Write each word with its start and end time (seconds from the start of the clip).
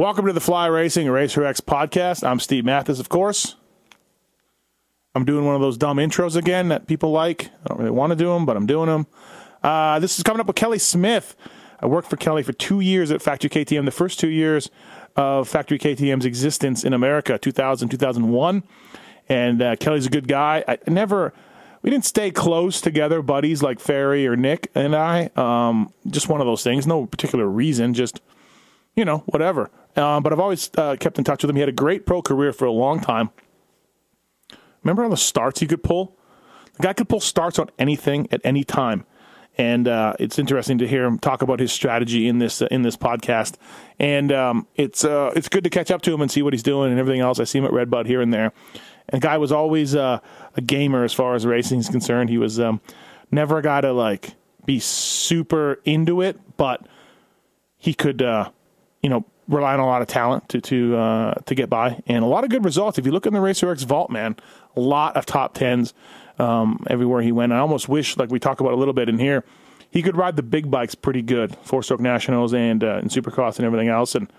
Welcome 0.00 0.24
to 0.28 0.32
the 0.32 0.40
Fly 0.40 0.64
Racing 0.64 1.10
Racer 1.10 1.44
X 1.44 1.60
podcast. 1.60 2.26
I'm 2.26 2.40
Steve 2.40 2.64
Matthes, 2.64 3.00
of 3.00 3.10
course. 3.10 3.56
I'm 5.14 5.26
doing 5.26 5.44
one 5.44 5.54
of 5.54 5.60
those 5.60 5.76
dumb 5.76 5.98
intros 5.98 6.36
again 6.36 6.68
that 6.68 6.86
people 6.86 7.10
like. 7.10 7.50
I 7.62 7.68
don't 7.68 7.76
really 7.80 7.90
want 7.90 8.10
to 8.12 8.16
do 8.16 8.28
them, 8.32 8.46
but 8.46 8.56
I'm 8.56 8.64
doing 8.64 8.86
them. 8.86 9.06
Uh, 9.62 9.98
this 9.98 10.16
is 10.16 10.22
coming 10.22 10.40
up 10.40 10.46
with 10.46 10.56
Kelly 10.56 10.78
Smith. 10.78 11.36
I 11.80 11.86
worked 11.86 12.08
for 12.08 12.16
Kelly 12.16 12.42
for 12.42 12.54
two 12.54 12.80
years 12.80 13.10
at 13.10 13.20
Factory 13.20 13.50
KTM, 13.50 13.84
the 13.84 13.90
first 13.90 14.18
two 14.18 14.30
years 14.30 14.70
of 15.16 15.46
Factory 15.46 15.78
KTM's 15.78 16.24
existence 16.24 16.82
in 16.82 16.94
America, 16.94 17.36
2000, 17.36 17.90
2001. 17.90 18.62
And 19.28 19.60
uh, 19.60 19.76
Kelly's 19.76 20.06
a 20.06 20.10
good 20.10 20.28
guy. 20.28 20.64
I 20.66 20.78
never, 20.86 21.34
we 21.82 21.90
didn't 21.90 22.06
stay 22.06 22.30
close 22.30 22.80
together, 22.80 23.20
buddies 23.20 23.62
like 23.62 23.78
Ferry 23.78 24.26
or 24.26 24.34
Nick 24.34 24.70
and 24.74 24.96
I. 24.96 25.28
Um, 25.36 25.92
just 26.08 26.26
one 26.30 26.40
of 26.40 26.46
those 26.46 26.64
things. 26.64 26.86
No 26.86 27.04
particular 27.04 27.46
reason, 27.46 27.92
just, 27.92 28.22
you 29.00 29.04
know, 29.04 29.18
whatever. 29.26 29.70
Um, 29.96 30.22
but 30.22 30.32
I've 30.32 30.38
always 30.38 30.70
uh, 30.76 30.94
kept 30.94 31.18
in 31.18 31.24
touch 31.24 31.42
with 31.42 31.50
him. 31.50 31.56
He 31.56 31.60
had 31.60 31.68
a 31.68 31.72
great 31.72 32.06
pro 32.06 32.22
career 32.22 32.52
for 32.52 32.66
a 32.66 32.72
long 32.72 33.00
time. 33.00 33.30
Remember 34.84 35.02
all 35.02 35.10
the 35.10 35.16
starts 35.16 35.60
he 35.60 35.66
could 35.66 35.82
pull? 35.82 36.16
The 36.76 36.84
guy 36.84 36.92
could 36.92 37.08
pull 37.08 37.20
starts 37.20 37.58
on 37.58 37.70
anything 37.78 38.28
at 38.30 38.40
any 38.44 38.62
time 38.62 39.04
and 39.60 39.88
uh, 39.88 40.14
it's 40.18 40.38
interesting 40.38 40.78
to 40.78 40.88
hear 40.88 41.04
him 41.04 41.18
talk 41.18 41.42
about 41.42 41.60
his 41.60 41.70
strategy 41.70 42.28
in 42.28 42.38
this 42.38 42.62
uh, 42.62 42.68
in 42.70 42.80
this 42.80 42.96
podcast. 42.96 43.56
And 43.98 44.32
um, 44.32 44.66
it's 44.76 45.04
uh, 45.04 45.32
it's 45.36 45.50
good 45.50 45.64
to 45.64 45.70
catch 45.70 45.90
up 45.90 46.00
to 46.02 46.14
him 46.14 46.22
and 46.22 46.30
see 46.30 46.40
what 46.40 46.54
he's 46.54 46.62
doing 46.62 46.90
and 46.90 46.98
everything 46.98 47.20
else. 47.20 47.38
I 47.38 47.44
see 47.44 47.58
him 47.58 47.66
at 47.66 47.72
Redbud 47.72 48.06
here 48.06 48.22
and 48.22 48.32
there. 48.32 48.52
And 49.10 49.20
the 49.20 49.26
guy 49.26 49.36
was 49.36 49.52
always 49.52 49.94
uh, 49.94 50.20
a 50.56 50.60
gamer 50.62 51.04
as 51.04 51.12
far 51.12 51.34
as 51.34 51.44
racing 51.44 51.80
is 51.80 51.90
concerned. 51.90 52.30
He 52.30 52.38
was 52.38 52.58
um, 52.58 52.80
never 53.30 53.58
a 53.58 53.62
guy 53.62 53.82
to 53.82 53.92
like 53.92 54.34
be 54.64 54.78
super 54.78 55.80
into 55.84 56.22
it, 56.22 56.38
but 56.56 56.86
he 57.76 57.92
could 57.92 58.22
you 59.02 59.08
know 59.08 59.24
rely 59.48 59.74
on 59.74 59.80
a 59.80 59.86
lot 59.86 60.02
of 60.02 60.08
talent 60.08 60.48
to 60.48 60.60
to 60.60 60.96
uh, 60.96 61.34
to 61.46 61.54
get 61.54 61.68
by 61.68 62.00
and 62.06 62.24
a 62.24 62.26
lot 62.26 62.44
of 62.44 62.50
good 62.50 62.64
results. 62.64 62.98
If 62.98 63.06
you 63.06 63.12
look 63.12 63.26
in 63.26 63.34
the 63.34 63.40
Racer 63.40 63.70
X 63.70 63.82
Vault, 63.82 64.10
man, 64.10 64.36
a 64.76 64.80
lot 64.80 65.16
of 65.16 65.26
top 65.26 65.54
tens 65.54 65.92
um, 66.38 66.84
everywhere 66.88 67.22
he 67.22 67.32
went. 67.32 67.52
I 67.52 67.58
almost 67.58 67.88
wish, 67.88 68.16
like 68.16 68.30
we 68.30 68.38
talk 68.38 68.60
about 68.60 68.72
a 68.72 68.76
little 68.76 68.94
bit 68.94 69.08
in 69.08 69.18
here, 69.18 69.44
he 69.90 70.02
could 70.02 70.16
ride 70.16 70.36
the 70.36 70.42
big 70.42 70.70
bikes 70.70 70.94
pretty 70.94 71.22
good, 71.22 71.56
four 71.62 71.82
stroke 71.82 72.00
nationals 72.00 72.54
and 72.54 72.82
uh, 72.82 72.96
and 72.96 73.10
supercross 73.10 73.56
and 73.56 73.66
everything 73.66 73.88
else. 73.88 74.14
And 74.14 74.32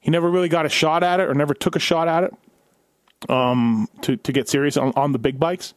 he 0.00 0.10
never 0.10 0.30
really 0.30 0.48
got 0.48 0.66
a 0.66 0.70
shot 0.70 1.02
at 1.02 1.20
it 1.20 1.28
or 1.28 1.34
never 1.34 1.54
took 1.54 1.76
a 1.76 1.80
shot 1.80 2.08
at 2.08 2.24
it 2.24 3.30
um, 3.30 3.88
to 4.02 4.16
to 4.16 4.32
get 4.32 4.48
serious 4.48 4.76
on, 4.76 4.92
on 4.96 5.12
the 5.12 5.18
big 5.18 5.38
bikes. 5.38 5.74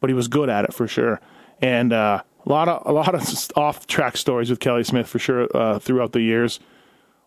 But 0.00 0.10
he 0.10 0.14
was 0.14 0.28
good 0.28 0.48
at 0.48 0.64
it 0.64 0.74
for 0.74 0.88
sure. 0.88 1.20
And 1.60 1.92
uh, 1.92 2.22
a 2.44 2.48
lot 2.48 2.68
of 2.68 2.82
a 2.86 2.92
lot 2.92 3.14
of 3.14 3.50
off 3.56 3.86
track 3.86 4.16
stories 4.16 4.50
with 4.50 4.60
Kelly 4.60 4.84
Smith 4.84 5.08
for 5.08 5.18
sure 5.18 5.48
uh, 5.54 5.78
throughout 5.78 6.12
the 6.12 6.20
years. 6.22 6.58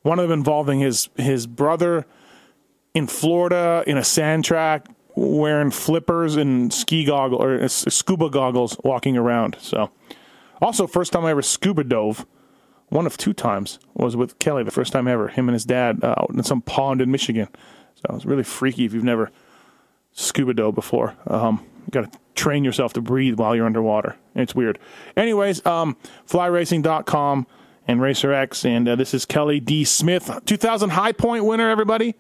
One 0.05 0.19
of 0.19 0.29
them 0.29 0.39
involving 0.39 0.81
his 0.81 1.09
his 1.15 1.47
brother 1.47 2.05
in 2.93 3.07
Florida 3.07 3.83
in 3.87 3.97
a 3.97 4.03
sand 4.03 4.45
track 4.45 4.85
wearing 5.15 5.71
flippers 5.71 6.35
and 6.35 6.71
ski 6.71 7.05
goggles 7.05 7.41
or 7.41 7.59
uh, 7.59 7.67
scuba 7.67 8.29
goggles 8.29 8.77
walking 8.83 9.17
around. 9.17 9.57
So, 9.59 9.89
also 10.61 10.85
first 10.85 11.11
time 11.11 11.25
I 11.25 11.31
ever 11.31 11.41
scuba 11.41 11.83
dove, 11.83 12.27
one 12.89 13.07
of 13.07 13.17
two 13.17 13.33
times 13.33 13.79
was 13.95 14.15
with 14.15 14.37
Kelly. 14.37 14.61
The 14.61 14.69
first 14.69 14.93
time 14.93 15.07
ever, 15.07 15.27
him 15.27 15.49
and 15.49 15.55
his 15.55 15.65
dad 15.65 16.03
uh, 16.03 16.13
out 16.19 16.29
in 16.29 16.43
some 16.43 16.61
pond 16.61 17.01
in 17.01 17.09
Michigan. 17.09 17.47
So 17.95 18.03
it 18.09 18.13
was 18.13 18.27
really 18.27 18.43
freaky 18.43 18.85
if 18.85 18.93
you've 18.93 19.03
never 19.03 19.31
scuba 20.11 20.53
dove 20.53 20.75
before. 20.75 21.15
Um, 21.25 21.65
you 21.87 21.89
got 21.89 22.13
to 22.13 22.19
train 22.35 22.63
yourself 22.63 22.93
to 22.93 23.01
breathe 23.01 23.39
while 23.39 23.55
you're 23.55 23.65
underwater. 23.65 24.17
It's 24.35 24.53
weird. 24.53 24.77
Anyways, 25.17 25.65
um, 25.65 25.97
flyracing.com 26.29 27.47
and 27.87 28.01
Racer 28.01 28.33
X. 28.33 28.65
and 28.65 28.87
uh, 28.87 28.95
this 28.95 29.13
is 29.13 29.25
Kelly 29.25 29.59
D. 29.59 29.83
Smith, 29.83 30.31
2000 30.45 30.91
High 30.91 31.11
Point 31.11 31.45
winner, 31.45 31.69
everybody. 31.69 32.15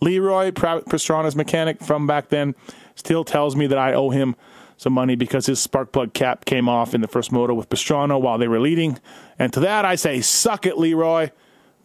Leroy 0.00 0.50
Pastrana's 0.50 1.36
mechanic 1.36 1.82
from 1.82 2.06
back 2.06 2.28
then 2.28 2.54
still 2.94 3.24
tells 3.24 3.54
me 3.54 3.66
that 3.66 3.78
I 3.78 3.92
owe 3.92 4.10
him 4.10 4.34
some 4.76 4.94
money 4.94 5.14
because 5.14 5.44
his 5.44 5.60
spark 5.60 5.92
plug 5.92 6.14
cap 6.14 6.46
came 6.46 6.68
off 6.68 6.94
in 6.94 7.02
the 7.02 7.08
first 7.08 7.32
moto 7.32 7.52
with 7.52 7.68
Pastrana 7.68 8.18
while 8.18 8.38
they 8.38 8.48
were 8.48 8.60
leading. 8.60 8.98
And 9.38 9.52
to 9.52 9.60
that 9.60 9.84
I 9.84 9.94
say, 9.96 10.22
suck 10.22 10.64
it, 10.64 10.78
Leroy. 10.78 11.30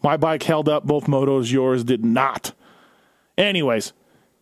My 0.02 0.16
bike 0.16 0.42
held 0.44 0.68
up 0.68 0.84
both 0.84 1.06
motos, 1.06 1.52
yours 1.52 1.84
did 1.84 2.04
not. 2.04 2.52
Anyways, 3.36 3.92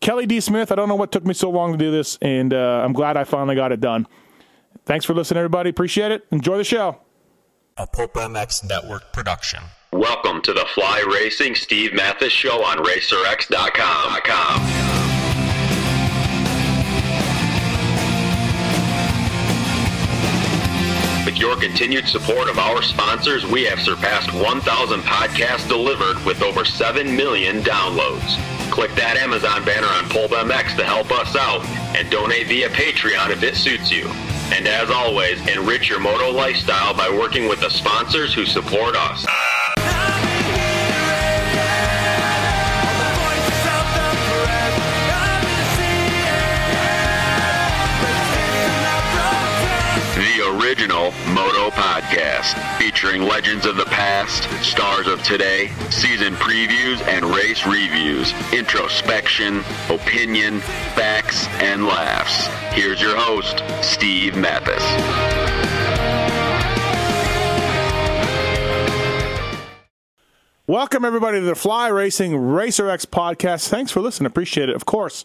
Kelly 0.01 0.27
D. 0.27 0.39
Smith, 0.39 0.71
I 0.71 0.77
don't 0.77 0.89
know 0.89 0.95
what 0.95 1.11
took 1.11 1.25
me 1.25 1.35
so 1.35 1.51
long 1.51 1.73
to 1.73 1.79
do 1.79 1.91
this, 1.91 2.17
and 2.23 2.55
uh, 2.55 2.83
I'm 2.85 2.93
glad 2.93 3.17
I 3.17 3.25
finally 3.25 3.57
got 3.57 3.73
it 3.73 3.81
done. 3.81 4.07
Thanks 4.85 5.05
for 5.05 5.15
listening, 5.15 5.39
everybody. 5.39 5.71
Appreciate 5.71 6.13
it. 6.13 6.27
Enjoy 6.31 6.57
the 6.57 6.65
show. 6.65 7.01
A 7.77 7.89
Pulp 7.89 8.15
MX 8.15 8.69
Network 8.69 9.13
production. 9.13 9.59
Welcome 9.93 10.41
to 10.43 10.53
the 10.53 10.65
Fly 10.75 11.05
Racing 11.13 11.57
Steve 11.57 11.93
Matthes 11.93 12.31
Show 12.31 12.63
on 12.63 12.77
RacerX.com. 12.79 14.15
With 21.27 21.37
your 21.37 21.57
continued 21.57 22.07
support 22.07 22.49
of 22.49 22.61
our 22.61 22.81
sponsors, 22.81 23.45
we 23.45 23.65
have 23.65 23.81
surpassed 23.81 24.33
1,000 24.33 25.01
podcasts 25.01 25.67
delivered 25.67 26.25
with 26.25 26.43
over 26.43 26.65
7 26.65 27.17
million 27.17 27.61
downloads. 27.63 28.39
Click 28.71 28.95
that 28.95 29.17
Amazon 29.17 29.65
banner 29.65 29.89
on 29.89 30.09
Pulp 30.11 30.31
MX 30.31 30.77
to 30.77 30.85
help 30.85 31.11
us 31.11 31.35
out 31.35 31.67
and 31.97 32.09
donate 32.09 32.47
via 32.47 32.69
Patreon 32.69 33.31
if 33.31 33.43
it 33.43 33.57
suits 33.57 33.91
you. 33.91 34.09
And 34.53 34.69
as 34.69 34.91
always, 34.91 35.41
enrich 35.49 35.89
your 35.89 36.01
moto 36.01 36.31
lifestyle 36.31 36.95
by 36.95 37.09
working 37.09 37.49
with 37.49 37.61
the 37.61 37.71
sponsors 37.71 38.35
who 38.35 38.45
support 38.45 38.95
us. 38.97 39.27
Moto 51.29 51.71
Podcast, 51.71 52.79
featuring 52.79 53.23
legends 53.23 53.67
of 53.67 53.77
the 53.77 53.87
past, 53.87 54.45
stars 54.63 55.07
of 55.07 55.23
today, 55.23 55.69
season 55.91 56.35
previews 56.35 57.01
and 57.09 57.25
race 57.25 57.67
reviews, 57.67 58.33
introspection, 58.53 59.63
opinion, 59.89 60.61
facts, 60.95 61.47
and 61.61 61.87
laughs. 61.87 62.47
Here's 62.75 63.01
your 63.01 63.17
host, 63.17 63.63
Steve 63.83 64.37
Matthes. 64.37 64.83
Welcome, 70.67 71.05
everybody, 71.05 71.41
to 71.41 71.45
the 71.45 71.55
Fly 71.55 71.89
Racing 71.89 72.37
Racer 72.37 72.89
X 72.89 73.05
podcast. 73.05 73.69
Thanks 73.69 73.93
for 73.93 74.01
listening. 74.01 74.27
Appreciate 74.27 74.69
it. 74.69 74.77
Of 74.77 74.87
course, 74.87 75.25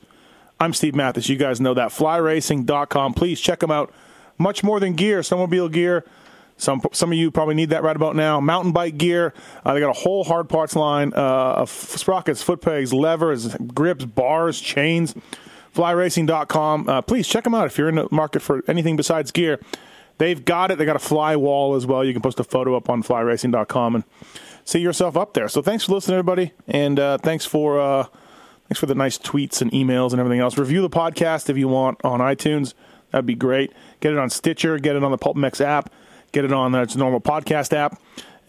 I'm 0.59 0.73
Steve 0.73 0.95
Matthes. 0.95 1.29
You 1.29 1.37
guys 1.37 1.61
know 1.61 1.73
that. 1.73 1.91
FlyRacing.com. 1.91 3.13
Please 3.13 3.39
check 3.39 3.59
them 3.59 3.71
out 3.71 3.93
much 4.39 4.63
more 4.63 4.79
than 4.79 4.93
gear, 4.93 5.19
snowmobile 5.19 5.71
gear. 5.71 6.05
Some 6.57 6.81
some 6.91 7.11
of 7.11 7.17
you 7.17 7.31
probably 7.31 7.55
need 7.55 7.69
that 7.69 7.83
right 7.83 7.95
about 7.95 8.15
now. 8.15 8.39
Mountain 8.41 8.73
bike 8.73 8.97
gear. 8.97 9.33
Uh, 9.63 9.73
they 9.73 9.79
got 9.79 9.89
a 9.89 9.99
whole 9.99 10.23
hard 10.25 10.49
parts 10.49 10.75
line 10.75 11.13
uh, 11.15 11.53
of 11.61 11.69
sprockets, 11.69 12.43
foot 12.43 12.61
pegs, 12.61 12.91
levers, 12.93 13.55
grips, 13.55 14.05
bars, 14.05 14.59
chains. 14.59 15.15
FlyRacing.com. 15.75 16.89
Uh, 16.89 17.01
please 17.01 17.27
check 17.27 17.43
them 17.43 17.53
out 17.53 17.67
if 17.67 17.77
you're 17.77 17.89
in 17.89 17.95
the 17.95 18.07
market 18.11 18.41
for 18.41 18.63
anything 18.67 18.95
besides 18.95 19.31
gear. 19.31 19.59
They've 20.17 20.43
got 20.43 20.71
it. 20.71 20.77
They 20.77 20.85
got 20.85 20.95
a 20.95 20.99
fly 20.99 21.35
wall 21.35 21.75
as 21.75 21.85
well. 21.85 22.03
You 22.03 22.11
can 22.11 22.21
post 22.21 22.39
a 22.39 22.43
photo 22.43 22.75
up 22.75 22.89
on 22.89 23.03
FlyRacing.com 23.03 23.95
and 23.95 24.03
see 24.65 24.79
yourself 24.79 25.15
up 25.15 25.33
there. 25.33 25.47
So 25.47 25.61
thanks 25.61 25.85
for 25.85 25.93
listening, 25.93 26.17
everybody, 26.17 26.51
and 26.67 26.99
uh, 26.99 27.17
thanks 27.19 27.45
for 27.45 27.79
uh, 27.79 28.07
thanks 28.67 28.79
for 28.79 28.85
the 28.85 28.95
nice 28.95 29.17
tweets 29.17 29.61
and 29.61 29.71
emails 29.71 30.11
and 30.11 30.19
everything 30.19 30.41
else. 30.41 30.57
Review 30.57 30.81
the 30.81 30.89
podcast 30.89 31.49
if 31.49 31.57
you 31.57 31.67
want 31.67 32.03
on 32.03 32.19
iTunes. 32.19 32.73
That'd 33.11 33.25
be 33.25 33.35
great. 33.35 33.71
Get 33.99 34.13
it 34.13 34.19
on 34.19 34.29
Stitcher, 34.29 34.77
get 34.79 34.95
it 34.95 35.03
on 35.03 35.11
the 35.11 35.17
PulpMX 35.17 35.61
app, 35.61 35.91
get 36.31 36.45
it 36.45 36.53
on 36.53 36.73
its 36.75 36.95
normal 36.95 37.21
podcast 37.21 37.73
app, 37.73 37.99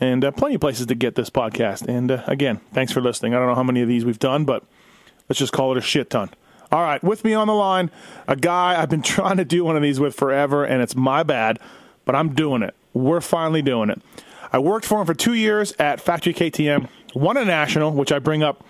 and 0.01 0.25
uh, 0.25 0.31
plenty 0.31 0.57
of 0.57 0.61
places 0.61 0.87
to 0.87 0.95
get 0.95 1.15
this 1.15 1.31
podcast. 1.31 1.87
And 1.87 2.11
uh, 2.11 2.23
again, 2.27 2.61
thanks 2.73 2.93
for 2.93 3.01
listening. 3.01 3.35
I 3.35 3.39
don't 3.39 3.49
know 3.49 3.55
how 3.55 3.63
many 3.63 3.83
of 3.83 3.89
these 3.89 4.05
we've 4.05 4.19
done, 4.19 4.45
but 4.45 4.65
let's 5.29 5.39
just 5.39 5.53
call 5.53 5.73
it 5.73 5.79
a 5.79 5.83
shit 5.83 6.11
ton. 6.11 6.31
All 6.73 6.83
right, 6.83 7.03
with 7.03 7.25
me 7.25 7.35
on 7.35 7.49
the 7.49 7.55
line, 7.55 7.91
a 8.29 8.37
guy 8.37 8.81
I've 8.81 8.91
been 8.91 9.03
trying 9.03 9.39
to 9.39 9.45
do 9.45 9.65
one 9.65 9.77
of 9.77 9.83
these 9.83 9.99
with 9.99 10.15
forever, 10.15 10.65
and 10.65 10.83
it's 10.83 10.95
my 10.95 11.23
bad, 11.23 11.59
but 12.05 12.15
I'm 12.15 12.35
doing 12.35 12.63
it. 12.63 12.75
We're 12.93 13.21
finally 13.21 13.63
doing 13.63 13.91
it. 13.91 14.01
I 14.53 14.59
worked 14.59 14.85
for 14.85 15.01
him 15.01 15.07
for 15.07 15.15
two 15.15 15.35
years 15.35 15.73
at 15.79 16.01
Factory 16.01 16.35
KTM, 16.35 16.89
won 17.15 17.37
a 17.37 17.45
national, 17.45 17.93
which 17.93 18.11
I 18.11 18.19
bring 18.19 18.43
up 18.43 18.65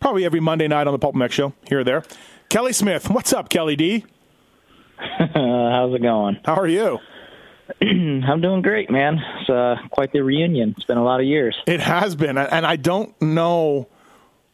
probably 0.00 0.24
every 0.24 0.40
Monday 0.40 0.66
night 0.66 0.86
on 0.86 0.92
the 0.92 0.98
Pulp 0.98 1.14
MX 1.14 1.30
show, 1.30 1.52
here 1.68 1.80
or 1.80 1.84
there. 1.84 2.04
Kelly 2.48 2.72
Smith. 2.72 3.08
What's 3.10 3.32
up, 3.32 3.48
Kelly 3.48 3.76
D? 3.76 4.04
How's 5.34 5.94
it 5.94 6.02
going? 6.02 6.38
How 6.44 6.54
are 6.54 6.66
you? 6.66 6.98
I'm 7.82 8.40
doing 8.40 8.62
great, 8.62 8.90
man. 8.90 9.20
It's 9.40 9.50
uh, 9.50 9.76
quite 9.90 10.12
the 10.12 10.22
reunion. 10.22 10.74
It's 10.76 10.86
been 10.86 10.98
a 10.98 11.04
lot 11.04 11.20
of 11.20 11.26
years. 11.26 11.56
It 11.66 11.80
has 11.80 12.14
been, 12.16 12.36
and 12.36 12.66
I 12.66 12.76
don't 12.76 13.20
know 13.22 13.88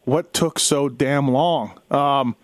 what 0.03 0.33
took 0.33 0.59
so 0.59 0.87
damn 0.87 1.29
long. 1.29 1.79
Um, 1.91 2.35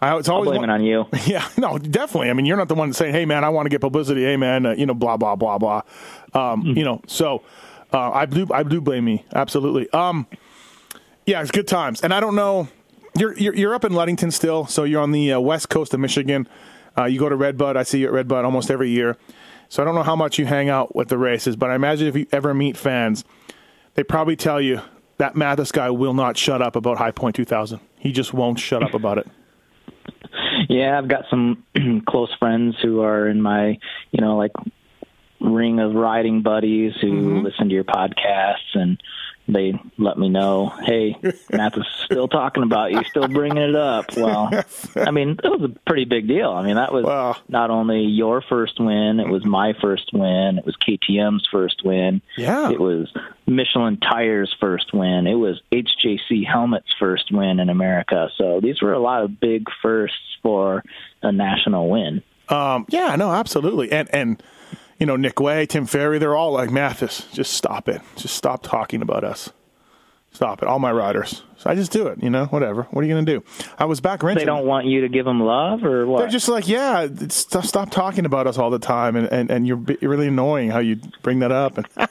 I, 0.00 0.16
it's 0.16 0.28
always 0.28 0.46
I'll 0.46 0.52
blame 0.52 0.60
one, 0.60 0.70
it 0.70 0.72
on 0.72 0.84
you. 0.84 1.06
Yeah, 1.26 1.46
no, 1.58 1.76
definitely. 1.76 2.30
I 2.30 2.32
mean, 2.32 2.46
you're 2.46 2.56
not 2.56 2.68
the 2.68 2.74
one 2.74 2.92
saying, 2.92 3.12
"Hey, 3.12 3.26
man, 3.26 3.44
I 3.44 3.50
want 3.50 3.66
to 3.66 3.70
get 3.70 3.80
publicity." 3.80 4.22
Hey, 4.24 4.36
man, 4.36 4.64
uh, 4.64 4.72
you 4.72 4.86
know, 4.86 4.94
blah 4.94 5.16
blah 5.16 5.36
blah 5.36 5.58
blah. 5.58 5.82
Um, 6.32 6.64
mm. 6.64 6.76
You 6.76 6.84
know, 6.84 7.02
so 7.06 7.42
uh, 7.92 8.10
I 8.10 8.26
do 8.26 8.46
I 8.52 8.62
do 8.62 8.80
blame 8.80 9.04
me 9.04 9.24
absolutely. 9.34 9.90
Um, 9.90 10.26
Yeah, 11.26 11.42
it's 11.42 11.50
good 11.50 11.68
times. 11.68 12.00
And 12.00 12.14
I 12.14 12.20
don't 12.20 12.34
know, 12.34 12.68
you're 13.16 13.36
you're, 13.36 13.54
you're 13.54 13.74
up 13.74 13.84
in 13.84 13.92
Ludington 13.92 14.30
still, 14.30 14.66
so 14.66 14.84
you're 14.84 15.02
on 15.02 15.12
the 15.12 15.34
uh, 15.34 15.40
west 15.40 15.68
coast 15.68 15.92
of 15.92 16.00
Michigan. 16.00 16.48
Uh, 17.00 17.06
you 17.06 17.18
go 17.18 17.28
to 17.28 17.36
Redbud. 17.36 17.76
I 17.76 17.82
see 17.82 18.00
you 18.00 18.06
at 18.06 18.12
Redbud 18.12 18.44
almost 18.44 18.70
every 18.70 18.90
year. 18.90 19.16
So 19.68 19.82
I 19.82 19.86
don't 19.86 19.94
know 19.94 20.02
how 20.02 20.16
much 20.16 20.38
you 20.38 20.46
hang 20.46 20.68
out 20.68 20.96
with 20.96 21.08
the 21.08 21.18
races, 21.18 21.56
but 21.56 21.70
I 21.70 21.76
imagine 21.76 22.08
if 22.08 22.16
you 22.16 22.26
ever 22.32 22.52
meet 22.52 22.76
fans, 22.76 23.24
they 23.94 24.02
probably 24.02 24.34
tell 24.36 24.60
you 24.60 24.80
that 25.18 25.36
Matthes 25.36 25.70
guy 25.70 25.90
will 25.90 26.14
not 26.14 26.36
shut 26.36 26.60
up 26.60 26.76
about 26.76 26.98
High 26.98 27.12
Point 27.12 27.36
2000. 27.36 27.78
He 27.98 28.10
just 28.10 28.34
won't 28.34 28.58
shut 28.58 28.82
up 28.82 28.94
about 28.94 29.18
it. 29.18 29.28
Yeah, 30.68 30.98
I've 30.98 31.08
got 31.08 31.24
some 31.30 31.64
close 32.08 32.34
friends 32.38 32.76
who 32.82 33.00
are 33.02 33.28
in 33.28 33.40
my, 33.40 33.78
you 34.10 34.20
know, 34.20 34.36
like 34.36 34.52
ring 35.40 35.80
of 35.80 35.94
riding 35.94 36.42
buddies 36.42 36.92
who 37.00 37.08
mm-hmm. 37.08 37.44
listen 37.44 37.68
to 37.68 37.74
your 37.74 37.84
podcasts 37.84 38.74
and 38.74 39.00
they 39.52 39.80
let 39.98 40.18
me 40.18 40.28
know, 40.28 40.72
hey, 40.84 41.16
Matt 41.50 41.76
is 41.76 41.86
still 42.04 42.28
talking 42.28 42.62
about 42.62 42.92
you, 42.92 43.02
still 43.04 43.28
bringing 43.28 43.62
it 43.62 43.76
up. 43.76 44.16
Well, 44.16 44.50
I 44.96 45.10
mean, 45.10 45.38
it 45.42 45.48
was 45.48 45.70
a 45.70 45.80
pretty 45.86 46.04
big 46.04 46.28
deal. 46.28 46.50
I 46.50 46.64
mean, 46.64 46.76
that 46.76 46.92
was 46.92 47.04
wow. 47.04 47.36
not 47.48 47.70
only 47.70 48.02
your 48.02 48.42
first 48.42 48.80
win, 48.80 49.20
it 49.20 49.28
was 49.28 49.44
my 49.44 49.74
first 49.80 50.10
win, 50.12 50.58
it 50.58 50.66
was 50.66 50.76
KTM's 50.76 51.46
first 51.50 51.82
win, 51.84 52.22
yeah, 52.36 52.70
it 52.70 52.80
was 52.80 53.12
Michelin 53.46 53.98
Tires' 53.98 54.54
first 54.60 54.92
win, 54.92 55.26
it 55.26 55.34
was 55.34 55.60
HJC 55.72 56.46
Helmet's 56.46 56.92
first 56.98 57.32
win 57.32 57.60
in 57.60 57.68
America. 57.68 58.28
So 58.36 58.60
these 58.60 58.80
were 58.80 58.92
a 58.92 59.00
lot 59.00 59.22
of 59.22 59.40
big 59.40 59.66
firsts 59.82 60.18
for 60.42 60.82
a 61.22 61.32
national 61.32 61.88
win. 61.88 62.22
Um, 62.48 62.86
yeah, 62.88 63.14
no, 63.16 63.30
absolutely, 63.30 63.92
and 63.92 64.08
and 64.12 64.42
you 65.00 65.06
know, 65.06 65.16
Nick 65.16 65.40
Wey, 65.40 65.66
Tim 65.66 65.86
Ferry, 65.86 66.18
they're 66.18 66.36
all 66.36 66.52
like, 66.52 66.70
Matthes, 66.70 67.26
just 67.32 67.54
stop 67.54 67.88
it. 67.88 68.02
Just 68.16 68.36
stop 68.36 68.62
talking 68.62 69.00
about 69.00 69.24
us. 69.24 69.50
Stop 70.32 70.62
it. 70.62 70.68
All 70.68 70.78
my 70.78 70.92
riders. 70.92 71.42
So 71.56 71.68
I 71.70 71.74
just 71.74 71.90
do 71.90 72.06
it, 72.06 72.22
you 72.22 72.30
know, 72.30 72.44
whatever. 72.46 72.84
What 72.90 73.02
are 73.02 73.06
you 73.06 73.14
going 73.14 73.26
to 73.26 73.38
do? 73.40 73.44
I 73.78 73.86
was 73.86 74.00
back 74.00 74.22
renting. 74.22 74.42
They 74.42 74.46
don't 74.46 74.66
want 74.66 74.86
you 74.86 75.00
to 75.00 75.08
give 75.08 75.24
them 75.24 75.40
love 75.40 75.82
or 75.84 76.06
what? 76.06 76.20
They're 76.20 76.28
just 76.28 76.48
like, 76.48 76.68
yeah, 76.68 77.08
stop, 77.28 77.64
stop 77.64 77.90
talking 77.90 78.24
about 78.24 78.46
us 78.46 78.56
all 78.56 78.70
the 78.70 78.78
time. 78.78 79.16
And, 79.16 79.26
and, 79.32 79.50
and 79.50 79.66
you're, 79.66 79.82
you're 80.00 80.10
really 80.10 80.28
annoying 80.28 80.70
how 80.70 80.78
you 80.78 81.00
bring 81.22 81.40
that 81.40 81.50
up. 81.50 81.78
And 81.78 81.88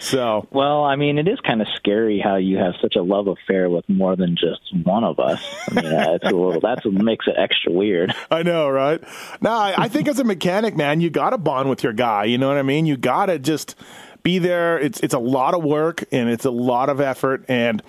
So 0.00 0.46
well, 0.50 0.84
I 0.84 0.96
mean, 0.96 1.18
it 1.18 1.26
is 1.26 1.40
kind 1.40 1.60
of 1.60 1.68
scary 1.74 2.20
how 2.20 2.36
you 2.36 2.56
have 2.58 2.74
such 2.80 2.94
a 2.96 3.02
love 3.02 3.26
affair 3.26 3.68
with 3.68 3.88
more 3.88 4.16
than 4.16 4.36
just 4.36 4.60
one 4.84 5.04
of 5.04 5.18
us. 5.18 5.42
I 5.70 5.74
mean, 5.74 5.92
it's 5.92 6.24
a 6.24 6.30
little 6.30 6.60
that's 6.60 6.84
what 6.84 6.94
makes 6.94 7.26
it 7.26 7.34
extra 7.36 7.72
weird. 7.72 8.14
I 8.30 8.42
know, 8.42 8.68
right? 8.68 9.02
No, 9.40 9.50
I, 9.50 9.74
I 9.76 9.88
think 9.88 10.08
as 10.08 10.18
a 10.18 10.24
mechanic, 10.24 10.76
man, 10.76 11.00
you 11.00 11.10
got 11.10 11.30
to 11.30 11.38
bond 11.38 11.68
with 11.68 11.82
your 11.82 11.92
guy. 11.92 12.24
You 12.24 12.38
know 12.38 12.48
what 12.48 12.58
I 12.58 12.62
mean? 12.62 12.86
You 12.86 12.96
got 12.96 13.26
to 13.26 13.38
just 13.38 13.74
be 14.22 14.38
there. 14.38 14.78
It's 14.78 15.00
it's 15.00 15.14
a 15.14 15.18
lot 15.18 15.54
of 15.54 15.64
work 15.64 16.04
and 16.12 16.28
it's 16.28 16.44
a 16.44 16.50
lot 16.50 16.88
of 16.88 17.00
effort 17.00 17.44
and 17.48 17.82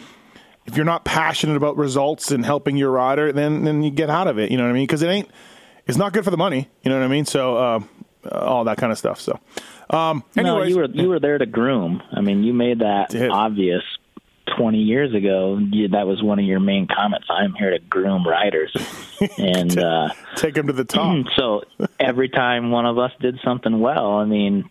if 0.70 0.76
you're 0.76 0.86
not 0.86 1.04
passionate 1.04 1.56
about 1.58 1.78
results 1.78 2.30
and 2.32 2.46
helping 2.46 2.78
your 2.78 2.92
rider, 2.92 3.32
then 3.32 3.64
then 3.64 3.82
you 3.82 3.90
get 3.90 4.10
out 4.10 4.28
of 4.28 4.38
it. 4.38 4.52
You 4.52 4.58
know 4.58 4.64
what 4.64 4.70
I 4.70 4.74
mean? 4.74 4.84
Because 4.84 5.02
it 5.02 5.08
ain't, 5.08 5.30
it's 5.88 5.98
not 5.98 6.14
good 6.14 6.24
for 6.24 6.30
the 6.30 6.38
money. 6.38 6.70
You 6.84 6.92
know 6.92 7.00
what 7.00 7.06
I 7.06 7.08
mean? 7.08 7.26
So 7.26 7.58
uh, 7.58 7.80
all 8.32 8.64
that 8.66 8.78
kind 8.78 8.92
of 8.92 8.98
stuff. 8.98 9.20
So 9.20 9.40
um, 9.90 10.24
no, 10.36 10.64
you 10.64 10.78
were 10.78 10.86
you 10.86 11.10
were 11.10 11.20
there 11.20 11.38
to 11.38 11.46
groom. 11.46 12.02
I 12.12 12.22
mean, 12.22 12.44
you 12.44 12.54
made 12.54 12.80
that 12.80 13.16
obvious 13.32 13.84
20 14.58 14.78
years 14.80 15.14
ago. 15.14 15.60
That 15.92 16.08
was 16.08 16.22
one 16.22 16.40
of 16.40 16.46
your 16.46 16.60
main 16.60 16.88
comments. 16.88 17.28
I'm 17.30 17.54
here 17.54 17.72
to 17.72 17.80
groom 17.80 18.28
riders 18.28 18.76
and 19.38 19.78
uh, 19.78 20.10
take 20.36 20.56
them 20.56 20.68
to 20.68 20.74
the 20.74 20.86
top. 20.86 21.26
So 21.36 21.64
every 22.00 22.30
time 22.30 22.72
one 22.72 22.86
of 22.86 22.98
us 22.98 23.12
did 23.20 23.40
something 23.44 23.80
well, 23.80 24.14
I 24.14 24.26
mean, 24.26 24.70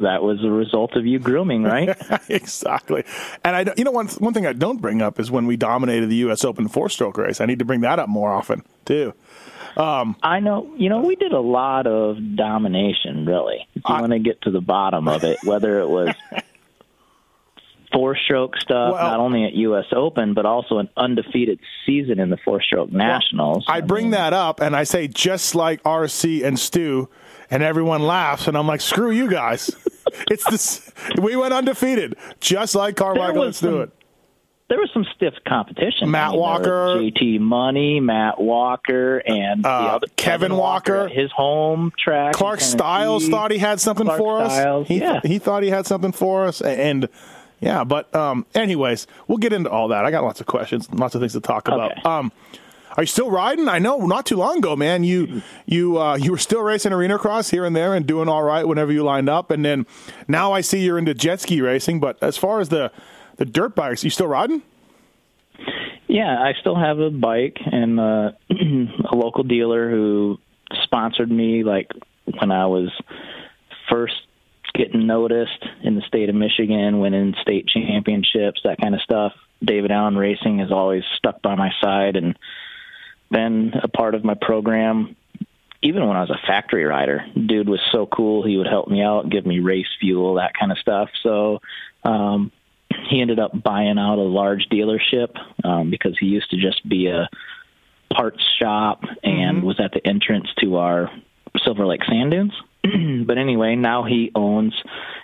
that 0.00 0.22
was 0.22 0.44
a 0.44 0.50
result 0.50 0.96
of 0.96 1.06
you 1.06 1.18
grooming, 1.18 1.64
right? 1.64 1.96
exactly. 2.28 3.04
And 3.44 3.56
I, 3.56 3.74
you 3.76 3.84
know, 3.84 3.90
one 3.90 4.08
one 4.08 4.34
thing 4.34 4.46
I 4.46 4.52
don't 4.52 4.80
bring 4.80 5.02
up 5.02 5.18
is 5.20 5.30
when 5.30 5.46
we 5.46 5.56
dominated 5.56 6.06
the 6.06 6.16
U.S. 6.16 6.44
Open 6.44 6.68
four 6.68 6.88
stroke 6.88 7.16
race. 7.18 7.40
I 7.40 7.46
need 7.46 7.58
to 7.58 7.64
bring 7.64 7.80
that 7.82 7.98
up 7.98 8.08
more 8.08 8.32
often 8.32 8.62
too. 8.84 9.14
Um, 9.78 10.16
I 10.24 10.40
know, 10.40 10.74
you 10.76 10.88
know, 10.88 11.00
we 11.00 11.14
did 11.14 11.32
a 11.32 11.40
lot 11.40 11.86
of 11.86 12.16
domination, 12.36 13.24
really. 13.24 13.66
If 13.76 13.82
you 13.88 13.94
want 13.94 14.10
to 14.10 14.18
get 14.18 14.42
to 14.42 14.50
the 14.50 14.60
bottom 14.60 15.06
of 15.06 15.22
it, 15.22 15.38
whether 15.44 15.78
it 15.78 15.88
was 15.88 16.12
four 17.92 18.16
stroke 18.16 18.56
stuff, 18.56 18.94
well, 18.94 19.10
not 19.10 19.20
only 19.20 19.44
at 19.44 19.52
U.S. 19.52 19.84
Open, 19.92 20.34
but 20.34 20.46
also 20.46 20.78
an 20.78 20.88
undefeated 20.96 21.60
season 21.86 22.18
in 22.18 22.28
the 22.28 22.38
four 22.44 22.60
stroke 22.60 22.90
nationals. 22.90 23.64
Well, 23.68 23.76
I, 23.76 23.78
I 23.78 23.80
bring 23.82 24.06
mean, 24.06 24.10
that 24.12 24.32
up 24.32 24.60
and 24.60 24.74
I 24.74 24.82
say, 24.82 25.06
just 25.06 25.54
like 25.54 25.80
RC 25.84 26.44
and 26.44 26.58
Stu, 26.58 27.08
and 27.48 27.62
everyone 27.62 28.02
laughs, 28.02 28.48
and 28.48 28.58
I'm 28.58 28.66
like, 28.66 28.80
screw 28.80 29.12
you 29.12 29.30
guys. 29.30 29.70
it's 30.28 30.44
this. 30.50 30.92
We 31.22 31.36
went 31.36 31.54
undefeated, 31.54 32.16
just 32.40 32.74
like 32.74 32.96
Carmichael 32.96 33.44
and 33.44 33.54
Stewart 33.54 33.92
there 34.68 34.78
was 34.78 34.90
some 34.92 35.06
stiff 35.14 35.34
competition. 35.46 36.10
Matt 36.10 36.28
I 36.28 36.30
mean, 36.32 36.40
Walker, 36.40 36.96
JT 36.98 37.40
Money, 37.40 38.00
Matt 38.00 38.40
Walker, 38.40 39.18
and 39.18 39.64
uh, 39.64 39.68
other, 39.68 40.06
Kevin, 40.16 40.50
Kevin 40.50 40.56
Walker, 40.56 40.98
Walker 41.02 41.14
his 41.14 41.32
home 41.32 41.92
track. 41.98 42.34
Clark 42.34 42.60
Stiles 42.60 43.28
thought 43.28 43.50
he 43.50 43.58
had 43.58 43.80
something 43.80 44.06
Clark 44.06 44.18
for 44.18 44.44
Stiles, 44.44 44.82
us. 44.82 44.88
He, 44.88 45.00
yeah. 45.00 45.20
he 45.24 45.38
thought 45.38 45.62
he 45.62 45.70
had 45.70 45.86
something 45.86 46.12
for 46.12 46.44
us, 46.44 46.60
and 46.60 47.08
yeah. 47.60 47.84
But 47.84 48.14
um, 48.14 48.44
anyways, 48.54 49.06
we'll 49.26 49.38
get 49.38 49.54
into 49.54 49.70
all 49.70 49.88
that. 49.88 50.04
I 50.04 50.10
got 50.10 50.22
lots 50.22 50.40
of 50.40 50.46
questions, 50.46 50.90
lots 50.92 51.14
of 51.14 51.22
things 51.22 51.32
to 51.32 51.40
talk 51.40 51.68
about. 51.68 51.92
Okay. 51.92 52.02
Um, 52.02 52.30
are 52.98 53.02
you 53.02 53.06
still 53.06 53.30
riding? 53.30 53.68
I 53.68 53.78
know 53.78 53.98
not 54.06 54.26
too 54.26 54.36
long 54.36 54.58
ago, 54.58 54.76
man. 54.76 55.02
You 55.02 55.40
you 55.64 55.98
uh, 55.98 56.16
you 56.16 56.30
were 56.30 56.38
still 56.38 56.62
racing 56.62 56.92
arena 56.92 57.16
cross 57.16 57.48
here 57.48 57.64
and 57.64 57.74
there 57.74 57.94
and 57.94 58.06
doing 58.06 58.28
all 58.28 58.42
right 58.42 58.66
whenever 58.66 58.92
you 58.92 59.02
lined 59.02 59.30
up, 59.30 59.50
and 59.50 59.64
then 59.64 59.86
now 60.26 60.52
I 60.52 60.60
see 60.60 60.84
you're 60.84 60.98
into 60.98 61.14
jet 61.14 61.40
ski 61.40 61.62
racing. 61.62 62.00
But 62.00 62.22
as 62.22 62.36
far 62.36 62.60
as 62.60 62.68
the 62.68 62.90
the 63.38 63.46
dirt 63.46 63.74
bikes, 63.74 64.04
you 64.04 64.10
still 64.10 64.26
riding? 64.26 64.62
Yeah, 66.06 66.36
I 66.40 66.52
still 66.60 66.76
have 66.76 66.98
a 66.98 67.10
bike 67.10 67.58
and 67.64 67.98
uh, 67.98 68.30
a 68.50 69.16
local 69.16 69.44
dealer 69.44 69.90
who 69.90 70.38
sponsored 70.82 71.30
me 71.30 71.64
like 71.64 71.90
when 72.38 72.50
I 72.50 72.66
was 72.66 72.90
first 73.90 74.16
getting 74.74 75.06
noticed 75.06 75.64
in 75.82 75.94
the 75.94 76.02
state 76.02 76.28
of 76.28 76.34
Michigan, 76.34 77.00
winning 77.00 77.34
state 77.42 77.66
championships, 77.68 78.60
that 78.64 78.80
kind 78.80 78.94
of 78.94 79.00
stuff. 79.02 79.32
David 79.62 79.90
Allen 79.90 80.16
Racing 80.16 80.58
has 80.60 80.70
always 80.70 81.02
stuck 81.16 81.42
by 81.42 81.54
my 81.56 81.70
side 81.80 82.16
and 82.16 82.38
been 83.30 83.74
a 83.82 83.88
part 83.88 84.14
of 84.14 84.24
my 84.24 84.34
program. 84.34 85.16
Even 85.82 86.06
when 86.06 86.16
I 86.16 86.20
was 86.20 86.30
a 86.30 86.46
factory 86.46 86.84
rider, 86.84 87.24
dude 87.34 87.68
was 87.68 87.80
so 87.92 88.06
cool. 88.06 88.46
He 88.46 88.56
would 88.56 88.66
help 88.66 88.88
me 88.88 89.02
out, 89.02 89.30
give 89.30 89.46
me 89.46 89.60
race 89.60 89.86
fuel, 90.00 90.34
that 90.34 90.52
kind 90.58 90.72
of 90.72 90.78
stuff. 90.78 91.10
So 91.22 91.60
um, 92.04 92.50
he 93.08 93.20
ended 93.20 93.38
up 93.38 93.62
buying 93.62 93.98
out 93.98 94.18
a 94.18 94.22
large 94.22 94.66
dealership 94.70 95.36
um, 95.64 95.90
because 95.90 96.16
he 96.18 96.26
used 96.26 96.50
to 96.50 96.56
just 96.56 96.86
be 96.88 97.06
a 97.06 97.28
parts 98.12 98.42
shop 98.58 99.02
and 99.22 99.58
mm-hmm. 99.58 99.66
was 99.66 99.80
at 99.80 99.92
the 99.92 100.06
entrance 100.06 100.48
to 100.60 100.76
our 100.76 101.10
Silver 101.64 101.86
Lake 101.86 102.04
Sand 102.04 102.30
Dunes. 102.30 102.52
but 103.26 103.38
anyway, 103.38 103.74
now 103.74 104.04
he 104.04 104.30
owns 104.34 104.74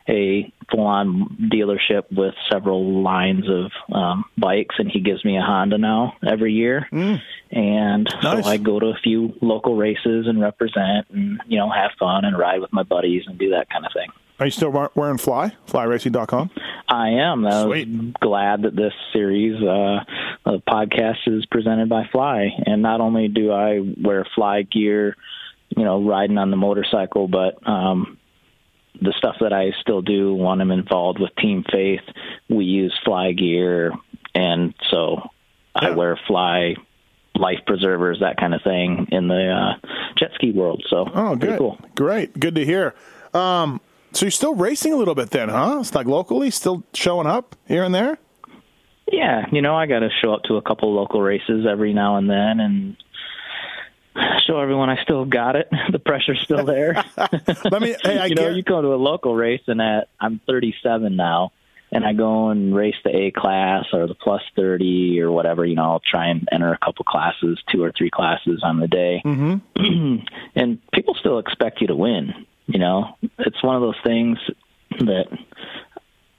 a 0.09 0.53
full-on 0.71 1.51
dealership 1.53 2.03
with 2.11 2.35
several 2.51 3.03
lines 3.03 3.45
of 3.49 3.71
um, 3.95 4.25
bikes, 4.37 4.75
and 4.79 4.91
he 4.91 5.01
gives 5.01 5.25
me 5.25 5.37
a 5.37 5.43
Honda 5.43 5.79
now 5.79 6.15
every 6.27 6.53
year. 6.53 6.87
Mm. 6.93 7.21
And 7.51 8.09
nice. 8.23 8.45
so 8.45 8.51
I 8.51 8.57
go 8.57 8.81
to 8.81 8.87
a 8.87 8.99
few 9.03 9.35
local 9.41 9.77
races 9.77 10.27
and 10.27 10.41
represent, 10.41 11.09
and 11.11 11.41
you 11.47 11.59
know, 11.59 11.71
have 11.71 11.93
fun 11.99 12.25
and 12.25 12.37
ride 12.37 12.61
with 12.61 12.73
my 12.73 12.83
buddies 12.83 13.23
and 13.27 13.39
do 13.39 13.51
that 13.51 13.71
kind 13.71 13.87
of 13.87 13.93
thing. 13.93 14.11
Are 14.41 14.47
you 14.47 14.51
still 14.51 14.91
wearing 14.95 15.19
Fly? 15.19 15.55
FlyRacing.com? 15.69 16.51
I 16.95 17.09
am. 17.11 17.45
I 17.47 17.65
Sweet. 17.65 18.15
glad 18.21 18.63
that 18.63 18.77
this 18.77 18.93
series 19.13 19.61
uh, 19.61 20.05
of 20.45 20.65
podcast 20.65 21.27
is 21.27 21.45
presented 21.47 21.89
by 21.89 22.09
Fly. 22.13 22.51
And 22.67 22.83
not 22.83 23.01
only 23.01 23.27
do 23.29 23.51
I 23.51 23.81
wear 23.81 24.25
Fly 24.35 24.63
gear, 24.63 25.17
you 25.77 25.85
know, 25.85 26.03
riding 26.05 26.39
on 26.39 26.51
the 26.51 26.57
motorcycle, 26.57 27.27
but 27.27 27.67
um, 27.67 28.19
the 29.01 29.13
stuff 29.19 29.37
that 29.41 29.53
I 29.53 29.73
still 29.81 30.03
do 30.03 30.35
when 30.35 30.61
I'm 30.61 30.71
involved 30.71 31.19
with 31.19 31.35
Team 31.37 31.65
Faith, 31.71 32.03
we 32.49 32.65
use 32.65 32.97
Fly 33.05 33.33
gear. 33.33 33.93
And 34.33 34.73
so 34.91 35.31
yeah. 35.75 35.89
I 35.89 35.91
wear 35.91 36.19
Fly 36.29 36.77
life 37.35 37.59
preservers, 37.67 38.21
that 38.21 38.37
kind 38.37 38.55
of 38.55 38.63
thing 38.63 39.09
in 39.11 39.27
the 39.27 39.51
uh, 39.51 39.89
jet 40.17 40.31
ski 40.37 40.53
world. 40.53 40.85
So, 40.89 41.09
oh, 41.13 41.35
good. 41.35 41.59
Cool. 41.59 41.77
Great. 41.97 42.39
Good 42.39 42.55
to 42.55 42.65
hear. 42.65 42.95
Um, 43.33 43.81
so 44.15 44.27
you're 44.27 44.31
still 44.31 44.55
racing 44.55 44.93
a 44.93 44.97
little 44.97 45.15
bit 45.15 45.31
then, 45.31 45.49
huh? 45.49 45.79
It's 45.81 45.95
like 45.95 46.07
locally, 46.07 46.51
still 46.51 46.85
showing 46.95 47.27
up 47.27 47.57
here 47.67 47.83
and 47.83 47.95
there. 47.95 48.19
Yeah, 49.11 49.47
you 49.53 49.61
know, 49.61 49.77
I 49.77 49.87
got 49.87 50.01
to 50.01 50.09
show 50.23 50.33
up 50.33 50.45
to 50.45 50.57
a 50.57 50.63
couple 50.63 50.95
local 50.95 51.21
races 51.21 51.67
every 51.69 51.93
now 51.93 52.17
and 52.17 52.29
then, 52.29 52.61
and 52.61 52.97
show 54.47 54.61
everyone 54.61 54.89
I 54.89 55.03
still 55.03 55.25
got 55.25 55.57
it. 55.57 55.69
the 55.93 55.99
pressure's 55.99 56.41
still 56.43 56.65
there. 56.65 57.05
Let 57.17 57.83
me. 57.83 57.97
Hey, 58.03 58.19
I 58.19 58.27
you 58.27 58.35
know, 58.35 58.49
you 58.49 58.63
go 58.63 58.81
to 58.81 58.95
a 58.95 58.97
local 58.97 59.35
race, 59.35 59.63
and 59.67 59.81
at 59.81 60.09
I'm 60.21 60.41
37 60.47 61.17
now, 61.17 61.53
and 61.93 62.05
I 62.05 62.13
go 62.13 62.49
and 62.49 62.75
race 62.75 62.97
the 63.05 63.15
A 63.15 63.31
class 63.31 63.87
or 63.93 64.07
the 64.07 64.15
plus 64.15 64.43
30 64.57 65.21
or 65.21 65.31
whatever. 65.31 65.65
You 65.65 65.75
know, 65.75 65.93
I'll 65.93 66.03
try 66.09 66.29
and 66.29 66.49
enter 66.51 66.73
a 66.73 66.79
couple 66.79 67.05
classes, 67.05 67.59
two 67.73 67.83
or 67.83 67.93
three 67.97 68.11
classes 68.11 68.61
on 68.63 68.81
the 68.81 68.89
day, 68.89 69.23
mm-hmm. 69.25 70.25
and 70.55 70.79
people 70.93 71.15
still 71.15 71.39
expect 71.39 71.81
you 71.81 71.89
to 71.89 71.97
win. 71.97 72.47
You 72.67 72.79
know, 72.79 73.17
it's 73.39 73.63
one 73.63 73.77
of 73.77 73.83
those 73.83 74.01
things 74.05 74.39
that 75.01 75.27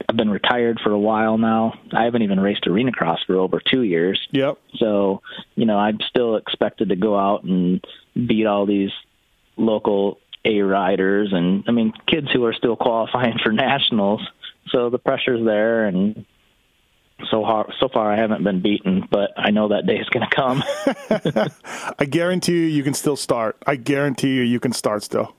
I've 0.07 0.17
been 0.17 0.29
retired 0.29 0.79
for 0.83 0.91
a 0.91 0.99
while 0.99 1.37
now. 1.37 1.73
I 1.93 2.03
haven't 2.03 2.21
even 2.21 2.39
raced 2.39 2.67
arena 2.67 2.91
cross 2.91 3.19
for 3.25 3.37
over 3.37 3.59
two 3.59 3.83
years. 3.83 4.19
Yep. 4.31 4.57
So, 4.77 5.21
you 5.55 5.65
know, 5.65 5.77
I'm 5.77 5.99
still 6.09 6.35
expected 6.35 6.89
to 6.89 6.95
go 6.95 7.17
out 7.17 7.43
and 7.43 7.83
beat 8.15 8.45
all 8.45 8.65
these 8.65 8.91
local 9.57 10.19
A 10.43 10.61
riders 10.61 11.29
and 11.31 11.63
I 11.67 11.71
mean 11.71 11.93
kids 12.07 12.27
who 12.31 12.43
are 12.45 12.53
still 12.53 12.75
qualifying 12.75 13.37
for 13.43 13.51
nationals. 13.51 14.21
So 14.69 14.89
the 14.89 14.99
pressure's 14.99 15.45
there 15.45 15.85
and 15.85 16.25
so 17.31 17.43
hard, 17.43 17.73
so 17.79 17.87
far 17.87 18.11
I 18.11 18.17
haven't 18.17 18.43
been 18.43 18.61
beaten, 18.61 19.07
but 19.09 19.31
I 19.37 19.51
know 19.51 19.69
that 19.69 19.85
day 19.85 19.97
is 19.97 20.09
going 20.09 20.27
to 20.27 20.35
come. 20.35 20.63
I 21.99 22.05
guarantee 22.05 22.53
you, 22.53 22.65
you 22.65 22.83
can 22.83 22.93
still 22.93 23.15
start. 23.15 23.57
I 23.65 23.77
guarantee 23.77 24.33
you, 24.33 24.41
you 24.41 24.59
can 24.59 24.73
start 24.73 25.03
still. 25.03 25.33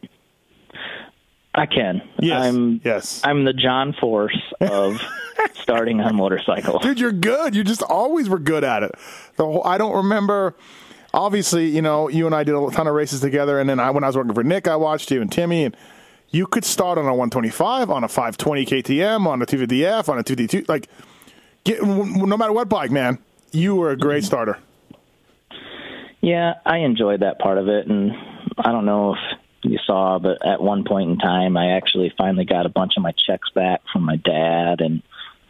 I 1.57 1.65
can. 1.67 2.07
Yes. 2.21 2.45
I'm 2.45 2.81
yes. 2.85 3.21
I'm 3.25 3.45
the 3.45 3.55
John 3.55 3.95
Force 3.99 4.39
of 4.61 5.01
starting 5.55 6.01
on 6.01 6.15
motorcycle. 6.15 6.79
Dude, 6.79 7.01
you're 7.01 7.13
good. 7.13 7.57
You 7.57 7.65
just 7.65 7.83
always 7.83 8.29
were 8.29 8.39
good 8.39 8.63
at 8.63 8.83
it. 8.83 8.93
The 9.37 9.45
whole, 9.45 9.65
I 9.65 9.79
don't 9.79 9.97
remember. 9.97 10.55
Obviously, 11.15 11.69
you 11.69 11.81
know, 11.81 12.09
you 12.09 12.27
and 12.27 12.35
I 12.35 12.45
did 12.45 12.55
a 12.55 12.71
ton 12.71 12.87
of 12.87 12.95
races 12.95 13.21
together, 13.21 13.59
and 13.59 13.71
then 13.71 13.81
I, 13.81 13.91
when 13.91 14.05
I 14.05 14.09
was 14.09 14.17
working 14.17 14.35
for 14.35 14.45
Nick, 14.45 14.69
I 14.69 14.77
watched 14.77 15.11
you 15.11 15.23
and 15.23 15.33
Timmy, 15.33 15.65
and 15.65 15.75
you 16.29 16.47
could 16.47 16.65
start 16.65 16.99
on 16.99 17.07
a 17.07 17.15
125, 17.15 17.89
on 17.91 18.05
a 18.05 18.09
520 18.09 18.67
KTM, 18.67 19.27
on 19.27 19.41
a 19.41 19.47
250F, 19.47 20.11
on 20.11 20.19
a 20.19 20.23
2D2. 20.23 20.69
Like, 20.69 20.89
get, 21.65 21.83
no 21.83 22.37
matter 22.37 22.53
what 22.53 22.69
bike, 22.69 22.91
man, 22.91 23.19
you 23.51 23.77
were 23.77 23.93
a 23.93 23.97
great 23.97 24.25
starter. 24.25 24.59
Yeah, 26.21 26.55
I 26.67 26.79
enjoyed 26.79 27.21
that 27.21 27.39
part 27.39 27.57
of 27.57 27.69
it, 27.69 27.87
and 27.87 28.13
I 28.59 28.73
don't 28.73 28.85
know 28.85 29.15
if 29.15 29.39
you 29.71 29.79
saw, 29.87 30.19
but 30.19 30.47
at 30.47 30.61
one 30.63 30.85
point 30.85 31.11
in 31.11 31.19
time, 31.19 31.57
I 31.57 31.73
actually 31.77 32.13
finally 32.17 32.45
got 32.45 32.67
a 32.67 32.71
bunch 32.71 32.95
of 32.97 33.03
my 33.03 33.13
checks 33.13 33.49
back 33.55 33.83
from 33.93 34.03
my 34.03 34.17
dad, 34.17 34.81
and 34.81 35.03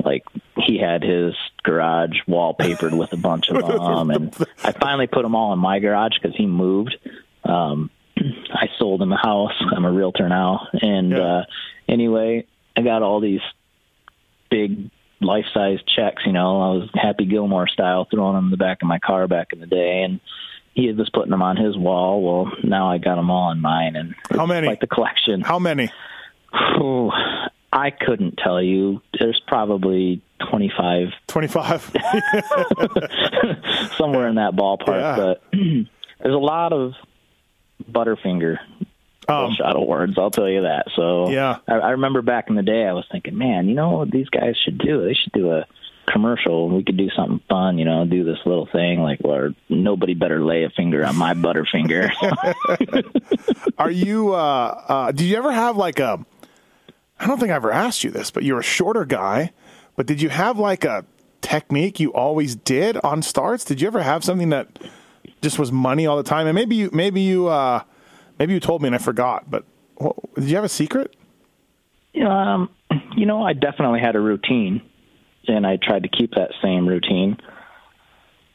like 0.04 0.24
he 0.56 0.78
had 0.78 1.02
his 1.02 1.34
garage 1.62 2.16
wallpapered 2.28 2.96
with 2.96 3.12
a 3.12 3.16
bunch 3.16 3.48
of 3.48 3.56
them, 3.66 4.10
and 4.10 4.46
I 4.62 4.72
finally 4.72 5.06
put 5.06 5.22
them 5.22 5.34
all 5.34 5.52
in 5.52 5.58
my 5.58 5.78
garage 5.78 6.12
because 6.20 6.36
he 6.36 6.46
moved. 6.46 6.96
Um, 7.44 7.90
I 8.18 8.68
sold 8.78 9.02
him 9.02 9.12
a 9.12 9.16
house. 9.18 9.54
I'm 9.74 9.84
a 9.84 9.92
realtor 9.92 10.28
now, 10.28 10.68
and 10.72 11.10
Yeah. 11.10 11.18
uh, 11.38 11.44
anyway, 11.88 12.46
I 12.76 12.82
got 12.82 13.02
all 13.02 13.20
these 13.20 13.40
big 14.50 14.90
life 15.20 15.46
size 15.54 15.78
checks. 15.94 16.22
You 16.26 16.32
know, 16.32 16.60
I 16.60 16.68
was 16.76 16.90
Happy 16.94 17.24
Gilmore 17.26 17.68
style, 17.68 18.06
throwing 18.10 18.34
them 18.36 18.46
in 18.46 18.50
the 18.50 18.56
back 18.56 18.78
of 18.82 18.88
my 18.88 18.98
car 18.98 19.26
back 19.28 19.48
in 19.52 19.60
the 19.60 19.66
day, 19.66 20.02
and 20.02 20.20
he 20.76 20.92
was 20.92 21.08
putting 21.10 21.30
them 21.30 21.42
on 21.42 21.56
his 21.56 21.76
wall. 21.76 22.22
Well, 22.22 22.52
now 22.62 22.90
I 22.90 22.98
got 22.98 23.16
them 23.16 23.30
all 23.30 23.48
on 23.50 23.60
mine, 23.60 23.96
and 23.96 24.14
How 24.30 24.46
many? 24.46 24.66
Like 24.68 24.80
the 24.80 24.86
collection. 24.86 25.40
How 25.40 25.58
many? 25.58 25.90
Oh, 26.52 27.10
I 27.72 27.90
couldn't 27.90 28.36
tell 28.36 28.62
you. 28.62 29.00
There's 29.18 29.40
probably 29.48 30.22
25 30.50 31.08
25. 31.26 31.82
somewhere 33.96 34.28
in 34.28 34.36
that 34.36 34.52
ballpark, 34.54 35.00
Yeah. 35.00 35.16
but 35.16 35.42
there's 35.52 36.34
a 36.34 36.38
lot 36.38 36.72
of 36.72 36.92
Butterfinger 37.90 38.58
um, 39.28 39.52
shot 39.54 39.76
awards. 39.76 40.14
I'll 40.18 40.30
tell 40.30 40.48
you 40.48 40.62
that. 40.62 40.86
So 40.94 41.30
Yeah. 41.30 41.58
I, 41.68 41.74
I 41.74 41.90
remember 41.90 42.22
back 42.22 42.48
in 42.48 42.54
the 42.54 42.62
day, 42.62 42.86
I 42.86 42.92
was 42.92 43.04
thinking, 43.10 43.36
man, 43.36 43.68
you 43.68 43.74
know 43.74 43.98
what 43.98 44.10
these 44.10 44.28
guys 44.28 44.56
should 44.64 44.78
do? 44.78 45.04
They 45.04 45.14
should 45.14 45.32
do 45.32 45.50
a 45.52 45.66
commercial. 46.06 46.68
We 46.68 46.84
could 46.84 46.96
do 46.96 47.08
something 47.10 47.40
fun, 47.48 47.78
you 47.78 47.84
know, 47.84 48.04
do 48.04 48.24
this 48.24 48.38
little 48.44 48.68
thing 48.70 49.00
like 49.00 49.20
where 49.20 49.54
nobody 49.68 50.14
better 50.14 50.44
lay 50.44 50.64
a 50.64 50.70
finger 50.70 51.04
on 51.04 51.16
my 51.16 51.34
Butterfinger. 51.34 52.10
Are 53.78 53.90
you, 53.90 54.34
uh, 54.34 54.84
uh, 54.88 55.12
did 55.12 55.24
you 55.24 55.36
ever 55.36 55.52
have 55.52 55.76
like 55.76 55.98
a, 55.98 56.24
I 57.18 57.26
don't 57.26 57.38
think 57.38 57.50
I 57.50 57.54
ever 57.54 57.72
asked 57.72 58.04
you 58.04 58.10
this, 58.10 58.30
but 58.30 58.44
you're 58.44 58.60
a 58.60 58.64
shorter 58.64 59.04
guy, 59.04 59.52
but 59.96 60.06
did 60.06 60.20
you 60.20 60.28
have 60.28 60.58
like 60.58 60.84
a 60.84 61.04
technique 61.40 61.98
you 61.98 62.12
always 62.12 62.56
did 62.56 62.96
on 62.98 63.22
starts? 63.22 63.64
Did 63.64 63.80
you 63.80 63.86
ever 63.86 64.02
have 64.02 64.24
something 64.24 64.50
that 64.50 64.78
just 65.42 65.58
was 65.58 65.72
money 65.72 66.06
all 66.06 66.16
the 66.16 66.22
time? 66.22 66.46
And 66.46 66.54
maybe 66.54 66.76
you, 66.76 66.90
maybe 66.92 67.20
you, 67.20 67.48
uh, 67.48 67.82
maybe 68.38 68.52
you 68.54 68.60
told 68.60 68.82
me 68.82 68.88
and 68.88 68.94
I 68.94 68.98
forgot, 68.98 69.50
but 69.50 69.64
what, 69.96 70.16
did 70.34 70.44
you 70.44 70.56
have 70.56 70.64
a 70.64 70.68
secret? 70.68 71.14
um, 72.24 72.70
you 73.16 73.26
know, 73.26 73.42
I 73.42 73.52
definitely 73.52 74.00
had 74.00 74.16
a 74.16 74.20
routine, 74.20 74.82
and 75.48 75.66
I 75.66 75.76
tried 75.76 76.02
to 76.04 76.08
keep 76.08 76.34
that 76.34 76.50
same 76.62 76.86
routine 76.88 77.36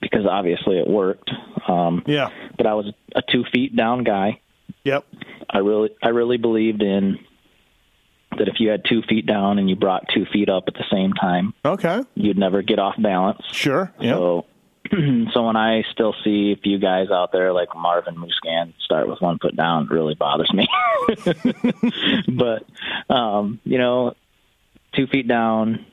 because 0.02 0.26
obviously 0.26 0.78
it 0.80 0.88
worked. 0.88 1.30
Um, 1.68 2.04
Yeah. 2.08 2.30
but 2.58 2.66
I 2.66 2.74
was 2.74 2.92
a 3.16 3.22
two 3.22 3.44
feet 3.54 3.76
down 3.76 4.04
guy. 4.04 4.40
Yep. 4.84 5.06
I 5.50 5.60
really, 5.60 5.90
I 6.02 6.10
really 6.10 6.38
believed 6.38 6.82
in 6.82 7.20
that 8.38 8.48
if 8.48 8.60
you 8.60 8.70
had 8.70 8.84
two 8.86 9.02
feet 9.04 9.26
down 9.26 9.60
and 9.60 9.70
you 9.70 9.76
brought 9.76 10.08
two 10.14 10.26
feet 10.32 10.50
up 10.50 10.64
at 10.68 10.74
the 10.74 10.86
same 10.92 11.14
time, 11.14 11.54
Okay. 11.66 12.02
you'd 12.16 12.38
never 12.38 12.62
get 12.62 12.80
off 12.80 12.96
balance. 12.98 13.42
Sure. 13.52 13.92
Yeah. 14.00 14.14
So, 14.14 14.46
so 15.34 15.46
when 15.46 15.56
I 15.58 15.84
still 15.92 16.16
see 16.24 16.54
a 16.58 16.62
few 16.62 16.80
guys 16.80 17.12
out 17.12 17.32
there 17.32 17.52
like 17.54 17.70
Marvin 17.76 18.16
Musquin 18.16 18.74
start 18.84 19.08
with 19.08 19.22
one 19.22 19.38
foot 19.38 19.56
down, 19.56 19.84
it 19.84 19.92
really 19.92 20.16
bothers 20.16 20.52
me. 20.54 20.68
but 22.28 22.64
um, 23.14 23.60
you 23.66 23.78
know, 23.78 24.14
two 24.96 25.08
feet 25.08 25.28
down, 25.28 25.86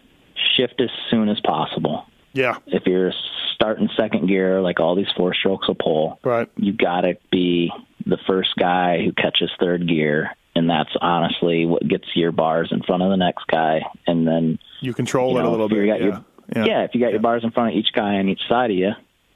shift 0.57 0.81
as 0.81 0.91
soon 1.11 1.29
as 1.29 1.39
possible. 1.41 2.05
yeah. 2.33 2.57
If 2.67 2.87
you're 2.87 3.13
starting 3.55 3.89
second 3.97 4.29
gear, 4.29 4.61
like 4.61 4.79
all 4.81 4.95
these 4.95 5.11
four 5.17 5.35
strokes 5.35 5.67
will 5.67 5.75
pull, 5.75 6.21
Right. 6.23 6.49
you 6.57 6.73
got 6.73 7.01
to 7.03 7.17
be 7.33 7.73
the 8.07 8.19
first 8.27 8.51
guy 8.59 8.99
who 9.05 9.13
catches 9.13 9.51
third 9.59 9.89
gear. 9.89 10.31
And 10.55 10.69
that's 10.69 10.91
honestly 11.01 11.67
what 11.67 11.87
gets 11.87 12.05
your 12.15 12.33
bars 12.33 12.69
in 12.73 12.83
front 12.83 13.03
of 13.03 13.11
the 13.11 13.17
next 13.17 13.47
guy. 13.49 13.83
And 14.07 14.27
then 14.27 14.59
You 14.81 14.93
control 14.95 15.33
you 15.33 15.39
it 15.39 15.45
a 15.45 15.51
little 15.51 15.69
bit. 15.69 15.87
Yeah. 15.87 15.97
your- 15.97 16.25
yeah. 16.55 16.65
yeah, 16.65 16.83
if 16.85 16.95
you 16.95 17.01
got 17.01 17.11
your 17.13 17.21
bars 17.21 17.45
in 17.45 17.51
front 17.51 17.73
of 17.75 17.79
each 17.79 17.93
guy 17.93 18.15
on 18.17 18.29
each 18.29 18.41
side 18.49 18.71
of 18.71 18.77
you, 18.77 18.93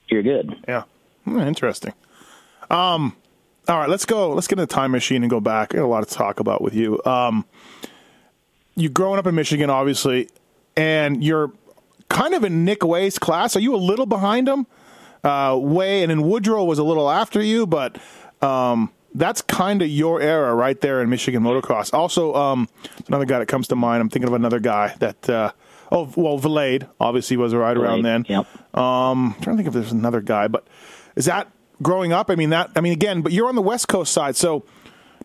you're 0.09 0.23
good. 0.23 0.55
Yeah. 0.67 0.85
Hmm, 1.25 1.41
interesting. 1.41 1.93
Um, 2.71 3.15
all 3.69 3.79
right, 3.79 3.89
let's 3.89 4.05
go. 4.07 4.33
Let's 4.33 4.47
get 4.49 4.59
in 4.59 4.63
the 4.63 4.67
time 4.67 4.91
machine 4.93 5.23
and 5.23 5.31
go 5.31 5.41
back. 5.41 5.75
I 5.75 5.79
got 5.79 5.85
a 5.85 5.87
lot 5.87 6.07
to 6.09 6.15
talk 6.15 6.41
about 6.41 6.63
with 6.63 6.75
you. 6.75 7.01
Um, 7.05 7.45
you 8.75 8.89
growing 8.89 9.19
up 9.19 9.27
in 9.27 9.35
Michigan, 9.35 9.69
obviously, 9.71 10.29
and 10.77 11.23
you're 11.23 11.53
kind 12.09 12.35
of 12.35 12.45
in 12.45 12.65
Nick 12.65 12.85
Wey's 12.85 13.19
class. 13.19 13.57
Are 13.57 13.61
you 13.61 13.75
a 13.75 13.77
little 13.77 14.07
behind 14.07 14.49
him? 14.49 14.67
Uh, 15.25 15.59
Wey 15.61 16.03
and 16.03 16.11
then 16.11 16.23
Woodrow 16.23 16.65
was 16.65 16.79
a 16.79 16.85
little 16.85 17.09
after 17.09 17.41
you, 17.41 17.67
but 17.67 17.99
um, 18.41 18.91
that's 19.15 19.41
kind 19.43 19.83
of 19.83 19.89
your 19.89 20.21
era 20.21 20.55
right 20.55 20.81
there 20.81 21.01
in 21.01 21.09
Michigan 21.09 21.43
motocross. 21.43 21.95
Also, 21.95 22.35
um, 22.35 22.69
another 23.07 23.25
guy 23.25 23.39
that 23.39 23.47
comes 23.47 23.69
to 23.69 23.77
mind. 23.77 24.01
I'm 24.01 24.09
thinking 24.09 24.29
of 24.29 24.35
another 24.35 24.61
guy 24.61 24.95
that. 24.99 25.29
Uh, 25.29 25.53
oh, 25.93 26.11
well, 26.17 26.39
Valade 26.39 26.89
obviously 26.99 27.37
was 27.37 27.55
right 27.55 27.77
around 27.77 28.03
then. 28.03 28.25
Yep. 28.29 28.47
Um, 28.77 29.35
I'm 29.37 29.43
trying 29.43 29.57
to 29.57 29.63
think 29.63 29.69
if 29.69 29.75
there's 29.75 29.93
another 29.93 30.21
guy, 30.23 30.49
but 30.49 30.67
is 31.15 31.27
that 31.27 31.49
growing 31.83 32.13
up? 32.13 32.31
I 32.31 32.35
mean, 32.35 32.51
that 32.51 32.71
I 32.75 32.81
mean, 32.81 32.93
again, 32.93 33.23
but 33.23 33.33
you're 33.33 33.49
on 33.49 33.55
the 33.55 33.63
West 33.63 33.89
Coast 33.89 34.13
side, 34.13 34.35
so 34.35 34.65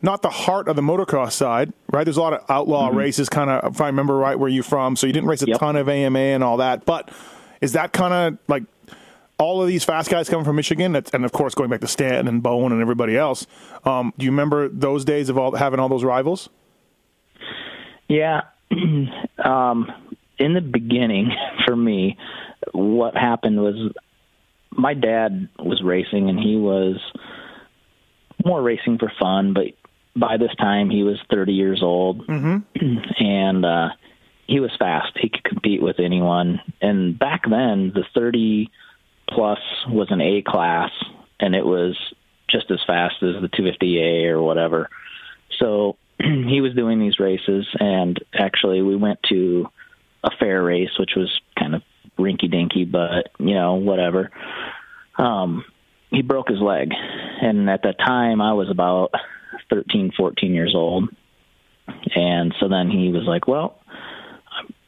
not 0.02 0.22
the 0.22 0.30
heart 0.30 0.68
of 0.68 0.76
the 0.76 0.82
motocross 0.82 1.32
side, 1.34 1.74
right? 1.92 2.04
There's 2.04 2.18
a 2.18 2.22
lot 2.22 2.34
of 2.34 2.44
outlaw 2.50 2.90
races, 2.90 3.30
kind 3.30 3.50
of. 3.50 3.74
If 3.76 3.82
I 3.82 3.88
remember 3.88 4.16
right, 4.18 4.38
where 4.38 4.50
you're 4.50 4.64
from, 4.64 4.96
so 4.96 5.08
you 5.08 5.14
didn't 5.14 5.30
race 5.30 5.42
a 5.42 5.46
Mm-hmm. 5.46 5.52
Yep. 5.52 5.60
ton 5.60 5.76
of 5.76 5.90
AMA 5.90 6.20
and 6.20 6.44
all 6.44 6.58
that. 6.58 6.86
But 6.86 7.10
is 7.62 7.74
that 7.74 7.94
kind 7.94 8.14
of 8.14 8.40
like 8.48 8.64
all 9.40 9.62
of 9.62 9.68
these 9.68 9.84
fast 9.84 10.10
guys 10.10 10.30
coming 10.30 10.46
from 10.46 10.56
Michigan? 10.56 10.96
And 10.96 11.26
of 11.26 11.32
course, 11.32 11.56
going 11.56 11.70
back 11.70 11.82
to 11.82 11.88
Stanton 11.88 12.28
and 12.28 12.42
Bowen 12.44 12.72
and 12.72 12.82
everybody 12.82 13.18
else. 13.18 13.48
Um, 13.86 14.14
do 14.18 14.26
you 14.26 14.32
remember 14.32 14.68
those 14.70 15.06
days 15.06 15.30
of 15.30 15.38
all 15.38 15.56
having 15.56 15.80
all 15.80 15.90
those 15.90 16.04
rivals? 16.04 16.50
Yeah. 18.08 18.42
um, 19.44 19.92
in 20.38 20.54
the 20.54 20.62
beginning, 20.62 21.32
for 21.66 21.76
me, 21.76 22.18
what 22.74 23.16
happened 23.16 23.62
was 23.62 23.94
my 24.72 24.94
dad 24.94 25.50
was 25.60 25.82
racing 25.84 26.30
and 26.30 26.40
he 26.40 26.56
was 26.56 26.98
more 28.46 28.62
racing 28.62 28.98
for 29.00 29.12
fun, 29.20 29.54
but 29.54 29.66
by 30.20 30.38
this 30.38 30.54
time 30.60 30.90
he 30.90 31.04
was 31.04 31.20
30 31.30 31.54
years 31.54 31.82
old 31.84 32.28
and 33.20 33.66
uh, 33.66 33.90
he 34.48 34.60
was 34.60 34.72
fast. 34.80 35.12
He 35.20 35.30
could 35.30 35.44
compete 35.44 35.82
with 35.82 36.00
anyone. 36.00 36.62
And 36.82 37.18
back 37.18 37.44
then, 37.44 37.92
the 37.94 38.06
30 38.14 38.72
plus 39.30 39.60
was 39.88 40.08
an 40.10 40.22
A 40.22 40.42
class 40.42 40.92
and 41.40 41.56
it 41.56 41.66
was 41.66 41.98
just 42.50 42.72
as 42.72 42.80
fast 42.88 43.16
as 43.22 43.42
the 43.42 43.50
250A 43.50 44.30
or 44.30 44.42
whatever. 44.42 44.90
So 45.60 45.98
he 46.20 46.62
was 46.62 46.74
doing 46.74 47.00
these 47.00 47.20
races, 47.20 47.68
and 47.80 48.18
actually, 48.34 48.82
we 48.82 48.96
went 48.96 49.20
to 49.30 49.68
a 50.24 50.30
fair 50.40 50.64
race, 50.64 50.90
which 50.98 51.12
was 51.16 51.30
kind 51.58 51.76
of 51.76 51.84
rinky 52.18 52.50
dinky, 52.50 52.86
but 52.86 53.30
you 53.40 53.54
know, 53.54 53.76
whatever. 53.76 54.32
Um, 55.18 55.64
he 56.10 56.22
broke 56.22 56.50
his 56.50 56.60
leg, 56.60 56.92
and 57.42 57.70
at 57.70 57.84
that 57.84 58.00
time, 58.00 58.42
I 58.42 58.54
was 58.54 58.70
about 58.70 59.12
thirteen, 59.70 60.12
fourteen 60.16 60.54
years 60.54 60.74
old, 60.76 61.10
and 62.16 62.54
so 62.60 62.68
then 62.68 62.90
he 62.90 63.12
was 63.12 63.24
like, 63.24 63.48
"Well, 63.48 63.80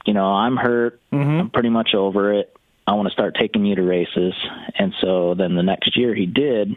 you 0.06 0.14
know, 0.14 0.26
I'm 0.28 0.58
hurt. 0.58 1.00
I'm 1.12 1.50
pretty 1.50 1.70
much 1.70 1.94
over 1.96 2.34
it. 2.34 2.56
I 2.88 2.94
want 2.94 3.08
to 3.08 3.14
start 3.14 3.36
taking 3.40 3.66
you 3.66 3.76
to 3.76 3.84
races." 3.84 4.34
And 4.78 4.94
so 5.02 5.34
then 5.36 5.56
the 5.56 5.64
next 5.64 5.96
year, 5.98 6.14
he 6.16 6.26
did. 6.26 6.76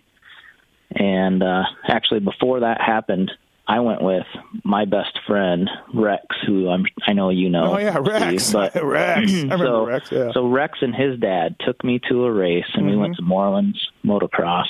And 0.94 1.42
uh, 1.42 1.62
actually, 1.88 2.20
before 2.20 2.60
that 2.60 2.80
happened, 2.80 3.30
I 3.66 3.80
went 3.80 4.02
with 4.02 4.26
my 4.64 4.84
best 4.84 5.18
friend 5.26 5.70
Rex, 5.94 6.24
who 6.46 6.68
I'm 6.68 6.84
I 7.06 7.14
know 7.14 7.30
you 7.30 7.48
know. 7.48 7.74
Oh 7.74 7.78
yeah, 7.78 7.96
Rex. 7.98 8.44
Steve, 8.44 8.52
but 8.74 8.84
Rex. 8.84 9.32
I 9.32 9.34
remember 9.42 9.64
so, 9.64 9.86
Rex. 9.86 10.12
Yeah. 10.12 10.32
so 10.34 10.48
Rex 10.48 10.78
and 10.82 10.94
his 10.94 11.18
dad 11.18 11.56
took 11.60 11.82
me 11.82 11.98
to 12.10 12.24
a 12.26 12.32
race, 12.32 12.66
and 12.74 12.84
we 12.86 12.92
Mm-hmm. 12.92 13.00
went 13.00 13.16
to 13.16 13.22
Morelands 13.22 13.78
Motocross 14.04 14.66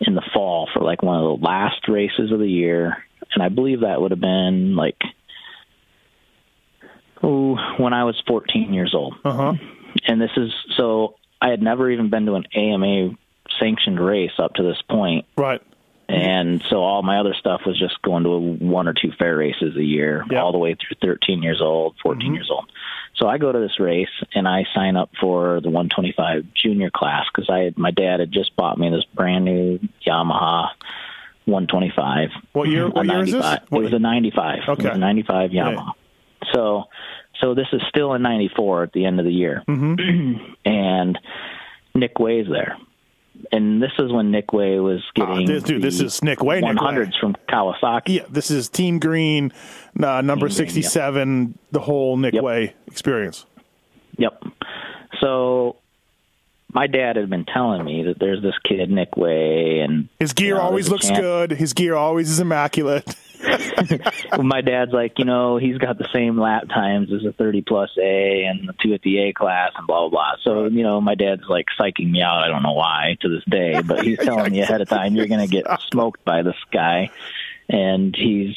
in 0.00 0.14
the 0.14 0.22
fall 0.34 0.68
for 0.72 0.80
like 0.82 1.02
one 1.02 1.16
of 1.16 1.22
the 1.40 1.44
last 1.46 1.88
races 1.88 2.30
of 2.32 2.38
the 2.38 2.48
year, 2.50 3.04
and 3.34 3.42
I 3.42 3.48
believe 3.48 3.80
that 3.80 4.00
would 4.00 4.10
have 4.10 4.20
been 4.20 4.76
like 4.76 4.96
oh 7.22 7.56
when 7.78 7.92
I 7.92 8.04
was 8.04 8.20
14 8.26 8.72
years 8.72 8.94
old. 8.94 9.14
uh 9.24 9.32
huh. 9.32 9.52
And 10.06 10.20
this 10.20 10.30
is 10.36 10.52
so 10.76 11.16
I 11.40 11.50
had 11.50 11.62
never 11.62 11.90
even 11.90 12.10
been 12.10 12.26
to 12.26 12.34
an 12.34 12.44
AMA 12.54 13.16
sanctioned 13.58 13.98
race 14.00 14.32
up 14.38 14.54
to 14.54 14.62
this 14.62 14.80
point, 14.90 15.24
Right. 15.36 15.62
and 16.08 16.62
so 16.68 16.76
all 16.82 17.02
my 17.02 17.18
other 17.20 17.34
stuff 17.38 17.62
was 17.66 17.78
just 17.78 18.00
going 18.02 18.24
to 18.24 18.30
one 18.64 18.88
or 18.88 18.92
two 18.92 19.12
fair 19.18 19.36
races 19.36 19.76
a 19.76 19.82
year, 19.82 20.24
Yeah. 20.30 20.42
all 20.42 20.52
the 20.52 20.58
way 20.58 20.74
through 20.74 20.96
13 21.08 21.42
years 21.42 21.60
old, 21.62 21.94
14 22.02 22.34
years 22.34 22.50
old. 22.50 22.70
So 23.18 23.26
I 23.28 23.38
go 23.38 23.50
to 23.50 23.58
this 23.58 23.80
race 23.80 24.08
and 24.34 24.46
I 24.46 24.64
sign 24.74 24.96
up 24.96 25.10
for 25.20 25.60
the 25.62 25.70
125 25.70 26.44
junior 26.54 26.90
class 26.90 27.24
because 27.34 27.48
I 27.50 27.60
had, 27.60 27.78
my 27.78 27.90
dad 27.90 28.20
had 28.20 28.30
just 28.30 28.54
bought 28.56 28.78
me 28.78 28.90
this 28.90 29.04
brand 29.14 29.44
new 29.46 29.78
Yamaha 30.06 30.68
125. 31.46 32.28
What 32.52 32.68
year- 32.68 32.86
A 32.86 32.90
what 32.90 33.06
year 33.06 33.22
is 33.22 33.32
this? 33.32 33.42
What 33.70 33.80
It 33.80 33.84
was 33.84 33.92
a 33.94 33.98
95. 33.98 34.58
It 34.58 34.68
Okay. 34.68 34.88
was 34.88 34.96
a 34.96 34.98
95 34.98 35.52
Yeah. 35.54 35.64
Yamaha. 35.72 35.92
So, 36.52 36.84
so 37.40 37.54
this 37.54 37.68
is 37.72 37.80
still 37.88 38.12
in 38.14 38.22
94 38.22 38.82
at 38.84 38.92
the 38.92 39.06
end 39.06 39.18
of 39.18 39.24
the 39.24 39.32
year. 39.32 39.62
Mm-hmm. 39.66 40.52
and 40.66 41.18
Nick 41.94 42.18
Wey's 42.18 42.46
there. 42.48 42.76
And 43.52 43.82
this 43.82 43.92
is 43.98 44.10
when 44.12 44.30
Nick 44.30 44.52
Wey 44.52 44.78
was 44.80 45.02
Ah, 45.18 45.26
getting 45.26 45.46
this, 45.46 45.62
dude, 45.62 45.82
this 45.82 46.00
is 46.00 46.22
Nick 46.22 46.42
Wey. 46.42 46.60
Wey. 46.62 46.72
100s 46.72 47.18
from 47.20 47.36
Kawasaki. 47.48 48.08
Yeah, 48.16 48.22
this 48.28 48.50
is 48.50 48.68
Team 48.68 48.98
Green, 48.98 49.52
uh, 50.02 50.20
number 50.22 50.48
Team 50.48 50.56
Green, 50.56 50.66
sixty-seven. 50.66 51.58
The 51.72 51.80
whole 51.80 52.16
Nick 52.16 52.34
Yep. 52.34 52.42
Wey 52.42 52.74
experience. 52.88 53.46
Yep. 54.18 54.42
So 55.20 55.76
my 56.72 56.86
dad 56.86 57.16
had 57.16 57.30
been 57.30 57.44
telling 57.44 57.84
me 57.84 58.02
that 58.04 58.18
there's 58.18 58.42
this 58.42 58.54
kid 58.68 58.90
Nick 58.90 59.16
Wey, 59.16 59.80
and 59.80 60.08
His 60.18 60.32
gear 60.32 60.48
you 60.48 60.54
know, 60.54 60.60
always 60.62 60.88
looks 60.88 61.06
chance- 61.08 61.20
good. 61.20 61.50
His 61.52 61.72
gear 61.72 61.94
always 61.94 62.30
is 62.30 62.40
immaculate. 62.40 63.04
my 64.38 64.60
dad's 64.60 64.92
like, 64.92 65.18
you 65.18 65.24
know, 65.24 65.56
he's 65.58 65.78
got 65.78 65.98
the 65.98 66.08
same 66.14 66.38
lap 66.38 66.68
times 66.68 67.08
as 67.12 67.24
a 67.24 67.32
30 67.32 67.62
plus 67.62 67.90
A 68.00 68.44
and 68.44 68.68
the 68.68 68.74
two 68.82 68.94
at 68.94 69.02
the 69.02 69.18
A 69.28 69.32
class 69.32 69.72
and 69.76 69.86
blah 69.86 70.00
blah 70.00 70.08
blah. 70.08 70.32
So 70.42 70.66
you 70.66 70.82
know, 70.82 71.00
my 71.00 71.14
dad's 71.14 71.42
like 71.48 71.66
psyching 71.78 72.10
me 72.10 72.22
out. 72.22 72.42
I 72.42 72.48
don't 72.48 72.62
know 72.62 72.72
why 72.72 73.16
to 73.20 73.28
this 73.28 73.44
day, 73.48 73.80
but 73.82 74.04
he's 74.04 74.18
telling 74.24 74.52
me 74.52 74.60
ahead 74.60 74.80
of 74.80 74.88
time 74.88 75.14
you're 75.14 75.26
going 75.28 75.40
to 75.40 75.46
get 75.46 75.64
smoked 75.90 76.24
by 76.24 76.42
this 76.42 76.56
guy, 76.72 77.10
and 77.68 78.14
he's 78.16 78.54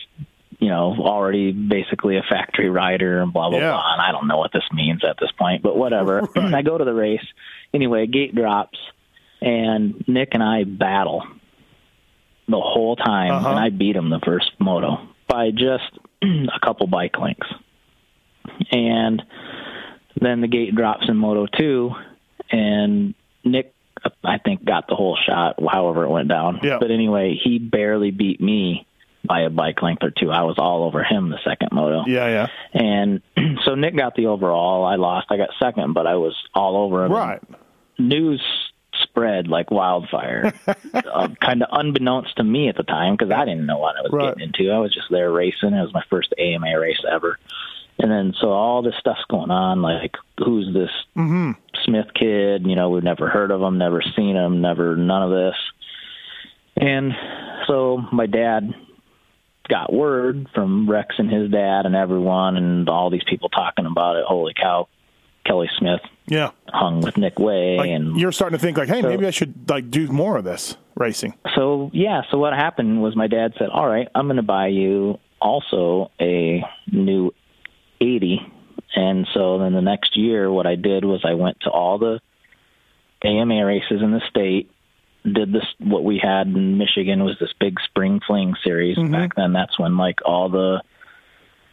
you 0.60 0.68
know 0.70 0.94
already 1.00 1.52
basically 1.54 2.18
a 2.18 2.24
factory 2.30 2.70
rider 2.70 3.22
and 3.22 3.32
blah 3.32 3.50
blah 3.50 3.60
Yeah. 3.60 3.72
blah. 3.72 3.94
And 3.94 4.02
I 4.02 4.12
don't 4.12 4.28
know 4.28 4.38
what 4.38 4.52
this 4.54 4.64
means 4.74 5.04
at 5.04 5.18
this 5.20 5.32
point, 5.32 5.62
but 5.64 5.78
whatever. 5.78 6.28
I 6.36 6.62
go 6.62 6.78
to 6.78 6.84
the 6.86 6.94
race 6.94 7.26
anyway. 7.74 8.08
Gate 8.08 8.36
drops, 8.36 8.78
and 9.42 10.04
Nick 10.08 10.30
and 10.34 10.44
I 10.44 10.64
battle 10.66 11.24
the 12.50 12.60
whole 12.60 12.96
time, 12.96 13.32
Uh-huh. 13.32 13.50
and 13.50 13.60
I 13.60 13.70
beat 13.70 13.96
him 13.96 14.10
the 14.10 14.20
first 14.26 14.52
moto 14.60 14.98
by 15.28 15.52
just 15.52 15.90
a 16.24 16.60
couple 16.64 16.88
bike 16.88 17.18
lengths. 17.20 17.48
And 18.72 19.22
then 20.20 20.42
the 20.42 20.48
gate 20.48 20.76
drops 20.76 21.06
in 21.08 21.16
Moto 21.18 21.46
2, 21.58 21.92
and 22.52 23.14
Nick, 23.44 23.74
I 24.24 24.38
think, 24.38 24.66
got 24.66 24.88
the 24.88 24.96
whole 24.96 25.18
shot, 25.26 25.56
however 25.72 26.04
it 26.04 26.10
went 26.10 26.28
down. 26.30 26.60
Yeah. 26.64 26.78
But 26.80 26.92
anyway, 26.92 27.40
he 27.42 27.60
barely 27.60 28.12
beat 28.12 28.42
me 28.42 28.86
by 29.26 29.42
a 29.42 29.50
bike 29.50 29.82
length 29.82 30.04
or 30.04 30.12
two. 30.12 30.32
I 30.32 30.44
was 30.44 30.56
all 30.58 30.84
over 30.86 31.04
him 31.04 31.30
the 31.30 31.40
second 31.46 31.70
moto. 31.72 32.04
yeah, 32.08 32.28
yeah. 32.28 32.48
And 32.74 33.22
so 33.66 33.76
Nick 33.76 33.96
got 33.96 34.16
the 34.16 34.28
overall. 34.28 34.86
I 34.86 34.96
lost. 34.96 35.28
I 35.30 35.38
got 35.38 35.50
second, 35.62 35.94
but 35.94 36.08
I 36.08 36.16
was 36.16 36.36
all 36.54 36.78
over 36.78 37.06
him. 37.06 37.12
Right. 37.12 37.42
News 37.98 38.42
spread 39.04 39.48
like 39.48 39.72
wildfire, 39.72 40.54
uh, 40.94 41.28
kind 41.42 41.64
of 41.64 41.70
unbeknownst 41.72 42.36
to 42.38 42.44
me 42.44 42.70
at 42.70 42.76
the 42.78 42.84
time 42.84 43.16
because 43.16 43.32
I 43.32 43.46
didn't 43.46 43.66
know 43.66 43.78
what 43.78 43.96
I 43.98 44.02
was 44.02 44.12
Right. 44.12 44.30
getting 44.36 44.44
into. 44.54 44.72
I 44.72 44.80
was 44.80 44.94
just 44.94 45.08
there 45.10 45.32
racing. 45.32 45.74
It 45.74 45.82
was 45.82 45.94
my 45.94 46.04
first 46.10 46.34
AMA 46.38 46.80
race 46.80 47.02
ever. 47.10 47.38
And 48.02 48.10
then 48.10 48.34
so 48.40 48.50
all 48.50 48.82
this 48.82 48.96
stuff's 49.00 49.26
going 49.30 49.52
on. 49.52 49.82
Like, 49.82 50.16
who's 50.38 50.74
this 50.74 50.90
Mm-hmm. 51.18 51.52
Smith 51.86 52.08
kid? 52.14 52.66
You 52.66 52.76
know, 52.76 52.90
we've 52.90 53.04
never 53.04 53.30
heard 53.30 53.52
of 53.52 53.62
him, 53.62 53.78
never 53.78 54.02
seen 54.16 54.36
him, 54.36 54.62
never 54.62 54.96
none 54.96 55.24
of 55.24 55.32
this. 55.32 55.56
And 56.78 57.14
so 57.68 57.98
my 58.12 58.26
dad 58.26 58.74
got 59.68 59.92
word 59.94 60.48
from 60.56 60.90
Rex 60.90 61.16
and 61.18 61.30
his 61.32 61.52
dad 61.52 61.86
and 61.86 61.96
everyone 61.96 62.58
and 62.58 62.88
all 62.90 63.10
these 63.10 63.24
people 63.28 63.50
talking 63.50 63.86
about 63.86 64.16
it. 64.16 64.24
Holy 64.26 64.54
cow, 64.54 64.88
Kelly 65.50 65.70
Smith 65.80 66.02
Yeah. 66.28 66.52
hung 66.68 67.02
with 67.02 67.18
Nick 67.18 67.40
Wey 67.40 67.78
Like 67.78 67.90
and 67.90 68.20
you're 68.20 68.32
starting 68.32 68.58
to 68.58 68.62
think 68.64 68.78
like, 68.78 68.88
hey, 68.88 69.02
So- 69.02 69.10
maybe 69.10 69.26
I 69.26 69.32
should 69.32 69.68
like 69.68 69.90
do 69.90 70.08
more 70.10 70.38
of 70.38 70.44
this 70.44 70.78
racing. 70.96 71.34
so 71.56 71.90
yeah, 71.92 72.22
so 72.30 72.38
what 72.38 72.54
happened 72.54 73.02
was 73.02 73.16
my 73.16 73.28
dad 73.28 73.54
said, 73.58 73.70
"All 73.70 73.88
right, 73.88 74.08
I'm 74.14 74.28
going 74.28 74.38
to 74.38 74.44
buy 74.44 74.68
you 74.68 75.18
also 75.42 76.12
a 76.20 76.64
new 76.92 77.34
80." 78.00 78.42
And 78.96 79.28
so 79.34 79.58
then 79.58 79.74
the 79.74 79.82
next 79.82 80.18
year 80.18 80.52
what 80.52 80.68
I 80.68 80.76
did 80.76 81.04
was 81.04 81.22
I 81.26 81.34
went 81.34 81.62
to 81.62 81.70
all 81.70 81.98
the 81.98 82.20
AMA 83.24 83.66
races 83.66 84.02
in 84.02 84.12
the 84.12 84.22
state, 84.30 84.70
did 85.24 85.52
this 85.52 85.66
what 85.80 86.04
we 86.04 86.20
had 86.22 86.48
in 86.48 86.78
Michigan 86.78 87.24
was 87.24 87.38
this 87.40 87.54
big 87.60 87.80
spring 87.82 88.20
fling 88.26 88.54
series 88.64 88.98
mm-hmm. 88.98 89.12
back 89.12 89.36
then. 89.36 89.52
That's 89.54 89.78
when 89.80 89.98
like 89.98 90.20
all 90.26 90.50
the 90.50 90.82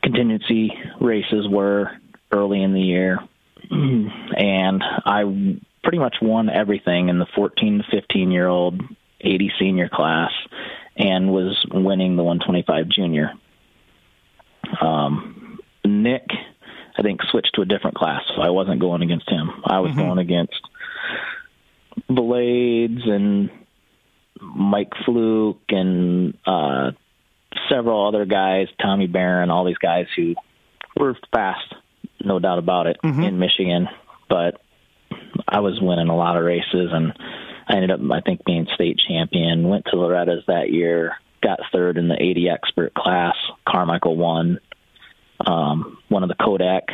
contingency 0.03 0.73
races 1.01 1.47
were 1.49 1.91
early 2.33 2.63
in 2.63 2.73
the 2.73 2.81
year. 2.81 3.19
and 4.37 4.83
I 4.83 5.23
pretty 5.83 5.99
much 5.99 6.17
won 6.21 6.51
everything 6.51 7.09
in 7.09 7.19
the 7.19 7.27
14 7.35 7.79
to 7.79 7.85
15 8.01 8.31
year 8.31 8.49
old 8.49 8.81
80 9.21 9.53
senior 9.59 9.89
class 9.89 10.33
and 10.97 11.31
was 11.31 11.65
winning 11.71 12.17
the 12.17 12.25
125 12.25 12.89
junior. 12.89 13.33
Um, 14.81 15.59
Nick, 15.85 16.27
I 16.99 17.03
think, 17.03 17.21
switched 17.31 17.55
to 17.55 17.63
a 17.63 17.67
different 17.67 17.97
class, 17.97 18.23
so 18.35 18.43
I 18.43 18.51
wasn't 18.51 18.81
going 18.81 19.03
against 19.03 19.31
him. 19.31 19.51
I 19.65 19.81
was 19.81 19.95
going 19.95 20.19
against 20.19 20.61
Blades 22.09 23.03
and 23.05 23.51
Mike 24.41 24.93
Fluke 25.05 25.63
and 25.69 26.37
uh, 26.47 26.93
several 27.71 28.07
other 28.07 28.25
guys, 28.25 28.69
Tommy 28.81 29.07
Barron, 29.07 29.51
all 29.51 29.65
these 29.65 29.79
guys 29.79 30.07
who 30.17 30.35
were 30.97 31.17
fast, 31.33 31.75
no 32.25 32.39
doubt 32.39 32.59
about 32.59 32.87
it, 32.87 32.99
in 33.03 33.39
Michigan. 33.39 33.89
But 34.29 34.61
I 35.49 35.61
was 35.61 35.81
winning 35.81 36.09
a 36.09 36.17
lot 36.17 36.37
of 36.37 36.45
races, 36.45 36.91
and 36.93 37.13
I 37.69 37.75
ended 37.75 37.91
up, 37.91 38.01
I 38.11 38.21
think, 38.21 38.45
being 38.45 38.67
state 38.75 38.99
champion. 38.99 39.69
Went 39.69 39.87
to 39.87 39.97
Loretta's 39.97 40.45
that 40.47 40.71
year, 40.71 41.17
got 41.43 41.61
third 41.73 41.99
in 41.99 42.09
the 42.09 42.21
80 42.21 42.49
expert 42.49 42.95
class. 42.95 43.37
Carmichael 43.67 44.17
won. 44.17 44.59
Um, 45.45 45.99
one 46.09 46.23
of 46.23 46.29
the 46.29 46.35
Kodak 46.35 46.89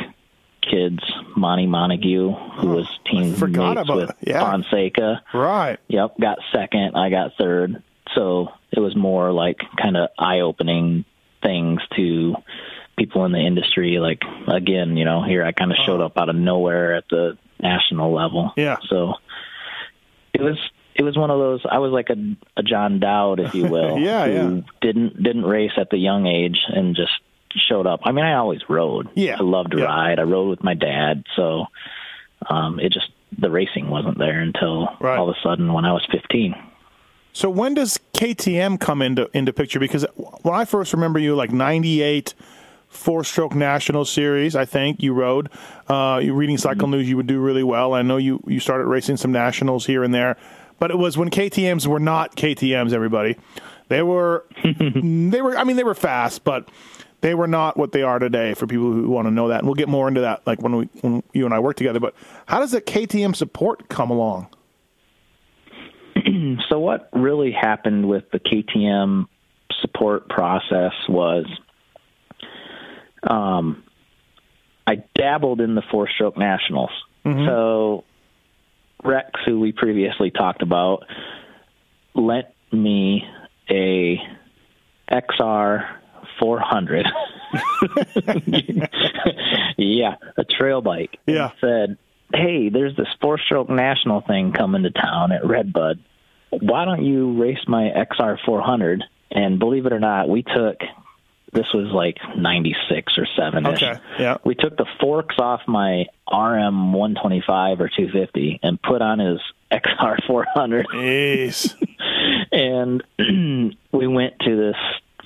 kids, 0.69 0.99
Monty 1.35 1.65
Montague, 1.67 2.31
who 2.31 2.67
was 2.67 2.87
team 3.09 3.33
forgot 3.33 3.75
mates 3.75 3.89
about 3.89 3.97
with. 3.97 4.11
Yeah. 4.21 4.39
Fonseca. 4.39 5.21
Right. 5.33 5.77
Yep, 5.87 6.19
got 6.19 6.39
second. 6.53 6.95
I 6.95 7.09
got 7.09 7.31
third. 7.37 7.83
So 8.15 8.49
it 8.71 8.79
was 8.79 8.95
more 8.95 9.31
like 9.31 9.57
kind 9.81 9.97
of 9.97 10.09
eye 10.17 10.39
opening 10.41 11.05
things 11.41 11.81
to 11.95 12.35
people 13.05 13.25
in 13.25 13.31
the 13.31 13.39
industry. 13.45 13.97
Like, 13.99 14.21
again, 14.47 14.97
you 14.97 15.05
know, 15.05 15.23
here 15.23 15.43
I 15.43 15.51
kind 15.51 15.71
of 15.71 15.77
showed 15.85 16.01
up 16.01 16.17
out 16.17 16.29
of 16.29 16.35
nowhere 16.35 16.95
at 16.95 17.05
the 17.09 17.37
national 17.59 18.13
level. 18.13 18.51
Yeah. 18.57 18.77
So 18.89 19.13
it 20.33 20.41
was. 20.41 20.57
It 20.95 21.01
was 21.01 21.17
one 21.17 21.31
of 21.31 21.39
those. 21.39 21.61
I 21.67 21.79
was 21.79 21.91
like 21.91 22.11
a, 22.11 22.35
a 22.55 22.61
John 22.61 22.99
Dowd, 22.99 23.39
if 23.39 23.55
you 23.55 23.65
will, 23.65 23.97
Yeah, 24.09 24.27
who 24.27 24.31
yeah. 24.57 24.61
didn't 24.79 25.23
didn't 25.23 25.43
race 25.43 25.71
at 25.75 25.89
the 25.89 25.97
young 25.97 26.27
age 26.27 26.59
and 26.67 26.95
just 26.95 27.11
showed 27.67 27.87
up. 27.87 28.01
I 28.03 28.11
mean, 28.11 28.23
I 28.23 28.35
always 28.35 28.61
rode. 28.69 29.09
Yeah, 29.15 29.37
I 29.39 29.41
loved 29.43 29.71
to 29.71 29.79
yeah. 29.79 29.85
ride. 29.85 30.19
I 30.19 30.21
rode 30.21 30.49
with 30.49 30.63
my 30.63 30.75
dad, 30.75 31.23
so 31.35 31.65
um, 32.47 32.79
it 32.79 32.93
just 32.93 33.07
the 33.35 33.49
racing 33.49 33.89
wasn't 33.89 34.19
there 34.19 34.39
until 34.39 34.87
Right. 34.99 35.17
all 35.17 35.27
of 35.31 35.35
a 35.35 35.39
sudden 35.41 35.73
when 35.73 35.83
I 35.83 35.93
was 35.93 36.05
15. 36.11 36.53
So 37.31 37.49
when 37.49 37.73
does 37.73 37.99
KTM 38.13 38.79
come 38.79 39.01
into 39.01 39.27
into 39.35 39.51
picture? 39.51 39.79
Because 39.79 40.05
when 40.43 40.53
I 40.53 40.63
first 40.65 40.93
remember 40.93 41.17
you, 41.17 41.33
like 41.33 41.51
'98 41.51 42.35
four 42.93 43.23
stroke 43.23 43.55
national 43.55 44.05
series, 44.05 44.55
I 44.55 44.65
think 44.65 45.01
you 45.01 45.13
rode. 45.13 45.49
Uh, 45.87 46.19
you 46.23 46.33
reading 46.33 46.57
cycle 46.57 46.87
news, 46.87 47.09
you 47.09 47.17
would 47.17 47.27
do 47.27 47.39
really 47.39 47.63
well. 47.63 47.93
I 47.93 48.01
know 48.01 48.17
you 48.17 48.41
you 48.47 48.59
started 48.59 48.85
racing 48.85 49.17
some 49.17 49.31
nationals 49.31 49.85
here 49.85 50.03
and 50.03 50.13
there, 50.13 50.37
but 50.79 50.91
it 50.91 50.97
was 50.97 51.17
when 51.17 51.29
KTM's 51.29 51.87
were 51.87 51.99
not 51.99 52.35
KTM's. 52.35 52.93
Everybody, 52.93 53.37
they 53.89 54.03
were 54.03 54.45
they 54.63 55.41
were. 55.41 55.57
I 55.57 55.63
mean, 55.63 55.75
they 55.75 55.83
were 55.83 55.95
fast, 55.95 56.43
but 56.43 56.69
they 57.21 57.33
were 57.35 57.47
not 57.47 57.77
what 57.77 57.91
they 57.91 58.03
are 58.03 58.19
today. 58.19 58.53
For 58.53 58.67
people 58.67 58.91
who 58.91 59.09
want 59.09 59.27
to 59.27 59.31
know 59.31 59.49
that, 59.49 59.59
and 59.59 59.67
we'll 59.67 59.75
get 59.75 59.89
more 59.89 60.07
into 60.07 60.21
that, 60.21 60.45
like 60.45 60.61
when 60.61 60.75
we 60.75 60.85
when 61.01 61.23
you 61.33 61.45
and 61.45 61.53
I 61.53 61.59
work 61.59 61.75
together. 61.75 61.99
But 61.99 62.15
how 62.45 62.59
does 62.59 62.71
the 62.71 62.81
KTM 62.81 63.35
support 63.35 63.89
come 63.89 64.11
along? 64.11 64.47
So 66.69 66.79
what 66.79 67.09
really 67.13 67.51
happened 67.51 68.07
with 68.07 68.23
the 68.31 68.39
KTM 68.39 69.25
support 69.81 70.29
process 70.29 70.93
was 71.07 71.45
um, 73.27 73.83
I 74.85 75.03
dabbled 75.15 75.61
in 75.61 75.75
the 75.75 75.83
four 75.91 76.07
stroke 76.13 76.37
nationals. 76.37 76.91
So 77.25 78.03
Rex, 79.03 79.29
who 79.45 79.59
we 79.61 79.71
previously 79.71 80.29
talked 80.31 80.61
about, 80.61 81.05
lent 82.13 82.47
me 82.71 83.23
a 83.69 84.19
XR 85.09 85.85
400. 86.39 87.05
yeah, 89.77 90.15
a 90.37 90.43
trail 90.43 90.81
bike. 90.81 91.17
and 91.27 91.35
Yeah. 91.35 91.49
said, 91.61 91.97
"Hey, 92.33 92.69
there's 92.69 92.95
this 92.95 93.07
four-stroke 93.21 93.69
national 93.69 94.21
thing 94.21 94.51
coming 94.51 94.83
to 94.83 94.89
town 94.91 95.31
at 95.31 95.45
Redbud. 95.45 95.99
Why 96.49 96.85
don't 96.85 97.03
you 97.05 97.41
race 97.41 97.59
my 97.67 97.83
XR 97.95 98.37
400?" 98.45 99.03
And 99.31 99.59
believe 99.59 99.85
it 99.85 99.93
or 99.93 99.99
not, 99.99 100.29
we 100.29 100.43
took 100.43 100.77
this 101.53 101.67
was 101.73 101.87
like 101.93 102.17
96 102.37 103.13
or 103.17 103.27
7. 103.37 103.67
Okay, 103.67 103.93
yeah. 104.19 104.37
We 104.43 104.55
took 104.55 104.75
the 104.77 104.85
forks 104.99 105.35
off 105.39 105.61
my 105.67 106.05
RM 106.31 106.93
125 106.93 107.79
or 107.81 107.89
250 107.89 108.59
and 108.63 108.81
put 108.81 109.01
on 109.01 109.19
his 109.19 109.39
XR 109.71 110.17
400 110.25 110.87
Jeez. 110.87 111.73
and 112.51 113.03
we 113.91 114.07
went 114.07 114.39
to 114.39 114.55
this 114.55 114.75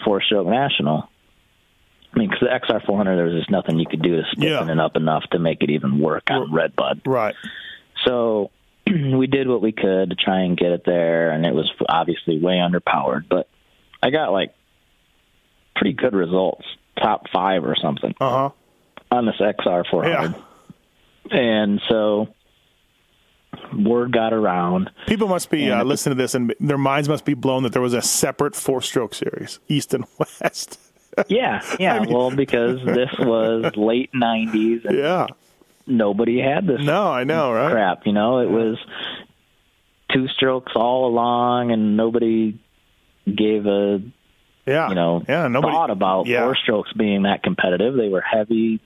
four 0.03 0.21
stroke 0.21 0.47
national. 0.47 1.09
I 2.13 2.19
mean, 2.19 2.29
because 2.29 2.47
the 2.47 2.73
XR 2.73 2.85
400, 2.85 3.15
there 3.15 3.25
was 3.25 3.35
just 3.35 3.51
nothing 3.51 3.79
you 3.79 3.85
could 3.85 4.01
do 4.01 4.15
to 4.17 4.23
stiffen 4.31 4.67
Yeah. 4.67 4.71
it 4.71 4.79
up 4.79 4.95
enough 4.95 5.23
to 5.31 5.39
make 5.39 5.61
it 5.61 5.69
even 5.69 5.99
work 5.99 6.29
on 6.31 6.51
Redbud. 6.53 7.01
right. 7.05 7.35
So 8.05 8.51
we 8.87 9.27
did 9.27 9.47
what 9.47 9.61
we 9.61 9.71
could 9.71 10.09
to 10.11 10.15
try 10.15 10.41
and 10.41 10.57
get 10.57 10.71
it 10.71 10.83
there, 10.85 11.31
and 11.31 11.45
it 11.45 11.53
was 11.53 11.69
obviously 11.89 12.39
way 12.39 12.55
underpowered. 12.55 13.25
But 13.29 13.47
I 14.01 14.09
got 14.11 14.31
like 14.31 14.53
pretty 15.77 15.93
good 15.93 16.13
results, 16.13 16.65
top 17.01 17.23
five 17.31 17.63
or 17.63 17.75
something 17.81 18.13
Uh 18.19 18.29
huh. 18.29 18.49
on 19.11 19.25
this 19.25 19.35
XR 19.39 19.83
400. 19.89 20.35
Yeah. 21.31 21.37
And 21.39 21.81
so 21.89 22.27
word 23.77 24.11
got 24.11 24.33
around. 24.33 24.89
People 25.07 25.27
must 25.27 25.49
be 25.49 25.69
uh, 25.71 25.83
listening 25.83 26.15
to 26.17 26.23
this, 26.23 26.35
and 26.35 26.53
their 26.59 26.77
minds 26.77 27.09
must 27.09 27.25
be 27.25 27.33
blown 27.33 27.63
that 27.63 27.73
there 27.73 27.81
was 27.81 27.93
a 27.93 28.01
separate 28.01 28.55
four-stroke 28.55 29.13
series, 29.13 29.59
East 29.67 29.93
and 29.93 30.05
West. 30.19 30.79
Yeah, 31.29 31.63
yeah. 31.79 32.05
well, 32.07 32.29
because 32.29 32.77
this 32.85 33.09
was 33.17 33.71
late 33.75 34.11
'90s, 34.13 34.81
yeah. 34.91 35.25
nobody 35.87 36.39
had 36.39 36.67
this 36.67 36.81
No, 36.83 37.07
I 37.11 37.23
know, 37.23 37.51
right? 37.51 37.71
crap. 37.71 38.05
You 38.05 38.13
know, 38.13 38.37
it 38.37 38.51
was 38.51 38.77
two 40.13 40.27
strokes 40.27 40.73
all 40.75 41.07
along, 41.07 41.71
and 41.71 41.97
nobody 41.97 42.59
gave 43.25 43.65
a 43.65 43.99
Yeah. 44.67 44.89
you 44.89 44.95
know 44.95 45.23
yeah. 45.27 45.47
Nobody 45.47 45.73
thought 45.73 45.89
about 45.91 46.27
yeah. 46.27 46.43
four 46.43 46.55
strokes 46.55 46.91
being 46.93 47.23
that 47.23 47.41
competitive. 47.43 47.95
They 47.95 48.09
were 48.09 48.21
heavy 48.21 48.81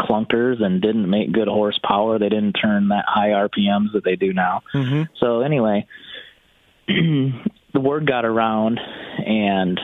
clunkers 0.00 0.62
and 0.62 0.80
didn't 0.82 1.08
make 1.08 1.32
good 1.32 1.48
horsepower. 1.48 2.18
They 2.18 2.28
didn't 2.28 2.52
turn 2.54 2.88
that 2.88 3.04
high 3.06 3.28
RPMs 3.30 3.92
that 3.94 4.02
they 4.04 4.16
do 4.16 4.32
now. 4.32 4.62
Mm-hmm. 4.74 5.02
So 5.20 5.40
anyway, 5.40 5.86
the 6.88 7.80
word 7.80 8.06
got 8.06 8.24
around, 8.24 8.78
and 9.24 9.80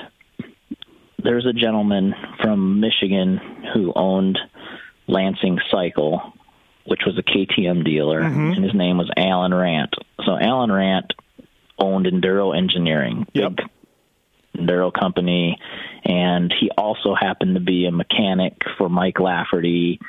there's 1.22 1.46
a 1.46 1.52
gentleman 1.52 2.14
from 2.42 2.80
Michigan 2.80 3.40
who 3.74 3.92
owned 3.94 4.38
Lansing 5.06 5.58
Cycle, 5.70 6.32
which 6.86 7.00
was 7.06 7.18
a 7.18 7.22
KTM 7.22 7.84
dealer, 7.84 8.20
Mm-hmm. 8.22 8.52
and 8.52 8.64
his 8.64 8.74
name 8.74 8.98
was 8.98 9.10
Alan 9.16 9.52
Randt. 9.54 9.94
So 10.24 10.36
Alan 10.38 10.70
Randt 10.70 11.12
owned 11.78 12.06
Enduro 12.06 12.56
Engineering, 12.56 13.26
Yep. 13.34 13.56
big 13.56 13.66
Enduro 14.56 14.92
company, 14.92 15.58
and 16.04 16.52
he 16.58 16.70
also 16.76 17.14
happened 17.14 17.54
to 17.54 17.60
be 17.60 17.86
a 17.86 17.92
mechanic 17.92 18.54
for 18.76 18.88
Mike 18.88 19.18
Lafferty 19.18 20.00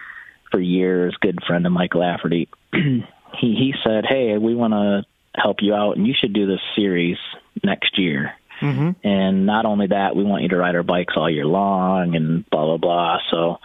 for 0.51 0.60
years. 0.60 1.15
Good 1.21 1.39
friend 1.45 1.65
of 1.65 1.71
Mike 1.71 1.95
Lafferty. 1.95 2.49
he 2.73 3.03
he 3.39 3.73
said, 3.84 4.06
"Hey, 4.08 4.38
we 4.38 4.56
want 4.56 4.73
to 4.73 5.03
help 5.36 5.58
you 5.62 5.73
out, 5.73 5.97
and 5.97 6.06
you 6.06 6.13
should 6.19 6.34
do 6.34 6.45
this 6.45 6.60
series 6.75 7.17
next 7.63 7.97
year." 7.97 8.34
Mm-hmm. 8.62 9.08
And 9.08 9.45
not 9.45 9.65
only 9.65 9.88
that, 9.88 10.15
we 10.15 10.23
want 10.23 10.43
you 10.43 10.49
to 10.49 10.58
ride 10.58 10.75
our 10.75 10.84
bikes 10.84 11.15
all 11.17 11.29
year 11.29 11.45
long, 11.45 12.15
and 12.15 12.49
blah 12.49 12.65
blah 12.65 12.77
blah. 12.77 13.17
So 13.32 13.60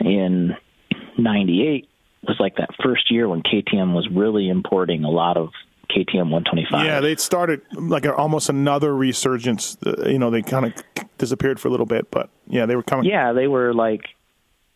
in 0.00 0.56
'98 1.18 1.88
was 2.26 2.36
like 2.38 2.56
that 2.56 2.70
first 2.82 3.10
year 3.10 3.28
when 3.28 3.42
KTM 3.42 3.94
was 3.94 4.08
really 4.10 4.48
importing 4.48 5.04
a 5.04 5.10
lot 5.10 5.36
of 5.36 5.50
KTM 5.90 6.30
125. 6.30 6.84
Yeah, 6.84 7.00
they 7.00 7.16
started 7.16 7.60
like 7.72 8.04
a, 8.04 8.14
almost 8.14 8.48
another 8.48 8.94
resurgence. 8.94 9.76
Uh, 9.84 10.08
you 10.08 10.18
know, 10.18 10.30
they 10.30 10.42
kind 10.42 10.66
of 10.66 10.72
disappeared 11.18 11.60
for 11.60 11.68
a 11.68 11.70
little 11.70 11.86
bit, 11.86 12.10
but 12.10 12.30
yeah, 12.46 12.66
they 12.66 12.76
were 12.76 12.82
coming. 12.82 13.06
yeah, 13.06 13.32
they 13.32 13.46
were 13.46 13.74
like 13.74 14.02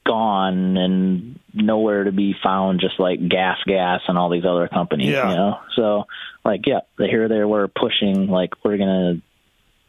gone 0.07 0.77
and 0.77 1.39
nowhere 1.55 2.05
to 2.05 2.13
be 2.13 2.35
found, 2.43 2.81
just 2.81 3.01
like 3.01 3.27
Gas 3.29 3.59
Gas 3.67 4.01
and 4.09 4.19
all 4.19 4.29
these 4.29 4.45
other 4.45 4.69
companies. 4.69 5.09
Yeah. 5.09 5.31
You 5.31 5.37
know, 5.37 5.59
so 5.77 6.05
like 6.45 6.63
yeah, 6.67 6.81
here 6.99 7.29
they 7.29 7.45
were 7.45 7.69
pushing 7.69 8.27
like 8.29 8.51
we're 8.65 8.77
gonna, 8.77 9.15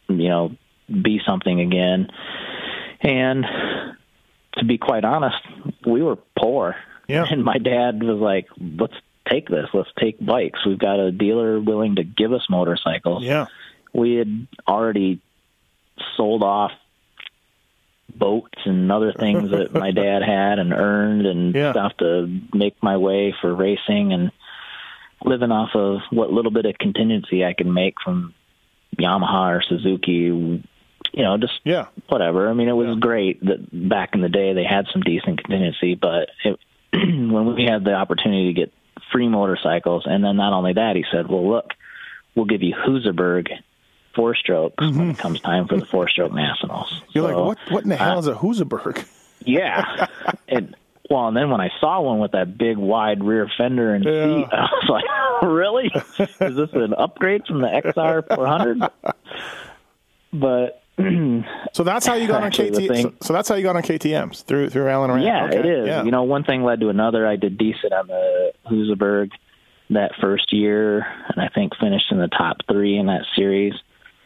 you 0.08 0.28
know, 0.28 0.56
be 0.88 1.20
something 1.26 1.60
again. 1.60 2.08
And 3.02 3.44
to 4.58 4.64
be 4.64 4.78
quite 4.78 5.04
honest, 5.04 5.36
we 5.86 6.02
were 6.02 6.16
poor. 6.38 6.76
Yeah. 7.08 7.26
And 7.30 7.44
my 7.44 7.58
dad 7.58 8.02
was 8.02 8.18
like, 8.18 8.46
"Let's 8.58 8.94
take 9.30 9.48
this. 9.48 9.68
Let's 9.74 9.90
take 9.98 10.24
bikes. 10.24 10.64
We've 10.66 10.78
got 10.78 10.98
a 11.00 11.10
dealer 11.12 11.60
willing 11.60 11.96
to 11.96 12.04
give 12.04 12.32
us 12.32 12.42
motorcycles." 12.48 13.22
Yeah. 13.24 13.46
we 13.92 14.14
had 14.16 14.46
already 14.68 15.20
sold 16.18 16.42
off 16.42 16.70
boats 18.14 18.58
and 18.64 18.90
other 18.92 19.12
things 19.12 19.50
that 19.50 19.72
my 19.72 19.90
dad 20.02 20.22
had 20.22 20.58
and 20.58 20.72
earned 20.72 21.26
and 21.26 21.54
Yeah. 21.54 21.72
stuff 21.72 21.96
to 21.98 22.28
make 22.54 22.82
my 22.82 22.96
way 22.96 23.34
for 23.40 23.54
racing 23.54 24.12
and 24.12 24.32
living 25.24 25.50
off 25.50 25.70
of 25.74 26.00
what 26.10 26.32
little 26.32 26.50
bit 26.50 26.66
of 26.66 26.78
contingency 26.78 27.44
I 27.44 27.52
could 27.54 27.66
make 27.66 27.94
from 28.04 28.34
Yamaha 28.98 29.56
or 29.58 29.62
Suzuki, 29.62 30.12
you 30.12 30.62
know, 31.14 31.36
just 31.38 31.58
Yeah. 31.64 31.86
whatever. 32.08 32.48
I 32.48 32.52
mean, 32.52 32.68
it 32.68 32.76
was 32.76 32.88
Yeah. 32.88 33.00
great 33.00 33.40
that 33.44 33.88
back 33.88 34.14
in 34.14 34.20
the 34.20 34.28
day 34.28 34.52
they 34.52 34.64
had 34.64 34.86
some 34.92 35.02
decent 35.02 35.42
contingency, 35.42 35.94
but 35.94 36.28
it, 36.44 36.58
when 36.92 37.54
we 37.54 37.64
had 37.64 37.84
the 37.84 37.94
opportunity 37.94 38.46
to 38.48 38.52
get 38.52 38.72
free 39.16 39.28
motorcycles, 39.28 40.02
and 40.06 40.22
then 40.22 40.36
not 40.36 40.52
only 40.52 40.74
that, 40.74 40.94
he 40.94 41.04
said, 41.10 41.26
"Well, 41.28 41.48
look, 41.48 41.70
we'll 42.34 42.44
give 42.44 42.62
you 42.62 42.74
Husaberg 42.74 43.48
four 44.14 44.34
strokes 44.34 44.84
when 44.84 45.10
it 45.10 45.18
comes 45.18 45.40
time 45.40 45.66
for 45.68 45.78
the 45.80 45.86
four 45.86 46.06
stroke 46.10 46.32
nationals." 46.34 46.90
Mm-hmm. 46.92 47.04
You're 47.12 47.30
So, 47.30 47.36
like, 47.38 47.46
what? 47.46 47.72
What 47.72 47.84
in 47.84 47.88
the 47.90 47.96
hell 47.96 48.18
is 48.18 48.26
a 48.26 48.34
Husaberg? 48.34 49.06
Yeah, 49.44 50.08
and 50.48 50.74
well, 51.08 51.28
and 51.28 51.36
then 51.36 51.50
when 51.50 51.60
I 51.60 51.70
saw 51.78 52.00
one 52.00 52.18
with 52.18 52.32
that 52.32 52.58
big 52.58 52.76
wide 52.78 53.22
rear 53.22 53.48
fender 53.56 53.94
and 53.94 54.04
Yeah. 54.04 54.24
seat, 54.24 54.46
I 54.50 54.62
was 54.62 54.88
like, 54.88 55.42
"Really? 55.48 55.90
Is 56.40 56.56
this 56.56 56.70
an 56.72 56.92
upgrade 56.94 57.46
from 57.46 57.60
the 57.60 57.68
XR 57.68 58.26
400?" 58.34 58.80
But 60.32 60.82
So 60.98 61.84
that's 61.84 62.06
how 62.06 62.14
you 62.14 62.26
got 62.26 62.42
on 62.42 62.44
Actually, 62.46 62.70
the 62.70 62.88
KT. 62.88 63.02
So, 63.02 63.12
so 63.20 63.32
that's 63.32 63.48
how 63.48 63.54
you 63.54 63.62
got 63.62 63.76
on 63.76 63.82
KTM's 63.82 64.42
through 64.42 64.70
through 64.70 64.88
Alan 64.88 65.10
Randt. 65.10 65.24
Yeah, 65.24 65.46
Okay. 65.46 65.58
it 65.58 65.66
is. 65.66 65.86
Yeah. 65.86 66.02
You 66.04 66.10
know, 66.10 66.22
one 66.24 66.44
thing 66.44 66.62
led 66.62 66.80
to 66.80 66.88
another. 66.88 67.26
I 67.26 67.36
did 67.36 67.58
decent 67.58 67.92
on 67.92 68.06
the 68.06 68.52
Husaberg 68.70 69.30
that 69.90 70.12
first 70.20 70.52
year, 70.52 71.06
and 71.28 71.40
I 71.40 71.48
think 71.48 71.76
finished 71.76 72.10
in 72.10 72.18
the 72.18 72.28
top 72.28 72.58
three 72.68 72.96
in 72.98 73.06
that 73.06 73.22
series. 73.36 73.74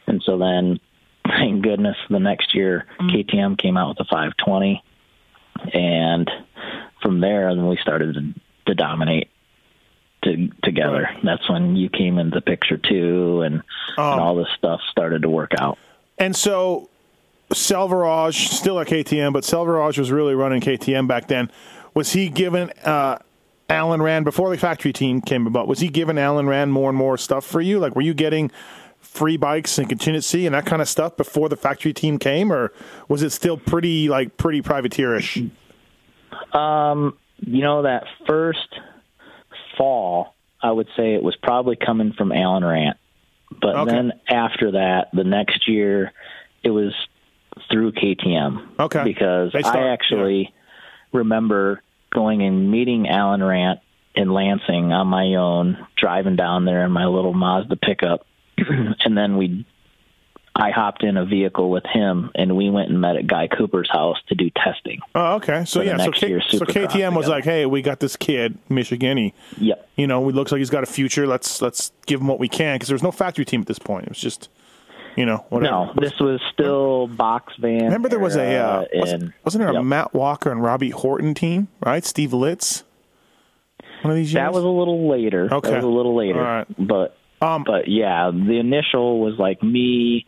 And 0.07 0.23
so 0.25 0.39
then, 0.39 0.79
thank 1.27 1.63
goodness, 1.63 1.97
the 2.09 2.21
next 2.21 2.55
year 2.55 2.87
mm. 3.01 3.11
KTM 3.11 3.59
came 3.59 3.77
out 3.77 3.89
with 3.89 3.99
the 3.99 4.05
520, 4.05 4.83
and 5.75 6.31
from 7.03 7.21
there, 7.21 7.55
then 7.55 7.67
we 7.67 7.77
started 7.79 8.15
to, 8.15 8.35
to 8.67 8.75
dominate 8.75 9.29
to, 10.25 10.49
together. 10.63 11.03
Right. 11.03 11.25
That's 11.25 11.49
when 11.51 11.77
you 11.77 11.89
came 11.91 12.19
into 12.19 12.37
the 12.37 12.41
picture 12.43 12.77
too, 12.77 13.43
and, 13.43 13.63
Oh. 13.99 14.13
and 14.13 14.21
all 14.21 14.35
this 14.37 14.49
stuff 14.57 14.81
started 14.91 15.23
to 15.23 15.29
work 15.29 15.53
out. 15.59 15.79
And 16.21 16.37
so 16.37 16.89
Selvaraj, 17.51 18.35
still 18.35 18.79
at 18.79 18.87
KTM, 18.87 19.33
but 19.33 19.43
Selvaraj 19.43 19.99
was 19.99 20.13
really 20.13 20.35
running 20.35 20.61
KTM 20.61 21.09
back 21.09 21.27
then. 21.27 21.51
Was 21.95 22.13
he 22.13 22.29
given 22.29 22.71
uh, 22.85 23.19
Alan 23.69 24.01
Randt 24.01 24.25
before 24.25 24.51
the 24.51 24.59
factory 24.59 24.93
team 24.93 25.21
came 25.21 25.47
about? 25.47 25.67
Was 25.67 25.81
he 25.81 25.89
giving 25.89 26.19
Alan 26.19 26.47
Randt 26.47 26.71
more 26.71 26.91
and 26.91 26.99
more 26.99 27.19
stuff 27.19 27.45
for 27.45 27.61
you? 27.61 27.81
Like, 27.81 27.97
were 27.97 28.03
you 28.03 28.15
getting 28.15 28.53
free 29.01 29.37
bikes 29.37 29.79
and 29.79 29.89
contingency 29.89 30.47
and 30.47 30.55
that 30.55 30.67
kind 30.67 30.81
of 30.81 30.89
stuff 30.89 31.17
before 31.17 31.49
the 31.49 31.57
factory 31.57 31.93
team 31.93 32.19
came, 32.19 32.53
or 32.53 32.73
was 33.09 33.23
it 33.23 33.31
still 33.31 33.57
pretty 33.57 34.09
like 34.09 34.37
pretty 34.37 34.63
privateerish? 34.63 35.51
you 37.39 37.63
know, 37.63 37.83
that 37.83 38.05
first 38.27 38.69
fall, 39.77 40.35
I 40.63 40.71
would 40.71 40.87
say 40.97 41.15
it 41.15 41.23
was 41.23 41.35
probably 41.43 41.77
coming 41.77 42.13
from 42.13 42.31
Alan 42.31 42.65
Randt. 42.65 42.99
But 43.61 43.77
Okay. 43.77 43.91
then 43.91 44.13
after 44.29 44.73
that, 44.73 45.09
the 45.13 45.25
next 45.25 45.69
year, 45.69 46.13
it 46.63 46.71
was 46.71 46.95
through 47.71 47.93
KTM. 47.93 48.63
Okay. 48.79 49.05
Because 49.05 49.51
start- 49.51 49.77
I 49.77 49.89
actually 49.89 50.53
remember 51.13 51.83
going 52.11 52.43
and 52.43 52.71
meeting 52.71 53.09
Alan 53.09 53.43
Randt 53.43 53.81
in 54.15 54.31
Lansing 54.31 54.93
on 54.93 55.07
my 55.07 55.35
own, 55.35 55.79
driving 55.97 56.37
down 56.37 56.65
there 56.65 56.85
in 56.85 56.91
my 56.93 57.07
little 57.07 57.35
Mazda 57.35 57.77
pickup. 57.77 58.27
and 58.59 59.17
then 59.17 59.37
we 59.37 59.65
I 60.57 60.71
hopped 60.71 61.05
in 61.05 61.17
a 61.17 61.25
vehicle 61.25 61.71
with 61.71 61.85
him, 61.87 62.31
and 62.35 62.57
we 62.57 62.71
went 62.71 62.91
and 62.91 63.01
met 63.01 63.17
at 63.17 63.27
Guy 63.27 63.47
Cooper's 63.47 63.89
house 63.91 64.17
to 64.29 64.35
do 64.35 64.51
testing. 64.51 65.01
Oh, 65.15 65.37
okay. 65.37 65.65
So 65.65 65.81
yeah, 65.81 65.97
so, 65.97 66.11
K- 66.11 66.41
so 66.41 66.59
KTM 66.65 67.15
was 67.15 67.29
like, 67.29 67.45
"Hey, 67.45 67.67
we 67.67 67.83
got 67.83 68.01
this 68.01 68.17
kid, 68.17 68.59
Michigani. 68.69 69.33
Yep. 69.59 69.89
you 69.97 70.07
know, 70.07 70.27
he 70.27 70.33
looks 70.33 70.51
like 70.51 70.59
he's 70.59 70.71
got 70.71 70.83
a 70.83 70.87
future. 70.87 71.27
Let's 71.27 71.63
let's 71.63 71.93
give 72.07 72.21
him 72.21 72.27
what 72.27 72.41
we 72.41 72.49
can." 72.49 72.75
Because 72.75 72.89
there 72.89 72.95
was 72.95 73.03
no 73.03 73.13
factory 73.13 73.45
team 73.45 73.61
at 73.61 73.69
this 73.69 73.79
point. 73.79 74.05
It 74.05 74.11
was 74.11 74.21
just, 74.21 74.49
you 75.17 75.25
know, 75.25 75.45
whatever. 75.51 75.71
No, 75.71 75.93
this 75.97 76.19
was 76.19 76.41
still 76.53 77.07
box 77.07 77.55
van. 77.61 77.85
Remember 77.85 78.09
there 78.09 78.19
was 78.19 78.37
a 78.37 78.57
uh, 78.57 78.85
wasn't, 78.93 79.33
there 79.53 79.69
a 79.69 79.75
yep. 79.75 79.85
Matt 79.85 80.15
Walker 80.15 80.51
and 80.51 80.63
Robbie 80.63 80.91
Horton 80.91 81.33
team, 81.35 81.69
right? 81.85 82.05
Steve 82.05 82.33
Litz. 82.33 82.83
One 84.03 84.11
of 84.11 84.17
these 84.17 84.33
years. 84.33 84.43
That 84.43 84.53
was 84.53 84.65
a 84.65 84.69
little 84.69 85.09
later. 85.09 85.49
Okay. 85.53 85.71
That 85.71 85.77
was 85.77 85.85
a 85.85 85.89
little 85.89 86.17
later. 86.17 86.41
All 86.41 86.45
right. 86.45 86.67
But 86.79 87.17
Um, 87.43 87.65
but 87.65 87.89
yeah, 87.89 88.31
the 88.31 88.59
initial 88.59 89.21
was 89.21 89.39
like 89.39 89.63
me. 89.63 90.27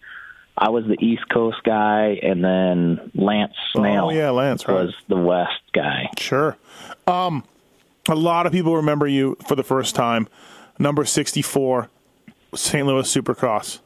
I 0.57 0.69
was 0.69 0.85
the 0.87 0.97
East 1.05 1.29
Coast 1.31 1.59
guy, 1.65 2.19
and 2.23 2.45
then 2.45 3.11
Lance 3.15 3.55
Smail 3.75 4.05
Oh, 4.05 4.11
yeah, 4.11 4.31
Lance, 4.31 4.69
right. 4.69 4.75
was 4.85 4.95
the 5.09 5.17
West 5.17 5.61
guy. 5.73 6.11
Sure. 6.19 6.57
Um, 7.07 7.45
a 8.09 8.15
lot 8.15 8.47
of 8.47 8.53
people 8.53 8.77
remember 8.77 9.07
you 9.07 9.37
for 9.47 9.55
the 9.57 9.63
first 9.63 9.95
time, 9.95 10.29
number 10.79 11.05
sixty-four, 11.05 11.89
St. 12.55 12.87
Louis 12.87 13.13
Supercross, 13.15 13.79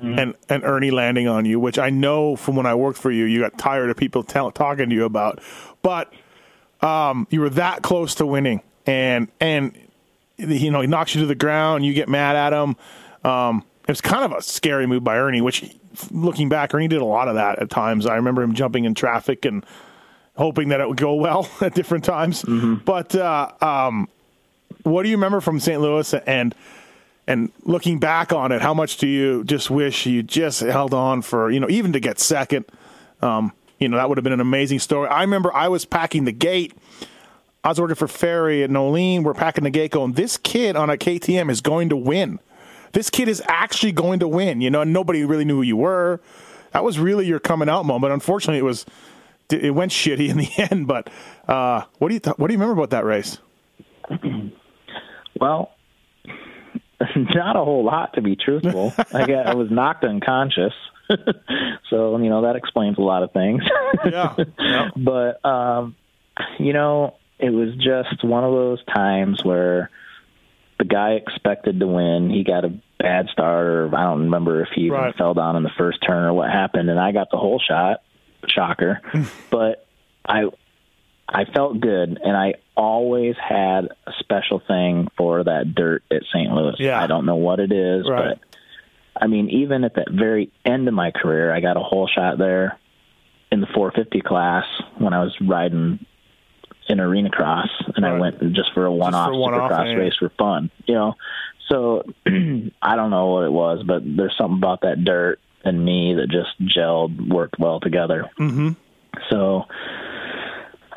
and 0.00 0.34
and 0.48 0.62
Ernie 0.64 0.90
landing 0.90 1.26
on 1.26 1.44
you, 1.44 1.58
which 1.58 1.78
I 1.78 1.90
know 1.90 2.36
from 2.36 2.54
when 2.56 2.66
I 2.66 2.74
worked 2.74 2.98
for 2.98 3.10
you, 3.10 3.24
you 3.24 3.40
got 3.40 3.58
tired 3.58 3.90
of 3.90 3.96
people 3.96 4.22
tell, 4.22 4.50
talking 4.52 4.90
to 4.90 4.94
you 4.94 5.04
about, 5.04 5.40
but 5.82 6.12
um, 6.82 7.26
you 7.30 7.40
were 7.40 7.50
that 7.50 7.82
close 7.82 8.14
to 8.16 8.26
winning, 8.26 8.62
and 8.86 9.28
and 9.40 9.76
you 10.36 10.70
know 10.70 10.80
he 10.82 10.86
knocks 10.86 11.14
you 11.14 11.20
to 11.22 11.26
the 11.26 11.34
ground, 11.34 11.84
you 11.86 11.94
get 11.94 12.08
mad 12.08 12.36
at 12.36 12.52
him. 12.52 12.76
Um, 13.24 13.64
it 13.88 13.92
was 13.92 14.02
kind 14.02 14.22
of 14.22 14.32
a 14.38 14.42
scary 14.42 14.86
move 14.86 15.02
by 15.02 15.16
Ernie, 15.16 15.40
which 15.40 15.74
looking 16.10 16.50
back, 16.50 16.74
Ernie 16.74 16.88
did 16.88 17.00
a 17.00 17.06
lot 17.06 17.26
of 17.26 17.36
that 17.36 17.58
at 17.58 17.70
times. 17.70 18.04
I 18.04 18.16
remember 18.16 18.42
him 18.42 18.52
jumping 18.52 18.84
in 18.84 18.94
traffic 18.94 19.46
and 19.46 19.64
hoping 20.36 20.68
that 20.68 20.80
it 20.80 20.88
would 20.88 20.98
go 20.98 21.14
well 21.14 21.48
at 21.62 21.74
different 21.74 22.04
times. 22.04 22.44
But 22.84 23.14
uh, 23.14 23.50
um, 23.62 24.08
what 24.82 25.04
do 25.04 25.08
you 25.08 25.16
remember 25.16 25.40
from 25.40 25.58
St. 25.58 25.80
Louis 25.80 26.12
and 26.12 26.54
and 27.26 27.50
looking 27.62 27.98
back 27.98 28.30
on 28.30 28.52
it? 28.52 28.60
How 28.60 28.74
much 28.74 28.98
do 28.98 29.06
you 29.06 29.42
just 29.44 29.70
wish 29.70 30.04
you 30.04 30.22
just 30.22 30.60
held 30.60 30.92
on 30.92 31.22
for 31.22 31.50
you 31.50 31.58
know 31.58 31.70
even 31.70 31.94
to 31.94 32.00
get 32.00 32.18
second? 32.18 32.66
Um, 33.22 33.52
you 33.78 33.88
know 33.88 33.96
that 33.96 34.10
would 34.10 34.18
have 34.18 34.24
been 34.24 34.34
an 34.34 34.40
amazing 34.40 34.80
story. 34.80 35.08
I 35.08 35.22
remember 35.22 35.50
I 35.54 35.68
was 35.68 35.86
packing 35.86 36.26
the 36.26 36.32
gate. 36.32 36.74
I 37.64 37.70
was 37.70 37.80
working 37.80 37.96
for 37.96 38.06
Ferry 38.08 38.62
and 38.62 38.74
Nolene. 38.74 39.22
We're 39.22 39.32
packing 39.32 39.64
the 39.64 39.70
gate, 39.70 39.92
going, 39.92 40.12
"This 40.12 40.36
kid 40.36 40.76
on 40.76 40.90
a 40.90 40.98
KTM 40.98 41.50
is 41.50 41.62
going 41.62 41.88
to 41.88 41.96
win. 41.96 42.38
This 42.92 43.10
kid 43.10 43.28
is 43.28 43.42
actually 43.46 43.92
going 43.92 44.20
to 44.20 44.28
win." 44.28 44.60
You 44.60 44.70
know, 44.70 44.82
and 44.82 44.92
nobody 44.92 45.24
really 45.24 45.44
knew 45.44 45.56
who 45.56 45.62
you 45.62 45.76
were. 45.76 46.20
That 46.72 46.84
was 46.84 46.98
really 46.98 47.26
your 47.26 47.40
coming 47.40 47.68
out 47.68 47.84
moment. 47.84 48.12
Unfortunately, 48.12 48.58
it 48.58 48.64
was 48.64 48.84
it 49.50 49.74
went 49.74 49.92
shitty 49.92 50.28
in 50.28 50.36
the 50.38 50.50
end. 50.70 50.86
But 50.86 51.10
uh, 51.46 51.82
what 51.98 52.08
do 52.08 52.14
you 52.14 52.20
th- 52.20 52.38
what 52.38 52.48
do 52.48 52.54
you 52.54 52.58
remember 52.58 52.80
about 52.80 52.90
that 52.90 53.04
race? 53.04 53.38
Well, 55.40 55.70
not 57.16 57.56
a 57.56 57.64
whole 57.64 57.84
lot 57.84 58.14
to 58.14 58.22
be 58.22 58.36
truthful. 58.36 58.92
I 59.12 59.26
got 59.26 59.46
I 59.46 59.54
was 59.54 59.70
knocked 59.70 60.04
unconscious, 60.04 60.72
so 61.90 62.18
you 62.18 62.28
know 62.28 62.42
that 62.42 62.56
explains 62.56 62.98
a 62.98 63.02
lot 63.02 63.22
of 63.22 63.32
things. 63.32 63.62
Yeah, 64.04 64.34
yeah. 64.58 64.90
but 64.96 65.44
um, 65.44 65.94
you 66.58 66.72
know, 66.72 67.14
it 67.38 67.50
was 67.50 67.74
just 67.76 68.24
one 68.24 68.44
of 68.44 68.52
those 68.52 68.84
times 68.84 69.44
where 69.44 69.90
the 70.78 70.84
guy 70.84 71.12
expected 71.12 71.80
to 71.80 71.86
win. 71.86 72.30
He 72.30 72.44
got 72.44 72.64
a 72.64 72.72
bad 72.98 73.28
start, 73.32 73.66
or 73.66 73.94
I 73.96 74.04
don't 74.04 74.24
remember 74.24 74.62
if 74.62 74.68
he 74.74 74.82
even 74.82 74.92
Right. 74.98 75.14
fell 75.16 75.34
down 75.34 75.56
in 75.56 75.62
the 75.62 75.70
first 75.76 75.98
turn 76.06 76.24
or 76.24 76.32
what 76.32 76.50
happened, 76.50 76.88
and 76.90 76.98
I 77.00 77.12
got 77.12 77.30
the 77.30 77.36
whole 77.36 77.58
shot. 77.58 78.02
Shocker, 78.46 79.00
but 79.50 79.84
I 80.26 80.44
I 81.28 81.44
felt 81.44 81.80
good, 81.80 82.18
and 82.22 82.36
I 82.36 82.54
always 82.76 83.34
had 83.36 83.88
a 84.06 84.12
special 84.20 84.60
thing 84.66 85.08
for 85.16 85.42
that 85.44 85.74
dirt 85.74 86.04
at 86.10 86.22
St. 86.32 86.50
Louis. 86.52 86.76
Yeah. 86.78 87.02
I 87.02 87.08
don't 87.08 87.26
know 87.26 87.34
what 87.36 87.58
it 87.58 87.72
is, 87.72 88.08
Right. 88.08 88.38
but 88.38 89.20
I 89.20 89.26
mean, 89.26 89.50
even 89.50 89.82
at 89.82 89.94
that 89.96 90.08
very 90.10 90.50
end 90.64 90.86
of 90.86 90.94
my 90.94 91.10
career, 91.10 91.52
I 91.52 91.58
got 91.60 91.76
a 91.76 91.80
whole 91.80 92.06
shot 92.06 92.38
there 92.38 92.78
in 93.50 93.60
the 93.60 93.66
450 93.66 94.20
class 94.20 94.64
when 94.98 95.12
I 95.12 95.22
was 95.24 95.36
riding 95.40 96.06
in 96.88 97.00
arena 97.00 97.30
cross, 97.30 97.68
and 97.96 98.04
I 98.06 98.18
went 98.18 98.40
just 98.54 98.72
for 98.74 98.86
a 98.86 98.92
one-off 98.92 99.30
supercross 99.30 99.92
yeah. 99.92 99.98
race 99.98 100.14
for 100.18 100.30
fun, 100.30 100.70
you 100.86 100.94
know. 100.94 101.14
So 101.68 102.02
I 102.26 102.96
don't 102.96 103.10
know 103.10 103.26
what 103.26 103.44
it 103.44 103.52
was, 103.52 103.84
but 103.86 104.02
there's 104.04 104.34
something 104.38 104.56
about 104.58 104.80
that 104.82 105.04
dirt 105.04 105.38
and 105.64 105.84
me 105.84 106.14
that 106.14 106.28
just 106.30 106.58
gelled, 106.76 107.28
worked 107.28 107.58
well 107.58 107.80
together. 107.80 108.30
Mm-hmm. 108.38 108.70
So, 109.28 109.64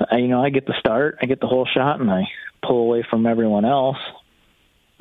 I, 0.10 0.18
you 0.18 0.28
know, 0.28 0.42
I 0.44 0.50
get 0.50 0.66
the 0.66 0.76
start, 0.80 1.18
I 1.22 1.26
get 1.26 1.42
the 1.42 1.48
whole 1.48 1.66
shot, 1.66 2.00
and 2.00 2.10
I 2.10 2.24
pull 2.66 2.84
away 2.84 3.06
from 3.10 3.26
everyone 3.26 3.66
else. 3.66 3.98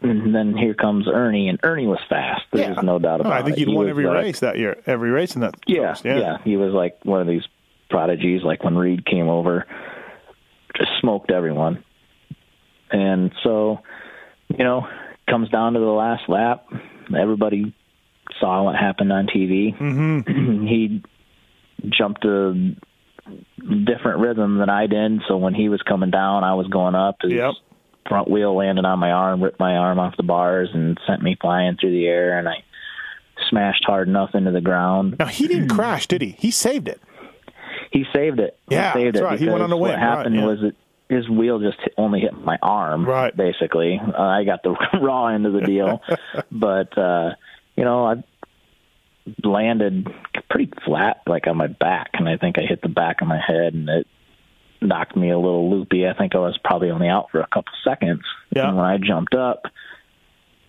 And 0.02 0.34
then 0.34 0.56
here 0.56 0.72
comes 0.72 1.06
Ernie, 1.06 1.48
and 1.50 1.60
Ernie 1.62 1.86
was 1.86 1.98
fast. 2.08 2.42
There's 2.52 2.82
no 2.82 2.98
doubt 2.98 3.20
about 3.20 3.32
Oh, 3.32 3.36
it. 3.36 3.40
I 3.40 3.42
think 3.44 3.58
He 3.58 3.66
won 3.66 3.86
every 3.86 4.06
like- 4.06 4.24
race 4.24 4.40
that 4.40 4.58
year. 4.58 4.82
Every 4.86 5.10
race 5.10 5.34
in 5.34 5.42
that. 5.42 5.54
Yeah, 5.66 5.88
course, 5.88 6.04
yeah, 6.06 6.38
He 6.42 6.56
was 6.56 6.72
like 6.72 6.98
one 7.04 7.20
of 7.20 7.26
these 7.26 7.42
prodigies. 7.90 8.42
Like 8.42 8.64
when 8.64 8.76
Reed 8.76 9.04
came 9.04 9.28
over, 9.28 9.66
just 10.76 10.90
smoked 11.00 11.30
everyone. 11.30 11.84
And 12.90 13.32
so, 13.44 13.80
you 14.48 14.64
know, 14.64 14.86
comes 15.28 15.48
down 15.50 15.74
to 15.74 15.78
the 15.80 15.86
last 15.86 16.28
lap. 16.28 16.66
Everybody 17.16 17.74
saw 18.40 18.64
what 18.64 18.76
happened 18.76 19.12
on 19.12 19.26
TV. 19.26 19.76
Mm-hmm. 19.78 20.66
he 20.66 21.02
jumped 21.88 22.24
a 22.24 22.74
different 23.84 24.18
rhythm 24.20 24.58
than 24.58 24.68
I 24.68 24.86
did. 24.86 25.20
So 25.28 25.36
when 25.36 25.54
he 25.54 25.68
was 25.68 25.82
coming 25.82 26.10
down, 26.10 26.42
I 26.44 26.54
was 26.54 26.66
going 26.66 26.94
up. 26.94 27.16
His 27.22 27.32
Yep. 27.32 27.54
front 28.08 28.30
wheel 28.30 28.56
landed 28.56 28.84
on 28.84 28.98
my 28.98 29.12
arm, 29.12 29.42
ripped 29.42 29.60
my 29.60 29.76
arm 29.76 29.98
off 29.98 30.16
the 30.16 30.22
bars, 30.24 30.70
and 30.74 30.98
sent 31.06 31.22
me 31.22 31.36
flying 31.40 31.76
through 31.80 31.92
the 31.92 32.06
air. 32.06 32.38
And 32.38 32.48
I 32.48 32.64
smashed 33.48 33.84
hard 33.86 34.08
enough 34.08 34.34
into 34.34 34.50
the 34.50 34.60
ground. 34.60 35.16
Now 35.18 35.26
he 35.26 35.46
didn't 35.46 35.68
crash, 35.68 36.06
did 36.06 36.22
he? 36.22 36.36
He 36.38 36.50
saved 36.50 36.88
it. 36.88 37.00
He 37.90 38.04
saved 38.14 38.38
it. 38.40 38.56
Yeah, 38.68 38.92
he 38.92 39.00
saved 39.00 39.16
that's 39.16 39.22
it 39.22 39.24
right. 39.24 39.38
He 39.40 39.48
went 39.48 39.62
on 39.62 39.70
to 39.70 39.76
win, 39.76 39.90
What 39.92 39.98
happened 39.98 40.36
right, 40.36 40.42
yeah. 40.42 40.46
was 40.46 40.62
it 40.62 40.76
his 41.08 41.28
wheel 41.28 41.58
just 41.58 41.78
hit, 41.80 41.92
only 41.98 42.20
hit 42.20 42.32
my 42.32 42.56
arm. 42.62 43.04
Right. 43.04 43.36
Basically, 43.36 44.00
uh, 44.00 44.22
I 44.22 44.44
got 44.44 44.62
the 44.62 44.70
raw 45.00 45.26
end 45.26 45.44
of 45.44 45.52
the 45.52 45.60
deal, 45.62 46.00
but 46.52 46.96
uh, 46.96 47.30
you 47.76 47.84
know 47.84 48.06
I 48.06 48.24
landed 49.44 50.08
pretty 50.48 50.72
flat, 50.84 51.22
like 51.26 51.46
on 51.46 51.56
my 51.56 51.66
back, 51.66 52.10
and 52.14 52.28
I 52.28 52.36
think 52.36 52.58
I 52.58 52.62
hit 52.62 52.80
the 52.82 52.88
back 52.88 53.20
of 53.22 53.28
my 53.28 53.40
head, 53.44 53.74
and 53.74 53.88
it 53.88 54.06
knocked 54.80 55.16
me 55.16 55.30
a 55.30 55.38
little 55.38 55.70
loopy. 55.70 56.06
I 56.06 56.14
think 56.14 56.34
I 56.34 56.38
was 56.38 56.58
probably 56.64 56.90
only 56.90 57.08
out 57.08 57.30
for 57.30 57.40
a 57.40 57.46
couple 57.46 57.72
seconds. 57.84 58.22
Yeah. 58.54 58.68
And 58.68 58.76
when 58.76 58.86
I 58.86 58.98
jumped 58.98 59.34
up, 59.34 59.64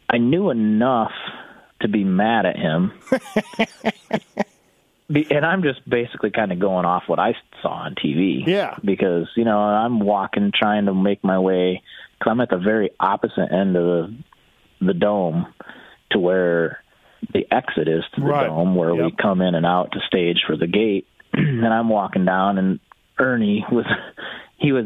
I 0.09 0.17
knew 0.17 0.49
enough 0.49 1.13
to 1.81 1.87
be 1.87 2.03
mad 2.03 2.45
at 2.45 2.57
him. 2.57 2.91
And 5.29 5.45
I'm 5.45 5.63
just 5.63 5.87
basically 5.89 6.31
kind 6.31 6.51
of 6.51 6.59
going 6.59 6.85
off 6.85 7.03
what 7.07 7.19
I 7.19 7.35
saw 7.61 7.69
on 7.85 7.95
TV. 7.95 8.43
Yeah. 8.45 8.77
Because, 8.83 9.27
you 9.35 9.43
know, 9.45 9.57
I'm 9.59 9.99
walking, 9.99 10.51
trying 10.57 10.85
to 10.85 10.93
make 10.93 11.23
my 11.23 11.39
way, 11.39 11.81
because 12.17 12.31
I'm 12.31 12.41
at 12.41 12.49
the 12.49 12.57
very 12.57 12.91
opposite 12.99 13.51
end 13.51 13.75
of 13.75 13.83
the, 13.83 14.17
the 14.87 14.93
dome 14.93 15.53
to 16.11 16.19
where 16.19 16.83
the 17.33 17.45
exit 17.51 17.87
is 17.87 18.03
to 18.15 18.21
the 18.21 18.27
Right. 18.27 18.47
dome, 18.47 18.75
where 18.75 18.95
we 18.95 19.11
come 19.11 19.41
in 19.41 19.55
and 19.55 19.65
out 19.65 19.91
to 19.93 19.99
stage 20.07 20.43
for 20.47 20.55
the 20.57 20.67
gate. 20.67 21.07
and 21.33 21.67
I'm 21.67 21.89
walking 21.89 22.25
down, 22.25 22.57
and 22.57 22.79
Ernie 23.19 23.65
was, 23.71 23.85
he 24.57 24.71
was 24.71 24.85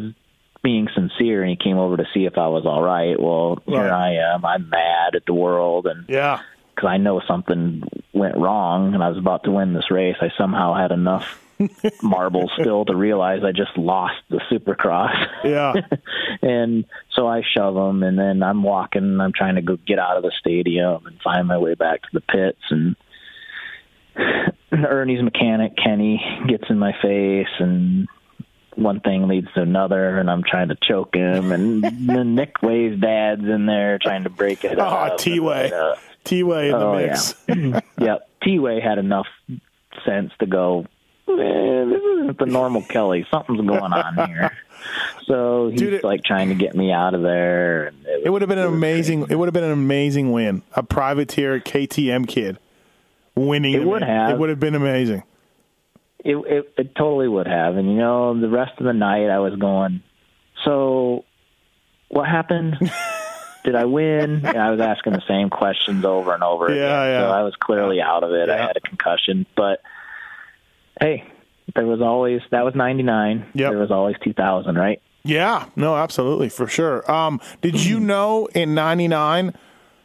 being 0.64 0.88
sincere, 0.96 1.42
and 1.44 1.50
he 1.50 1.56
came 1.56 1.78
over 1.78 1.98
to 1.98 2.06
see 2.14 2.26
if 2.26 2.38
I 2.38 2.48
was 2.48 2.66
all 2.66 2.82
right. 2.82 3.20
Well, 3.22 3.56
Right. 3.68 3.84
here 3.84 3.94
I 3.94 4.14
am. 4.34 4.44
I'm 4.46 4.70
mad 4.70 5.16
at 5.16 5.26
the 5.26 5.34
world, 5.34 5.86
and 5.88 6.06
Yeah. 6.10 6.40
Because 6.76 6.90
I 6.90 6.98
know 6.98 7.22
something 7.28 7.84
went 8.14 8.36
wrong 8.38 8.94
and 8.94 9.02
I 9.04 9.10
was 9.10 9.18
about 9.18 9.44
to 9.46 9.52
win 9.52 9.74
this 9.74 9.90
race. 9.90 10.18
I 10.22 10.30
somehow 10.38 10.74
had 10.76 10.92
enough 10.92 11.42
marbles 12.04 12.52
still 12.60 12.84
to 12.86 12.96
realize 12.96 13.44
I 13.46 13.52
just 13.54 13.78
lost 13.78 14.16
the 14.30 14.42
supercross. 14.52 15.16
Yeah. 15.46 15.74
and 16.42 16.84
so 17.14 17.28
I 17.28 17.44
shove 17.54 17.76
him 17.78 18.04
and 18.04 18.20
then 18.20 18.44
I'm 18.44 18.62
walking, 18.62 19.22
I'm 19.22 19.32
trying 19.34 19.56
to 19.56 19.62
go 19.62 19.78
get 19.78 20.00
out 20.00 20.18
of 20.18 20.24
the 20.24 20.32
stadium 20.38 21.06
and 21.06 21.20
find 21.22 21.48
my 21.48 21.58
way 21.58 21.76
back 21.76 22.02
to 22.02 22.08
the 22.12 22.22
pits 22.22 22.62
and 22.70 22.96
Ernie's 24.72 25.24
mechanic 25.24 25.78
Kenny 25.78 26.22
gets 26.48 26.66
in 26.70 26.78
my 26.80 26.94
face 27.02 27.48
and 27.60 28.08
one 28.76 29.00
thing 29.00 29.28
leads 29.30 29.48
to 29.54 29.62
another 29.62 30.18
and 30.20 30.30
I'm 30.30 30.44
trying 30.44 30.68
to 30.70 30.78
choke 30.84 31.16
him 31.16 31.52
and 31.54 31.82
then 32.10 32.36
Nick 32.36 32.62
Wey's 32.62 33.00
dad's 33.00 33.46
in 33.46 33.66
there 33.66 33.98
trying 34.02 34.24
to 34.26 34.30
break 34.30 34.66
it 34.66 34.78
Oh, 34.78 34.84
up. 34.84 35.18
T-Wey. 35.18 35.72
Uh, 35.72 35.96
T 36.26 36.44
Wey 36.44 36.66
in 36.70 36.78
the 36.78 36.86
Oh, 36.86 36.96
mix. 36.98 37.36
yep. 37.98 38.30
T 38.44 38.60
Wey 38.60 38.80
had 38.82 38.98
enough 38.98 39.28
sense 40.06 40.32
to 40.40 40.46
go, 40.46 40.86
eh, 41.30 41.34
this 41.34 42.02
isn't 42.02 42.38
the 42.38 42.46
normal 42.46 42.82
Kelly. 42.82 43.26
Something's 43.32 43.66
going 43.66 43.94
on 43.94 44.28
here. 44.28 44.52
So 45.28 45.70
he's 45.70 45.80
Dude, 45.80 45.94
it- 45.94 46.04
like 46.04 46.24
trying 46.24 46.50
to 46.50 46.56
get 46.56 46.76
me 46.76 46.92
out 46.92 47.14
of 47.16 47.22
there. 47.24 47.88
And 47.88 48.06
It 48.24 48.30
would 48.30 48.42
have 48.42 48.50
been 48.50 48.60
an 48.60 48.68
amazing. 48.68 49.22
crazy. 49.22 49.34
It 49.34 49.36
would 49.38 49.48
have 49.48 49.54
been 49.54 49.64
an 49.64 49.72
amazing 49.72 50.32
win. 50.32 50.62
A 50.76 50.84
privateer 50.84 51.60
KTM 51.60 52.28
kid 52.28 52.60
winning. 53.36 53.74
It 53.74 53.86
would 53.86 54.04
have. 54.04 54.32
It 54.32 54.38
would 54.38 54.50
have 54.50 54.60
been 54.60 54.76
amazing. 54.76 55.24
It, 56.24 56.36
it 56.38 56.74
it 56.78 56.96
totally 56.96 57.28
would 57.28 57.46
have, 57.48 57.76
and 57.78 57.88
you 57.88 57.98
know, 57.98 58.40
the 58.40 58.50
rest 58.50 58.72
of 58.80 58.86
the 58.86 58.94
night 58.94 59.30
I 59.30 59.38
was 59.40 59.56
going. 59.58 60.02
So, 60.64 61.24
what 62.10 62.28
happened? 62.28 62.78
Did 63.66 63.76
I 63.76 63.84
win? 63.86 64.46
And 64.46 64.58
I 64.58 64.72
was 64.72 64.80
asking 64.80 65.14
the 65.14 65.24
same 65.28 65.50
questions 65.50 66.06
over 66.06 66.34
and 66.34 66.44
over 66.44 66.70
Yeah, 66.70 66.76
again. 67.04 67.14
yeah. 67.14 67.22
So 67.22 67.32
I 67.32 67.44
was 67.44 67.54
clearly 67.60 68.00
out 68.02 68.24
of 68.24 68.32
it. 68.32 68.50
I 68.50 68.58
had 68.58 68.78
a 68.78 68.80
concussion, 68.82 69.46
but 69.58 69.82
hey, 71.02 71.26
there 71.76 71.86
was 71.86 72.00
always 72.02 72.42
that 72.52 72.64
was 72.64 72.76
'99. 72.76 73.48
Yep. 73.54 73.72
There 73.72 73.80
was 73.80 73.92
always 73.92 74.16
2000, 74.24 74.76
right? 74.76 75.02
Yeah, 75.24 75.66
no, 75.76 75.96
absolutely, 75.96 76.50
for 76.50 76.68
sure. 76.68 77.10
Um, 77.12 77.42
did 77.62 77.84
you 77.84 78.00
know 78.00 78.46
in 78.54 78.76
'99 78.76 79.54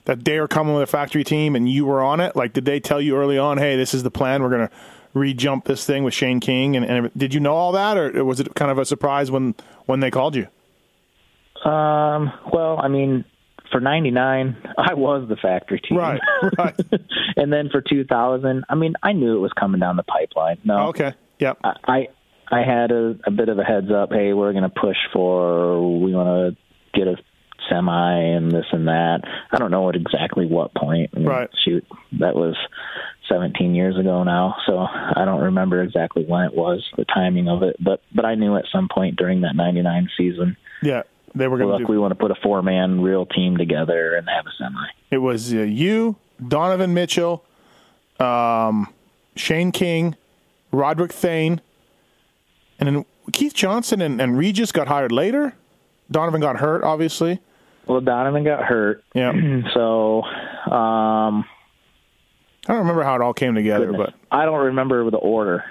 that 0.07 0.25
they 0.25 0.41
were 0.41 0.49
coming 0.49 0.73
with 0.75 0.83
a 0.83 0.87
factory 0.87 1.23
team 1.23 1.55
and 1.55 1.69
you 1.69 1.85
were 1.85 2.01
on 2.03 2.21
it? 2.21 2.35
Like, 2.35 2.55
did 2.55 2.65
they 2.65 2.81
tell 2.81 3.01
you 3.03 3.17
early 3.19 3.37
on, 3.37 3.59
"Hey, 3.59 3.77
this 3.77 3.93
is 3.93 4.03
the 4.03 4.11
plan. 4.11 4.43
We're 4.43 4.49
going 4.49 4.67
to 4.69 4.75
re-jump 5.13 5.67
this 5.67 5.85
thing 5.85 6.05
with 6.05 6.15
Shane 6.15 6.41
King"? 6.41 6.75
And, 6.75 6.87
and 6.87 7.11
did 7.15 7.35
you 7.35 7.41
know 7.41 7.53
all 7.55 7.73
that, 7.73 7.99
or 7.99 8.25
was 8.25 8.41
it 8.41 8.55
kind 8.55 8.71
of 8.71 8.79
a 8.79 8.87
surprise 8.87 9.31
when 9.31 9.55
when 9.85 10.01
they 10.01 10.11
called 10.11 10.35
you? 10.35 10.47
Um, 11.71 12.33
well, 12.51 12.79
I 12.83 12.89
mean, 12.89 13.27
for 13.71 13.81
'99, 13.81 14.57
I 14.79 14.95
was 14.95 15.29
the 15.29 15.37
factory 15.37 15.81
team. 15.81 15.99
Right, 15.99 16.21
right. 16.59 16.79
and 17.37 17.53
then 17.53 17.69
for 17.71 17.81
2000, 17.81 18.65
I 18.69 18.75
mean, 18.75 18.95
I 19.03 19.13
knew 19.13 19.37
it 19.37 19.41
was 19.41 19.53
coming 19.59 19.81
down 19.81 19.97
the 19.97 20.03
pipeline. 20.03 20.59
No, 20.65 20.89
Okay, 20.89 21.13
yep. 21.39 21.59
I 21.63 22.09
I 22.51 22.63
had 22.63 22.91
a, 22.91 23.17
a 23.25 23.31
bit 23.31 23.49
of 23.49 23.59
a 23.59 23.65
heads 23.65 23.91
up. 23.91 24.11
Hey, 24.13 24.33
we're 24.33 24.53
going 24.53 24.65
to 24.65 24.69
push 24.71 24.97
for 25.13 25.81
we 26.01 26.15
want 26.15 26.57
to 26.57 26.99
get 26.99 27.07
a 27.07 27.17
semi 27.69 28.15
and 28.21 28.51
this 28.51 28.67
and 28.73 28.89
that. 28.89 29.21
I 29.53 29.59
don't 29.59 29.71
know 29.71 29.89
at 29.89 29.95
exactly 29.95 30.47
what 30.47 30.75
point. 30.75 31.11
I 31.15 31.19
mean, 31.19 31.29
Right. 31.29 31.51
Shoot, 31.65 31.85
that 32.19 32.35
was 32.35 32.57
17 33.29 33.75
years 33.77 33.97
ago 33.97 34.25
now, 34.25 34.57
so 34.67 34.79
I 34.79 35.25
don't 35.25 35.43
remember 35.43 35.83
exactly 35.83 36.25
when 36.25 36.43
it 36.47 36.55
was, 36.55 36.85
the 36.97 37.05
timing 37.05 37.49
of 37.49 37.63
it. 37.63 37.77
But 37.79 38.03
but 38.13 38.25
I 38.25 38.35
knew 38.35 38.57
at 38.57 38.65
some 38.73 38.89
point 38.93 39.17
during 39.17 39.43
that 39.43 39.55
99 39.55 40.09
season, 40.17 40.57
Yeah, 40.83 41.03
they 41.35 41.49
were 41.49 41.59
going 41.59 41.71
look, 41.71 41.79
to 41.81 41.87
do. 41.87 41.93
we 41.93 41.99
want 41.99 42.13
to 42.13 42.17
put 42.17 42.31
a 42.31 42.35
four 42.43 42.63
man 42.63 43.01
real 43.01 43.27
team 43.27 43.57
together 43.57 44.17
and 44.17 44.29
have 44.29 44.47
a 44.47 44.51
semi. 44.59 44.87
It 45.11 45.19
was 45.19 45.53
uh, 45.53 45.59
you, 45.59 46.17
Donovan 46.47 46.95
Mitchell, 46.95 47.45
um, 48.19 48.93
Shane 49.37 49.73
King, 49.73 50.17
Roderick 50.73 51.13
Thane, 51.13 51.61
and 52.79 52.89
then 52.89 53.05
Keith 53.33 53.55
Johnson 53.55 54.01
and, 54.01 54.21
and 54.21 54.37
Regis 54.37 54.73
got 54.73 54.89
hired 54.89 55.13
later. 55.13 55.55
Donovan 56.11 56.41
got 56.41 56.57
hurt, 56.57 56.83
obviously. 56.83 57.41
Well, 57.87 58.01
Donovan 58.01 58.45
got 58.45 58.65
hurt, 58.65 59.05
Yeah, 59.15 59.33
so 59.75 60.23
um, 60.23 61.45
I 62.67 62.69
don't 62.69 62.79
remember 62.79 63.03
how 63.03 63.17
it 63.17 63.23
all 63.23 63.35
came 63.35 63.55
together, 63.55 63.87
goodness. 63.87 64.15
I 64.31 64.45
don't 64.45 64.67
remember 64.67 65.11
the 65.11 65.17
order. 65.17 65.65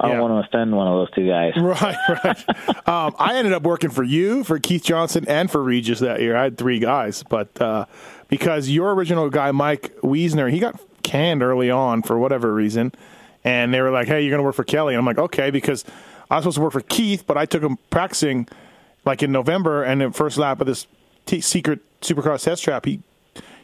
I 0.00 0.08
don't 0.08 0.16
Yeah. 0.16 0.22
want 0.22 0.44
to 0.44 0.48
offend 0.48 0.74
one 0.76 0.86
of 0.86 0.94
those 0.94 1.10
two 1.14 1.26
guys. 1.28 1.52
right, 1.60 1.96
right. 2.24 2.88
um, 2.88 3.14
I 3.18 3.36
ended 3.36 3.52
up 3.52 3.62
working 3.62 3.90
for 3.90 4.02
you, 4.02 4.44
for 4.44 4.58
Keith 4.58 4.84
Johnson, 4.84 5.24
and 5.28 5.50
for 5.50 5.62
Regis 5.62 6.00
that 6.00 6.20
year. 6.20 6.36
I 6.36 6.44
had 6.44 6.58
three 6.58 6.78
guys, 6.78 7.22
but 7.22 7.60
uh, 7.60 7.86
because 8.28 8.68
your 8.68 8.94
original 8.94 9.28
guy, 9.30 9.50
Mike 9.52 9.94
Wiesner, 10.02 10.50
he 10.50 10.58
got 10.58 10.80
canned 11.02 11.42
early 11.42 11.70
on 11.70 12.02
for 12.02 12.18
whatever 12.18 12.52
reason, 12.54 12.92
and 13.44 13.72
they 13.74 13.80
were 13.80 13.90
like, 13.90 14.08
"Hey, 14.08 14.22
you're 14.22 14.30
going 14.30 14.38
to 14.38 14.44
work 14.44 14.54
for 14.54 14.64
Kelly," 14.64 14.94
and 14.94 14.98
I'm 15.00 15.06
like, 15.06 15.18
"Okay," 15.18 15.50
because 15.50 15.84
I 16.30 16.36
was 16.36 16.44
supposed 16.44 16.56
to 16.56 16.62
work 16.62 16.72
for 16.72 16.80
Keith, 16.82 17.24
but 17.26 17.36
I 17.36 17.44
took 17.44 17.62
him 17.62 17.78
practicing 17.90 18.48
like 19.04 19.22
in 19.22 19.32
November, 19.32 19.82
and 19.82 20.00
the 20.00 20.10
first 20.12 20.38
lap 20.38 20.60
of 20.60 20.66
this 20.66 20.86
t- 21.26 21.40
secret 21.40 21.80
Supercross 22.00 22.44
test 22.44 22.62
trap, 22.62 22.84
he 22.86 23.00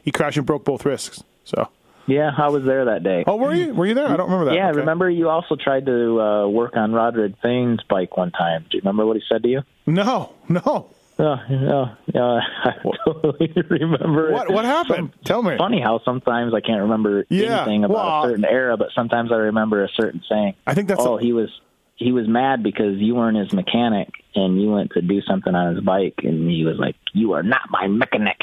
he 0.02 0.10
crashed 0.10 0.36
and 0.36 0.46
broke 0.46 0.64
both 0.64 0.84
wrists. 0.84 1.22
So, 1.44 1.68
Yeah, 2.08 2.30
I 2.36 2.48
was 2.48 2.64
there 2.64 2.86
that 2.86 3.02
day. 3.04 3.22
oh, 3.26 3.36
were 3.36 3.54
you 3.54 3.74
were 3.74 3.86
you 3.86 3.94
there? 3.94 4.06
I 4.08 4.16
don't 4.16 4.30
remember 4.30 4.46
that. 4.46 4.54
yeah, 4.56 4.70
Okay. 4.70 4.78
remember 4.80 5.08
you 5.10 5.28
also 5.28 5.54
tried 5.56 5.86
to 5.86 6.20
uh, 6.20 6.48
work 6.48 6.76
on 6.76 6.92
Roderick 6.92 7.34
Thane's 7.42 7.80
bike 7.88 8.16
one 8.16 8.30
time. 8.32 8.62
Do 8.70 8.76
you 8.78 8.80
remember 8.80 9.06
what 9.06 9.16
he 9.16 9.22
said 9.30 9.42
to 9.42 9.48
you? 9.48 9.60
No, 9.86 10.32
no. 10.48 10.90
Oh, 11.20 11.36
yeah, 11.50 11.94
yeah, 12.14 12.38
I 12.64 12.72
totally 13.04 13.52
remember. 13.70 14.32
What 14.32 14.50
what 14.52 14.64
happened? 14.64 15.12
Tell 15.24 15.42
me. 15.42 15.56
Funny 15.58 15.80
how 15.80 16.00
sometimes 16.04 16.54
I 16.54 16.60
can't 16.60 16.82
remember 16.82 17.24
Yeah, 17.28 17.62
anything 17.62 17.84
about 17.84 17.96
well, 17.96 18.24
a 18.24 18.28
certain 18.28 18.44
era, 18.44 18.76
but 18.76 18.88
sometimes 18.94 19.32
I 19.32 19.36
remember 19.36 19.82
a 19.84 19.88
certain 19.96 20.22
saying. 20.28 20.54
I 20.66 20.74
think 20.74 20.86
that's 20.88 21.00
oh, 21.02 21.16
he 21.16 21.32
was 21.32 21.48
he 21.96 22.12
was 22.12 22.28
mad 22.28 22.62
because 22.62 22.98
you 22.98 23.16
weren't 23.16 23.36
his 23.36 23.52
mechanic 23.52 24.10
and 24.36 24.62
you 24.62 24.70
went 24.70 24.92
to 24.92 25.02
do 25.02 25.20
something 25.22 25.52
on 25.54 25.74
his 25.74 25.84
bike, 25.84 26.14
and 26.22 26.48
he 26.48 26.64
was 26.64 26.76
like, 26.78 26.94
"You 27.12 27.32
are 27.32 27.42
not 27.42 27.62
my 27.68 27.88
mechanic." 27.88 28.38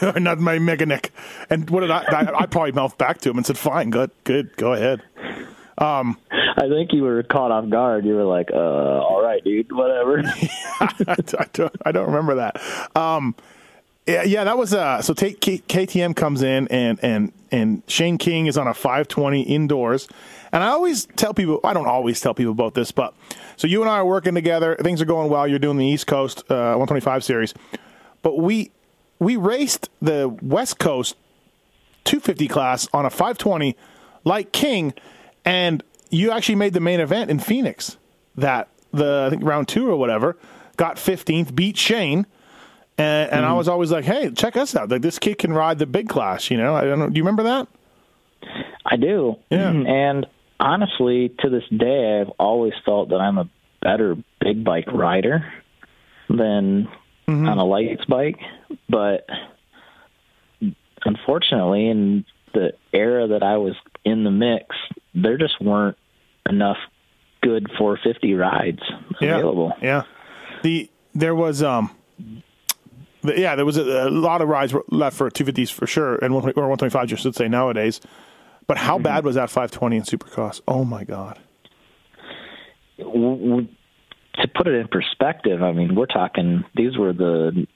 You're 0.00 0.12
not 0.20 0.38
my 0.38 0.58
mechanic. 0.58 1.12
And 1.50 1.68
what 1.70 1.80
did 1.80 1.90
I, 1.90 2.04
I? 2.08 2.40
I 2.40 2.46
probably 2.46 2.72
mouthed 2.72 2.98
back 2.98 3.18
to 3.22 3.30
him 3.30 3.36
and 3.36 3.46
said, 3.46 3.58
"Fine, 3.58 3.90
good, 3.90 4.10
good, 4.24 4.56
go 4.56 4.72
ahead." 4.72 5.02
I 6.56 6.68
think 6.68 6.92
you 6.92 7.02
were 7.02 7.22
caught 7.22 7.50
off 7.50 7.68
guard. 7.68 8.04
You 8.04 8.14
were 8.14 8.24
like, 8.24 8.50
"Uh, 8.52 8.56
all 8.56 9.22
right, 9.22 9.42
dude, 9.42 9.72
whatever." 9.72 10.22
I, 10.80 11.46
don't, 11.52 11.76
I 11.84 11.92
don't 11.92 12.06
remember 12.06 12.36
that. 12.36 12.60
Um, 12.96 13.34
yeah, 14.06 14.22
yeah, 14.22 14.44
that 14.44 14.58
was 14.58 14.74
uh. 14.74 15.00
So 15.02 15.14
take 15.14 15.40
K, 15.40 15.58
KTM 15.58 16.14
comes 16.14 16.42
in 16.42 16.68
and 16.68 16.98
and 17.02 17.32
and 17.50 17.82
Shane 17.86 18.18
King 18.18 18.46
is 18.46 18.58
on 18.58 18.66
a 18.66 18.74
520 18.74 19.42
indoors, 19.42 20.08
and 20.52 20.62
I 20.62 20.68
always 20.68 21.06
tell 21.16 21.32
people. 21.32 21.60
I 21.64 21.72
don't 21.72 21.86
always 21.86 22.20
tell 22.20 22.34
people 22.34 22.52
about 22.52 22.74
this, 22.74 22.92
but 22.92 23.14
so 23.56 23.66
you 23.66 23.80
and 23.80 23.90
I 23.90 23.98
are 23.98 24.06
working 24.06 24.34
together. 24.34 24.76
Things 24.76 25.00
are 25.00 25.06
going 25.06 25.30
well. 25.30 25.48
You're 25.48 25.58
doing 25.58 25.78
the 25.78 25.86
East 25.86 26.06
Coast 26.06 26.40
uh, 26.50 26.76
125 26.76 27.24
series, 27.24 27.54
but 28.22 28.38
we 28.38 28.70
we 29.18 29.36
raced 29.36 29.88
the 30.02 30.28
West 30.42 30.78
Coast 30.78 31.16
250 32.04 32.48
class 32.48 32.88
on 32.92 33.06
a 33.06 33.10
520 33.10 33.76
like 34.24 34.52
King, 34.52 34.92
and 35.44 35.82
you 36.10 36.30
actually 36.30 36.56
made 36.56 36.72
the 36.74 36.80
main 36.80 37.00
event 37.00 37.30
in 37.30 37.38
Phoenix. 37.38 37.96
That 38.36 38.68
the 38.92 39.24
I 39.26 39.30
think 39.30 39.44
round 39.44 39.68
two 39.68 39.88
or 39.88 39.96
whatever 39.96 40.36
got 40.76 40.96
15th, 40.96 41.54
beat 41.54 41.76
Shane, 41.76 42.26
and, 42.98 43.30
and 43.30 43.44
I 43.44 43.52
was 43.52 43.68
always 43.68 43.92
like, 43.92 44.04
hey, 44.04 44.30
check 44.30 44.56
us 44.56 44.74
out. 44.74 44.88
Like 44.88 45.02
this 45.02 45.18
kid 45.18 45.38
can 45.38 45.52
ride 45.52 45.78
the 45.78 45.86
big 45.86 46.08
class. 46.08 46.50
You 46.50 46.56
know, 46.56 46.74
I 46.74 46.82
don't 46.84 46.98
know. 46.98 47.08
Do 47.08 47.16
you 47.16 47.22
remember 47.22 47.44
that? 47.44 47.68
I 48.84 48.96
do. 48.96 49.36
Yeah. 49.50 49.70
And 49.70 50.26
honestly, 50.60 51.32
to 51.40 51.48
this 51.48 51.64
day, 51.76 52.20
I've 52.20 52.30
always 52.38 52.72
felt 52.84 53.10
that 53.10 53.16
I'm 53.16 53.38
a 53.38 53.48
better 53.80 54.16
big 54.40 54.64
bike 54.64 54.92
rider 54.92 55.52
than 56.28 56.88
Mm-hmm. 57.26 57.48
on 57.48 57.56
a 57.56 57.64
lights 57.64 58.04
bike. 58.04 58.38
But 58.88 59.26
unfortunately, 61.04 61.88
in 61.88 62.24
the 62.52 62.72
era 62.92 63.28
that 63.28 63.42
I 63.42 63.56
was 63.58 63.74
in 64.04 64.24
the 64.24 64.30
mix, 64.30 64.76
there 65.14 65.38
just 65.38 65.60
weren't 65.60 65.96
enough 66.48 66.78
good 67.42 67.68
450 67.78 68.34
rides 68.34 68.80
available. 69.20 69.72
Yeah. 69.82 70.02
The 70.62 70.90
there 71.14 71.34
was 71.34 71.62
um. 71.62 71.90
the- 73.22 73.38
yeah, 73.38 73.54
there 73.54 73.64
was 73.66 73.76
a, 73.76 73.82
a 73.82 74.10
lot 74.10 74.40
of 74.42 74.48
rides 74.48 74.74
left 74.88 75.16
for 75.16 75.30
250s 75.30 75.70
for 75.72 75.86
sure, 75.86 76.14
and 76.16 76.34
120 76.34 76.54
or 76.60 76.76
125s, 76.76 77.10
you 77.10 77.16
should 77.16 77.34
say 77.34 77.48
nowadays. 77.48 78.00
But 78.66 78.78
how 78.78 78.98
bad 78.98 79.24
was 79.26 79.34
that 79.34 79.50
520 79.50 79.96
in 79.96 80.02
Supercross? 80.04 80.62
Oh 80.66 80.84
my 80.86 81.04
god! 81.04 81.38
w- 82.98 83.48
w- 83.48 83.68
to 84.36 84.48
put 84.48 84.66
it 84.66 84.74
in 84.74 84.88
perspective, 84.88 85.62
I 85.62 85.72
mean, 85.72 85.94
we're 85.94 86.06
talking 86.06 86.64
these 86.74 86.96
were 86.96 87.12
the 87.12 87.66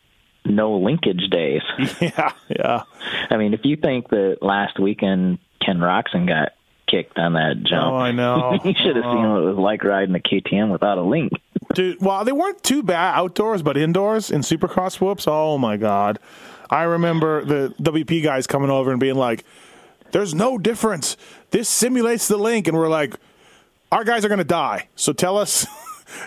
no 0.48 0.76
linkage 0.78 1.28
days. 1.30 1.62
Yeah, 2.00 2.32
yeah. 2.48 2.82
I 3.30 3.36
mean, 3.36 3.54
if 3.54 3.60
you 3.64 3.76
think 3.76 4.08
that 4.10 4.38
last 4.42 4.78
weekend 4.78 5.38
Ken 5.64 5.78
Roczen 5.78 6.26
got 6.26 6.52
kicked 6.86 7.18
on 7.18 7.34
that 7.34 7.62
jump, 7.64 7.92
Oh, 7.92 7.96
I 7.96 8.12
know. 8.12 8.52
you 8.64 8.74
should 8.74 8.96
have 8.96 9.04
seen 9.04 9.28
what 9.30 9.42
it 9.42 9.46
was 9.46 9.56
like 9.58 9.84
riding 9.84 10.14
a 10.14 10.18
KTM 10.18 10.70
without 10.70 10.98
a 10.98 11.02
link. 11.02 11.32
Dude, 11.74 12.00
well, 12.00 12.24
they 12.24 12.32
weren't 12.32 12.62
too 12.62 12.82
bad 12.82 13.14
outdoors, 13.18 13.62
but 13.62 13.76
indoors 13.76 14.30
in 14.30 14.40
Supercross 14.40 15.00
whoops, 15.00 15.24
oh 15.26 15.58
my 15.58 15.76
god! 15.76 16.18
I 16.70 16.84
remember 16.84 17.44
the 17.44 17.74
WP 17.82 18.22
guys 18.22 18.46
coming 18.46 18.70
over 18.70 18.90
and 18.90 18.98
being 18.98 19.16
like, 19.16 19.44
"There's 20.12 20.34
no 20.34 20.56
difference. 20.56 21.16
This 21.50 21.68
simulates 21.68 22.26
the 22.28 22.38
link," 22.38 22.68
and 22.68 22.76
we're 22.76 22.88
like, 22.88 23.14
"Our 23.92 24.04
guys 24.04 24.24
are 24.24 24.28
going 24.28 24.38
to 24.38 24.44
die. 24.44 24.88
So 24.96 25.12
tell 25.12 25.36
us." 25.36 25.66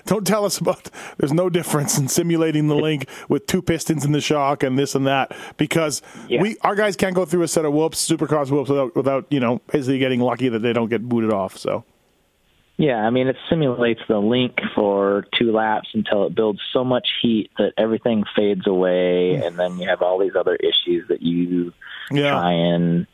Don't 0.06 0.26
tell 0.26 0.46
us 0.46 0.58
about. 0.58 0.90
There's 1.18 1.34
no 1.34 1.50
difference 1.50 1.98
in 1.98 2.08
simulating 2.08 2.68
the 2.68 2.76
link 2.76 3.08
with 3.30 3.48
two 3.48 3.62
pistons 3.62 4.06
in 4.06 4.12
the 4.12 4.22
shock 4.22 4.64
and 4.64 4.78
this 4.78 4.96
and 4.96 5.08
that 5.08 5.36
because 5.58 6.02
Yeah. 6.28 6.42
we 6.42 6.58
our 6.62 6.76
guys 6.76 6.96
can't 6.96 7.16
go 7.16 7.26
through 7.26 7.44
a 7.44 7.48
set 7.48 7.66
of 7.66 7.74
whoops, 7.74 8.08
supercross 8.08 8.50
whoops, 8.52 8.70
without, 8.70 8.96
without 8.96 9.26
you 9.30 9.40
know 9.40 9.62
basically 9.72 10.00
getting 10.00 10.20
lucky 10.20 10.50
that 10.50 10.60
they 10.60 10.74
don't 10.74 10.90
get 10.90 11.08
booted 11.08 11.32
off. 11.32 11.58
So 11.58 11.84
Yeah, 12.78 12.98
I 12.98 13.10
mean, 13.12 13.28
it 13.28 13.36
simulates 13.50 14.02
the 14.08 14.18
link 14.20 14.60
for 14.74 15.26
two 15.38 15.52
laps 15.52 15.90
until 15.94 16.26
it 16.26 16.34
builds 16.36 16.60
so 16.74 16.84
much 16.84 17.08
heat 17.22 17.52
that 17.58 17.74
everything 17.78 18.24
fades 18.36 18.66
away, 18.66 19.38
mm. 19.40 19.46
and 19.46 19.60
then 19.60 19.78
you 19.78 19.88
have 19.88 20.02
all 20.02 20.18
these 20.18 20.36
other 20.36 20.56
issues 20.56 21.08
that 21.10 21.22
you 21.22 21.74
yeah, 22.12 22.32
try 22.32 22.52
and 22.52 23.06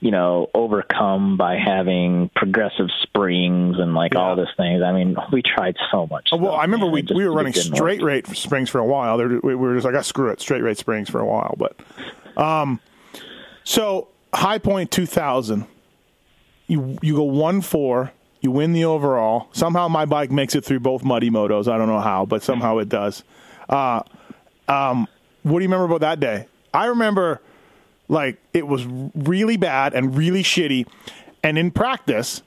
you 0.00 0.10
know 0.10 0.48
overcome 0.54 1.36
by 1.36 1.56
having 1.56 2.30
progressive 2.34 2.88
springs 3.02 3.76
and 3.78 3.94
like 3.94 4.14
all 4.16 4.30
Yeah. 4.36 4.44
this 4.44 4.48
things. 4.56 4.82
I 4.82 4.92
mean, 4.92 5.16
we 5.32 5.42
tried 5.42 5.76
so 5.90 6.06
much. 6.06 6.30
Oh, 6.32 6.36
well, 6.38 6.54
I 6.54 6.62
remember 6.62 6.86
man. 6.86 6.92
we 6.94 7.02
just- 7.02 7.14
we 7.16 7.28
were 7.28 7.34
running 7.34 7.52
didn't 7.52 7.72
work. 7.72 7.76
straight 7.78 8.02
rate 8.02 8.26
springs 8.28 8.70
for 8.70 8.78
a 8.78 8.84
while. 8.84 9.18
We 9.18 9.54
were 9.54 9.74
just 9.74 9.84
like, 9.84 9.94
I 9.94 10.00
screw 10.02 10.30
it, 10.30 10.40
straight 10.40 10.62
rate 10.62 10.78
springs 10.78 11.08
for 11.10 11.20
a 11.20 11.26
while. 11.26 11.54
But 11.58 11.76
um, 12.42 12.80
so 13.64 14.08
High 14.32 14.58
Point 14.58 14.90
2000, 14.90 15.66
you 16.66 16.98
you 17.02 17.16
go 17.16 17.24
one 17.24 17.60
four, 17.60 18.12
you 18.40 18.50
win 18.50 18.72
the 18.72 18.84
overall. 18.86 19.48
Somehow 19.52 19.88
my 19.88 20.04
bike 20.06 20.30
makes 20.30 20.54
it 20.54 20.64
through 20.64 20.80
both 20.80 21.04
muddy 21.04 21.30
motos. 21.30 21.68
I 21.70 21.76
don't 21.76 21.88
know 21.88 22.00
how, 22.00 22.24
but 22.26 22.42
somehow 22.42 22.78
it 22.78 22.88
does. 22.88 23.22
Uh, 23.68 24.02
um, 24.68 25.06
what 25.42 25.58
do 25.58 25.64
you 25.64 25.68
remember 25.68 25.84
about 25.84 26.00
that 26.00 26.20
day? 26.20 26.46
I 26.72 26.86
remember 26.86 27.40
like 28.10 28.38
it 28.52 28.66
was 28.66 28.84
really 29.14 29.56
bad 29.56 29.94
and 29.94 30.16
really 30.16 30.42
shitty. 30.42 30.86
And 31.42 31.56
in 31.56 31.70
practice 31.70 32.42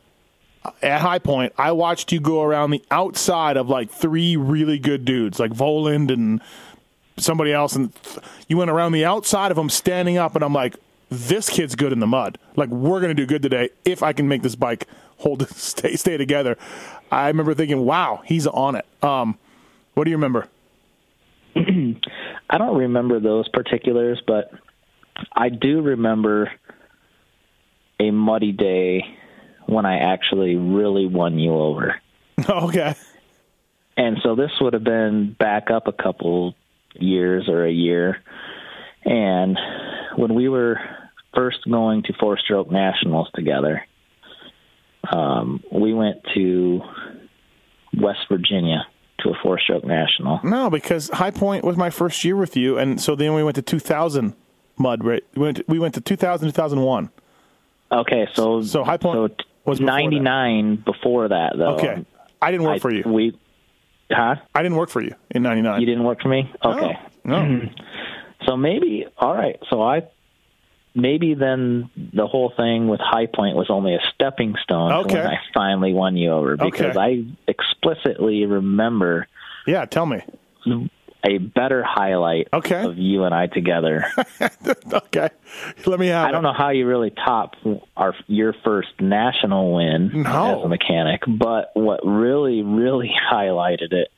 at 0.81 1.01
High 1.01 1.19
Point, 1.19 1.53
I 1.57 1.71
watched 1.71 2.11
you 2.11 2.19
go 2.19 2.43
around 2.43 2.71
the 2.71 2.83
outside 2.91 3.57
of 3.57 3.69
like 3.69 3.89
three 3.89 4.35
really 4.35 4.77
good 4.77 5.05
dudes, 5.05 5.39
like 5.39 5.51
Voland 5.51 6.11
and 6.11 6.41
somebody 7.17 7.53
else, 7.53 7.75
and 7.75 7.91
you 8.47 8.57
went 8.57 8.69
around 8.69 8.91
the 8.91 9.05
outside 9.05 9.51
of 9.51 9.57
them 9.57 9.69
standing 9.69 10.17
up, 10.17 10.35
and 10.35 10.43
I'm 10.43 10.53
like, 10.53 10.75
this 11.09 11.49
kid's 11.49 11.75
good 11.75 11.93
in 11.93 11.99
the 11.99 12.07
mud. 12.07 12.37
Like 12.55 12.69
we're 12.69 12.99
gonna 12.99 13.13
do 13.13 13.25
good 13.25 13.41
today 13.41 13.69
if 13.85 14.03
I 14.03 14.13
can 14.13 14.27
make 14.27 14.41
this 14.41 14.55
bike 14.55 14.87
hold 15.17 15.47
stay 15.55 15.95
stay 15.95 16.17
together. 16.17 16.57
I 17.09 17.27
remember 17.27 17.53
thinking, 17.53 17.85
wow, 17.85 18.21
he's 18.25 18.47
on 18.47 18.75
it. 18.75 18.85
Um, 19.01 19.37
what 19.93 20.03
do 20.03 20.09
you 20.09 20.17
remember? 20.17 20.49
I 21.55 22.57
don't 22.57 22.77
remember 22.77 23.19
those 23.19 23.47
particulars, 23.49 24.21
but 24.25 24.51
I 25.31 25.49
do 25.49 25.81
remember 25.81 26.51
a 27.99 28.11
muddy 28.11 28.51
day 28.51 29.03
when 29.65 29.85
I 29.85 29.99
actually 29.99 30.55
really 30.55 31.05
won 31.05 31.39
you 31.39 31.53
over. 31.53 32.01
okay. 32.49 32.95
And 33.95 34.17
so 34.23 34.35
this 34.35 34.51
would 34.59 34.73
have 34.73 34.83
been 34.83 35.35
back 35.37 35.69
up 35.69 35.87
a 35.87 35.93
couple 35.93 36.55
years 36.95 37.47
or 37.47 37.65
a 37.65 37.71
year. 37.71 38.21
And 39.05 39.57
when 40.15 40.33
we 40.33 40.49
were 40.49 40.79
first 41.35 41.59
going 41.69 42.03
to 42.03 42.13
four 42.19 42.37
stroke 42.37 42.71
nationals 42.71 43.29
together, 43.35 43.85
um, 45.11 45.63
we 45.71 45.93
went 45.93 46.21
to 46.33 46.81
West 47.99 48.21
Virginia 48.29 48.87
to 49.19 49.29
a 49.29 49.33
four 49.43 49.59
stroke 49.59 49.85
national. 49.85 50.39
No, 50.43 50.69
because 50.69 51.09
High 51.09 51.31
Point 51.31 51.63
was 51.63 51.77
my 51.77 51.89
first 51.89 52.23
year 52.23 52.35
with 52.35 52.57
you, 52.57 52.77
and 52.77 52.99
so 52.99 53.15
then 53.15 53.33
we 53.33 53.43
went 53.43 53.55
to 53.55 53.61
2000 53.61 54.35
mud. 54.77 55.03
Right, 55.03 55.23
we 55.35 55.41
went 55.43 55.57
to, 55.57 55.65
we 55.67 55.79
went 55.79 55.93
to 55.95 56.01
2000 56.01 56.47
2001. 56.49 57.09
Okay, 57.91 58.27
so 58.33 58.61
So 58.61 58.83
High 58.83 58.97
Point 58.97 59.31
so 59.39 59.45
was 59.65 59.79
that. 59.79 59.85
99 59.85 60.77
before 60.77 61.27
that 61.29 61.53
though. 61.57 61.75
Okay, 61.75 62.05
I 62.41 62.51
didn't 62.51 62.65
work 62.65 62.75
I- 62.75 62.79
for 62.79 62.91
you. 62.93 63.03
We 63.05 63.37
Huh? 64.11 64.35
I 64.53 64.61
didn't 64.61 64.77
work 64.77 64.89
for 64.89 65.01
you 65.01 65.15
in 65.31 65.41
'99. 65.43 65.79
You 65.79 65.87
didn't 65.87 66.03
work 66.03 66.21
for 66.21 66.27
me? 66.29 66.51
Okay. 66.63 66.99
No. 67.23 67.43
Hmm. 67.45 67.67
So 68.45 68.57
maybe 68.57 69.05
all 69.17 69.33
right. 69.33 69.57
So 69.69 69.81
I 69.81 70.03
maybe 70.93 71.33
then 71.33 71.89
the 71.95 72.27
whole 72.27 72.53
thing 72.55 72.87
with 72.89 72.99
High 72.99 73.25
Point 73.27 73.55
was 73.55 73.69
only 73.69 73.95
a 73.95 73.99
stepping 74.13 74.55
stone 74.61 74.91
Okay. 74.91 75.15
when 75.15 75.25
I 75.27 75.37
finally 75.53 75.93
won 75.93 76.15
you 76.17 76.31
over 76.31 76.57
because 76.57 76.95
Okay. 76.95 76.99
I 76.99 77.23
explicitly 77.47 78.45
remember 78.45 79.27
Yeah, 79.65 79.85
tell 79.85 80.05
me. 80.05 80.21
A 81.25 81.37
better 81.37 81.83
highlight 81.83 82.49
Okay. 82.53 82.83
of 82.83 82.97
you 82.97 83.23
and 83.23 83.33
I 83.33 83.47
together. 83.47 84.05
okay, 84.93 85.29
let 85.85 85.99
me 85.99 86.07
have. 86.07 86.27
I 86.27 86.31
don't 86.31 86.43
know 86.43 86.53
how 86.53 86.69
you 86.69 86.85
really 86.87 87.11
top 87.11 87.55
our 87.95 88.13
your 88.27 88.53
first 88.63 88.89
national 88.99 89.73
win 89.73 90.23
No. 90.23 90.59
as 90.59 90.65
a 90.65 90.67
mechanic, 90.67 91.21
but 91.27 91.71
what 91.75 92.01
really 92.05 92.61
really 92.61 93.11
highlighted 93.31 93.91
it 93.93 94.09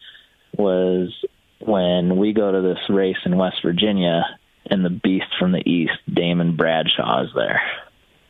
was 0.58 1.14
when 1.60 2.18
we 2.18 2.34
go 2.34 2.51
to 2.51 2.62
this 2.62 2.80
race 2.89 3.18
in 3.26 3.38
West 3.38 3.58
Virginia 3.64 4.24
and 4.68 4.84
the 4.84 4.89
beast 4.89 5.28
from 5.39 5.51
the 5.51 5.68
east, 5.70 5.93
Damon 6.12 6.56
Bradshaw, 6.56 7.24
is 7.24 7.30
there. 7.36 7.62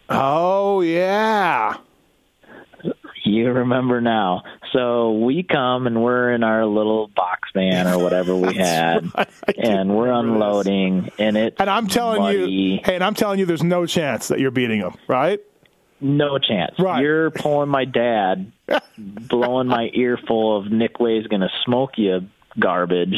Oh 0.09 0.81
yeah. 0.81 1.77
You 3.25 3.51
remember 3.51 4.01
now. 4.01 4.43
So 4.71 5.11
we 5.13 5.43
come 5.43 5.87
and 5.87 6.01
we're 6.03 6.31
in 6.33 6.43
our 6.43 6.65
little 6.65 7.07
box 7.15 7.49
van 7.53 7.87
or 7.87 7.97
whatever 8.01 8.35
we 8.35 8.53
had, 8.55 9.09
right. 9.17 9.27
And 9.57 9.95
we're 9.95 10.07
remember 10.07 10.33
this. 10.33 10.35
unloading, 10.35 11.11
and 11.19 11.37
it's 11.37 11.55
And 11.59 11.69
I'm 11.69 11.87
telling 11.87 12.21
muddy. 12.21 12.51
you, 12.51 12.79
hey, 12.83 12.95
and 12.95 13.03
I'm 13.03 13.15
telling 13.15 13.39
you, 13.39 13.45
there's 13.45 13.63
no 13.63 13.85
chance 13.85 14.27
that 14.29 14.39
you're 14.39 14.51
beating 14.51 14.79
him, 14.79 14.93
right? 15.07 15.39
No 16.01 16.37
chance. 16.37 16.75
Right. 16.77 17.01
You're 17.01 17.31
pulling 17.31 17.69
my 17.69 17.85
dad, 17.85 18.51
blowing 18.97 19.67
my 19.67 19.89
ear 19.93 20.19
full 20.27 20.57
of 20.59 20.71
Nick 20.71 20.99
Wey's 20.99 21.25
gonna 21.27 21.49
smoke 21.65 21.91
you 21.97 22.27
garbage. 22.59 23.15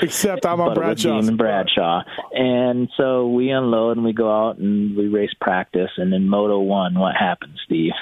Except 0.00 0.46
I'm 0.46 0.60
on 0.60 0.74
Bradshaw. 0.74 1.18
it. 1.18 1.20
Damon 1.22 1.36
Bradshaw. 1.36 2.02
And 2.32 2.88
so 2.96 3.28
we 3.28 3.50
unload 3.50 3.96
and 3.98 4.06
we 4.06 4.12
go 4.12 4.30
out 4.30 4.56
and 4.58 4.96
we 4.96 5.08
race 5.08 5.34
practice. 5.40 5.90
And 5.96 6.14
in 6.14 6.28
Moto 6.28 6.60
One, 6.60 6.98
what 6.98 7.14
happens, 7.16 7.58
Steve? 7.64 7.92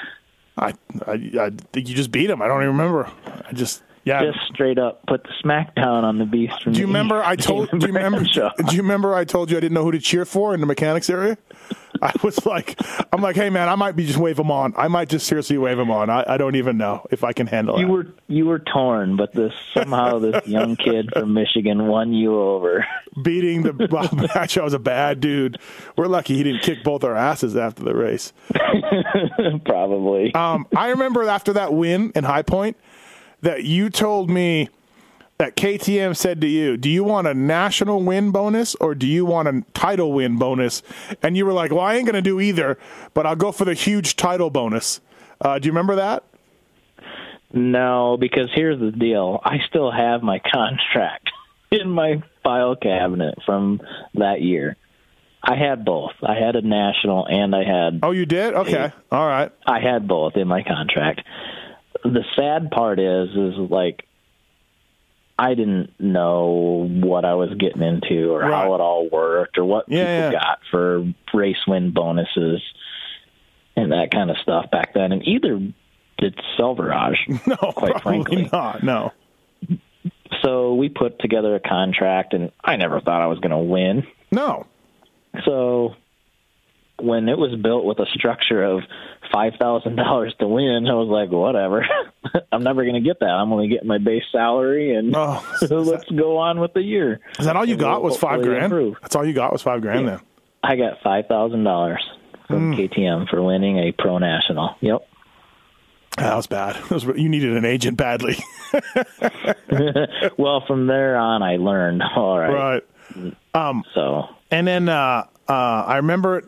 I, 0.57 0.73
I, 1.07 1.13
I 1.39 1.51
think 1.71 1.89
you 1.89 1.95
just 1.95 2.11
beat 2.11 2.29
him. 2.29 2.41
I 2.41 2.47
don't 2.47 2.61
even 2.61 2.77
remember. 2.77 3.09
I 3.47 3.53
just, 3.53 3.83
yeah. 4.03 4.23
Just 4.23 4.39
straight 4.53 4.79
up 4.79 5.05
put 5.07 5.23
the 5.23 5.29
smackdown 5.43 6.03
on 6.03 6.17
the 6.17 6.25
beast 6.25 6.63
from 6.63 6.73
do 6.73 6.79
you 6.79 6.85
the 6.85 6.91
remember? 6.93 7.19
East, 7.19 7.27
I 7.27 7.35
told. 7.47 7.69
Do 7.71 7.77
you 7.77 7.93
remember? 7.93 8.19
Bradshaw. 8.19 8.51
Do 8.67 8.75
you 8.75 8.81
remember? 8.81 9.13
I 9.13 9.25
told 9.25 9.51
you 9.51 9.57
I 9.57 9.59
didn't 9.59 9.73
know 9.75 9.83
who 9.83 9.91
to 9.91 9.99
cheer 9.99 10.25
for 10.25 10.53
in 10.53 10.59
the 10.59 10.65
mechanics 10.65 11.09
area. 11.09 11.37
I 12.01 12.13
was 12.23 12.43
like, 12.45 12.79
I'm 13.13 13.21
like, 13.21 13.35
hey 13.35 13.49
man, 13.49 13.69
I 13.69 13.75
might 13.75 13.95
be 13.95 14.05
just 14.05 14.17
wave 14.17 14.39
him 14.39 14.49
on. 14.49 14.73
I 14.75 14.87
might 14.87 15.09
just 15.09 15.27
seriously 15.27 15.57
wave 15.57 15.77
him 15.77 15.91
on. 15.91 16.09
I, 16.09 16.23
I 16.27 16.37
don't 16.37 16.55
even 16.55 16.77
know 16.77 17.05
if 17.11 17.23
I 17.23 17.33
can 17.33 17.47
handle 17.47 17.75
it. 17.75 17.81
You 17.81 17.87
it. 17.87 17.89
were 17.91 18.07
you 18.27 18.45
were 18.45 18.59
torn, 18.59 19.17
but 19.17 19.33
this 19.33 19.53
somehow 19.73 20.17
this 20.19 20.41
young 20.47 20.75
kid 20.75 21.11
from 21.13 21.33
Michigan 21.33 21.87
won 21.87 22.11
you 22.13 22.39
over. 22.39 22.85
beating 23.23 23.63
the 23.63 23.73
Bob 23.73 24.17
Bradshaw 24.17 24.63
was 24.63 24.73
a 24.73 24.79
bad 24.79 25.19
dude. 25.19 25.59
We're 25.95 26.07
lucky 26.07 26.35
he 26.37 26.43
didn't 26.43 26.61
kick 26.63 26.83
both 26.83 27.03
our 27.03 27.15
asses 27.15 27.55
after 27.55 27.83
the 27.83 27.93
race. 27.95 28.33
Probably. 29.65 30.33
Um, 30.33 30.67
I 30.75 30.89
remember 30.89 31.23
after 31.23 31.53
that 31.53 31.73
win 31.73 32.11
in 32.15 32.23
High 32.23 32.41
Point 32.43 32.77
that 33.41 33.63
you 33.63 33.89
told 33.89 34.29
me 34.29 34.69
that 35.37 35.55
KTM 35.55 36.15
said 36.15 36.39
to 36.41 36.47
you, 36.47 36.77
"Do 36.77 36.89
you 36.89 37.03
want 37.03 37.27
a 37.27 37.33
national 37.33 38.03
win 38.03 38.31
bonus 38.31 38.75
or 38.75 38.93
do 38.93 39.07
you 39.07 39.25
want 39.25 39.47
a 39.47 39.63
title 39.73 40.13
win 40.13 40.37
bonus?" 40.37 40.83
And 41.23 41.35
you 41.35 41.45
were 41.45 41.53
like, 41.53 41.71
"Well, 41.71 41.81
I 41.81 41.95
ain't 41.95 42.05
gonna 42.05 42.21
do 42.21 42.39
either, 42.39 42.77
but 43.13 43.25
I'll 43.25 43.35
go 43.35 43.51
for 43.51 43.65
the 43.65 43.73
huge 43.73 44.15
title 44.15 44.49
bonus." 44.49 45.01
Uh, 45.39 45.57
do 45.57 45.65
you 45.65 45.71
remember 45.71 45.95
that? 45.95 46.23
No, 47.53 48.17
because 48.19 48.49
here's 48.53 48.79
the 48.79 48.91
deal. 48.91 49.41
I 49.43 49.57
still 49.67 49.91
have 49.91 50.21
my 50.21 50.39
contract 50.39 51.29
in 51.71 51.89
my 51.89 52.21
file 52.43 52.75
cabinet 52.75 53.35
from 53.45 53.81
that 54.15 54.41
year. 54.41 54.77
I 55.43 55.55
had 55.55 55.83
both. 55.83 56.11
I 56.21 56.35
had 56.35 56.55
a 56.55 56.61
national 56.61 57.25
and 57.25 57.55
I 57.55 57.63
had 57.63 57.99
Oh, 58.03 58.11
you 58.11 58.27
did? 58.27 58.53
Okay, 58.53 58.91
all 59.11 59.27
right. 59.27 59.51
I 59.65 59.79
had 59.79 60.07
both 60.07 60.37
in 60.37 60.47
my 60.47 60.61
contract. 60.61 61.21
The 62.03 62.23
sad 62.35 62.71
part 62.71 62.99
is 62.99 63.29
is 63.29 63.57
like 63.69 64.05
I 65.37 65.53
didn't 65.55 65.99
know 65.99 66.87
what 66.89 67.25
I 67.25 67.33
was 67.35 67.49
getting 67.57 67.81
into 67.81 68.31
or 68.31 68.39
Right. 68.41 68.51
how 68.51 68.75
it 68.75 68.81
all 68.81 69.09
worked 69.09 69.57
or 69.57 69.65
what 69.65 69.85
Yeah, 69.87 70.03
people 70.05 70.31
yeah. 70.31 70.31
got 70.31 70.59
for 70.69 71.11
race 71.33 71.65
win 71.67 71.91
bonuses 71.91 72.61
and 73.75 73.91
that 73.91 74.11
kind 74.11 74.29
of 74.29 74.37
stuff 74.37 74.69
back 74.69 74.93
then. 74.93 75.11
And 75.11 75.27
either 75.27 75.59
did 76.19 76.39
Selvaraj, 76.59 77.15
No, 77.47 77.55
quite 77.71 78.01
frankly. 78.03 78.49
not. 78.51 78.83
No. 78.83 79.11
So 80.43 80.75
we 80.75 80.89
put 80.89 81.19
together 81.19 81.55
a 81.55 81.59
contract, 81.59 82.33
and 82.33 82.51
I 82.63 82.75
never 82.75 82.99
thought 82.99 83.21
I 83.21 83.27
was 83.27 83.39
going 83.39 83.51
to 83.51 83.57
win. 83.57 84.05
No. 84.31 84.65
So 85.45 85.95
when 87.03 87.27
it 87.29 87.37
was 87.37 87.55
built 87.61 87.85
with 87.85 87.99
a 87.99 88.05
structure 88.13 88.63
of 88.63 88.81
five 89.31 89.53
thousand 89.59 89.95
dollars 89.95 90.33
to 90.39 90.47
win, 90.47 90.85
I 90.89 90.93
was 90.93 91.07
like, 91.09 91.31
whatever. 91.31 91.85
I'm 92.51 92.63
never 92.63 92.83
going 92.83 92.95
to 92.95 93.01
get 93.07 93.19
that. 93.21 93.29
I'm 93.29 93.51
only 93.51 93.67
getting 93.67 93.87
my 93.87 93.97
base 93.97 94.23
salary, 94.31 94.95
and 94.95 95.15
Oh, 95.15 95.43
let's 95.69 96.05
go 96.09 96.37
on 96.37 96.59
with 96.59 96.73
the 96.73 96.81
year. 96.81 97.19
Is 97.39 97.45
that 97.45 97.55
all 97.55 97.65
you 97.65 97.73
And 97.73 97.81
got? 97.81 98.01
we'll 98.01 98.11
Was 98.11 98.19
five 98.19 98.41
grand? 98.41 98.65
improve. 98.65 98.97
That's 99.01 99.15
all 99.15 99.25
you 99.25 99.33
got? 99.33 99.51
Was 99.51 99.61
five 99.61 99.81
grand? 99.81 100.05
Yeah. 100.05 100.09
Then. 100.17 100.19
I 100.63 100.75
got 100.75 100.97
five 101.03 101.25
thousand 101.27 101.63
dollars 101.63 102.03
from 102.47 102.73
Hmm. 102.73 102.79
KTM 102.79 103.29
for 103.29 103.41
winning 103.41 103.77
a 103.79 103.91
pro 103.93 104.17
national. 104.17 104.75
Yep. 104.81 105.07
That 106.17 106.35
was 106.35 106.47
bad. 106.47 106.75
That 106.89 106.91
was- 106.91 107.03
you 107.05 107.29
needed 107.29 107.55
an 107.55 107.63
agent 107.65 107.97
badly. 107.97 108.37
Well, 110.37 110.63
from 110.67 110.87
there 110.87 111.15
on, 111.17 111.41
I 111.43 111.57
learned. 111.57 112.03
All 112.15 112.37
right. 112.37 112.83
right. 113.53 113.83
So 113.93 114.25
And 114.51 114.67
then 114.67 114.89
uh, 114.89 115.25
uh, 115.47 115.51
I 115.53 115.97
remember 115.97 116.43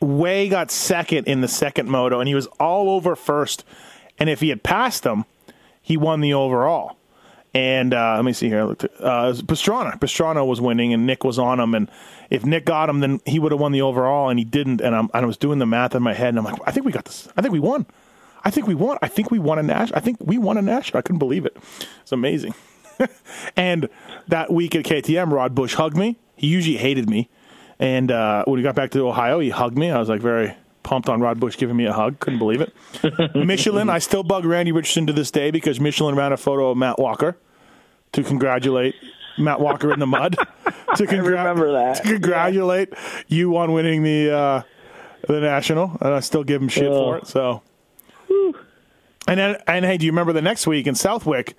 Wey 0.00 0.48
got 0.48 0.70
second 0.70 1.26
in 1.26 1.40
the 1.40 1.48
second 1.48 1.88
moto, 1.88 2.20
and 2.20 2.28
he 2.28 2.34
was 2.34 2.46
all 2.60 2.90
over 2.90 3.16
first. 3.16 3.64
And 4.18 4.28
if 4.28 4.40
he 4.40 4.48
had 4.48 4.62
passed 4.62 5.04
him, 5.04 5.24
he 5.80 5.96
won 5.96 6.20
the 6.20 6.34
overall. 6.34 6.96
And 7.54 7.94
uh, 7.94 8.14
let 8.16 8.24
me 8.24 8.32
see 8.32 8.48
here. 8.48 8.62
Uh, 8.62 9.32
Pastrana. 9.32 9.98
Pastrana 9.98 10.46
was 10.46 10.60
winning, 10.60 10.92
and 10.92 11.06
Nick 11.06 11.24
was 11.24 11.38
on 11.38 11.58
him. 11.58 11.74
And 11.74 11.90
if 12.30 12.44
Nick 12.44 12.64
got 12.64 12.88
him, 12.88 13.00
then 13.00 13.20
he 13.24 13.38
would 13.38 13.52
have 13.52 13.60
won 13.60 13.72
the 13.72 13.82
overall, 13.82 14.28
and 14.28 14.38
he 14.38 14.44
didn't. 14.44 14.80
And, 14.80 14.94
and 14.94 15.10
I 15.12 15.24
was 15.24 15.36
doing 15.36 15.58
the 15.58 15.66
math 15.66 15.94
in 15.94 16.02
my 16.02 16.14
head, 16.14 16.28
and 16.28 16.38
I'm 16.38 16.44
like, 16.44 16.60
I 16.66 16.70
think 16.70 16.84
we 16.84 16.92
got 16.92 17.06
this. 17.06 17.28
I 17.36 17.42
think 17.42 17.52
we 17.52 17.60
won. 17.60 17.86
I 18.44 18.50
think 18.50 18.66
we 18.66 18.74
won. 18.74 18.98
I 19.02 19.08
think 19.08 19.30
we 19.30 19.38
won 19.38 19.58
a 19.58 19.62
national. 19.62 19.96
I 19.96 20.00
think 20.00 20.18
we 20.20 20.38
won 20.38 20.58
a 20.58 20.62
national. 20.62 20.98
I 20.98 21.02
couldn't 21.02 21.18
believe 21.18 21.46
it. 21.46 21.56
It's 22.02 22.12
amazing. 22.12 22.54
and 23.56 23.88
that 24.28 24.52
week 24.52 24.74
at 24.74 24.84
KTM, 24.84 25.32
Rod 25.32 25.54
Bush 25.54 25.74
hugged 25.74 25.96
me. 25.96 26.16
He 26.36 26.46
usually 26.46 26.76
hated 26.76 27.08
me. 27.08 27.28
And 27.80 28.10
uh, 28.10 28.44
when 28.46 28.58
he 28.58 28.62
got 28.62 28.74
back 28.74 28.90
to 28.92 29.06
Ohio, 29.06 29.38
he 29.38 29.50
hugged 29.50 29.78
me. 29.78 29.90
I 29.90 29.98
was 29.98 30.08
like 30.08 30.20
very 30.20 30.54
pumped 30.82 31.08
on 31.08 31.20
Rod 31.20 31.38
Bush 31.38 31.56
giving 31.56 31.76
me 31.76 31.84
a 31.86 31.92
hug. 31.92 32.18
Couldn't 32.18 32.38
believe 32.38 32.60
it. 32.60 32.74
Michelin, 33.34 33.88
I 33.90 33.98
still 33.98 34.22
bug 34.22 34.44
Randy 34.44 34.72
Richardson 34.72 35.06
to 35.06 35.12
this 35.12 35.30
day 35.30 35.50
because 35.50 35.78
Michelin 35.78 36.14
ran 36.16 36.32
a 36.32 36.36
photo 36.36 36.70
of 36.70 36.76
Matt 36.78 36.98
Walker 36.98 37.36
to 38.12 38.22
congratulate 38.24 38.94
Matt 39.38 39.60
Walker 39.60 39.92
in 39.92 40.00
the 40.00 40.06
mud. 40.06 40.32
to 40.96 41.04
congra- 41.04 41.24
remember 41.30 41.72
that. 41.72 41.96
To 42.02 42.02
congratulate 42.02 42.92
you 43.28 43.56
on 43.56 43.72
winning 43.72 44.02
the 44.02 44.30
uh, 44.34 44.62
the 45.28 45.40
national, 45.40 45.96
and 46.00 46.14
I 46.14 46.20
still 46.20 46.42
give 46.42 46.60
him 46.62 46.68
shit 46.68 46.86
Oh. 46.88 47.04
for 47.12 47.18
it. 47.18 47.26
So, 47.28 47.62
and 49.26 49.38
then, 49.38 49.56
and 49.66 49.84
hey, 49.84 49.98
do 49.98 50.06
you 50.06 50.12
remember 50.12 50.32
the 50.32 50.42
next 50.42 50.66
week 50.66 50.86
in 50.86 50.94
Southwick? 50.94 51.56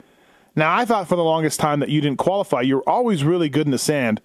Now, 0.56 0.76
I 0.76 0.86
thought 0.86 1.08
for 1.08 1.16
the 1.16 1.24
longest 1.24 1.60
time 1.60 1.80
that 1.82 1.90
you 1.90 2.02
didn't 2.02 2.18
qualify. 2.18 2.62
You 2.62 2.78
were 2.78 2.90
always 2.90 3.24
really 3.24 3.48
good 3.50 3.68
in 3.68 3.72
the 3.72 3.78
sand, 3.78 4.22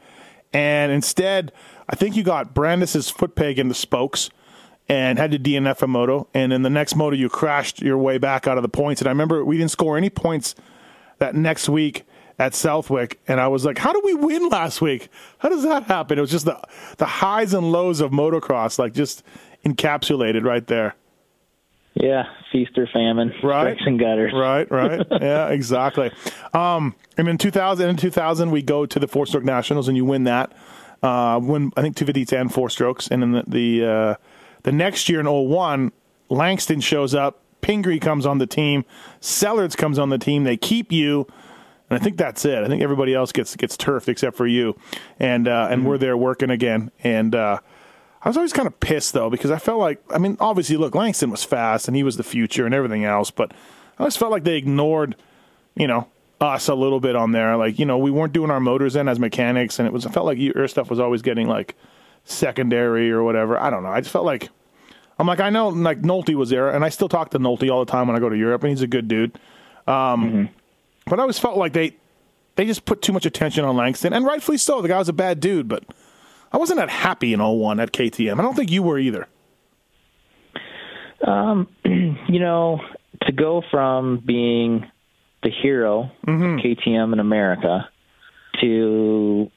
and 0.53 0.91
instead, 0.91 1.53
I 1.89 1.97
think 1.97 2.17
you 2.17 2.23
got 2.23 2.55
Brandis's 2.55 3.11
foot 3.11 3.35
peg 3.35 3.59
in 3.59 3.69
the 3.69 3.75
spokes 3.75 4.31
and 4.89 5.19
had 5.19 5.31
to 5.33 5.39
DNF 5.39 5.83
a 5.83 5.87
moto. 5.87 6.29
And 6.35 6.53
in 6.53 6.63
the 6.63 6.71
next 6.71 6.95
moto, 6.97 7.17
you 7.17 7.29
crashed 7.29 7.81
your 7.83 7.99
way 7.99 8.19
back 8.19 8.47
out 8.47 8.57
of 8.59 8.63
the 8.63 8.69
points. 8.69 9.01
And 9.01 9.09
I 9.09 9.11
remember 9.11 9.45
we 9.45 9.57
didn't 9.59 9.71
score 9.71 9.97
any 9.97 10.11
points 10.11 10.55
that 11.19 11.35
next 11.35 11.69
week 11.69 12.05
at 12.39 12.53
Southwick, 12.53 13.21
and 13.29 13.39
I 13.41 13.47
was 13.47 13.65
like, 13.65 13.79
"How 13.79 13.93
did 13.93 14.03
we 14.05 14.13
win 14.13 14.49
last 14.49 14.81
week? 14.83 15.09
How 15.39 15.49
does 15.49 15.63
that 15.63 15.85
happen?" 15.85 16.19
It 16.19 16.21
was 16.21 16.33
just 16.33 16.45
the 16.47 16.61
the 16.97 17.07
highs 17.07 17.55
and 17.55 17.71
lows 17.71 18.01
of 18.01 18.11
motocross, 18.11 18.77
like 18.77 18.93
just 18.93 19.23
encapsulated 19.65 20.43
right 20.45 20.67
there. 20.67 20.97
Yeah, 21.95 22.25
feast 22.51 22.77
or 22.77 22.89
famine, 22.93 23.33
Right. 23.41 23.77
and 23.87 24.01
gutters. 24.01 24.33
Right, 24.35 24.69
right. 24.69 25.07
yeah, 25.21 25.47
exactly. 25.51 26.11
Um, 26.53 26.97
and 27.17 27.29
in 27.29 27.39
2000, 27.39 27.89
in 27.89 27.97
2000, 27.97 28.51
we 28.51 28.63
go 28.63 28.85
to 28.85 28.99
the 28.99 29.07
four 29.07 29.27
stroke 29.27 29.45
nationals 29.45 29.87
and 29.87 29.97
you 29.97 30.05
win 30.05 30.25
that. 30.25 30.53
Uh, 31.05 31.39
win, 31.39 31.71
I 31.77 31.83
think 31.83 31.97
250 31.97 32.35
and 32.35 32.53
four 32.53 32.71
strokes. 32.71 33.09
And 33.09 33.23
then 33.23 33.33
the, 33.33 33.45
the, 33.47 33.87
uh, 33.87 34.15
the 34.63 34.73
next 34.73 35.09
year 35.09 35.21
in 35.21 35.27
01, 35.27 35.93
Langston 36.31 36.81
shows 36.81 37.15
up. 37.15 37.41
Pingree 37.61 38.01
comes 38.01 38.25
on 38.25 38.39
the 38.39 38.47
team. 38.47 38.87
Sellards 39.21 39.77
comes 39.77 39.99
on 39.99 40.09
the 40.09 40.19
team. 40.19 40.45
They 40.45 40.57
keep 40.57 40.91
you. 40.91 41.27
And 41.91 41.99
I 41.99 42.03
think 42.03 42.17
that's 42.17 42.45
it. 42.47 42.65
I 42.65 42.69
think 42.69 42.83
everybody 42.83 43.15
else 43.15 43.33
gets 43.33 43.55
gets 43.57 43.77
turfed 43.77 44.09
except 44.09 44.37
for 44.37 44.47
you. 44.47 44.77
And 45.21 45.47
uh, 45.47 45.69
and 45.71 45.87
we're 45.87 45.99
there 45.99 46.17
working 46.17 46.51
again. 46.51 46.91
And 47.03 47.35
uh, 47.35 47.59
I 48.23 48.29
was 48.29 48.37
always 48.39 48.55
kind 48.55 48.67
of 48.67 48.81
pissed 48.81 49.13
though 49.13 49.29
because 49.29 49.51
I 49.51 49.59
felt 49.59 49.79
like 49.79 50.03
I 50.11 50.19
mean 50.19 50.39
obviously 50.41 50.77
look 50.77 50.95
Langston 50.95 51.31
was 51.31 51.45
fast 51.45 51.87
and 51.87 51.97
he 51.97 52.03
was 52.03 52.17
the 52.17 52.23
future 52.23 52.65
and 52.65 52.75
everything 52.75 53.05
else, 53.05 53.31
but 53.31 53.53
I 53.99 54.03
always 54.03 54.17
felt 54.17 54.31
like 54.31 54.45
they 54.45 54.57
ignored 54.57 55.17
you 55.77 55.87
know 55.87 56.09
us 56.41 56.69
a 56.69 56.75
little 56.75 57.01
bit 57.01 57.17
on 57.17 57.33
there. 57.33 57.57
Like 57.57 57.79
you 57.79 57.87
know 57.87 57.99
we 57.99 58.11
weren't 58.11 58.33
doing 58.33 58.51
our 58.51 58.61
motors 58.61 58.97
in 58.97 59.09
as 59.09 59.19
mechanics, 59.19 59.79
and 59.79 59.87
it 59.87 59.93
was 59.93 60.07
I 60.07 60.11
felt 60.11 60.27
like 60.27 60.39
your 60.39 60.67
stuff 60.69 60.91
was 60.91 61.01
always 61.01 61.23
getting 61.23 61.49
like 61.49 61.75
secondary 62.25 63.11
or 63.11 63.23
whatever. 63.23 63.59
I 63.59 63.71
don't 63.71 63.83
know. 63.83 63.91
I 63.91 64.01
just 64.01 64.13
felt 64.13 64.25
like 64.25 64.49
I'm 65.19 65.27
like 65.27 65.41
I 65.41 65.51
know 65.51 65.69
like 65.69 66.01
Nolte 66.03 66.35
was 66.35 66.51
there, 66.51 66.71
and 66.71 66.85
I 66.85 66.89
still 66.89 67.09
talk 67.09 67.31
to 67.31 67.39
Nolte 67.39 67.71
all 67.71 67.85
the 67.85 67.91
time 67.91 68.07
when 68.07 68.17
I 68.17 68.21
go 68.21 68.29
to 68.29 68.37
Europe, 68.37 68.63
and 68.63 68.71
he's 68.71 68.83
a 68.83 68.87
good 68.87 69.09
dude. 69.09 69.39
Um, 69.87 70.49
But 71.07 71.19
I 71.19 71.23
always 71.23 71.39
felt 71.39 71.57
like 71.59 71.73
they 71.75 71.95
they 72.57 72.65
just 72.67 72.85
put 72.85 73.03
too 73.03 73.13
much 73.13 73.27
attention 73.27 73.65
on 73.65 73.77
Langston, 73.77 74.13
and 74.13 74.25
rightfully 74.25 74.59
so. 74.59 74.81
The 74.81 74.89
guy 74.89 74.99
was 74.99 75.09
a 75.09 75.13
bad 75.13 75.41
dude, 75.41 75.69
but 75.69 75.85
I 76.53 76.57
wasn't 76.57 76.79
that 76.79 76.89
happy 76.89 77.33
in 77.33 77.41
01 77.41 77.81
at 77.81 77.93
KTM. 77.93 78.39
I 78.39 78.43
don't 78.43 78.55
think 78.55 78.71
you 78.71 78.83
were 78.83 78.99
either. 78.99 79.27
You 81.85 82.41
know, 82.41 82.81
to 83.23 83.33
go 83.33 83.63
from 83.71 84.23
being 84.25 84.91
the 85.45 85.51
hero, 85.51 86.11
Mm-hmm. 86.27 86.59
KTM 86.67 87.13
in 87.13 87.21
America, 87.21 87.89
to 88.61 89.51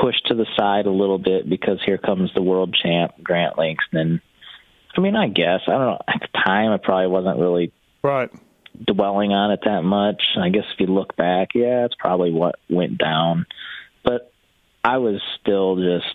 push 0.00 0.14
to 0.26 0.34
the 0.34 0.46
side 0.56 0.86
a 0.86 0.90
little 0.90 1.18
bit 1.18 1.48
because 1.48 1.78
here 1.84 1.98
comes 1.98 2.32
the 2.34 2.42
world 2.42 2.74
champ, 2.82 3.12
Grant 3.22 3.56
Langston. 3.56 4.20
I 4.96 5.00
mean, 5.00 5.14
I 5.16 5.28
guess 5.28 5.60
I 5.68 5.72
don't 5.72 5.80
know. 5.86 6.00
At 6.08 6.20
the 6.20 6.38
time, 6.44 6.72
I 6.72 6.78
probably 6.78 7.08
wasn't 7.08 7.38
really 7.38 7.72
Right. 8.02 8.30
dwelling 8.84 9.32
on 9.32 9.50
it 9.52 9.60
that 9.64 9.82
much. 9.82 10.22
I 10.36 10.48
guess 10.48 10.64
if 10.72 10.80
you 10.80 10.86
look 10.86 11.16
back, 11.16 11.50
yeah, 11.54 11.84
it's 11.84 11.94
probably 11.96 12.32
what 12.32 12.56
went 12.68 12.98
down. 12.98 13.46
But 14.04 14.32
I 14.84 14.98
was 14.98 15.20
still 15.40 15.76
just, 15.76 16.14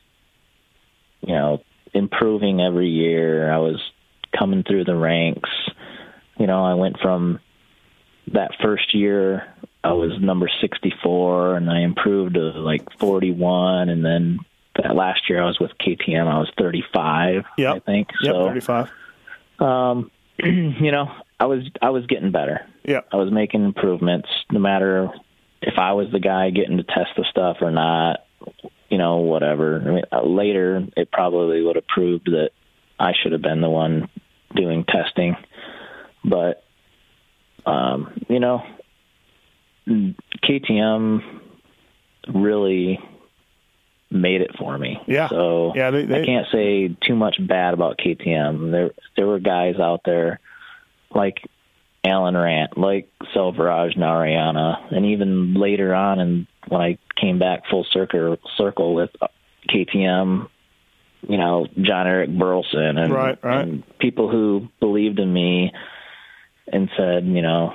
you 1.21 1.33
know, 1.33 1.61
improving 1.93 2.61
every 2.61 2.89
year. 2.89 3.51
I 3.51 3.57
was 3.57 3.81
coming 4.37 4.63
through 4.63 4.85
the 4.85 4.95
ranks. 4.95 5.49
You 6.37 6.47
know, 6.47 6.63
I 6.63 6.75
went 6.75 6.99
from 7.01 7.39
that 8.33 8.51
first 8.61 8.93
year, 8.93 9.47
I 9.83 9.93
was 9.93 10.11
number 10.19 10.49
64, 10.61 11.55
and 11.57 11.69
I 11.69 11.81
improved 11.81 12.35
to 12.35 12.41
like 12.41 12.81
41. 12.99 13.89
And 13.89 14.03
then 14.03 14.39
that 14.81 14.95
last 14.95 15.29
year, 15.29 15.41
I 15.41 15.45
was 15.45 15.59
with 15.59 15.71
KTM, 15.79 16.27
I 16.27 16.39
was 16.39 16.51
35, 16.57 17.45
Yep. 17.57 17.75
I 17.75 17.79
think. 17.79 18.07
Yep. 18.21 18.33
so, 18.33 18.45
35. 18.47 18.91
um, 19.59 20.11
you 20.43 20.91
know, 20.91 21.11
I 21.39 21.45
was 21.45 21.63
I 21.81 21.89
was 21.89 22.05
getting 22.07 22.31
better. 22.31 22.65
Yeah. 22.83 23.01
I 23.11 23.17
was 23.17 23.31
making 23.31 23.63
improvements, 23.63 24.29
no 24.51 24.59
matter 24.59 25.09
if 25.61 25.77
I 25.77 25.93
was 25.93 26.07
the 26.11 26.19
guy 26.19 26.49
getting 26.49 26.77
to 26.77 26.83
test 26.83 27.11
the 27.17 27.25
stuff 27.29 27.57
or 27.61 27.71
not. 27.71 28.25
You 28.89 28.97
know, 28.97 29.17
whatever. 29.17 29.81
I 29.85 29.91
mean, 29.91 30.03
uh, 30.11 30.25
later 30.25 30.83
it 30.97 31.11
probably 31.11 31.61
would 31.61 31.75
have 31.75 31.87
proved 31.87 32.25
that 32.31 32.49
I 32.99 33.11
should 33.13 33.33
have 33.33 33.41
been 33.41 33.61
the 33.61 33.69
one 33.69 34.09
doing 34.55 34.83
testing, 34.85 35.35
but 36.25 36.63
um, 37.65 38.13
you 38.29 38.39
know, 38.39 38.63
KTM 40.43 41.21
really 42.33 42.99
made 44.11 44.41
it 44.41 44.51
for 44.57 44.77
me. 44.77 44.99
Yeah. 45.07 45.29
So 45.29 45.73
Yeah, 45.75 45.91
they- 45.91 46.05
they- 46.05 46.21
I 46.21 46.25
can't 46.25 46.47
say 46.51 46.89
too 47.05 47.15
much 47.15 47.35
bad 47.45 47.73
about 47.73 47.97
KTM. 47.97 48.71
There 48.71 48.91
there 49.15 49.27
were 49.27 49.39
guys 49.39 49.79
out 49.79 50.01
there 50.03 50.39
like 51.13 51.41
Alan 52.03 52.35
Randt, 52.35 52.77
like 52.77 53.09
Selvaraj 53.35 53.97
Narayana, 53.97 54.79
and 54.91 55.05
even 55.07 55.53
later 55.55 55.93
on, 55.93 56.19
and 56.19 56.47
when 56.69 56.81
I 56.81 56.97
came 57.15 57.37
back 57.39 57.67
full 57.67 57.83
circle 57.83 58.37
circle 58.57 58.95
with 58.95 59.11
KTM, 59.67 60.47
you 61.27 61.37
know 61.37 61.67
Jon-Erik 61.79 62.29
Burleson 62.31 62.97
and, 62.97 63.13
Right, 63.13 63.37
right. 63.43 63.61
and 63.67 63.83
people 63.99 64.29
who 64.29 64.69
believed 64.79 65.19
in 65.19 65.31
me 65.31 65.71
and 66.71 66.89
said, 66.97 67.25
you 67.25 67.41
know, 67.41 67.73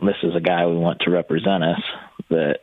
this 0.00 0.16
is 0.22 0.34
a 0.34 0.40
guy 0.40 0.66
we 0.66 0.76
want 0.76 1.00
to 1.00 1.10
represent 1.10 1.64
us. 1.64 1.80
That 2.30 2.58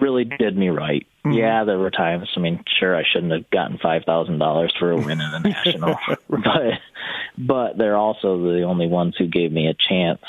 really 0.00 0.24
did 0.24 0.56
me 0.56 0.68
right. 0.68 1.06
Mm-hmm. 1.24 1.32
Yeah, 1.36 1.64
there 1.64 1.78
were 1.78 1.90
times. 1.90 2.28
I 2.36 2.40
mean, 2.40 2.62
sure, 2.78 2.96
I 2.96 3.02
shouldn't 3.10 3.32
have 3.32 3.50
gotten 3.50 3.78
five 3.78 4.04
thousand 4.04 4.38
dollars 4.38 4.72
for 4.78 4.90
a 4.92 4.96
win 4.96 5.20
in 5.20 5.30
the 5.30 5.38
national, 5.64 5.96
but 6.28 6.80
but 7.36 7.78
they're 7.78 7.96
also 7.96 8.52
the 8.52 8.62
only 8.62 8.86
ones 8.86 9.14
who 9.18 9.26
gave 9.26 9.52
me 9.52 9.66
a 9.68 9.74
chance 9.74 10.20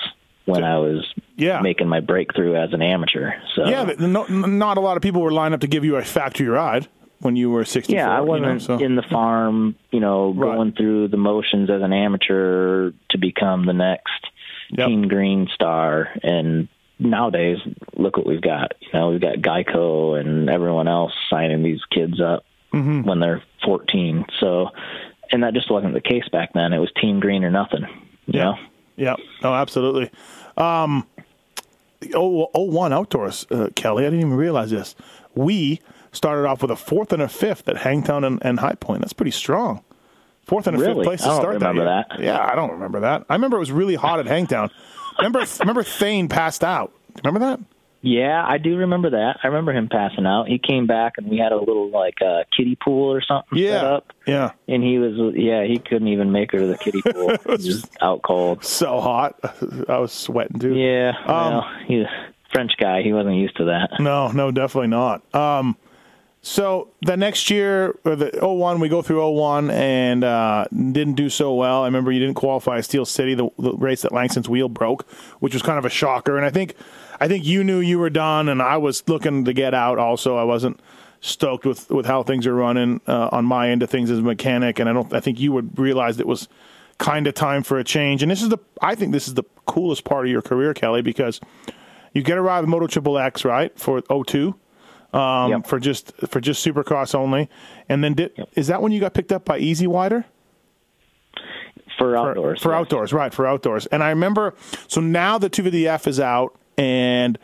when 0.46 0.64
I 0.64 0.78
was 0.80 1.08
Yeah. 1.36 1.62
making 1.62 1.88
my 1.88 2.00
breakthrough 2.00 2.56
as 2.56 2.74
an 2.74 2.82
amateur. 2.82 3.34
So 3.56 3.66
Yeah, 3.68 3.86
but 3.86 4.00
no, 4.00 4.24
not 4.26 4.78
a 4.78 4.82
lot 4.82 4.98
of 4.98 5.04
people 5.04 5.22
were 5.22 5.32
lined 5.32 5.54
up 5.54 5.62
to 5.62 5.68
give 5.68 5.86
you 5.86 5.96
a 5.98 6.04
factory 6.04 6.48
ride 6.48 6.88
when 7.22 7.36
you 7.36 7.50
were 7.50 7.66
64. 7.66 7.96
yeah, 7.96 8.10
I 8.10 8.20
you 8.20 8.26
know, 8.26 8.32
wasn't 8.32 8.62
so- 8.62 8.78
in 8.78 8.96
the 8.96 9.02
farm, 9.04 9.76
you 9.92 10.00
know, 10.00 10.34
Right. 10.34 10.56
going 10.56 10.72
through 10.74 11.10
the 11.10 11.18
motions 11.18 11.70
as 11.70 11.82
an 11.82 11.92
amateur 11.94 12.92
to 13.10 13.18
become 13.18 13.66
the 13.66 13.74
next 13.74 14.26
Yep. 14.72 14.88
Team 14.88 15.08
Green 15.08 15.48
star. 15.54 16.10
And 16.24 16.68
nowadays, 17.00 17.58
look 17.96 18.18
what 18.18 18.26
we've 18.28 18.42
got. 18.42 18.74
You 18.82 18.88
know, 18.94 19.10
we've 19.10 19.20
got 19.22 19.38
Geico 19.38 20.20
and 20.20 20.50
everyone 20.50 20.88
else 20.88 21.12
signing 21.30 21.64
these 21.64 21.82
kids 21.92 22.22
up 22.22 22.44
Mm-hmm. 22.74 23.02
when 23.02 23.20
they're 23.20 23.42
14. 23.66 24.26
So, 24.40 24.70
and 25.32 25.42
that 25.44 25.56
just 25.56 25.72
wasn't 25.72 25.96
the 25.96 26.02
case 26.02 26.28
back 26.32 26.54
then. 26.54 26.72
It 26.72 26.78
was 26.78 26.92
Team 27.02 27.20
Green 27.20 27.44
or 27.44 27.50
nothing. 27.50 27.82
You 28.28 28.40
Yeah. 28.40 28.44
know? 28.44 28.56
Yeah. 28.96 29.16
No, 29.42 29.54
absolutely. 29.56 30.12
Um, 30.56 31.06
oh, 32.14 32.50
oh, 32.54 32.64
one 32.64 32.94
outdoors, 32.94 33.48
uh, 33.52 33.70
Kelly. 33.76 34.06
I 34.06 34.10
didn't 34.10 34.20
even 34.28 34.34
realize 34.38 34.70
this. 34.72 34.96
We 35.36 35.80
started 36.12 36.48
off 36.48 36.62
with 36.62 36.72
a 36.72 36.76
fourth 36.76 37.14
and 37.14 37.22
a 37.22 37.28
fifth 37.28 37.68
at 37.70 37.78
Hangtown 37.78 38.24
and, 38.24 38.40
and 38.44 38.60
High 38.60 38.76
Point. 38.76 39.02
That's 39.02 39.14
pretty 39.14 39.32
strong. 39.32 39.84
Fourth 40.46 40.66
and 40.68 40.76
a 40.78 40.80
Really? 40.80 40.96
fifth 40.96 41.04
place 41.04 41.22
to 41.22 41.36
start 41.36 41.60
that, 41.60 41.76
that. 41.76 42.20
Yeah, 42.20 42.40
I 42.44 42.56
don't 42.56 42.72
remember 42.72 43.02
that. 43.02 43.26
I 43.30 43.34
remember 43.36 43.58
it 43.58 43.62
was 43.62 43.72
really 43.72 43.96
hot 43.96 44.20
at 44.20 44.26
Hangtown. 44.26 44.72
remember, 45.20 45.46
remember 45.60 45.84
Thane 45.84 46.28
passed 46.28 46.64
out. 46.64 46.92
Remember 47.24 47.40
that? 47.42 47.60
Yeah, 48.02 48.46
I 48.48 48.58
do 48.60 48.78
remember 48.78 49.10
that. 49.10 49.40
I 49.44 49.48
remember 49.48 49.74
him 49.74 49.90
passing 49.90 50.26
out. 50.26 50.48
He 50.48 50.58
came 50.58 50.88
back 50.88 51.16
and 51.18 51.28
we 51.28 51.38
had 51.38 51.52
a 51.52 51.58
little 51.58 51.90
like 51.90 52.16
uh, 52.26 52.44
kiddie 52.56 52.78
pool 52.82 53.12
or 53.12 53.22
something 53.22 53.60
set 53.60 53.84
up. 53.84 54.14
Yeah. 54.26 54.52
And 54.70 54.82
he 54.82 54.98
was, 55.00 55.34
yeah, 55.36 55.66
he 55.66 55.80
couldn't 55.80 56.08
even 56.08 56.32
make 56.32 56.54
her 56.54 56.60
to 56.60 56.66
the 56.68 56.78
kiddie 56.78 57.02
pool. 57.02 57.32
he 57.46 57.52
was 57.52 57.86
out 58.02 58.22
cold. 58.22 58.64
So 58.64 59.02
hot. 59.02 59.38
I 59.90 59.98
was 60.00 60.14
sweating 60.14 60.60
too. 60.60 60.76
Yeah, 60.76 61.12
Um, 61.26 61.54
well, 61.54 61.70
he's 61.88 62.04
a 62.06 62.34
French 62.54 62.72
guy. 62.80 63.02
He 63.04 63.12
wasn't 63.12 63.36
used 63.36 63.58
to 63.58 63.66
that. 63.66 63.90
No, 64.00 64.32
no, 64.32 64.50
definitely 64.50 64.88
not. 64.88 65.22
Um, 65.36 65.76
so 66.42 66.94
the 67.02 67.18
next 67.18 67.50
year, 67.50 68.00
or 68.06 68.16
the 68.16 68.32
01, 68.42 68.80
we 68.80 68.88
go 68.88 69.02
through 69.02 69.30
01 69.30 69.70
and 69.72 70.24
uh, 70.24 70.66
didn't 70.72 71.16
do 71.16 71.30
so 71.30 71.54
well. 71.54 71.84
I 71.84 71.86
remember 71.86 72.14
you 72.14 72.20
didn't 72.20 72.36
qualify 72.36 72.80
Steel 72.80 73.06
City, 73.06 73.34
the, 73.34 73.50
the 73.58 73.74
race 73.74 74.04
that 74.04 74.14
Langston's 74.14 74.48
wheel 74.48 74.70
broke, 74.70 75.10
which 75.40 75.54
was 75.54 75.62
kind 75.62 75.78
of 75.78 75.84
a 75.84 75.90
shocker. 75.90 76.38
And 76.38 76.46
I 76.46 76.50
think, 76.50 76.76
I 77.20 77.28
think 77.28 77.46
you 77.46 77.64
knew 77.64 77.80
you 77.80 78.00
were 78.00 78.10
done, 78.10 78.48
and 78.48 78.62
I 78.62 78.78
was 78.78 79.04
looking 79.10 79.44
to 79.46 79.54
get 79.54 79.74
out. 79.74 80.00
Also, 80.00 80.38
I 80.38 80.44
wasn't 80.44 80.80
stoked 81.22 81.66
with 81.66 81.90
with 81.90 82.06
how 82.06 82.24
things 82.24 82.48
are 82.48 82.56
running 82.56 83.02
uh, 83.06 83.28
on 83.34 83.44
my 83.44 83.70
end 83.70 83.84
of 83.84 83.90
things 83.90 84.10
as 84.10 84.20
a 84.20 84.22
mechanic, 84.22 84.80
and 84.80 84.90
I 84.90 84.94
don't. 84.94 85.14
I 85.14 85.20
think 85.20 85.42
you 85.42 85.52
would 85.52 85.78
realize 85.78 86.20
it 86.20 86.28
was 86.28 86.48
kind 86.98 87.28
of 87.28 87.34
time 87.34 87.64
for 87.64 87.78
a 87.78 87.84
change. 87.84 88.24
And 88.24 88.32
this 88.32 88.42
is 88.42 88.48
the. 88.48 88.60
I 88.82 88.96
think 88.96 89.12
this 89.12 89.28
is 89.28 89.34
the 89.34 89.44
coolest 89.66 90.06
part 90.06 90.26
of 90.26 90.32
your 90.32 90.42
career, 90.42 90.74
Kelly, 90.74 91.02
because 91.02 91.42
you 92.14 92.24
get 92.24 92.38
a 92.38 92.42
ride 92.42 92.62
with 92.62 92.70
Moto 92.70 92.88
Triple 92.88 93.18
X 93.18 93.44
right 93.44 93.78
for 93.78 94.02
02 94.02 94.56
um, 95.14 95.52
Yep. 95.52 95.68
for 95.68 95.80
just 95.80 96.14
for 96.28 96.40
just 96.40 96.66
Supercross 96.66 97.16
only, 97.16 97.50
and 97.88 98.04
then 98.04 98.14
did, 98.14 98.32
is 98.56 98.68
that 98.68 98.82
when 98.82 98.92
you 98.92 99.00
got 99.00 99.14
picked 99.14 99.32
up 99.32 99.46
by 99.46 99.58
Easy 99.58 99.88
Wider? 99.88 100.26
for 101.98 102.14
for, 102.14 102.18
outdoors. 102.18 102.62
for 102.62 102.72
yes. 102.72 102.80
outdoors, 102.80 103.14
right? 103.14 103.34
For 103.34 103.46
outdoors. 103.46 103.86
And 103.88 104.04
I 104.04 104.10
remember, 104.10 104.54
so 104.88 105.02
now 105.02 105.38
the 105.38 105.50
250F 105.50 106.08
is 106.08 106.20
out, 106.20 106.58
and 106.78 107.38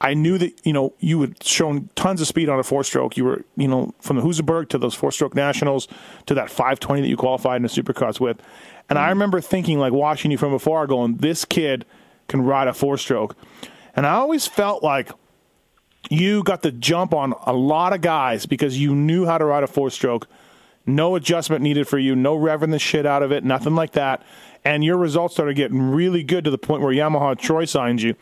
I 0.00 0.14
knew 0.14 0.38
that 0.38 0.58
you 0.64 0.72
know 0.72 0.94
you 0.98 1.20
had 1.20 1.42
shown 1.44 1.90
tons 1.94 2.20
of 2.20 2.26
speed 2.26 2.48
on 2.48 2.58
a 2.58 2.62
four 2.62 2.84
stroke. 2.84 3.16
You 3.16 3.24
were 3.24 3.44
you 3.56 3.68
know 3.68 3.94
from 4.00 4.16
the 4.16 4.22
Husaberg 4.22 4.68
to 4.70 4.78
those 4.78 4.94
four 4.94 5.12
stroke 5.12 5.34
nationals 5.34 5.88
to 6.26 6.34
that 6.34 6.50
520 6.50 7.02
that 7.02 7.08
you 7.08 7.16
qualified 7.16 7.56
in 7.56 7.62
the 7.62 7.68
Supercross 7.68 8.18
with. 8.18 8.40
And 8.88 8.98
I 8.98 9.10
remember 9.10 9.40
thinking, 9.40 9.78
like 9.78 9.92
watching 9.92 10.30
you 10.30 10.38
from 10.38 10.52
afar, 10.52 10.86
going, 10.86 11.16
"This 11.16 11.44
kid 11.44 11.84
can 12.28 12.42
ride 12.42 12.68
a 12.68 12.74
four 12.74 12.96
stroke." 12.96 13.36
And 13.94 14.06
I 14.06 14.14
always 14.14 14.46
felt 14.46 14.82
like 14.82 15.10
you 16.10 16.42
got 16.42 16.62
the 16.62 16.72
jump 16.72 17.14
on 17.14 17.34
a 17.46 17.52
lot 17.52 17.92
of 17.92 18.00
guys 18.00 18.46
because 18.46 18.78
you 18.78 18.94
knew 18.94 19.26
how 19.26 19.38
to 19.38 19.44
ride 19.44 19.62
a 19.62 19.66
four 19.66 19.90
stroke. 19.90 20.28
No 20.84 21.14
adjustment 21.14 21.62
needed 21.62 21.86
for 21.86 21.98
you, 21.98 22.16
no 22.16 22.36
revving 22.36 22.72
the 22.72 22.78
shit 22.78 23.06
out 23.06 23.22
of 23.22 23.30
it, 23.30 23.44
nothing 23.44 23.74
like 23.74 23.92
that. 23.92 24.22
And 24.64 24.84
your 24.84 24.96
results 24.96 25.34
started 25.34 25.54
getting 25.54 25.80
really 25.80 26.22
good 26.22 26.44
to 26.44 26.50
the 26.50 26.58
point 26.58 26.82
where 26.82 26.92
Yamaha 26.92 27.38
Troy 27.38 27.64
signed 27.64 28.02
you. 28.02 28.14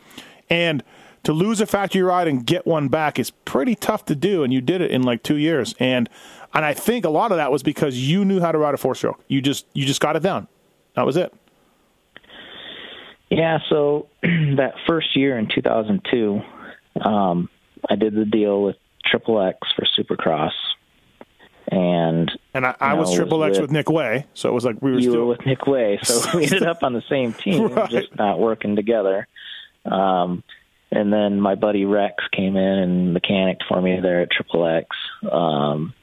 And 0.49 0.83
to 1.23 1.33
lose 1.33 1.61
a 1.61 1.65
factory 1.65 2.01
ride 2.01 2.27
and 2.27 2.45
get 2.45 2.65
one 2.65 2.87
back 2.87 3.19
is 3.19 3.31
pretty 3.31 3.75
tough 3.75 4.05
to 4.05 4.15
do, 4.15 4.43
and 4.43 4.51
you 4.51 4.61
did 4.61 4.81
it 4.81 4.91
in 4.91 5.03
like 5.03 5.23
two 5.23 5.37
years. 5.37 5.75
And 5.79 6.09
and 6.53 6.65
I 6.65 6.73
think 6.73 7.05
a 7.05 7.09
lot 7.09 7.31
of 7.31 7.37
that 7.37 7.51
was 7.51 7.63
because 7.63 7.97
you 7.97 8.25
knew 8.25 8.39
how 8.39 8.51
to 8.51 8.57
ride 8.57 8.73
a 8.73 8.77
four 8.77 8.95
stroke. 8.95 9.23
You 9.27 9.41
just 9.41 9.65
you 9.73 9.85
just 9.85 10.01
got 10.01 10.15
it 10.15 10.23
down. 10.23 10.47
That 10.95 11.05
was 11.05 11.17
it. 11.17 11.33
Yeah, 13.29 13.59
so 13.69 14.07
that 14.23 14.73
first 14.87 15.15
year 15.15 15.37
in 15.37 15.47
2002, 15.47 16.41
um, 16.99 17.49
I 17.89 17.95
did 17.95 18.13
the 18.15 18.25
deal 18.25 18.63
with 18.63 18.75
Triple 19.05 19.41
X 19.41 19.57
for 19.75 19.85
Supercross, 19.97 20.51
and 21.69 22.31
And 22.53 22.65
I, 22.65 22.75
I 22.79 22.93
No, 22.93 23.01
was 23.01 23.13
triple 23.13 23.43
X 23.43 23.53
with- 23.53 23.61
with 23.61 23.71
Nick 23.71 23.89
Wey, 23.89 24.25
so 24.33 24.49
it 24.49 24.53
was 24.53 24.65
like 24.65 24.81
we 24.81 24.91
were 24.91 24.97
you 24.99 25.11
still 25.11 25.21
were 25.21 25.25
with 25.27 25.45
Nick 25.45 25.65
Wey, 25.67 25.99
so 26.03 26.37
we 26.37 26.43
ended 26.43 26.63
up 26.63 26.83
on 26.83 26.93
the 26.93 27.03
same 27.09 27.33
team, 27.33 27.67
Right. 27.73 27.89
just 27.89 28.15
not 28.15 28.39
working 28.39 28.75
together. 28.75 29.27
Um, 29.85 30.43
and 30.91 31.11
then 31.11 31.39
my 31.39 31.55
buddy 31.55 31.85
Rex 31.85 32.23
came 32.33 32.57
in 32.57 32.63
and 32.79 33.13
mechanicked 33.13 33.63
for 33.67 33.81
me 33.81 33.99
there 34.01 34.21
at 34.21 34.29
Triple 34.31 34.65
X. 34.67 34.87
Um, 35.31 35.93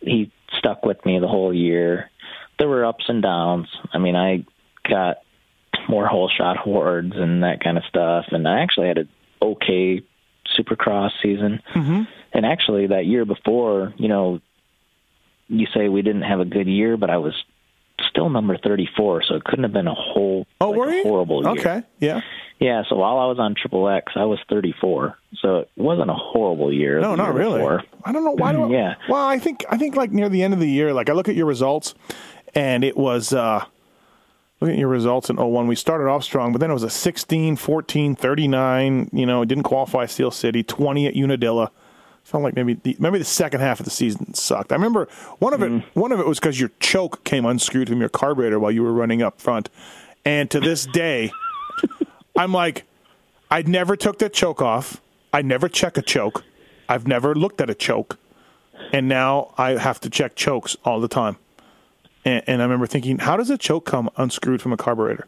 he 0.00 0.32
stuck 0.56 0.84
with 0.86 1.04
me 1.04 1.18
the 1.18 1.28
whole 1.28 1.52
year. 1.52 2.10
There 2.58 2.68
were 2.68 2.84
ups 2.86 3.04
and 3.08 3.22
downs. 3.22 3.68
I 3.92 3.98
mean, 3.98 4.16
I 4.16 4.44
got 4.88 5.18
more 5.88 6.06
whole 6.06 6.28
shot 6.30 6.56
awards 6.66 7.12
and 7.14 7.42
that 7.42 7.62
kind 7.62 7.76
of 7.76 7.84
stuff, 7.88 8.26
and 8.30 8.48
I 8.48 8.60
actually 8.60 8.88
had 8.88 8.98
an 8.98 9.08
okay 9.42 10.02
Supercross 10.56 11.10
season. 11.22 11.60
Mm-hmm. 11.74 12.02
And 12.32 12.46
actually, 12.46 12.86
that 12.88 13.06
year 13.06 13.24
before, 13.24 13.94
you 13.96 14.08
know, 14.08 14.40
you 15.48 15.66
say 15.74 15.88
we 15.88 16.02
didn't 16.02 16.22
have 16.22 16.40
a 16.40 16.44
good 16.44 16.66
year, 16.66 16.96
but 16.96 17.10
I 17.10 17.16
was 17.16 17.32
still 18.10 18.28
number 18.28 18.56
34, 18.56 19.22
so 19.24 19.34
it 19.36 19.44
couldn't 19.44 19.64
have 19.64 19.72
been 19.72 19.88
a 19.88 19.94
whole 19.94 20.46
Oh, 20.60 20.70
like 20.70 20.78
were 20.78 20.90
you? 20.92 21.02
horrible 21.02 21.42
year. 21.42 21.52
Okay, 21.52 21.82
yeah. 21.98 22.20
Yeah, 22.60 22.82
so 22.88 22.96
while 22.96 23.18
I 23.18 23.26
was 23.26 23.38
on 23.38 23.54
Triple 23.54 23.88
X, 23.88 24.12
I 24.16 24.24
was 24.24 24.38
34, 24.50 25.16
so 25.40 25.56
it 25.58 25.70
wasn't 25.76 26.10
a 26.10 26.14
horrible 26.14 26.72
year. 26.72 27.00
No, 27.00 27.14
not 27.14 27.28
year 27.28 27.38
really. 27.38 27.58
before. 27.58 27.82
I 28.04 28.12
don't 28.12 28.24
know 28.24 28.32
why. 28.32 28.52
Do 28.52 28.64
I, 28.66 28.68
Yeah. 28.70 28.94
Well, 29.08 29.24
I 29.26 29.38
think 29.38 29.64
I 29.70 29.76
think 29.78 29.96
like 29.96 30.10
near 30.12 30.28
the 30.28 30.42
end 30.42 30.54
of 30.54 30.60
the 30.60 30.68
year, 30.68 30.92
like 30.92 31.08
I 31.08 31.12
look 31.12 31.28
at 31.28 31.34
your 31.36 31.46
results, 31.46 31.94
and 32.54 32.82
it 32.84 32.96
was 32.96 33.32
uh 33.32 33.64
looking 34.60 34.74
at 34.74 34.80
your 34.80 34.88
results 34.88 35.30
in 35.30 35.36
01, 35.36 35.66
we 35.66 35.76
started 35.76 36.08
off 36.08 36.24
strong, 36.24 36.52
but 36.52 36.60
then 36.60 36.70
it 36.70 36.74
was 36.74 36.82
a 36.82 36.90
16, 36.90 37.56
14, 37.56 38.16
39. 38.16 39.10
You 39.12 39.26
know, 39.26 39.42
it 39.42 39.46
didn't 39.46 39.64
qualify 39.64 40.06
Steel 40.06 40.30
City, 40.30 40.62
20 40.62 41.06
at 41.06 41.14
Unadilla. 41.14 41.70
Felt 42.24 42.42
like 42.42 42.54
maybe 42.54 42.74
the, 42.74 42.94
maybe 42.98 43.18
the 43.18 43.24
second 43.24 43.60
half 43.60 43.80
of 43.80 43.84
the 43.84 43.90
season 43.90 44.34
sucked. 44.34 44.70
I 44.70 44.74
remember 44.74 45.08
one 45.38 45.54
of 45.54 45.62
it. 45.62 45.70
Mm-hmm. 45.70 45.98
One 45.98 46.12
of 46.12 46.20
it 46.20 46.26
was 46.26 46.38
because 46.38 46.60
your 46.60 46.70
choke 46.78 47.24
came 47.24 47.46
unscrewed 47.46 47.88
from 47.88 48.00
your 48.00 48.10
carburetor 48.10 48.58
while 48.58 48.70
you 48.70 48.82
were 48.82 48.92
running 48.92 49.22
up 49.22 49.40
front, 49.40 49.70
and 50.26 50.50
to 50.50 50.60
this 50.60 50.84
day, 50.84 51.32
I'm 52.36 52.52
like, 52.52 52.84
I 53.50 53.62
never 53.62 53.96
took 53.96 54.18
that 54.18 54.34
choke 54.34 54.60
off. 54.60 55.00
I 55.32 55.40
never 55.40 55.70
check 55.70 55.96
a 55.96 56.02
choke. 56.02 56.44
I've 56.86 57.06
never 57.06 57.34
looked 57.34 57.62
at 57.62 57.70
a 57.70 57.74
choke, 57.74 58.18
and 58.92 59.08
now 59.08 59.54
I 59.56 59.78
have 59.78 59.98
to 60.00 60.10
check 60.10 60.36
chokes 60.36 60.76
all 60.84 61.00
the 61.00 61.08
time. 61.08 61.38
And, 62.28 62.42
and 62.46 62.60
I 62.60 62.64
remember 62.66 62.86
thinking, 62.86 63.18
how 63.18 63.38
does 63.38 63.48
a 63.48 63.56
choke 63.56 63.86
come 63.86 64.10
unscrewed 64.18 64.60
from 64.60 64.72
a 64.74 64.76
carburetor? 64.76 65.26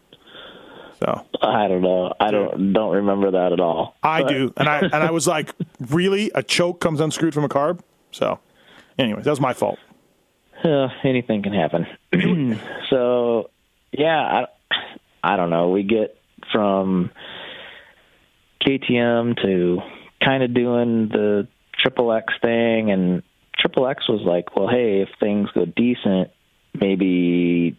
So 0.98 1.24
I 1.40 1.66
don't 1.66 1.80
know. 1.80 2.12
I 2.20 2.30
don't 2.30 2.74
don't 2.74 2.94
remember 2.94 3.30
that 3.30 3.52
at 3.54 3.60
all. 3.60 3.96
I 4.02 4.22
But- 4.22 4.28
do, 4.28 4.52
and 4.58 4.68
I 4.68 4.78
and 4.80 4.94
I 4.94 5.10
was 5.10 5.26
like, 5.26 5.54
really, 5.88 6.30
a 6.34 6.42
choke 6.42 6.78
comes 6.80 7.00
unscrewed 7.00 7.32
from 7.32 7.44
a 7.44 7.48
carb? 7.48 7.80
So, 8.10 8.38
anyways, 8.98 9.24
that 9.24 9.30
was 9.30 9.40
my 9.40 9.54
fault. 9.54 9.78
Uh, 10.62 10.88
anything 11.02 11.42
can 11.42 11.54
happen. 11.54 11.86
so, 12.90 13.48
yeah, 13.92 14.44
I, 15.22 15.32
I 15.32 15.36
don't 15.36 15.48
know. 15.48 15.70
We 15.70 15.84
get 15.84 16.18
from 16.52 17.10
KTM 18.66 19.40
to 19.42 19.78
kind 20.22 20.42
of 20.42 20.52
doing 20.52 21.08
the 21.08 21.48
Triple 21.78 22.12
X 22.12 22.34
thing, 22.42 22.90
and 22.90 23.22
Triple 23.58 23.86
X 23.88 24.06
was 24.06 24.20
like, 24.26 24.54
well, 24.54 24.68
hey, 24.68 25.00
if 25.00 25.08
things 25.18 25.48
go 25.54 25.64
decent, 25.64 26.30
maybe 26.78 27.76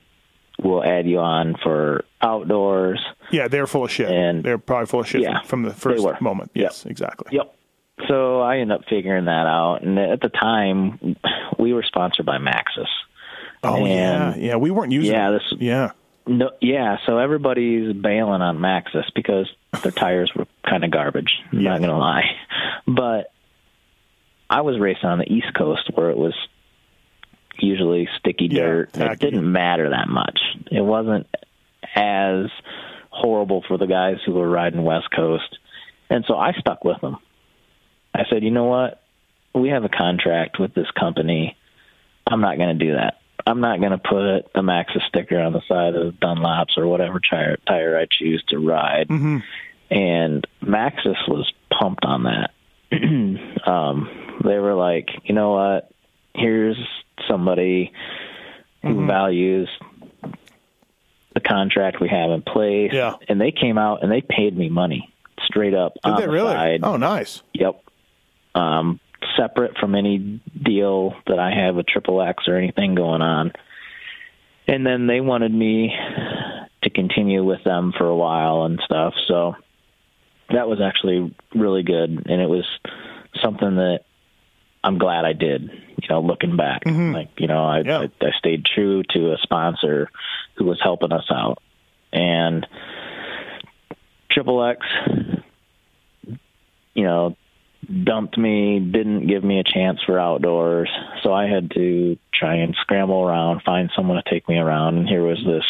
we'll 0.62 0.84
add 0.84 1.08
you 1.08 1.20
on 1.20 1.56
for 1.62 2.06
outdoors. 2.22 3.00
Yeah, 3.32 3.48
they're 3.48 3.68
full 3.68 3.86
of 3.86 3.92
shit. 3.92 4.10
And- 4.10 4.44
they're 4.44 4.58
probably 4.58 4.86
full 4.88 5.02
of 5.02 5.08
shit 5.08 5.22
Yeah, 5.22 5.42
from 5.44 5.64
the 5.64 5.74
first 5.74 6.04
moment. 6.22 6.52
Yes, 6.54 6.86
exactly. 6.86 7.36
Yep. 7.36 7.56
So 8.08 8.42
I 8.42 8.58
ended 8.58 8.78
up 8.80 8.86
figuring 8.90 9.26
that 9.26 9.46
out, 9.48 9.80
and 9.84 9.98
at 10.00 10.22
the 10.22 10.30
time, 10.30 11.16
we 11.60 11.74
were 11.74 11.84
sponsored 11.84 12.26
by 12.26 12.38
Maxis. 12.38 12.88
Oh 13.64 13.86
yeah, 13.86 14.34
And- 14.34 14.42
yeah. 14.42 14.56
We 14.56 14.72
weren't 14.72 14.92
using. 14.92 15.14
Yeah, 15.14 15.32
this- 15.32 15.54
Yeah. 15.60 15.92
No, 16.28 16.52
yeah, 16.62 16.98
so 17.08 17.18
everybody's 17.18 17.94
bailing 17.94 18.42
on 18.42 18.60
Maxis 18.60 19.06
because 19.16 19.50
their 19.82 19.92
tires 19.92 20.32
were 20.36 20.46
kind 20.68 20.84
of 20.84 20.92
garbage. 20.92 21.34
I'm 21.52 21.60
Yeah. 21.60 21.72
not 21.72 21.82
gonna 21.82 21.98
lie, 21.98 22.30
but 22.88 23.32
I 24.50 24.62
was 24.62 24.80
racing 24.80 25.10
on 25.10 25.18
the 25.20 25.32
East 25.32 25.54
Coast 25.56 25.90
where 25.96 26.10
it 26.12 26.18
was 26.18 26.36
usually 27.62 28.08
sticky 28.20 28.48
dirt. 28.48 28.96
It 28.96 29.20
didn't 29.20 29.50
matter 29.52 29.90
that 29.90 30.08
much. 30.08 30.40
It 30.72 30.82
wasn't 30.82 31.28
as 31.96 32.46
horrible 33.10 33.64
for 33.68 33.78
the 33.78 33.88
guys 33.88 34.18
who 34.26 34.34
were 34.34 34.50
riding 34.50 34.84
West 34.84 35.08
Coast, 35.16 35.58
and 36.10 36.26
so 36.28 36.36
I 36.36 36.54
stuck 36.54 36.84
with 36.84 37.00
them. 37.02 37.18
I 38.14 38.24
said, 38.30 38.44
you 38.44 38.52
know 38.52 38.66
what? 38.66 39.02
We 39.54 39.70
have 39.70 39.84
a 39.84 39.90
contract 39.90 40.60
with 40.60 40.74
this 40.74 40.90
company. 41.00 41.58
I'm 42.28 42.42
not 42.42 42.58
going 42.58 42.78
to 42.78 42.86
do 42.86 42.94
that. 42.94 43.22
I'm 43.46 43.62
not 43.62 43.80
going 43.80 43.92
to 43.92 43.98
put 43.98 44.52
a 44.56 44.62
Maxis 44.62 45.06
sticker 45.08 45.40
on 45.40 45.54
the 45.54 45.62
side 45.68 45.96
of 45.96 46.16
Dunlops 46.16 46.78
or 46.78 46.88
whatever 46.88 47.20
tire, 47.20 47.58
tire 47.68 47.98
I 47.98 48.06
choose 48.10 48.44
to 48.50 48.60
ride. 48.60 49.08
Mm-hmm. 49.08 49.38
And 49.90 50.48
Maxis 50.64 51.28
was 51.28 51.52
pumped 51.72 52.06
on 52.06 52.24
that. 52.24 52.52
um, 53.68 54.40
they 54.44 54.58
were 54.58 54.76
like, 54.76 55.10
you 55.24 55.36
know 55.36 55.52
what? 55.52 55.92
Here's 56.34 56.78
somebody 57.28 57.92
who 58.82 59.06
values 59.06 59.70
the 61.34 61.40
contract 61.40 62.00
we 62.02 62.10
have 62.10 62.32
in 62.32 62.42
place. 62.42 62.92
Yeah. 62.94 63.16
And 63.28 63.40
they 63.40 63.52
came 63.52 63.78
out 63.78 64.04
and 64.04 64.12
they 64.12 64.22
paid 64.22 64.58
me 64.58 64.70
money 64.70 65.14
straight 65.46 65.74
up 65.74 65.94
Did 66.04 66.12
on 66.12 66.20
they 66.20 66.26
the 66.26 66.32
really? 66.32 66.54
side. 66.54 66.80
Oh, 66.84 66.98
nice. 66.98 67.42
Yep. 67.54 67.84
Um, 68.56 69.00
separate 69.38 69.78
from 69.78 69.96
any 69.96 70.42
deal 70.62 71.16
that 71.28 71.40
I 71.40 71.52
have 71.52 71.76
with 71.76 71.86
Triple 71.88 72.22
X 72.22 72.48
or 72.48 72.58
anything 72.58 72.96
going 72.96 73.22
on. 73.22 73.54
And 74.68 74.86
then 74.86 75.08
they 75.08 75.22
wanted 75.22 75.54
me 75.54 75.94
to 76.84 76.90
continue 76.90 77.44
with 77.44 77.64
them 77.64 77.94
for 77.98 78.08
a 78.08 78.16
while 78.16 78.64
and 78.64 78.80
stuff. 78.84 79.14
So 79.28 79.56
that 80.50 80.68
was 80.68 80.82
actually 80.82 81.36
really 81.54 81.84
good. 81.84 82.10
And 82.30 82.42
it 82.42 82.50
was 82.50 82.66
something 83.42 83.76
that 83.76 84.02
I'm 84.84 84.98
glad 84.98 85.26
I 85.26 85.34
did, 85.34 85.64
you 85.64 86.10
know, 86.10 86.22
looking 86.22 86.58
back. 86.58 86.84
Mm-hmm. 86.86 87.14
Like, 87.14 87.30
you 87.38 87.48
know, 87.48 87.64
I, 87.64 87.82
Yeah. 87.82 88.00
I, 88.00 88.26
I 88.26 88.32
stayed 88.38 88.66
true 88.66 89.04
to 89.12 89.34
a 89.34 89.38
sponsor 89.42 90.10
who 90.56 90.66
was 90.66 90.80
helping 90.82 91.12
us 91.12 91.26
out. 91.30 91.62
And 92.12 92.66
Triple 94.32 94.64
X, 94.64 94.86
you 96.94 97.04
know, 97.04 97.38
dumped 98.04 98.38
me, 98.38 98.80
didn't 98.80 99.28
give 99.28 99.44
me 99.44 99.60
a 99.60 99.64
chance 99.64 100.00
for 100.06 100.20
outdoors. 100.20 100.90
So 101.24 101.34
I 101.34 101.48
had 101.48 101.72
to 101.72 102.18
try 102.34 102.56
and 102.56 102.76
scramble 102.82 103.24
around, 103.24 103.62
find 103.64 103.92
someone 103.96 104.22
to 104.22 104.30
take 104.30 104.48
me 104.50 104.58
around. 104.58 104.98
And 104.98 105.08
here 105.08 105.24
was 105.24 105.38
this, 105.38 105.64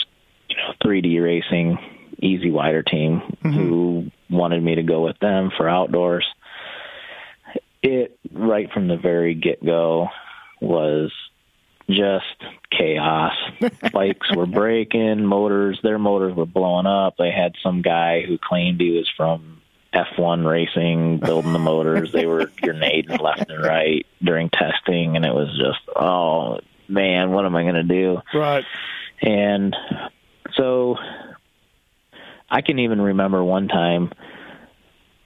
you 0.50 0.56
know, 0.58 0.74
3D 0.84 1.22
racing 1.22 1.78
easy 2.22 2.52
wider 2.52 2.84
team 2.84 3.22
mm-hmm. 3.44 3.50
who 3.50 4.12
wanted 4.30 4.64
me 4.64 4.76
to 4.76 4.84
go 4.84 5.04
with 5.04 5.18
them 5.20 5.52
for 5.58 5.68
outdoors. 5.68 6.26
It 7.84 8.18
right 8.32 8.72
from 8.72 8.88
the 8.88 8.98
very 8.98 9.36
get 9.36 9.64
go 9.64 10.08
was 10.60 11.12
just 11.90 12.26
chaos. 12.72 13.34
Bikes 13.92 14.34
were 14.36 14.46
breaking, 14.46 15.26
motors, 15.26 15.80
their 15.84 16.00
motors 16.00 16.36
were 16.36 16.46
blowing 16.46 16.86
up. 16.86 17.16
They 17.18 17.32
had 17.32 17.54
some 17.64 17.82
guy 17.82 18.22
who 18.22 18.38
claimed 18.38 18.80
he 18.80 18.92
was 18.92 19.10
from 19.16 19.62
F1 19.94 20.50
racing 20.50 21.20
building 21.20 21.54
the 21.54 21.60
motors. 21.60 22.12
they 22.12 22.26
were 22.26 22.52
grenading 22.62 23.18
left 23.18 23.50
and 23.50 23.64
right 23.64 24.06
during 24.24 24.50
testing, 24.50 25.16
and 25.16 25.26
it 25.26 25.34
was 25.34 25.50
just, 25.58 25.80
oh 25.96 26.60
man, 26.88 27.32
what 27.32 27.46
am 27.46 27.56
I 27.56 27.64
going 27.64 27.76
to 27.76 27.84
do? 27.84 28.22
Right. 28.34 28.66
And 29.22 29.76
so 30.56 30.96
I 32.50 32.62
can 32.62 32.80
even 32.80 33.02
remember 33.02 33.44
one 33.44 33.68
time 33.68 34.12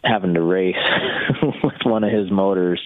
having 0.03 0.36
to 0.36 0.41
race 0.41 0.76
one 1.86 2.04
of 2.04 2.12
his 2.12 2.30
motors 2.32 2.82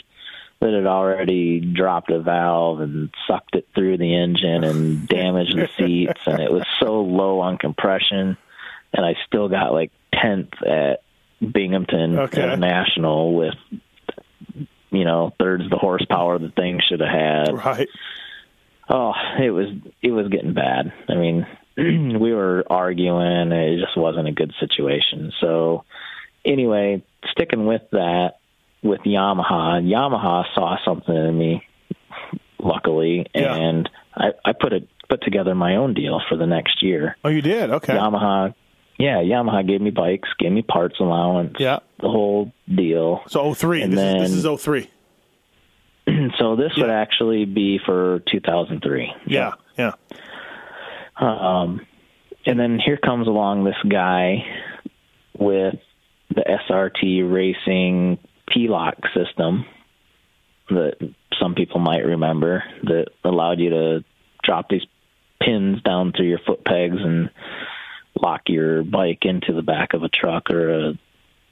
that 0.59 0.73
had 0.73 0.85
already 0.85 1.59
dropped 1.61 2.11
a 2.11 2.19
valve 2.19 2.81
and 2.81 3.09
sucked 3.27 3.55
it 3.55 3.67
through 3.73 3.97
the 3.97 4.15
engine 4.15 4.63
and 4.63 5.07
damaged 5.07 5.55
the 5.57 5.69
seats 5.77 6.21
and 6.25 6.41
it 6.41 6.51
was 6.51 6.65
so 6.79 7.01
low 7.01 7.39
on 7.39 7.57
compression 7.57 8.37
and 8.93 9.05
I 9.05 9.15
still 9.25 9.47
got 9.47 9.71
like 9.71 9.91
10th 10.13 10.67
at 10.67 11.01
Binghamton 11.39 12.19
Okay. 12.19 12.55
National 12.57 13.33
with 13.33 13.55
you 14.91 15.05
know 15.05 15.33
thirds 15.39 15.69
the 15.69 15.77
horsepower 15.77 16.39
the 16.39 16.49
thing 16.49 16.81
should 16.87 16.99
have 16.99 17.09
had 17.09 17.53
Right. 17.53 17.87
Oh, 18.89 19.13
it 19.39 19.51
was 19.51 19.67
it 20.01 20.11
was 20.11 20.29
getting 20.29 20.53
bad. 20.53 20.91
I 21.07 21.13
mean, 21.13 21.45
we 21.77 22.33
were 22.33 22.65
arguing. 22.69 23.51
It 23.51 23.79
just 23.79 23.95
wasn't 23.95 24.27
a 24.27 24.31
good 24.31 24.51
situation. 24.59 25.31
So, 25.39 25.83
anyway, 26.43 27.03
sticking 27.29 27.67
with 27.67 27.83
that 27.91 28.38
with 28.81 29.01
Yamaha, 29.01 29.77
and 29.77 29.87
Yamaha 29.91 30.45
saw 30.55 30.77
something 30.85 31.15
in 31.15 31.37
me, 31.37 31.63
luckily, 32.59 33.25
Yeah. 33.35 33.55
and 33.55 33.89
I, 34.15 34.29
I 34.45 34.53
put 34.53 34.73
it 34.73 34.87
put 35.09 35.21
together 35.23 35.55
my 35.55 35.75
own 35.77 35.93
deal 35.95 36.21
for 36.29 36.35
the 36.37 36.45
next 36.45 36.83
year. 36.83 37.17
Oh, 37.23 37.29
you 37.29 37.41
did. 37.41 37.71
Okay. 37.71 37.93
Yamaha, 37.93 38.53
yeah, 38.99 39.17
Yamaha 39.23 39.67
gave 39.67 39.81
me 39.81 39.89
bikes, 39.89 40.29
gave 40.37 40.51
me 40.51 40.61
parts 40.61 40.99
allowance, 40.99 41.55
Yeah. 41.57 41.79
the 41.99 42.09
whole 42.09 42.51
deal. 42.73 43.21
So 43.27 43.53
03. 43.55 43.81
And 43.81 43.93
This, 43.93 43.97
then- 43.97 44.15
is, 44.21 44.43
this 44.43 44.45
is 44.45 44.61
03. 44.63 44.87
so 46.37 46.55
this 46.55 46.73
would 46.77 46.91
actually 46.91 47.45
be 47.45 47.79
for 47.83 48.19
2003. 48.31 49.11
Yeah. 49.25 49.53
Yeah. 49.77 49.93
Um, 51.17 51.81
and 52.45 52.59
then 52.59 52.79
here 52.83 52.97
comes 52.97 53.27
along 53.27 53.63
this 53.63 53.75
guy 53.87 54.45
with 55.37 55.75
the 56.33 56.43
SRT 56.69 57.31
Racing 57.31 58.19
P-Lock 58.53 58.95
system 59.15 59.65
that 60.69 60.97
some 61.39 61.55
people 61.55 61.79
might 61.79 62.05
remember 62.05 62.63
that 62.83 63.07
allowed 63.23 63.59
you 63.59 63.69
to 63.71 64.03
drop 64.43 64.69
these 64.69 64.83
pins 65.41 65.81
down 65.81 66.11
through 66.11 66.27
your 66.27 66.39
foot 66.45 66.63
pegs 66.65 66.97
and 66.99 67.29
lock 68.21 68.41
your 68.47 68.83
bike 68.83 69.19
into 69.23 69.53
the 69.53 69.61
back 69.61 69.93
of 69.93 70.03
a 70.03 70.09
truck 70.09 70.49
or 70.51 70.89
a 70.89 70.93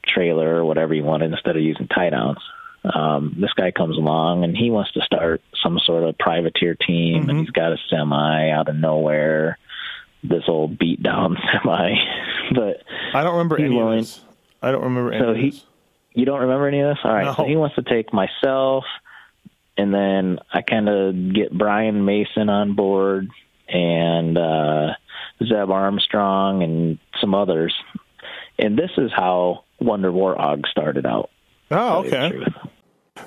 trailer 0.06 0.58
or 0.58 0.66
whatever 0.66 0.94
you 0.94 1.04
wanted 1.04 1.32
instead 1.32 1.56
of 1.56 1.62
using 1.64 1.88
tie 1.88 2.10
downs. 2.10 2.38
Um, 2.84 3.36
this 3.40 3.52
guy 3.54 3.72
comes 3.72 3.98
along 3.98 4.44
and 4.44 4.56
he 4.56 4.70
wants 4.70 4.92
to 4.94 5.02
start 5.02 5.42
some 5.64 5.80
sort 5.80 6.04
of 6.04 6.18
privateer 6.18 6.76
team 6.76 7.30
and 7.30 7.40
he's 7.40 7.50
got 7.50 7.74
a 7.74 7.78
semi 7.90 8.50
out 8.52 8.70
of 8.70 8.76
nowhere, 8.76 9.58
this 10.24 10.44
old 10.48 10.78
beat 10.78 11.02
down 11.02 11.38
semi. 11.52 11.96
but 12.54 12.84
I 13.14 13.24
don't 13.24 13.34
remember 13.34 13.58
any 13.58 13.68
of 13.68 13.74
willing- 13.74 14.00
this. 14.00 14.22
I 14.62 14.72
don't 14.72 14.84
remember 14.84 15.12
any 15.14 15.24
So 15.24 15.34
he-. 15.34 15.64
You 16.18 16.26
don't 16.26 16.40
remember 16.40 16.68
any 16.68 16.82
of 16.82 16.96
this? 16.96 16.98
All 17.04 17.14
right. 17.14 17.36
So 17.36 17.46
he 17.46 17.56
wants 17.56 17.76
to 17.76 17.84
take 17.84 18.12
myself, 18.12 18.86
and 19.78 19.94
then 19.94 20.40
I 20.52 20.64
kind 20.64 20.90
of 20.90 21.34
get 21.36 21.56
Brian 21.56 22.06
Mason 22.06 22.50
on 22.50 22.74
board 22.76 23.30
and 23.70 24.36
uh, 24.36 24.94
Zeb 25.44 25.70
Armstrong 25.70 26.64
and 26.64 26.98
some 27.22 27.36
others. 27.36 27.76
And 28.58 28.76
this 28.76 28.90
is 28.98 29.12
how 29.16 29.66
Wonder 29.80 30.12
Warthog 30.12 30.66
started 30.66 31.06
out. 31.06 31.30
Oh, 31.70 32.00
okay. 32.00 32.32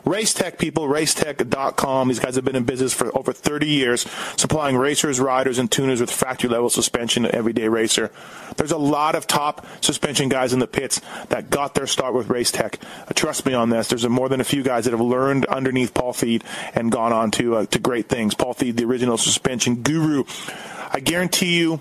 Racetech 0.05 0.59
people, 0.59 0.89
racetech.com. 0.89 2.09
These 2.09 2.19
guys 2.19 2.37
have 2.37 2.45
been 2.45 2.57
in 2.57 2.65
business 2.65 2.93
for 2.93 3.17
over 3.17 3.33
30 3.33 3.67
years, 3.67 4.03
supplying 4.37 4.77
racers, 4.77 5.21
riders, 5.21 5.59
and 5.59 5.71
tuners 5.71 6.01
with 6.01 6.11
factory 6.11 6.51
level 6.51 6.71
suspension 6.71 7.25
to 7.25 7.35
everyday 7.35 7.69
racer. 7.69 8.11
There's 8.57 8.73
a 8.73 8.79
lot 8.79 9.15
of 9.15 9.27
top 9.27 9.67
suspension 9.81 10.29
guys 10.29 10.53
in 10.53 10.59
the 10.59 10.67
pits 10.67 11.01
that 11.29 11.51
got 11.51 11.75
their 11.75 11.87
start 11.87 12.15
with 12.15 12.29
Racetech. 12.29 12.83
Uh, 13.09 13.13
trust 13.15 13.47
me 13.47 13.55
on 13.55 13.71
this. 13.71 13.89
There's 13.89 14.07
more 14.09 14.29
than 14.29 14.41
a 14.41 14.45
few 14.45 14.63
guys 14.63 14.85
that 14.85 14.93
have 14.93 15.01
learned 15.01 15.47
underneath 15.47 15.95
Paul 15.95 16.13
Feed 16.13 16.45
and 16.75 16.91
gone 16.91 17.13
on 17.13 17.31
to 17.33 17.57
uh, 17.57 17.67
to 17.67 17.79
great 17.79 18.09
things. 18.09 18.35
Paul 18.35 18.55
Feed, 18.55 18.77
the 18.77 18.85
original 18.85 19.17
suspension 19.19 19.83
guru. 19.83 20.25
I 20.93 21.01
guarantee 21.01 21.59
you, 21.59 21.81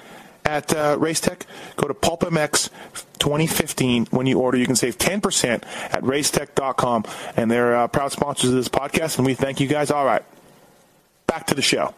At 0.45 0.73
uh, 0.73 0.97
Racetech, 0.97 1.43
go 1.75 1.87
to 1.87 1.93
PulpMX 1.93 2.69
2015. 3.19 4.07
When 4.07 4.25
you 4.25 4.39
order, 4.39 4.57
you 4.57 4.65
can 4.65 4.75
save 4.75 4.97
10% 4.97 5.63
at 5.93 6.01
racetech.com. 6.01 7.05
And 7.35 7.51
they're 7.51 7.75
uh, 7.75 7.87
proud 7.87 8.11
sponsors 8.11 8.49
of 8.49 8.55
this 8.55 8.69
podcast, 8.69 9.17
and 9.17 9.25
we 9.25 9.33
thank 9.33 9.59
you 9.59 9.67
guys. 9.67 9.91
All 9.91 10.05
right, 10.05 10.23
back 11.27 11.47
to 11.47 11.55
the 11.55 11.61
show. 11.61 11.93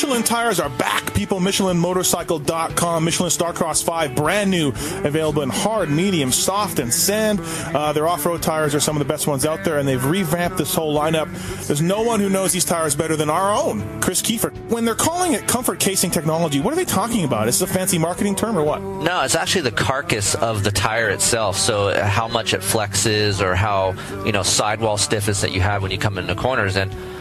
Michelin 0.00 0.22
tires 0.22 0.58
are 0.58 0.70
back, 0.70 1.12
people. 1.12 1.40
MichelinMotorcycle.com. 1.40 3.04
Michelin 3.04 3.28
Starcross 3.28 3.84
5, 3.84 4.16
brand 4.16 4.50
new, 4.50 4.68
available 5.04 5.42
in 5.42 5.50
hard, 5.50 5.90
medium, 5.90 6.32
soft, 6.32 6.78
and 6.78 6.90
sand. 6.90 7.38
Uh, 7.76 7.92
their 7.92 8.08
off-road 8.08 8.42
tires 8.42 8.74
are 8.74 8.80
some 8.80 8.96
of 8.96 8.98
the 8.98 9.04
best 9.04 9.26
ones 9.26 9.44
out 9.44 9.62
there, 9.62 9.78
and 9.78 9.86
they've 9.86 10.02
revamped 10.02 10.56
this 10.56 10.74
whole 10.74 10.98
lineup. 10.98 11.28
There's 11.66 11.82
no 11.82 12.00
one 12.00 12.18
who 12.18 12.30
knows 12.30 12.50
these 12.50 12.64
tires 12.64 12.96
better 12.96 13.14
than 13.14 13.28
our 13.28 13.54
own, 13.54 14.00
Kris 14.00 14.22
Keefer. 14.22 14.54
When 14.70 14.86
they're 14.86 14.94
calling 14.94 15.34
it 15.34 15.46
comfort 15.46 15.80
casing 15.80 16.10
technology, 16.10 16.60
what 16.60 16.72
are 16.72 16.76
they 16.76 16.86
talking 16.86 17.24
about? 17.24 17.46
Is 17.46 17.58
this 17.58 17.68
a 17.68 17.70
fancy 17.70 17.98
marketing 17.98 18.36
term 18.36 18.56
or 18.56 18.64
what? 18.64 18.80
No, 18.80 19.20
it's 19.20 19.34
actually 19.34 19.62
the 19.68 19.72
carcass 19.72 20.34
of 20.34 20.64
the 20.64 20.70
tire 20.70 21.10
itself. 21.10 21.58
So 21.58 22.02
how 22.02 22.26
much 22.26 22.54
it 22.54 22.62
flexes 22.62 23.42
or 23.42 23.54
how, 23.54 23.92
you 24.24 24.32
know, 24.32 24.44
sidewall 24.44 24.96
stiffness 24.96 25.42
that 25.42 25.52
you 25.52 25.60
have 25.60 25.82
when 25.82 25.90
you 25.90 25.98
come 25.98 26.16
into 26.16 26.34
corners. 26.34 26.76
And 26.76 26.90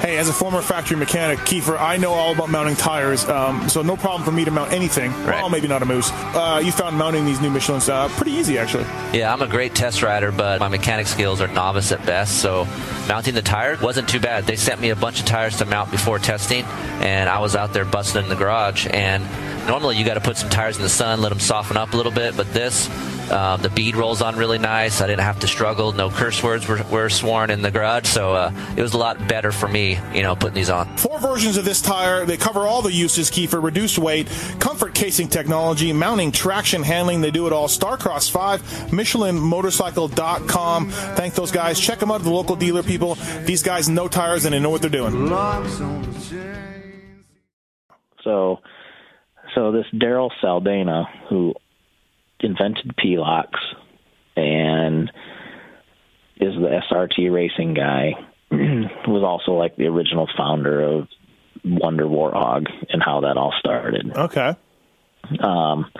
Hey, 0.00 0.18
as 0.18 0.28
a 0.28 0.32
former 0.32 0.62
factory 0.62 0.96
mechanic, 0.96 1.38
Keefer, 1.40 1.78
I 1.78 1.96
know 1.96 2.12
all 2.12 2.32
about 2.32 2.50
mounting 2.50 2.76
tires, 2.76 3.28
um, 3.28 3.68
so 3.68 3.82
no 3.82 3.96
problem 3.96 4.24
for 4.24 4.32
me 4.32 4.44
to 4.44 4.50
mount 4.50 4.72
anything. 4.72 5.12
Right. 5.24 5.40
Well, 5.40 5.50
maybe 5.50 5.68
not 5.68 5.82
a 5.82 5.86
moose. 5.86 6.10
Uh, 6.12 6.60
you 6.64 6.72
found 6.72 6.96
mounting 6.96 7.24
these 7.24 7.40
new 7.40 7.50
Michelins 7.50 7.88
uh, 7.88 8.08
pretty 8.08 8.32
easy, 8.32 8.58
actually. 8.58 8.84
Yeah, 9.12 9.32
I'm 9.32 9.42
a 9.42 9.48
great 9.48 9.74
test 9.74 10.02
rider, 10.02 10.32
but 10.32 10.60
my 10.60 10.68
mechanic 10.68 11.06
skills 11.06 11.40
are 11.40 11.48
novice 11.48 11.92
at 11.92 12.04
best. 12.06 12.40
So 12.40 12.66
mounting 13.08 13.34
the 13.34 13.42
tire 13.42 13.76
wasn't 13.80 14.08
too 14.08 14.20
bad. 14.20 14.44
They 14.44 14.56
sent 14.56 14.80
me 14.80 14.90
a 14.90 14.96
bunch 14.96 15.20
of 15.20 15.26
tires 15.26 15.58
to 15.58 15.64
mount 15.64 15.90
before 15.90 16.18
testing, 16.18 16.64
and 16.64 17.28
I 17.28 17.40
was 17.40 17.56
out 17.56 17.72
there 17.72 17.84
busting 17.84 18.22
in 18.22 18.28
the 18.28 18.36
garage 18.36 18.86
and 18.90 19.24
normally 19.66 19.96
you 19.96 20.04
got 20.04 20.14
to 20.14 20.20
put 20.20 20.36
some 20.36 20.48
tires 20.48 20.76
in 20.76 20.82
the 20.82 20.88
sun, 20.88 21.20
let 21.20 21.30
them 21.30 21.40
soften 21.40 21.76
up 21.76 21.92
a 21.92 21.96
little 21.96 22.12
bit. 22.12 22.36
But 22.36 22.52
this, 22.52 22.88
uh, 23.30 23.56
the 23.56 23.68
bead 23.68 23.96
rolls 23.96 24.22
on 24.22 24.36
really 24.36 24.58
nice. 24.58 25.00
I 25.00 25.06
didn't 25.06 25.22
have 25.22 25.40
to 25.40 25.48
struggle. 25.48 25.92
No 25.92 26.10
curse 26.10 26.42
words 26.42 26.66
were, 26.68 26.82
were 26.90 27.08
sworn 27.08 27.50
in 27.50 27.62
the 27.62 27.70
garage, 27.70 28.06
so 28.06 28.34
uh, 28.34 28.52
it 28.76 28.82
was 28.82 28.94
a 28.94 28.98
lot 28.98 29.28
better 29.28 29.45
for 29.52 29.68
me, 29.68 29.98
you 30.14 30.22
know, 30.22 30.36
putting 30.36 30.54
these 30.54 30.70
on. 30.70 30.96
Four 30.96 31.18
versions 31.18 31.56
of 31.56 31.64
this 31.64 31.82
tire. 31.82 32.24
They 32.24 32.36
cover 32.36 32.60
all 32.60 32.82
the 32.82 32.92
uses, 32.92 33.30
Keefer. 33.30 33.62
Reduced 33.62 33.98
weight, 33.98 34.28
comfort 34.58 34.94
casing 34.94 35.28
technology, 35.28 35.92
mounting, 35.92 36.32
traction 36.32 36.82
handling. 36.82 37.20
They 37.20 37.30
do 37.30 37.46
it 37.46 37.52
all. 37.52 37.68
Starcross 37.68 38.30
5, 38.30 38.62
MichelinMotorcycle.com. 38.90 40.90
Thank 40.90 41.34
those 41.34 41.50
guys. 41.50 41.80
Check 41.80 41.98
them 41.98 42.10
out 42.10 42.20
at 42.20 42.24
the 42.24 42.30
local 42.30 42.56
dealer, 42.56 42.82
people. 42.82 43.16
These 43.44 43.62
guys 43.62 43.88
know 43.88 44.08
tires 44.08 44.44
and 44.44 44.54
they 44.54 44.60
know 44.60 44.70
what 44.70 44.80
they're 44.80 44.90
doing. 44.90 45.28
So, 48.22 48.60
so 49.54 49.72
this 49.72 49.86
Daryl 49.94 50.30
Saldana, 50.40 51.04
who 51.28 51.54
invented 52.40 52.96
P-locks 52.96 53.60
and 54.36 55.10
is 56.38 56.54
the 56.54 56.80
SRT 56.90 57.32
racing 57.32 57.74
guy, 57.74 58.12
was 59.06 59.22
also 59.22 59.52
like 59.52 59.76
the 59.76 59.86
original 59.86 60.28
founder 60.36 60.80
of 60.82 61.08
Wonder 61.64 62.04
Warthog 62.04 62.66
and 62.90 63.02
how 63.02 63.20
that 63.22 63.36
all 63.36 63.52
started. 63.58 64.16
Okay. 64.16 64.56
Um, 65.40 65.90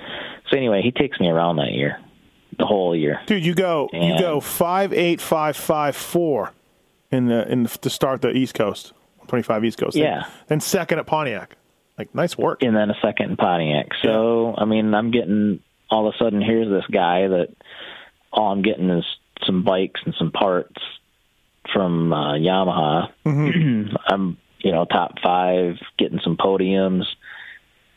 so 0.48 0.56
anyway, 0.56 0.82
he 0.82 0.92
takes 0.92 1.18
me 1.18 1.28
around 1.28 1.56
that 1.56 1.72
year, 1.72 1.98
the 2.58 2.66
whole 2.66 2.94
year. 2.94 3.20
Dude, 3.26 3.44
you 3.44 3.54
go 3.54 3.88
you 3.92 4.18
go 4.18 4.40
five 4.40 4.92
eight 4.92 5.20
five 5.20 5.56
five 5.56 5.96
four 5.96 6.52
in 7.10 7.26
the 7.26 7.50
in 7.50 7.64
the, 7.64 7.68
to 7.68 7.90
start 7.90 8.22
the 8.22 8.30
East 8.30 8.54
Coast, 8.54 8.92
twenty 9.26 9.42
five 9.42 9.64
East 9.64 9.78
Coast. 9.78 9.96
Yeah. 9.96 10.22
Then, 10.22 10.32
then 10.48 10.60
second 10.60 10.98
at 10.98 11.06
Pontiac. 11.06 11.56
Like 11.98 12.14
nice 12.14 12.36
work. 12.36 12.62
and 12.62 12.76
then 12.76 12.90
a 12.90 12.96
second 13.02 13.30
in 13.30 13.36
Pontiac. 13.36 13.88
So 14.02 14.54
I 14.56 14.64
mean, 14.66 14.94
I'm 14.94 15.10
getting 15.10 15.60
all 15.90 16.06
of 16.06 16.14
a 16.14 16.18
sudden 16.22 16.40
here's 16.42 16.68
this 16.68 16.84
guy 16.92 17.26
that 17.26 17.48
all 18.32 18.52
I'm 18.52 18.62
getting 18.62 18.90
is 18.90 19.04
some 19.44 19.64
bikes 19.64 20.00
and 20.04 20.14
some 20.18 20.30
parts 20.30 20.76
from 21.72 22.12
uh, 22.12 22.34
Yamaha. 22.34 23.10
I'm 24.06 24.36
you 24.58 24.72
know 24.72 24.84
top 24.84 25.14
five, 25.22 25.74
getting 25.98 26.20
some 26.22 26.36
podiums. 26.36 27.04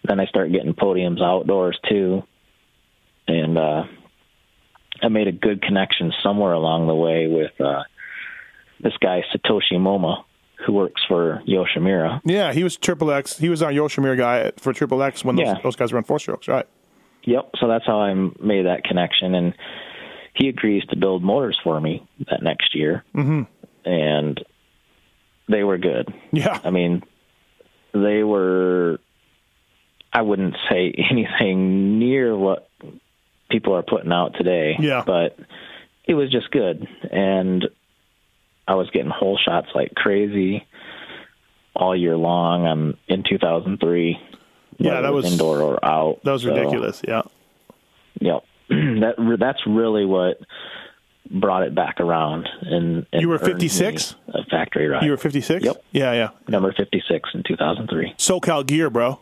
Then 0.03 0.19
I 0.19 0.25
start 0.27 0.51
getting 0.51 0.73
podiums 0.73 1.21
outdoors 1.21 1.77
too, 1.89 2.23
and 3.27 3.57
uh, 3.57 3.83
I 5.01 5.07
made 5.09 5.27
a 5.27 5.31
good 5.31 5.61
connection 5.61 6.13
somewhere 6.23 6.53
along 6.53 6.87
the 6.87 6.95
way 6.95 7.27
with 7.27 7.51
uh, 7.59 7.83
this 8.81 8.93
guy 9.01 9.23
Satoshi 9.33 9.73
Moma, 9.73 10.23
who 10.65 10.73
works 10.73 11.01
for 11.07 11.41
Yoshimura. 11.47 12.21
Yeah, 12.23 12.53
he 12.53 12.63
was 12.63 12.77
Triple 12.77 13.11
X. 13.11 13.37
He 13.37 13.49
was 13.49 13.61
our 13.61 13.71
Yoshimura 13.71 14.17
guy 14.17 14.51
for 14.57 14.71
Triple 14.73 15.03
X 15.03 15.23
when 15.25 15.35
those, 15.35 15.47
Yeah. 15.47 15.55
those 15.63 15.75
guys 15.75 15.91
were 15.91 15.97
on 15.97 16.03
four 16.05 16.19
strokes, 16.19 16.47
right? 16.47 16.65
Yep. 17.23 17.51
So 17.59 17.67
that's 17.67 17.85
how 17.85 17.99
I 17.99 18.13
made 18.13 18.65
that 18.65 18.83
connection, 18.85 19.35
and 19.35 19.53
he 20.33 20.47
agrees 20.47 20.83
to 20.85 20.95
build 20.95 21.21
motors 21.23 21.59
for 21.61 21.79
me 21.81 22.07
that 22.29 22.41
next 22.41 22.73
year, 22.73 23.03
mm-hmm. 23.13 23.43
And 23.89 24.43
they 25.47 25.63
were 25.63 25.77
good. 25.77 26.13
Yeah. 26.31 26.59
I 26.63 26.69
mean, 26.69 27.03
they 27.93 28.23
were. 28.23 28.99
I 30.13 30.21
wouldn't 30.21 30.55
say 30.69 30.93
anything 31.11 31.99
near 31.99 32.35
what 32.37 32.69
people 33.49 33.75
are 33.75 33.83
putting 33.83 34.11
out 34.11 34.33
today. 34.35 34.75
Yeah. 34.79 35.03
But 35.05 35.37
it 36.05 36.13
was 36.13 36.31
just 36.31 36.49
good, 36.51 36.87
and 37.11 37.65
I 38.67 38.75
was 38.75 38.89
getting 38.91 39.11
hole 39.11 39.37
shots 39.43 39.69
like 39.75 39.93
crazy 39.95 40.65
all 41.75 41.95
year 41.95 42.17
long. 42.17 42.65
I'm 42.67 42.97
in 43.07 43.23
2003. 43.27 44.19
Yeah, 44.81 45.01
that 45.01 45.13
was- 45.13 45.31
indoor 45.31 45.61
or 45.61 45.83
out. 45.85 46.21
That 46.23 46.31
was 46.33 46.43
So- 46.43 46.49
ridiculous. 46.55 47.01
Yeah. 47.07 47.21
Yep. 48.21 48.43
that 48.69 49.37
that's 49.39 49.59
really 49.65 50.05
what 50.05 50.39
brought 51.31 51.63
it 51.63 51.75
back 51.75 51.99
around. 51.99 52.47
And, 52.61 53.05
and 53.13 53.21
You 53.21 53.29
were 53.29 53.37
56? 53.39 54.15
A 54.29 54.43
factory 54.45 54.87
ride. 54.87 55.03
You 55.03 55.11
were 55.11 55.17
56? 55.17 55.63
Yep. 55.63 55.83
Yeah, 55.91 56.13
yeah. 56.13 56.29
number 56.47 56.71
fifty 56.73 57.03
six 57.07 57.29
in 57.33 57.43
two 57.47 57.55
thousand 57.55 57.87
three. 57.89 58.13
SoCal 58.17 58.65
gear, 58.65 58.89
bro. 58.89 59.19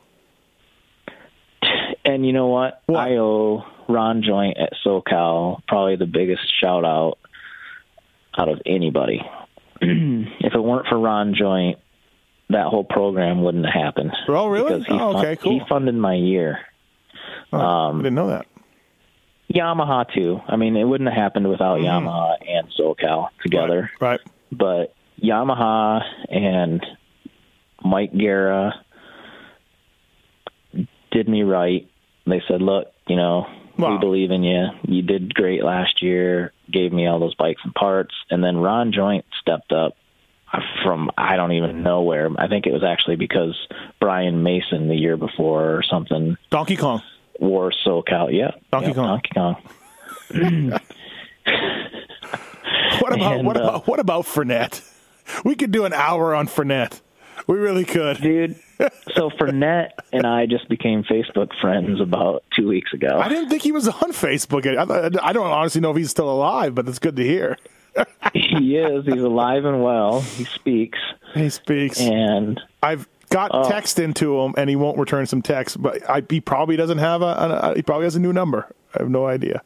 And 2.06 2.26
you 2.26 2.34
know 2.34 2.48
what? 2.48 2.82
What? 2.86 3.00
I 3.00 3.18
owe 3.18 3.66
Ron 3.90 4.24
Joint 4.24 4.58
at 4.58 4.74
SoCal 4.86 5.62
probably 5.68 5.96
the 5.98 6.06
biggest 6.06 6.42
shout 6.62 6.86
out 6.86 7.18
out 8.38 8.48
of 8.50 8.62
anybody. 8.66 9.22
if 9.82 10.54
it 10.54 10.60
weren't 10.64 10.88
for 10.88 10.98
Ron 10.98 11.34
Joint, 11.38 11.80
that 12.50 12.68
whole 12.68 12.84
program 12.86 13.44
wouldn't 13.44 13.66
have 13.66 13.74
happened. 13.74 14.12
Oh, 14.30 14.48
really? 14.48 14.86
Oh, 14.90 15.14
fun- 15.14 15.16
okay, 15.18 15.36
cool. 15.36 15.52
he 15.60 15.62
funded 15.68 15.96
my 15.96 16.14
year. 16.14 16.60
I 17.52 17.88
Um, 17.90 17.98
didn't 17.98 18.16
know 18.16 18.28
that. 18.28 18.46
Yamaha 19.54 20.06
too. 20.14 20.40
I 20.48 20.56
mean, 20.58 20.76
it 20.76 20.84
wouldn't 20.84 21.10
have 21.10 21.18
happened 21.18 21.50
without 21.50 21.80
Mm-hmm. 21.80 22.08
Yamaha 22.08 22.36
and 22.48 22.68
SoCal 22.78 23.30
together. 23.42 23.90
Right. 24.02 24.20
but 24.52 24.94
Yamaha 25.22 26.02
and 26.30 26.86
Mike 27.84 28.16
Guerra 28.16 28.74
did 31.12 31.28
me 31.28 31.44
right. 31.44 31.88
They 32.26 32.42
said, 32.48 32.62
"Look, 32.62 32.88
you 33.08 33.16
know, 33.16 33.48
Wow. 33.78 33.94
we 33.94 33.98
believe 34.00 34.32
in 34.32 34.44
you. 34.44 34.68
You 34.88 35.02
did 35.02 35.34
great 35.34 35.64
last 35.64 36.02
year. 36.02 36.52
Gave 36.72 36.92
me 36.92 37.08
all 37.08 37.20
those 37.20 37.36
bikes 37.36 37.62
and 37.64 37.74
parts." 37.74 38.14
And 38.30 38.44
then 38.44 38.58
Ron 38.58 38.92
Joint 38.92 39.26
stepped 39.42 39.72
up 39.72 39.96
from 40.84 41.10
I 41.18 41.36
don't 41.36 41.54
even 41.54 41.84
know 41.84 42.02
where. 42.02 42.30
I 42.38 42.48
think 42.48 42.66
it 42.68 42.74
was 42.74 42.84
actually 42.84 43.16
because 43.16 43.56
Brian 44.00 44.44
Mason 44.44 44.88
the 44.88 44.96
year 44.96 45.18
before 45.18 45.76
or 45.78 45.84
something 45.84 46.38
Donkey 46.50 46.76
Kong. 46.76 47.02
Wore 47.40 47.72
SoCal. 47.86 48.32
Yeah, 48.32 48.52
Donkey 48.72 48.88
yeah, 48.90 48.94
Kong. 48.94 49.22
Donkey 49.34 49.62
Kong. 50.34 50.80
What 53.00 53.14
about 53.14 53.38
And, 53.38 53.48
what 53.48 53.58
uh, 53.58 53.62
about 53.62 53.88
what 53.88 54.00
about 54.00 54.26
Fournette? 54.26 54.82
We 55.44 55.56
could 55.56 55.72
do 55.72 55.86
an 55.86 55.94
hour 55.94 56.34
on 56.34 56.48
Fournette. 56.48 57.02
We 57.46 57.56
really 57.58 57.86
could. 57.86 58.18
dude. 58.22 58.56
So 59.16 59.32
Fournette 59.32 59.90
and 60.14 60.28
I 60.28 60.46
just 60.46 60.70
became 60.70 61.04
Facebook 61.04 61.50
friends 61.60 62.00
about 62.00 62.44
two 62.56 62.68
weeks 62.68 62.94
ago. 62.94 63.20
I 63.20 63.28
didn't 63.28 63.50
think 63.50 63.64
he 63.64 63.72
was 63.72 63.88
on 63.88 64.12
Facebook. 64.12 64.68
I, 64.68 65.28
I 65.28 65.34
don't 65.34 65.48
honestly 65.48 65.82
know 65.82 65.90
if 65.90 65.98
he's 65.98 66.12
still 66.12 66.30
alive, 66.30 66.76
but 66.76 66.88
it's 66.88 67.00
good 67.00 67.16
to 67.16 67.24
hear. 67.24 67.58
he 68.34 68.78
is. 68.78 69.06
He's 69.06 69.22
alive 69.24 69.66
and 69.66 69.82
well. 69.84 70.22
He 70.22 70.44
speaks, 70.44 71.00
He 71.34 71.50
speaks. 71.50 72.00
and 72.00 72.62
I've 72.84 73.08
got 73.30 73.52
Oh. 73.54 73.68
text 73.70 74.00
into 74.00 74.40
him, 74.40 74.54
and 74.58 74.70
he 74.70 74.76
won't 74.76 74.98
return 74.98 75.26
some 75.26 75.42
text. 75.42 75.82
But 75.82 76.08
I, 76.10 76.24
he 76.30 76.40
probably 76.42 76.76
doesn't 76.78 76.98
have 77.00 77.22
a, 77.22 77.26
a. 77.26 77.76
He 77.76 77.82
probably 77.82 78.06
has 78.06 78.16
a 78.16 78.20
new 78.20 78.34
number. 78.34 78.68
I 78.96 79.02
have 79.04 79.10
no 79.10 79.26
idea. 79.28 79.62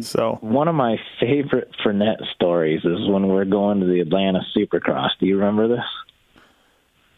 So 0.00 0.38
one 0.40 0.66
of 0.66 0.74
my 0.74 0.96
favorite 1.20 1.70
Fournette 1.84 2.26
stories 2.34 2.80
is 2.84 3.08
when 3.08 3.28
we're 3.28 3.44
going 3.44 3.78
to 3.80 3.86
the 3.86 4.00
Atlanta 4.00 4.40
Supercross. 4.56 5.10
Do 5.20 5.26
you 5.26 5.36
remember 5.38 5.68
this? 5.68 5.84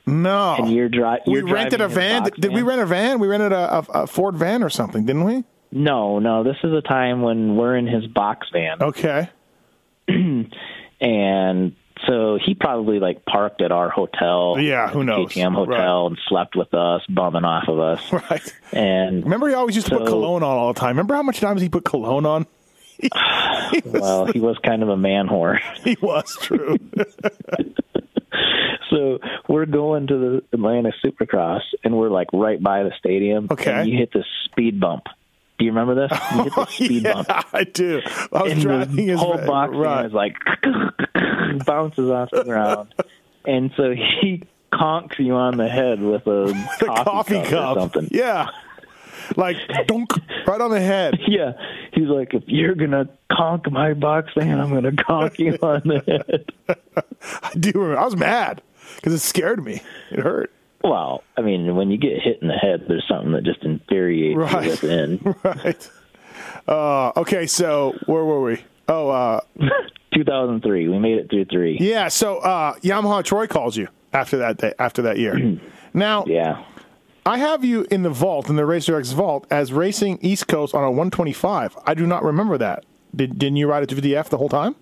no, 0.06 0.56
And 0.58 0.70
you're, 0.72 0.88
dri- 0.88 1.18
we 1.26 1.34
you're 1.34 1.46
rented 1.46 1.80
a 1.82 1.88
van. 1.88 2.22
box 2.24 2.38
Did 2.38 2.52
we 2.52 2.62
rent 2.62 2.80
a 2.80 2.86
van? 2.86 3.18
We 3.20 3.26
rented 3.26 3.52
a, 3.52 3.78
a, 3.78 4.02
a 4.02 4.06
Ford 4.06 4.36
van 4.36 4.62
or 4.62 4.68
something, 4.70 5.04
didn't 5.06 5.24
we? 5.24 5.44
No, 5.72 6.18
no. 6.18 6.44
This 6.44 6.56
is 6.64 6.72
a 6.72 6.80
time 6.82 7.20
when 7.22 7.56
we're 7.56 7.76
in 7.76 7.86
his 7.86 8.06
box 8.06 8.46
van, 8.52 8.82
Okay. 8.82 9.28
and 11.00 11.76
so 12.06 12.38
he 12.44 12.54
probably 12.54 12.98
like 12.98 13.24
parked 13.24 13.62
at 13.62 13.72
our 13.72 13.88
hotel. 13.88 14.56
Yeah, 14.58 14.88
who 14.88 15.04
knows? 15.04 15.32
KTM 15.32 15.54
hotel 15.54 16.08
and 16.08 16.18
slept 16.28 16.56
with 16.56 16.72
us, 16.74 17.02
bumming 17.08 17.44
off 17.44 17.68
of 17.68 17.78
us. 17.78 18.00
Right. 18.30 18.54
And 18.72 19.22
Remember, 19.24 19.48
he 19.48 19.54
always 19.54 19.76
used 19.76 19.86
to 19.88 19.98
put 19.98 20.08
cologne 20.08 20.42
on 20.42 20.56
all 20.56 20.72
the 20.72 20.80
time. 20.80 20.90
Remember 20.90 21.14
how 21.14 21.22
much 21.22 21.40
times 21.40 21.62
he 21.62 21.68
put 21.68 21.84
cologne 21.84 22.26
on? 22.26 22.46
he, 22.98 23.08
was, 23.12 23.82
well, 23.84 24.26
he 24.26 24.40
was 24.40 24.58
kind 24.64 24.82
of 24.82 24.88
a 24.88 24.96
man 24.96 25.28
whore. 25.28 25.60
he 25.84 25.96
was 26.00 26.36
true. 26.40 26.76
So 28.90 29.18
we're 29.48 29.66
going 29.66 30.06
to 30.08 30.18
the 30.18 30.44
Atlanta 30.52 30.92
Supercross, 31.04 31.60
and 31.84 31.96
we're 31.96 32.10
like 32.10 32.28
right 32.32 32.62
by 32.62 32.82
the 32.82 32.92
stadium. 32.98 33.48
Okay. 33.50 33.70
And 33.70 33.88
you 33.88 33.98
hit 33.98 34.12
this 34.12 34.26
speed 34.46 34.80
bump. 34.80 35.04
Do 35.58 35.64
you 35.64 35.72
remember 35.72 35.94
this? 36.08 36.18
You 36.34 36.42
hit 36.44 36.54
the 36.54 36.60
oh, 36.60 36.64
speed 36.66 37.02
yeah, 37.04 37.12
bump. 37.14 37.28
I 37.52 37.64
do. 37.64 38.00
I 38.32 38.42
was 38.42 38.52
And 38.52 38.62
driving 38.62 38.96
the 38.96 39.06
his 39.06 39.18
whole 39.18 39.38
box 39.38 39.72
right. 39.74 40.06
is 40.06 40.12
like 40.12 40.36
bounces 41.66 42.10
off 42.10 42.30
the 42.30 42.44
ground, 42.44 42.94
and 43.44 43.72
so 43.76 43.90
he 43.92 44.44
conks 44.72 45.18
you 45.18 45.34
on 45.34 45.56
the 45.56 45.68
head 45.68 46.00
with 46.00 46.26
a 46.26 46.52
coffee, 46.80 47.04
coffee 47.04 47.34
cup, 47.42 47.48
cup. 47.50 47.76
or 47.76 47.80
something. 47.80 48.08
Yeah. 48.12 48.46
Like 49.36 49.56
dunk 49.86 50.10
right 50.46 50.60
on 50.60 50.70
the 50.70 50.80
head. 50.80 51.18
Yeah, 51.26 51.52
he's 51.92 52.06
like, 52.08 52.32
if 52.32 52.44
you're 52.46 52.74
gonna 52.74 53.08
conk 53.30 53.70
my 53.70 53.92
box 53.92 54.30
van, 54.34 54.58
I'm 54.60 54.72
gonna 54.72 54.94
conk 54.96 55.38
you 55.38 55.58
on 55.60 55.82
the 55.84 56.02
head. 56.06 56.76
I 57.42 57.52
do 57.58 57.72
remember. 57.74 57.98
I 57.98 58.04
was 58.04 58.16
mad 58.16 58.62
because 58.96 59.12
it 59.12 59.18
scared 59.18 59.62
me. 59.62 59.82
It 60.10 60.20
hurt. 60.20 60.50
Well, 60.84 61.22
I 61.36 61.42
mean, 61.42 61.74
when 61.76 61.90
you 61.90 61.98
get 61.98 62.20
hit 62.22 62.40
in 62.40 62.48
the 62.48 62.54
head, 62.54 62.84
there's 62.88 63.04
something 63.08 63.32
that 63.32 63.44
just 63.44 63.62
infuriates 63.64 64.36
Right. 64.38 64.64
you 64.64 64.70
within. 64.70 65.34
Right. 65.44 65.90
Uh, 66.68 67.12
okay, 67.16 67.46
so 67.46 67.94
where 68.06 68.24
were 68.24 68.40
we? 68.42 68.62
Oh, 68.88 69.08
uh, 69.08 69.40
2003, 70.14 70.88
we 70.88 70.98
made 70.98 71.18
it 71.18 71.28
through 71.30 71.46
three. 71.46 71.76
yeah. 71.80 72.08
So 72.08 72.38
uh, 72.38 72.74
Yamaha 72.76 73.24
Troy 73.24 73.46
calls 73.46 73.76
you 73.76 73.88
after 74.12 74.36
that 74.38 74.58
day, 74.58 74.72
after 74.78 75.02
that 75.02 75.18
year. 75.18 75.58
now, 75.94 76.24
Yeah. 76.26 76.64
I 77.26 77.36
have 77.38 77.62
you 77.64 77.86
in 77.90 78.02
the 78.04 78.10
vault 78.10 78.48
in 78.48 78.56
the 78.56 78.64
Racer 78.64 78.98
X 78.98 79.10
vault 79.12 79.46
as 79.50 79.70
racing 79.72 80.18
East 80.22 80.46
Coast 80.48 80.74
on 80.74 80.82
a 80.84 80.90
125. 80.90 81.76
I 81.86 81.92
do 81.92 82.06
not 82.06 82.22
remember 82.24 82.56
that. 82.56 82.84
Did 83.14 83.38
didn't 83.38 83.56
you 83.56 83.68
ride 83.68 83.82
it 83.82 83.88
to 83.90 83.96
VDF 83.96 84.28
the 84.30 84.38
whole 84.38 84.48
time? 84.48 84.76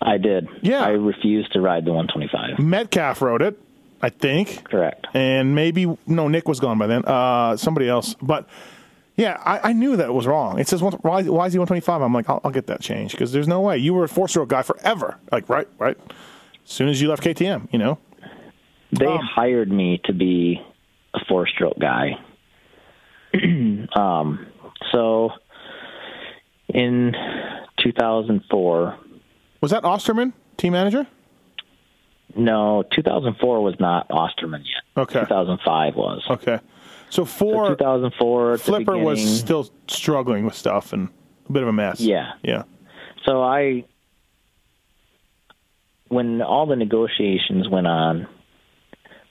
I 0.00 0.18
did. 0.18 0.48
Yeah. 0.62 0.82
I 0.82 0.90
refused 0.90 1.52
to 1.54 1.60
ride 1.60 1.84
the 1.84 1.92
125. 1.92 2.58
Metcalf 2.64 3.20
rode 3.22 3.42
it, 3.42 3.58
I 4.02 4.08
think, 4.10 4.64
Correct. 4.64 5.06
and 5.14 5.54
maybe 5.54 5.86
no 6.06 6.26
Nick 6.28 6.48
was 6.48 6.58
gone 6.60 6.76
by 6.78 6.86
then. 6.88 7.04
Uh, 7.04 7.56
somebody 7.56 7.88
else, 7.88 8.14
but. 8.22 8.48
Yeah, 9.14 9.36
I, 9.44 9.68
I 9.68 9.72
knew 9.74 9.94
that 9.96 10.06
it 10.06 10.12
was 10.14 10.26
wrong. 10.26 10.58
It 10.58 10.68
says 10.68 10.82
why, 10.82 10.88
why 11.24 11.46
is 11.46 11.52
he 11.52 11.58
125? 11.58 12.00
I'm 12.00 12.14
like, 12.14 12.30
I'll, 12.30 12.40
I'll 12.44 12.50
get 12.50 12.66
that 12.68 12.80
changed 12.80 13.12
because 13.12 13.30
there's 13.30 13.46
no 13.46 13.60
way. 13.60 13.76
You 13.76 13.92
were 13.92 14.04
a 14.04 14.08
four 14.08 14.26
stroke 14.26 14.48
guy 14.48 14.62
forever. 14.62 15.18
Like, 15.30 15.50
right, 15.50 15.68
right. 15.78 15.98
As 16.08 16.70
soon 16.72 16.88
as 16.88 16.98
you 16.98 17.10
left 17.10 17.22
KTM, 17.22 17.68
you 17.70 17.78
know. 17.78 17.98
They 18.90 19.04
Um, 19.04 19.18
hired 19.20 19.70
me 19.70 20.00
to 20.06 20.14
be 20.14 20.62
a 21.12 21.18
four 21.28 21.46
stroke 21.46 21.78
guy. 21.78 22.18
um, 23.94 24.46
so 24.92 25.32
in 26.68 27.14
2004, 27.82 28.96
Was 29.60 29.70
that 29.72 29.84
Osterman, 29.84 30.32
team 30.56 30.72
manager? 30.72 31.06
No, 32.36 32.84
2004 32.94 33.62
was 33.62 33.74
not 33.78 34.06
Osterman 34.10 34.62
yet. 34.62 35.02
Okay. 35.02 35.20
2005 35.20 35.96
was. 35.96 36.22
Okay. 36.30 36.58
So 37.10 37.22
So 37.22 37.24
four 37.24 37.68
2004, 37.68 38.58
Flipper 38.58 38.96
was 38.96 39.22
still 39.38 39.70
struggling 39.86 40.44
with 40.44 40.54
stuff 40.54 40.92
and 40.92 41.08
a 41.48 41.52
bit 41.52 41.62
of 41.62 41.68
a 41.68 41.72
mess. 41.72 42.00
Yeah. 42.00 42.32
Yeah. 42.42 42.62
So 43.26 43.42
I, 43.42 43.84
when 46.08 46.42
all 46.42 46.66
the 46.66 46.76
negotiations 46.76 47.68
went 47.68 47.86
on, 47.86 48.26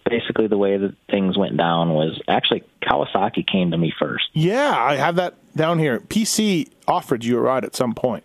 basically 0.07 0.47
the 0.47 0.57
way 0.57 0.77
that 0.77 0.95
things 1.09 1.37
went 1.37 1.57
down 1.57 1.93
was 1.93 2.19
actually 2.27 2.63
Kawasaki 2.83 3.45
came 3.45 3.71
to 3.71 3.77
me 3.77 3.93
first. 3.99 4.25
Yeah, 4.33 4.75
I 4.77 4.95
have 4.95 5.15
that 5.15 5.35
down 5.55 5.79
here. 5.79 5.99
PC 5.99 6.69
offered 6.87 7.23
you 7.23 7.37
a 7.37 7.41
ride 7.41 7.65
at 7.65 7.75
some 7.75 7.93
point. 7.93 8.23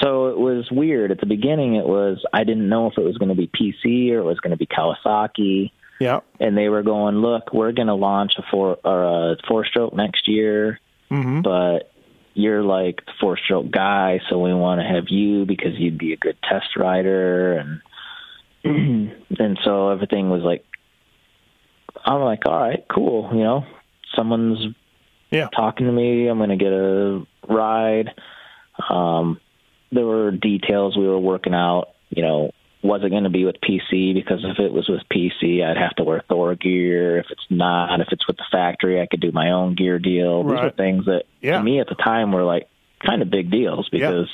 So 0.00 0.28
it 0.28 0.38
was 0.38 0.70
weird. 0.70 1.10
At 1.10 1.20
the 1.20 1.26
beginning, 1.26 1.74
it 1.74 1.86
was 1.86 2.24
I 2.32 2.44
didn't 2.44 2.68
know 2.68 2.86
if 2.88 2.98
it 2.98 3.04
was 3.04 3.18
going 3.18 3.28
to 3.28 3.34
be 3.34 3.46
PC 3.48 4.10
or 4.12 4.18
it 4.18 4.24
was 4.24 4.40
going 4.40 4.50
to 4.52 4.56
be 4.56 4.66
Kawasaki, 4.66 5.70
Yeah. 6.00 6.20
and 6.40 6.56
they 6.56 6.68
were 6.68 6.82
going, 6.82 7.16
"Look, 7.16 7.52
we're 7.52 7.72
going 7.72 7.88
to 7.88 7.94
launch 7.94 8.32
a 8.38 8.42
four 8.50 8.78
or 8.84 9.02
a 9.32 9.36
four 9.46 9.64
stroke 9.66 9.94
next 9.94 10.26
year, 10.28 10.80
Mm-hmm. 11.10 11.42
but 11.42 11.90
you're 12.34 12.62
like 12.62 13.04
the 13.04 13.12
four 13.20 13.36
stroke 13.36 13.70
guy, 13.70 14.20
so 14.30 14.38
we 14.38 14.54
want 14.54 14.80
to 14.80 14.86
have 14.86 15.08
you 15.10 15.44
because 15.44 15.78
you'd 15.78 15.98
be 15.98 16.12
a 16.12 16.16
good 16.16 16.36
test 16.42 16.76
rider." 16.76 17.58
And 17.58 17.80
and 19.38 19.58
so 19.64 19.90
everything 19.90 20.30
was 20.30 20.42
like, 20.42 20.64
I'm 22.04 22.20
like, 22.22 22.46
"All 22.46 22.58
right, 22.58 22.84
cool," 22.88 23.30
you 23.32 23.40
know, 23.42 23.64
someone's 24.16 24.74
Yeah. 25.30 25.48
talking 25.54 25.86
to 25.86 25.92
me. 25.92 26.26
I'm 26.28 26.38
going 26.38 26.50
to 26.50 26.56
get 26.56 26.72
a 26.72 27.24
ride. 27.48 28.14
Um, 28.88 29.38
there 29.92 30.06
were 30.06 30.30
details 30.30 30.96
we 30.96 31.06
were 31.06 31.18
working 31.18 31.54
out. 31.54 31.88
You 32.10 32.22
know, 32.22 32.50
was 32.82 33.02
it 33.04 33.10
going 33.10 33.24
to 33.24 33.30
be 33.30 33.44
with 33.44 33.56
PC? 33.60 34.14
Because 34.14 34.44
if 34.44 34.58
it 34.58 34.72
was 34.72 34.88
with 34.88 35.02
PC, 35.12 35.62
I'd 35.64 35.76
have 35.76 35.94
to 35.96 36.04
wear 36.04 36.22
Thor 36.28 36.54
gear. 36.54 37.18
If 37.18 37.26
it's 37.30 37.46
not, 37.50 38.00
if 38.00 38.08
it's 38.10 38.26
with 38.26 38.36
the 38.38 38.44
factory, 38.50 39.00
I 39.00 39.06
could 39.06 39.20
do 39.20 39.30
my 39.32 39.50
own 39.50 39.74
gear 39.74 39.98
deal. 39.98 40.42
These 40.42 40.52
Right. 40.52 40.64
were 40.64 40.70
things 40.70 41.04
that 41.06 41.24
Yeah. 41.40 41.58
to 41.58 41.62
me 41.62 41.78
at 41.80 41.88
the 41.88 41.94
time 41.94 42.32
were 42.32 42.42
like 42.44 42.68
kind 43.06 43.22
of 43.22 43.30
big 43.30 43.50
deals 43.50 43.88
because 43.90 44.28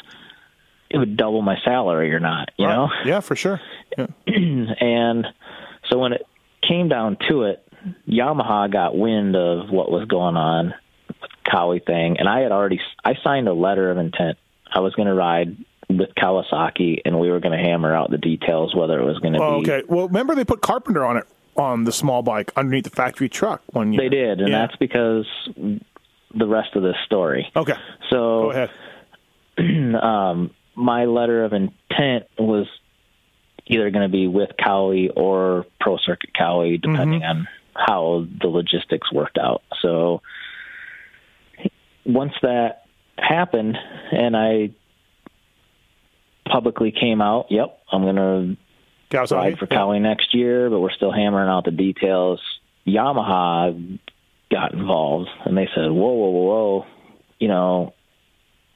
it 0.90 0.98
would 0.98 1.16
double 1.16 1.42
my 1.42 1.58
salary 1.64 2.12
or 2.14 2.20
not. 2.20 2.50
You 2.56 2.66
Right. 2.66 2.74
know 2.74 2.88
Yeah, 3.04 3.20
for 3.20 3.36
sure. 3.36 3.60
Yeah. 3.98 4.06
and 4.26 5.26
so 5.90 5.98
when 5.98 6.12
it 6.14 6.26
came 6.66 6.88
down 6.88 7.16
to 7.28 7.42
it, 7.44 7.62
Yamaha 8.08 8.70
got 8.70 8.96
wind 8.96 9.36
of 9.36 9.70
what 9.70 9.90
was 9.90 10.04
going 10.06 10.36
on 10.36 10.74
with 11.06 11.16
the 11.20 11.28
Cowie 11.50 11.78
thing, 11.78 12.18
and 12.18 12.28
I 12.28 12.40
had 12.40 12.50
already 12.52 12.80
I 13.04 13.14
signed 13.22 13.48
a 13.48 13.52
letter 13.52 13.90
of 13.90 13.98
intent. 13.98 14.36
I 14.72 14.80
was 14.80 14.94
going 14.94 15.08
to 15.08 15.14
ride 15.14 15.56
with 15.88 16.10
Kawasaki, 16.16 17.00
and 17.04 17.18
we 17.18 17.30
were 17.30 17.40
going 17.40 17.56
to 17.58 17.64
hammer 17.64 17.94
out 17.94 18.10
the 18.10 18.18
details 18.18 18.74
whether 18.74 19.00
it 19.00 19.04
was 19.04 19.18
going 19.20 19.32
to 19.34 19.42
Oh, 19.42 19.62
be. 19.62 19.70
okay. 19.70 19.86
Well, 19.88 20.06
remember 20.08 20.34
they 20.34 20.44
put 20.44 20.60
Carpenter 20.60 21.04
on 21.04 21.16
it 21.16 21.24
on 21.56 21.84
the 21.84 21.92
small 21.92 22.22
bike 22.22 22.52
underneath 22.56 22.84
the 22.84 22.90
factory 22.90 23.28
truck 23.28 23.62
one 23.72 23.92
year. 23.92 24.02
They 24.02 24.08
did, 24.08 24.40
and 24.40 24.48
Yeah. 24.50 24.58
that's 24.66 24.76
because 24.76 25.26
the 25.56 26.46
rest 26.46 26.76
of 26.76 26.82
this 26.82 26.96
story. 27.06 27.50
Okay. 27.56 27.74
So 28.10 28.16
Go 28.16 28.50
ahead. 28.50 28.70
um, 30.02 30.50
my 30.74 31.06
letter 31.06 31.44
of 31.44 31.52
intent 31.52 32.26
was 32.38 32.66
either 33.66 33.90
going 33.90 34.04
to 34.08 34.12
be 34.12 34.28
with 34.28 34.50
Cowie 34.62 35.10
or 35.16 35.64
Pro 35.80 35.96
Circuit 35.98 36.30
Cowie, 36.38 36.78
depending 36.78 37.22
on 37.24 37.48
how 37.74 38.26
the 38.40 38.46
logistics 38.48 39.10
worked 39.12 39.38
out. 39.38 39.62
So 39.82 40.22
once 42.04 42.32
that 42.42 42.84
happened, 43.20 43.76
and 44.12 44.36
I 44.36 44.70
publicly 46.50 46.92
came 46.92 47.20
out, 47.20 47.46
yep, 47.50 47.78
I'm 47.92 48.02
going 48.02 48.16
to 48.16 48.56
ride 49.34 49.58
for 49.58 49.66
Yeah. 49.70 49.76
Cowie 49.76 49.98
next 50.00 50.34
year, 50.34 50.70
but 50.70 50.80
we're 50.80 50.90
still 50.92 51.12
hammering 51.12 51.48
out 51.48 51.64
the 51.64 51.70
details. 51.70 52.40
Yamaha 52.86 53.98
got 54.50 54.72
involved, 54.72 55.28
and 55.44 55.56
they 55.56 55.68
said, 55.74 55.90
"Whoa, 55.90 56.12
whoa, 56.12 56.30
whoa, 56.30 56.42
whoa! 56.42 56.86
You 57.38 57.48
know, 57.48 57.94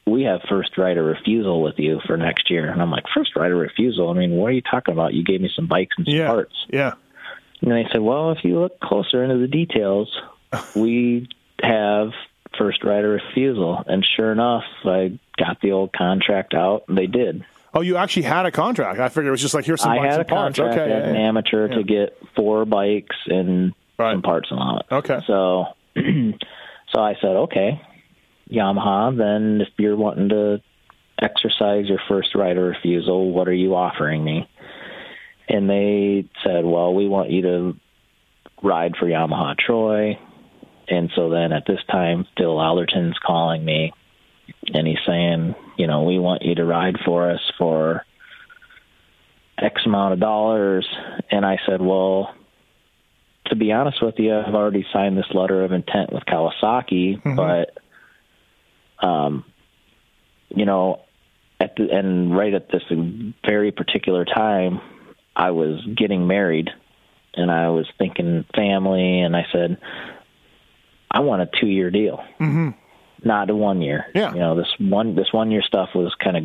we 0.07 0.25
have 0.25 0.43
first 0.49 0.77
right 0.77 0.97
of 0.97 1.05
refusal 1.05 1.63
with 1.63 1.79
you 1.79 2.01
for 2.07 2.17
next 2.19 2.51
year." 2.51 2.71
And 2.71 2.83
I'm 2.83 2.91
like, 2.91 3.05
first 3.15 3.35
right 3.37 3.51
of 3.51 3.57
refusal? 3.57 4.11
I 4.11 4.15
mean, 4.15 4.33
what 4.33 4.47
are 4.49 4.53
you 4.53 4.61
talking 4.63 4.93
about? 4.93 5.15
You 5.15 5.25
gave 5.25 5.41
me 5.41 5.51
some 5.55 5.67
bikes 5.67 5.95
and 5.97 6.07
some 6.07 6.15
Yeah. 6.15 6.27
parts." 6.27 6.55
Yeah. 6.71 6.93
And 7.63 7.71
they 7.71 7.87
said, 7.91 8.03
"Well, 8.03 8.33
if 8.33 8.45
you 8.45 8.61
look 8.61 8.81
closer 8.81 9.23
into 9.25 9.39
the 9.39 9.47
details, 9.49 10.15
we 10.77 11.29
have 11.63 12.11
first 12.59 12.85
right 12.85 13.05
of 13.05 13.11
refusal." 13.11 13.83
And 13.87 14.05
sure 14.17 14.33
enough, 14.33 14.65
I 14.85 15.19
got 15.39 15.61
the 15.61 15.73
old 15.73 15.93
contract 15.93 16.55
out, 16.55 16.85
and 16.89 16.97
they 16.97 17.07
did. 17.07 17.45
Oh, 17.75 17.81
you 17.81 17.97
actually 17.97 18.25
had 18.25 18.45
a 18.45 18.51
contract. 18.51 19.01
I 19.01 19.09
figured 19.09 19.29
it 19.29 19.31
was 19.31 19.41
just 19.41 19.55
like 19.55 19.65
here's 19.65 19.81
some 19.81 19.93
I 19.93 19.97
bikes 19.99 20.11
had 20.11 20.17
a 20.17 20.21
and 20.21 20.29
parts. 20.29 20.59
contract 20.59 20.79
Okay. 20.81 20.93
as 20.93 21.03
yeah, 21.05 21.09
an 21.11 21.15
yeah. 21.15 21.21
amateur 21.29 21.69
Yeah. 21.69 21.75
to 21.77 21.83
get 21.85 22.19
four 22.37 22.65
bikes 22.67 23.17
and 23.27 23.73
Right. 23.99 24.13
some 24.13 24.23
parts 24.23 24.51
allowance. 24.51 24.87
Okay. 24.93 25.21
So, 25.27 25.67
so 25.97 27.01
I 27.01 27.15
said, 27.21 27.37
okay, 27.49 27.81
Yamaha. 28.51 29.17
Then 29.17 29.61
if 29.63 29.69
you're 29.79 29.97
wanting 29.97 30.29
to 30.31 30.61
exercise 31.21 31.89
your 31.89 32.01
first 32.09 32.35
right 32.35 32.57
of 32.57 32.63
refusal, 32.63 33.31
what 33.33 33.49
are 33.49 33.55
you 33.55 33.75
offering 33.75 34.23
me? 34.23 34.49
And 35.49 35.69
they 35.71 36.27
said, 36.45 36.65
well, 36.65 36.93
we 36.95 37.09
want 37.09 37.31
you 37.31 37.43
to 37.43 37.77
ride 38.63 38.97
for 38.99 39.07
Yamaha 39.07 39.57
Troy. 39.57 40.19
And 40.93 41.11
so 41.17 41.31
then 41.31 41.53
at 41.53 41.65
this 41.67 41.81
time, 41.91 42.27
Phil 42.37 42.59
Alderton's 42.59 43.17
calling 43.25 43.65
me 43.65 43.95
and 44.75 44.87
he's 44.87 44.99
saying, 45.07 45.55
you 45.79 45.87
know, 45.87 46.03
we 46.03 46.19
want 46.19 46.43
you 46.43 46.55
to 46.55 46.65
ride 46.65 46.97
for 47.05 47.31
us 47.31 47.41
for 47.57 48.05
X 49.57 49.81
amount 49.87 50.13
of 50.13 50.21
dollars. 50.21 50.87
And 51.31 51.47
I 51.47 51.59
said, 51.67 51.81
well, 51.81 52.35
to 53.47 53.57
be 53.57 53.73
honest 53.73 54.03
with 54.03 54.17
you, 54.19 54.37
I've 54.37 54.55
already 54.55 54.85
signed 54.93 55.17
this 55.17 55.33
letter 55.33 55.65
of 55.65 55.73
intent 55.73 56.13
with 56.13 56.25
Kawasaki, 56.25 57.23
but, 57.37 57.77
um, 59.07 59.45
you 60.51 60.67
know, 60.67 61.01
at 61.59 61.75
the, 61.77 61.89
and 61.91 62.37
right 62.37 62.53
at 62.53 62.71
this 62.71 62.83
very 63.47 63.73
particular 63.73 64.27
time, 64.27 64.81
I 65.35 65.53
was 65.53 65.81
getting 65.97 66.27
married 66.27 66.69
and 67.35 67.51
I 67.51 67.71
was 67.71 67.87
thinking 67.99 68.45
family 68.55 69.21
and 69.21 69.35
I 69.35 69.47
said, 69.53 69.79
I 71.13 71.21
want 71.21 71.43
a 71.43 71.49
two 71.61 71.67
year 71.69 71.91
deal, 71.91 72.25
mm-hmm. 72.41 72.71
not 73.23 73.51
a 73.51 73.55
one 73.55 73.83
year. 73.83 74.07
Yeah. 74.15 74.33
You 74.33 74.41
know, 74.41 74.57
this 74.57 74.73
one, 74.79 75.15
this 75.15 75.33
one 75.33 75.51
year 75.51 75.63
stuff 75.63 75.91
was 75.95 76.15
kind 76.23 76.37
of 76.37 76.45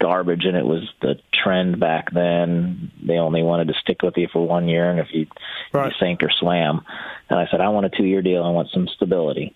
garbage 0.00 0.44
and 0.44 0.56
it 0.56 0.66
was 0.66 0.82
the 1.00 1.14
trend 1.32 1.78
back 1.78 2.12
then. 2.12 2.90
They 3.06 3.14
only 3.18 3.42
wanted 3.44 3.68
to 3.68 3.74
stick 3.80 4.02
with 4.02 4.14
you 4.16 4.26
for 4.32 4.46
one 4.46 4.68
year 4.68 4.90
and 4.90 4.98
if 4.98 5.06
you, 5.12 5.26
Right. 5.72 5.86
you 5.86 5.92
sink 5.98 6.22
or 6.22 6.30
slam. 6.30 6.82
And 7.30 7.38
I 7.38 7.46
said, 7.50 7.60
I 7.60 7.68
want 7.68 7.86
a 7.86 7.90
two 7.90 8.04
year 8.04 8.20
deal. 8.20 8.42
I 8.42 8.50
want 8.50 8.68
some 8.74 8.88
stability. 8.88 9.54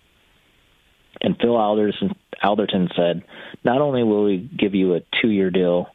And 1.20 1.36
Phil 1.40 1.56
Alderton, 1.56 2.14
Alderton 2.42 2.88
said, 2.94 3.24
not 3.64 3.80
only 3.80 4.04
will 4.04 4.24
we 4.24 4.38
give 4.38 4.74
you 4.76 4.94
a 4.94 5.00
two 5.20 5.30
year 5.30 5.50
deal, 5.50 5.88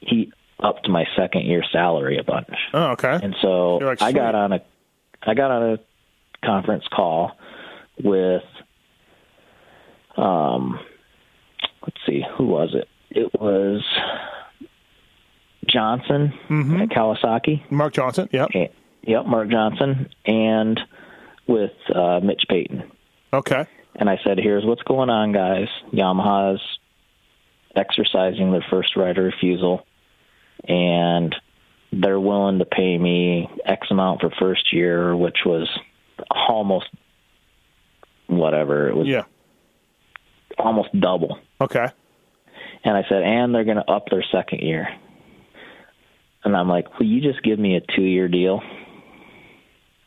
he 0.00 0.32
upped 0.58 0.88
my 0.88 1.04
second 1.16 1.42
year 1.44 1.62
salary 1.70 2.18
a 2.18 2.24
bunch. 2.24 2.48
Oh, 2.72 2.92
okay. 2.92 3.18
And 3.22 3.36
so 3.42 3.76
like, 3.76 4.00
I 4.00 4.12
got 4.12 4.34
on 4.34 4.52
a 4.52 4.62
I 5.22 5.34
got 5.34 5.50
on 5.50 5.74
a 5.74 5.78
conference 6.44 6.84
call 6.90 7.32
with 8.04 8.42
um 10.16 10.78
let's 11.82 11.96
see, 12.06 12.22
who 12.36 12.44
was 12.46 12.74
it? 12.74 12.88
It 13.10 13.32
was 13.40 13.82
Johnson 15.66 16.32
Mm-hmm. 16.48 16.82
at 16.82 16.88
Kawasaki. 16.90 17.70
Mark 17.70 17.92
Johnson. 17.94 18.28
Yep. 18.32 18.50
And- 18.54 18.68
Yep, 19.02 19.24
Mark 19.26 19.48
Johnson 19.48 20.10
and 20.26 20.78
with 21.46 21.72
uh 21.94 22.20
Mitch 22.22 22.42
Payton. 22.50 22.82
Okay. 23.32 23.64
And 23.96 24.10
I 24.10 24.18
said, 24.22 24.38
here's 24.38 24.62
what's 24.64 24.82
going 24.82 25.08
on, 25.08 25.32
guys. 25.32 25.68
Yamaha's 25.90 26.60
exercising 27.74 28.52
their 28.52 28.64
first 28.70 28.94
right 28.96 29.16
of 29.16 29.24
refusal. 29.24 29.86
And 30.68 31.34
they're 31.92 32.20
willing 32.20 32.58
to 32.58 32.66
pay 32.66 32.98
me 32.98 33.48
X 33.64 33.86
amount 33.90 34.20
for 34.20 34.30
first 34.38 34.70
year, 34.72 35.16
which 35.16 35.38
was 35.46 35.66
almost 36.30 36.86
whatever. 38.38 38.88
It 38.88 38.96
was 38.96 39.06
Yeah. 39.06 39.24
almost 40.58 40.88
double. 40.98 41.38
Okay. 41.60 41.86
And 42.84 42.96
I 42.96 43.04
said, 43.08 43.22
and 43.22 43.54
they're 43.54 43.64
going 43.64 43.76
to 43.76 43.90
up 43.90 44.08
their 44.10 44.24
second 44.32 44.60
year. 44.60 44.88
And 46.44 46.56
I'm 46.56 46.68
like, 46.68 46.98
will 46.98 47.06
you 47.06 47.20
just 47.20 47.42
give 47.42 47.58
me 47.58 47.76
a 47.76 47.80
two 47.80 48.02
year 48.02 48.28
deal 48.28 48.62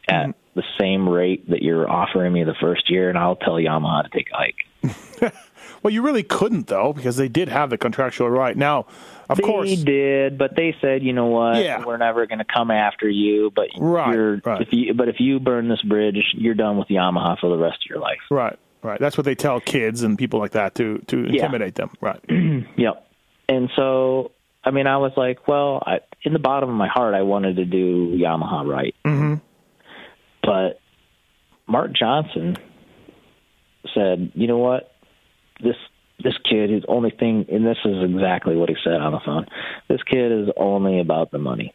at 0.08 0.28
mm. 0.28 0.34
the 0.56 0.64
same 0.80 1.08
rate 1.08 1.50
that 1.50 1.62
you're 1.62 1.90
offering 1.90 2.34
me 2.34 2.44
the 2.44 2.56
first 2.60 2.90
year, 2.90 3.10
and 3.10 3.18
I'll 3.18 3.36
tell 3.36 3.54
Yamaha 3.54 4.04
to 4.04 4.10
take 4.10 4.30
a 4.32 4.36
hike. 4.36 5.34
Well, 5.84 5.94
you 5.94 6.02
really 6.02 6.24
couldn't 6.24 6.68
though, 6.68 6.94
because 6.94 7.18
they 7.18 7.28
did 7.28 7.50
have 7.50 7.70
the 7.70 7.78
contractual 7.78 8.30
right. 8.30 8.56
Now, 8.56 8.86
of 9.34 9.38
they 9.40 9.44
course, 9.44 9.76
did, 9.84 10.38
but 10.38 10.56
they 10.56 10.76
said, 10.82 11.04
you 11.04 11.14
know 11.14 11.28
what? 11.28 11.58
Yeah. 11.64 11.84
We're 11.86 11.98
never 11.98 12.26
going 12.26 12.40
to 12.40 12.46
come 12.46 12.72
after 12.72 13.10
you, 13.10 13.52
but 13.56 13.68
Right, 13.78 14.14
you're 14.14 14.38
right. 14.46 14.62
if 14.62 14.70
you 14.72 14.94
but 14.94 15.10
if 15.10 15.20
you 15.20 15.40
burn 15.40 15.68
this 15.70 15.82
bridge, 15.82 16.34
you're 16.36 16.54
done 16.56 16.78
with 16.78 16.88
Yamaha 16.88 17.38
for 17.40 17.50
the 17.50 17.58
rest 17.58 17.78
of 17.86 17.90
your 17.90 18.00
life. 18.00 18.20
right, 18.32 18.58
right. 18.82 19.00
That's 19.00 19.18
what 19.18 19.26
they 19.26 19.36
tell 19.36 19.60
kids 19.60 20.02
and 20.04 20.18
people 20.18 20.40
like 20.40 20.52
that 20.52 20.76
to 20.76 21.00
to 21.08 21.18
Yeah. 21.24 21.34
intimidate 21.46 21.76
them. 21.76 21.92
Right. 22.02 22.20
Yep. 22.78 23.08
And 23.50 23.70
so, 23.76 24.32
I 24.64 24.72
mean, 24.72 24.88
I 24.88 24.98
was 24.98 25.12
like, 25.18 25.48
well, 25.50 25.84
I, 25.86 26.00
in 26.24 26.32
the 26.34 26.40
bottom 26.40 26.70
of 26.70 26.76
my 26.76 26.88
heart, 26.88 27.14
I 27.14 27.24
wanted 27.24 27.58
to 27.58 27.66
do 27.66 28.16
Yamaha 28.18 28.66
right. 28.66 28.96
Mm-hmm. 29.06 29.36
But 30.42 30.80
Mark 31.68 31.92
Johnson 31.94 32.58
said, 33.94 34.32
you 34.36 34.48
know 34.48 34.58
what? 34.58 34.92
This 35.62 35.76
this 36.24 36.36
kid, 36.50 36.70
his 36.70 36.84
only 36.88 37.10
thing, 37.12 37.46
and 37.52 37.66
this 37.66 37.78
is 37.86 38.04
exactly 38.04 38.56
what 38.56 38.70
he 38.70 38.76
said 38.84 39.02
on 39.02 39.12
the 39.14 39.20
phone. 39.26 39.46
This 39.88 40.02
kid 40.04 40.32
is 40.32 40.50
only 40.58 41.00
about 41.00 41.32
the 41.32 41.38
money, 41.40 41.74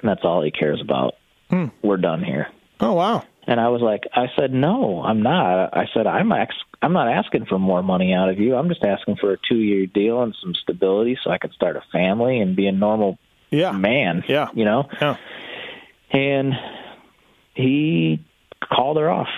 and 0.00 0.08
that's 0.08 0.24
all 0.24 0.42
he 0.42 0.50
cares 0.50 0.80
about. 0.80 1.14
Hmm. 1.50 1.66
We're 1.82 1.96
done 1.96 2.22
here. 2.22 2.48
Oh 2.80 2.92
wow. 2.92 3.24
And 3.46 3.58
I 3.58 3.68
was 3.70 3.80
like, 3.80 4.02
I 4.14 4.26
said, 4.38 4.52
no, 4.52 5.02
I'm 5.02 5.22
not. 5.22 5.74
I 5.76 5.86
said, 5.94 6.06
I'm 6.06 6.30
ex- 6.32 6.54
I'm 6.82 6.92
not 6.92 7.08
asking 7.08 7.46
for 7.46 7.58
more 7.58 7.82
money 7.82 8.12
out 8.12 8.28
of 8.28 8.38
you. 8.38 8.54
I'm 8.54 8.68
just 8.68 8.84
asking 8.84 9.16
for 9.16 9.32
a 9.32 9.38
two 9.48 9.56
year 9.56 9.86
deal 9.86 10.22
and 10.22 10.34
some 10.42 10.54
stability 10.54 11.16
so 11.24 11.30
I 11.30 11.38
can 11.38 11.50
start 11.52 11.76
a 11.76 11.82
family 11.90 12.40
and 12.40 12.54
be 12.54 12.66
a 12.66 12.72
normal 12.72 13.18
Yeah. 13.50 13.72
man. 13.72 14.22
Yeah. 14.28 14.48
You 14.52 14.66
know? 14.66 14.88
Yeah. 15.00 15.16
And 16.12 16.52
he 17.54 18.22
called 18.62 18.98
her 18.98 19.08
off. 19.10 19.28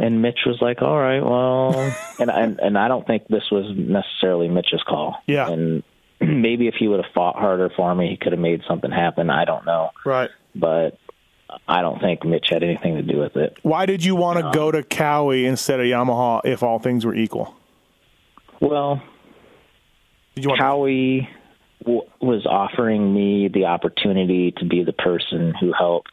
And 0.00 0.22
Mitch 0.22 0.40
was 0.46 0.58
like, 0.60 0.80
"All 0.82 0.98
right, 0.98 1.20
well," 1.22 1.72
and 2.18 2.30
and 2.30 2.58
and 2.60 2.78
I 2.78 2.88
don't 2.88 3.06
think 3.06 3.26
this 3.28 3.50
was 3.50 3.66
necessarily 3.76 4.48
Mitch's 4.48 4.82
call. 4.86 5.16
Yeah. 5.26 5.48
And 5.50 5.82
maybe 6.20 6.68
if 6.68 6.74
he 6.78 6.88
would 6.88 7.02
have 7.04 7.12
fought 7.14 7.36
harder 7.36 7.70
for 7.76 7.94
me, 7.94 8.08
he 8.10 8.16
could 8.16 8.32
have 8.32 8.40
made 8.40 8.62
something 8.68 8.90
happen. 8.90 9.30
I 9.30 9.44
don't 9.44 9.64
know, 9.66 9.90
Right. 10.04 10.30
but 10.54 10.98
I 11.66 11.80
don't 11.82 12.00
think 12.00 12.24
Mitch 12.24 12.48
had 12.50 12.62
anything 12.62 12.96
to 12.96 13.02
do 13.02 13.18
with 13.18 13.36
it. 13.36 13.56
Why 13.62 13.86
did 13.86 14.04
you 14.04 14.14
want 14.16 14.38
to 14.38 14.50
go 14.52 14.70
to 14.70 14.82
Cowie 14.82 15.46
instead 15.46 15.80
of 15.80 15.86
Yamaha 15.86 16.42
if 16.44 16.62
all 16.62 16.78
things 16.78 17.04
were 17.06 17.14
equal? 17.14 17.54
Well, 18.60 19.00
Did 20.34 20.44
you 20.44 20.50
want 20.50 20.60
Cowie 20.60 21.28
w- 21.84 22.02
was 22.20 22.44
offering 22.46 23.14
me 23.14 23.48
the 23.48 23.66
opportunity 23.66 24.52
to 24.58 24.64
be 24.64 24.82
the 24.84 24.92
person 24.92 25.54
who 25.60 25.72
helped 25.72 26.10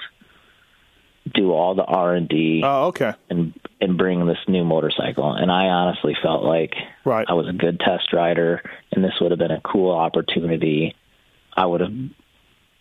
do 1.33 1.51
all 1.51 1.73
the 1.75 1.83
R 1.83 2.13
and 2.13 2.29
D 2.29 2.61
Oh, 2.63 2.87
okay. 2.87 3.13
and 3.29 3.53
and 3.81 3.97
bring 3.97 4.25
this 4.27 4.37
new 4.47 4.63
motorcycle. 4.63 5.33
And 5.33 5.51
I 5.51 5.65
honestly 5.67 6.15
felt 6.21 6.43
like 6.43 6.73
Right. 7.03 7.25
I 7.27 7.33
was 7.33 7.47
a 7.47 7.53
good 7.53 7.79
test 7.79 8.13
rider, 8.13 8.61
and 8.91 9.03
this 9.03 9.13
would 9.19 9.31
have 9.31 9.39
been 9.39 9.51
a 9.51 9.61
cool 9.61 9.91
opportunity. 9.91 10.95
I 11.57 11.65
would 11.65 11.81
have 11.81 11.93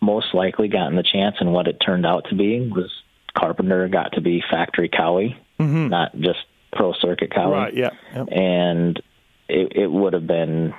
most 0.01 0.33
likely 0.33 0.67
gotten 0.67 0.95
the 0.95 1.03
chance, 1.03 1.37
and 1.39 1.53
what 1.53 1.67
it 1.67 1.77
turned 1.83 2.05
out 2.05 2.25
to 2.29 2.35
be 2.35 2.69
was 2.69 2.91
Carpenter 3.37 3.87
got 3.87 4.13
to 4.13 4.21
be 4.21 4.41
factory 4.49 4.89
Cowie, 4.89 5.35
not 5.59 6.15
just 6.17 6.39
pro 6.71 6.93
circuit 6.93 7.31
Cowie 7.33 7.51
Mm-hmm. 7.51 7.51
Right. 7.53 7.73
Yeah. 7.73 7.89
Yep. 8.15 8.27
and 8.31 9.01
it, 9.47 9.71
it 9.75 9.87
would 9.91 10.13
have 10.13 10.27
been 10.27 10.73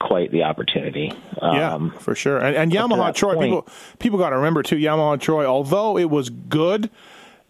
quite 0.00 0.30
the 0.32 0.42
opportunity. 0.44 1.12
Yeah, 1.42 1.74
Um, 1.74 1.90
for 1.98 2.14
sure. 2.14 2.38
And, 2.38 2.56
and 2.56 2.72
Yamaha 2.72 3.14
Troy, 3.14 3.34
point- 3.34 3.46
people 3.48 3.66
people 3.98 4.18
got 4.18 4.30
to 4.30 4.36
remember 4.36 4.62
too. 4.62 4.76
Yamaha 4.76 5.20
Troy, 5.20 5.44
although 5.44 5.96
it 5.98 6.08
was 6.10 6.30
good, 6.30 6.90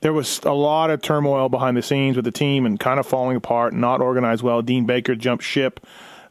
there 0.01 0.13
was 0.13 0.41
a 0.45 0.53
lot 0.53 0.91
of 0.91 1.03
turmoil 1.03 1.49
behind 1.49 1.77
the 1.77 1.83
scenes 1.83 2.17
with 2.17 2.25
the 2.25 2.31
team 2.31 2.65
and 2.67 2.79
kind 2.79 3.01
of 3.01 3.07
falling 3.07 3.37
apart, 3.37 3.75
not 3.75 4.01
organized 4.01 4.43
well. 4.43 4.63
Dean 4.63 4.87
Baker 4.87 5.15
jumped 5.15 5.45
ship. 5.45 5.81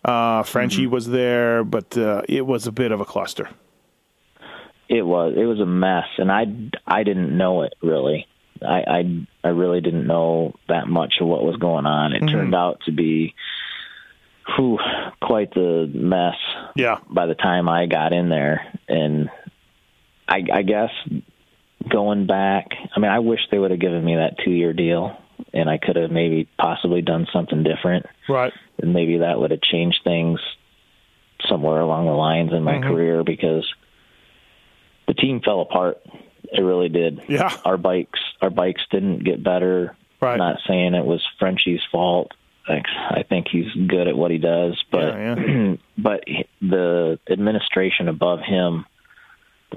Uh, 0.05 0.43
Frenchie 0.43 0.83
Mm-hmm. 0.83 0.91
was 0.93 1.07
there, 1.09 1.63
but 1.63 1.97
uh, 1.97 2.21
it 2.29 2.45
was 2.45 2.65
a 2.67 2.71
bit 2.71 2.91
of 2.91 3.01
a 3.01 3.05
cluster. 3.05 3.49
it 4.89 5.01
was 5.05 5.33
it 5.35 5.43
was 5.45 5.59
a 5.59 5.65
mess, 5.65 6.05
and 6.17 6.31
I 6.31 6.45
I 6.85 7.03
didn't 7.03 7.35
know 7.37 7.63
it 7.63 7.73
really. 7.81 8.25
I 8.61 8.83
I, 8.87 9.27
I 9.43 9.47
really 9.49 9.81
didn't 9.81 10.07
know 10.07 10.53
that 10.69 10.87
much 10.87 11.15
of 11.19 11.27
what 11.27 11.43
was 11.43 11.57
going 11.57 11.85
on. 11.85 12.13
It 12.13 12.21
turned 12.27 12.55
out 12.55 12.79
to 12.85 12.91
be, 12.91 13.35
whew, 14.55 14.79
quite 15.21 15.53
the 15.53 15.89
mess. 15.93 16.35
Yeah. 16.75 16.99
by 17.09 17.25
the 17.25 17.35
time 17.35 17.67
I 17.69 17.85
got 17.87 18.13
in 18.13 18.29
there. 18.29 18.71
And 18.87 19.29
I, 20.27 20.43
I 20.53 20.61
guess 20.61 20.89
going 21.89 22.27
back, 22.27 22.67
I 22.95 22.99
mean, 22.99 23.11
I 23.11 23.19
wish 23.19 23.39
they 23.51 23.57
would 23.59 23.71
have 23.71 23.79
given 23.79 24.03
me 24.03 24.15
that 24.15 24.37
two 24.43 24.51
year 24.51 24.73
deal 24.73 25.17
and 25.53 25.69
I 25.69 25.77
could 25.77 25.95
have 25.95 26.11
maybe 26.11 26.47
possibly 26.59 27.01
done 27.01 27.27
something 27.31 27.63
different. 27.63 28.05
Right. 28.27 28.53
And 28.81 28.93
maybe 28.93 29.19
that 29.19 29.39
would 29.39 29.51
have 29.51 29.61
changed 29.61 29.99
things 30.03 30.39
somewhere 31.47 31.79
along 31.79 32.05
the 32.05 32.11
lines 32.11 32.51
in 32.53 32.63
my 32.63 32.73
Mm-hmm. 32.75 32.89
career 32.89 33.23
because 33.23 33.67
the 35.07 35.13
team 35.13 35.41
fell 35.43 35.61
apart. 35.61 36.01
It 36.51 36.61
really 36.61 36.89
did. 36.89 37.21
Yeah. 37.27 37.55
Our 37.65 37.77
bikes, 37.77 38.19
our 38.41 38.49
bikes 38.49 38.81
didn't 38.91 39.23
get 39.23 39.43
better. 39.43 39.95
Right. 40.21 40.37
Not 40.37 40.57
saying 40.67 40.93
it 40.95 41.05
was 41.05 41.21
Frenchie's 41.39 41.81
fault. 41.91 42.31
I, 42.67 42.81
I 43.09 43.23
think 43.23 43.47
he's 43.51 43.71
good 43.87 44.07
at 44.07 44.15
what 44.17 44.31
he 44.31 44.37
does, 44.37 44.81
but 44.91 45.13
Yeah, 45.13 45.75
but 45.97 46.23
the 46.61 47.19
administration 47.29 48.07
above 48.07 48.39
him 48.39 48.85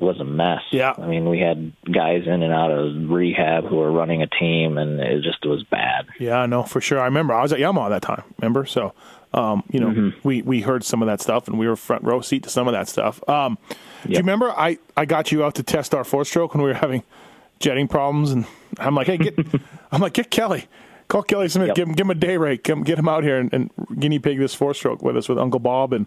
was 0.00 0.20
a 0.20 0.24
mess. 0.24 0.60
Yeah. 0.70 0.94
I 0.96 1.06
mean, 1.06 1.28
we 1.28 1.40
had 1.40 1.72
guys 1.92 2.22
in 2.26 2.42
and 2.42 2.52
out 2.52 2.70
of 2.70 3.10
rehab 3.10 3.64
who 3.64 3.76
were 3.76 3.90
running 3.90 4.22
a 4.22 4.26
team, 4.28 4.78
and 4.78 5.00
it 5.00 5.22
just 5.22 5.44
was 5.44 5.64
bad. 5.64 6.06
Yeah, 6.20 6.46
no, 6.46 6.62
for 6.62 6.80
sure. 6.80 7.00
I 7.00 7.06
remember 7.06 7.34
I 7.34 7.42
was 7.42 7.52
at 7.52 7.58
Yamaha 7.58 7.90
that 7.90 8.02
time. 8.02 8.22
Remember, 8.40 8.64
so 8.66 8.94
um, 9.34 9.62
you 9.70 9.80
know, 9.80 9.88
Mm-hmm. 9.88 10.18
we 10.28 10.42
we 10.42 10.60
heard 10.60 10.84
some 10.84 11.02
of 11.02 11.06
that 11.06 11.20
stuff, 11.20 11.48
and 11.48 11.58
we 11.58 11.66
were 11.68 11.74
front 11.76 12.04
row 12.04 12.20
seat 12.20 12.44
to 12.44 12.48
some 12.50 12.68
of 12.68 12.72
that 12.72 12.88
stuff. 12.88 13.20
Um, 13.28 13.58
Do 14.04 14.12
you 14.12 14.18
remember 14.18 14.50
I 14.50 14.78
I 14.96 15.04
got 15.06 15.32
you 15.32 15.44
out 15.44 15.56
to 15.56 15.62
test 15.64 15.92
our 15.94 16.04
four 16.04 16.24
stroke 16.24 16.54
when 16.54 16.62
we 16.62 16.68
were 16.70 16.74
having 16.74 17.02
jetting 17.58 17.88
problems, 17.88 18.30
and 18.30 18.46
I'm 18.78 18.94
like, 18.94 19.06
hey, 19.08 19.18
get, 19.18 19.38
I'm 19.92 20.00
like, 20.00 20.14
get 20.14 20.30
Kelly, 20.30 20.66
call 21.10 21.22
Kelly 21.22 21.48
Smith, 21.48 21.68
Yep. 21.68 21.76
give 21.76 21.88
him 21.88 21.94
give 21.94 22.06
him 22.06 22.10
a 22.10 22.14
day 22.14 22.36
rate, 22.38 22.64
come 22.64 22.82
get 22.84 22.98
him 22.98 23.08
out 23.08 23.22
here 23.24 23.38
and, 23.38 23.52
and 23.52 23.70
guinea 23.98 24.18
pig 24.18 24.38
this 24.38 24.54
four 24.54 24.72
stroke 24.72 25.02
with 25.02 25.16
us 25.16 25.28
with 25.28 25.38
Uncle 25.38 25.60
Bob 25.60 25.92
and 25.92 26.06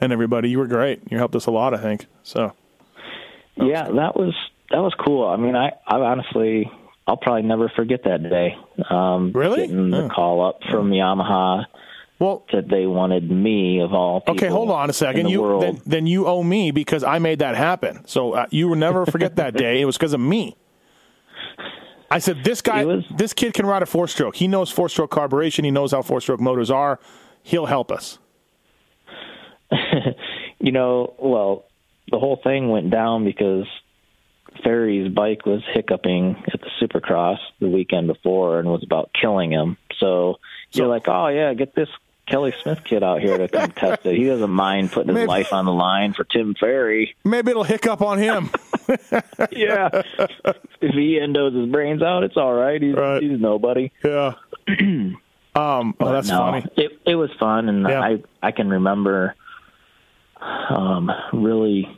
and 0.00 0.12
everybody. 0.12 0.48
You 0.50 0.58
were 0.58 0.66
great. 0.66 1.00
You 1.10 1.18
helped 1.18 1.34
us 1.36 1.46
a 1.46 1.50
lot, 1.50 1.74
I 1.74 1.78
think. 1.78 2.06
So 2.22 2.52
Yeah, 3.56 3.84
that 3.84 4.16
was 4.16 4.34
that 4.70 4.78
was 4.78 4.94
cool. 5.04 5.26
I 5.26 5.36
mean, 5.36 5.54
I 5.56 5.72
I 5.86 5.96
honestly 5.98 6.70
I'll 7.06 7.16
probably 7.16 7.42
never 7.42 7.68
forget 7.76 8.02
that 8.04 8.22
day. 8.28 8.56
Um, 8.90 9.30
Really? 9.32 9.66
Getting 9.68 9.90
the 9.90 10.04
Oh. 10.04 10.08
call 10.08 10.44
up 10.46 10.60
from 10.70 10.90
Yamaha 10.90 11.66
well. 12.18 12.44
that 12.52 12.68
they 12.68 12.84
wanted 12.86 13.30
me 13.30 13.80
of 13.80 13.92
all 13.94 14.20
people. 14.20 14.34
Okay, 14.34 14.48
hold 14.48 14.70
on 14.70 14.90
a 14.90 14.92
second. 14.92 15.28
You 15.28 15.60
then, 15.60 15.80
then 15.86 16.06
you 16.08 16.26
owe 16.26 16.42
me 16.42 16.72
because 16.72 17.04
I 17.04 17.18
made 17.20 17.38
that 17.38 17.54
happen. 17.56 18.02
So 18.06 18.32
uh, 18.32 18.46
you 18.50 18.68
will 18.68 18.76
never 18.76 19.06
forget 19.06 19.36
that 19.36 19.54
day. 19.64 19.80
It 19.80 19.84
was 19.84 19.96
because 19.96 20.14
of 20.14 20.20
me. 20.20 20.56
I 22.10 22.18
said 22.18 22.44
this 22.44 22.62
guy, 22.62 22.84
was- 22.84 23.04
this 23.16 23.32
kid 23.32 23.54
can 23.54 23.66
ride 23.66 23.82
a 23.82 23.86
four 23.86 24.08
stroke. 24.08 24.36
He 24.36 24.48
knows 24.48 24.70
four 24.70 24.88
stroke 24.88 25.10
carburation. 25.10 25.64
He 25.64 25.70
knows 25.70 25.92
how 25.92 26.02
four 26.02 26.20
stroke 26.20 26.40
motors 26.40 26.70
are. 26.70 26.98
He'll 27.42 27.66
help 27.66 27.90
us. 27.92 28.18
you 30.58 30.72
know, 30.72 31.14
well, 31.18 31.64
the 32.10 32.18
whole 32.18 32.36
thing 32.42 32.70
went 32.70 32.90
down 32.90 33.24
because 33.24 33.66
Ferry's 34.62 35.12
bike 35.12 35.44
was 35.44 35.62
hiccuping 35.72 36.42
at 36.52 36.60
the 36.60 36.70
Supercross 36.80 37.38
the 37.60 37.68
weekend 37.68 38.06
before 38.06 38.58
and 38.58 38.68
was 38.68 38.82
about 38.84 39.10
killing 39.20 39.50
him. 39.50 39.76
So, 39.98 40.36
you're 40.72 40.86
like, 40.86 41.08
oh 41.08 41.28
yeah, 41.28 41.54
get 41.54 41.74
this 41.74 41.88
Kelly 42.26 42.52
Smith 42.62 42.82
kid 42.84 43.02
out 43.02 43.20
here 43.20 43.38
to 43.38 43.48
come 43.48 43.70
test 43.70 44.04
it. 44.04 44.16
He 44.16 44.24
doesn't 44.24 44.50
mind 44.50 44.92
putting 44.92 45.14
his 45.14 45.26
life 45.28 45.52
on 45.52 45.64
the 45.64 45.72
line 45.72 46.12
for 46.12 46.24
Tim 46.24 46.54
Ferry. 46.58 47.14
Maybe 47.24 47.50
it'll 47.52 47.64
hiccup 47.64 48.02
on 48.02 48.18
him. 48.18 48.50
Yeah, 49.52 49.88
if 50.80 50.94
he 50.94 51.18
endos 51.20 51.54
his 51.58 51.70
brains 51.70 52.02
out, 52.02 52.22
it's 52.24 52.36
all 52.36 52.52
right. 52.54 52.80
He's 52.80 52.94
Right. 52.94 53.22
he's 53.22 53.40
nobody. 53.40 53.90
yeah. 54.04 54.34
Um. 55.54 55.94
Oh, 56.00 56.12
that's 56.12 56.28
no, 56.28 56.36
funny. 56.36 56.66
It 56.76 56.98
it 57.06 57.14
was 57.14 57.30
fun, 57.40 57.70
and 57.70 57.88
Yeah. 57.88 58.00
I 58.02 58.22
I 58.42 58.50
can 58.52 58.68
remember, 58.68 59.34
um, 60.68 61.10
really, 61.32 61.88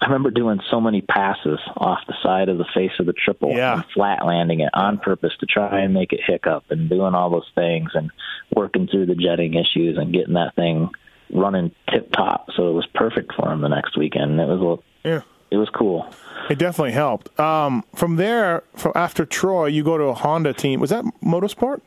I 0.00 0.06
remember 0.06 0.30
doing 0.30 0.60
so 0.70 0.80
many 0.80 1.02
passes 1.02 1.58
off 1.76 1.98
the 2.06 2.14
side 2.22 2.48
of 2.48 2.56
the 2.56 2.64
face 2.74 2.92
of 2.98 3.04
the 3.06 3.12
triple, 3.12 3.50
Yeah. 3.52 3.74
and 3.74 3.84
flat 3.92 4.24
landing 4.24 4.60
it 4.60 4.70
on 4.72 4.96
purpose 4.96 5.32
to 5.40 5.46
try 5.46 5.80
and 5.80 5.92
make 5.92 6.14
it 6.14 6.20
hiccup, 6.26 6.64
and 6.70 6.88
doing 6.88 7.14
all 7.14 7.28
those 7.28 7.50
things, 7.54 7.90
and 7.94 8.10
working 8.56 8.86
through 8.86 9.06
the 9.06 9.14
jetting 9.14 9.54
issues, 9.54 9.98
and 9.98 10.12
getting 10.12 10.34
that 10.34 10.54
thing 10.54 10.88
running 11.30 11.70
tip 11.90 12.10
top, 12.12 12.48
so 12.56 12.70
it 12.70 12.72
was 12.72 12.86
perfect 12.94 13.32
for 13.34 13.50
him 13.52 13.60
the 13.60 13.68
next 13.68 13.96
weekend. 13.96 14.40
It 14.40 14.48
was 14.48 14.78
a- 15.04 15.08
Yeah. 15.08 15.20
It 15.52 15.56
was 15.56 15.68
cool. 15.70 16.06
It 16.50 16.58
definitely 16.58 16.92
helped. 16.92 17.38
Um, 17.38 17.84
from 17.94 18.16
there, 18.16 18.62
from 18.74 18.92
after 18.94 19.24
Troy, 19.24 19.66
you 19.66 19.84
go 19.84 19.96
to 19.96 20.04
a 20.04 20.14
Honda 20.14 20.52
team. 20.52 20.80
Was 20.80 20.90
that 20.90 21.04
Motorsport? 21.22 21.80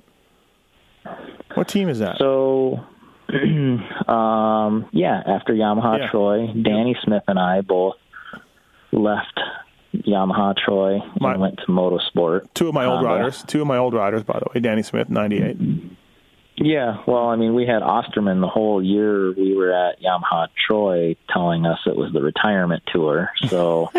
What 1.56 1.68
team 1.68 1.90
is 1.90 2.00
that? 2.00 2.18
So, 2.18 2.80
um, 3.30 4.88
yeah, 4.92 5.22
after 5.26 5.54
Yamaha 5.54 6.00
Yeah. 6.00 6.08
Troy, 6.10 6.48
Danny 6.48 6.96
Smith 7.04 7.24
and 7.28 7.40
I 7.40 7.62
both 7.62 7.96
left 8.92 9.40
Yamaha 9.94 10.56
Troy 10.58 11.00
My- 11.20 11.38
went 11.38 11.58
to 11.60 11.66
Motorsport. 11.68 12.48
Two 12.54 12.68
of 12.68 12.74
my 12.74 12.86
old 12.86 13.04
riders. 13.04 13.44
Two 13.48 13.62
of 13.62 13.68
my 13.68 13.78
old 13.78 13.94
riders, 13.94 14.24
by 14.24 14.40
the 14.40 14.46
way. 14.54 14.62
Danny 14.62 14.84
Smith, 14.84 15.10
ninety-eight. 15.10 15.58
Yeah, 16.58 17.04
well, 17.06 17.28
I 17.28 17.36
mean, 17.36 17.54
we 17.54 17.66
had 17.66 17.82
Osterman 17.84 18.40
the 18.40 18.48
whole 18.48 18.82
year 18.82 19.34
we 19.34 19.56
were 19.56 19.74
at 19.74 20.02
Yamaha 20.02 20.48
Troy 20.68 21.18
telling 21.30 21.66
us 21.66 21.80
it 21.86 21.96
was 21.98 22.14
the 22.14 22.22
retirement 22.22 22.84
tour. 22.94 23.30
So, 23.50 23.92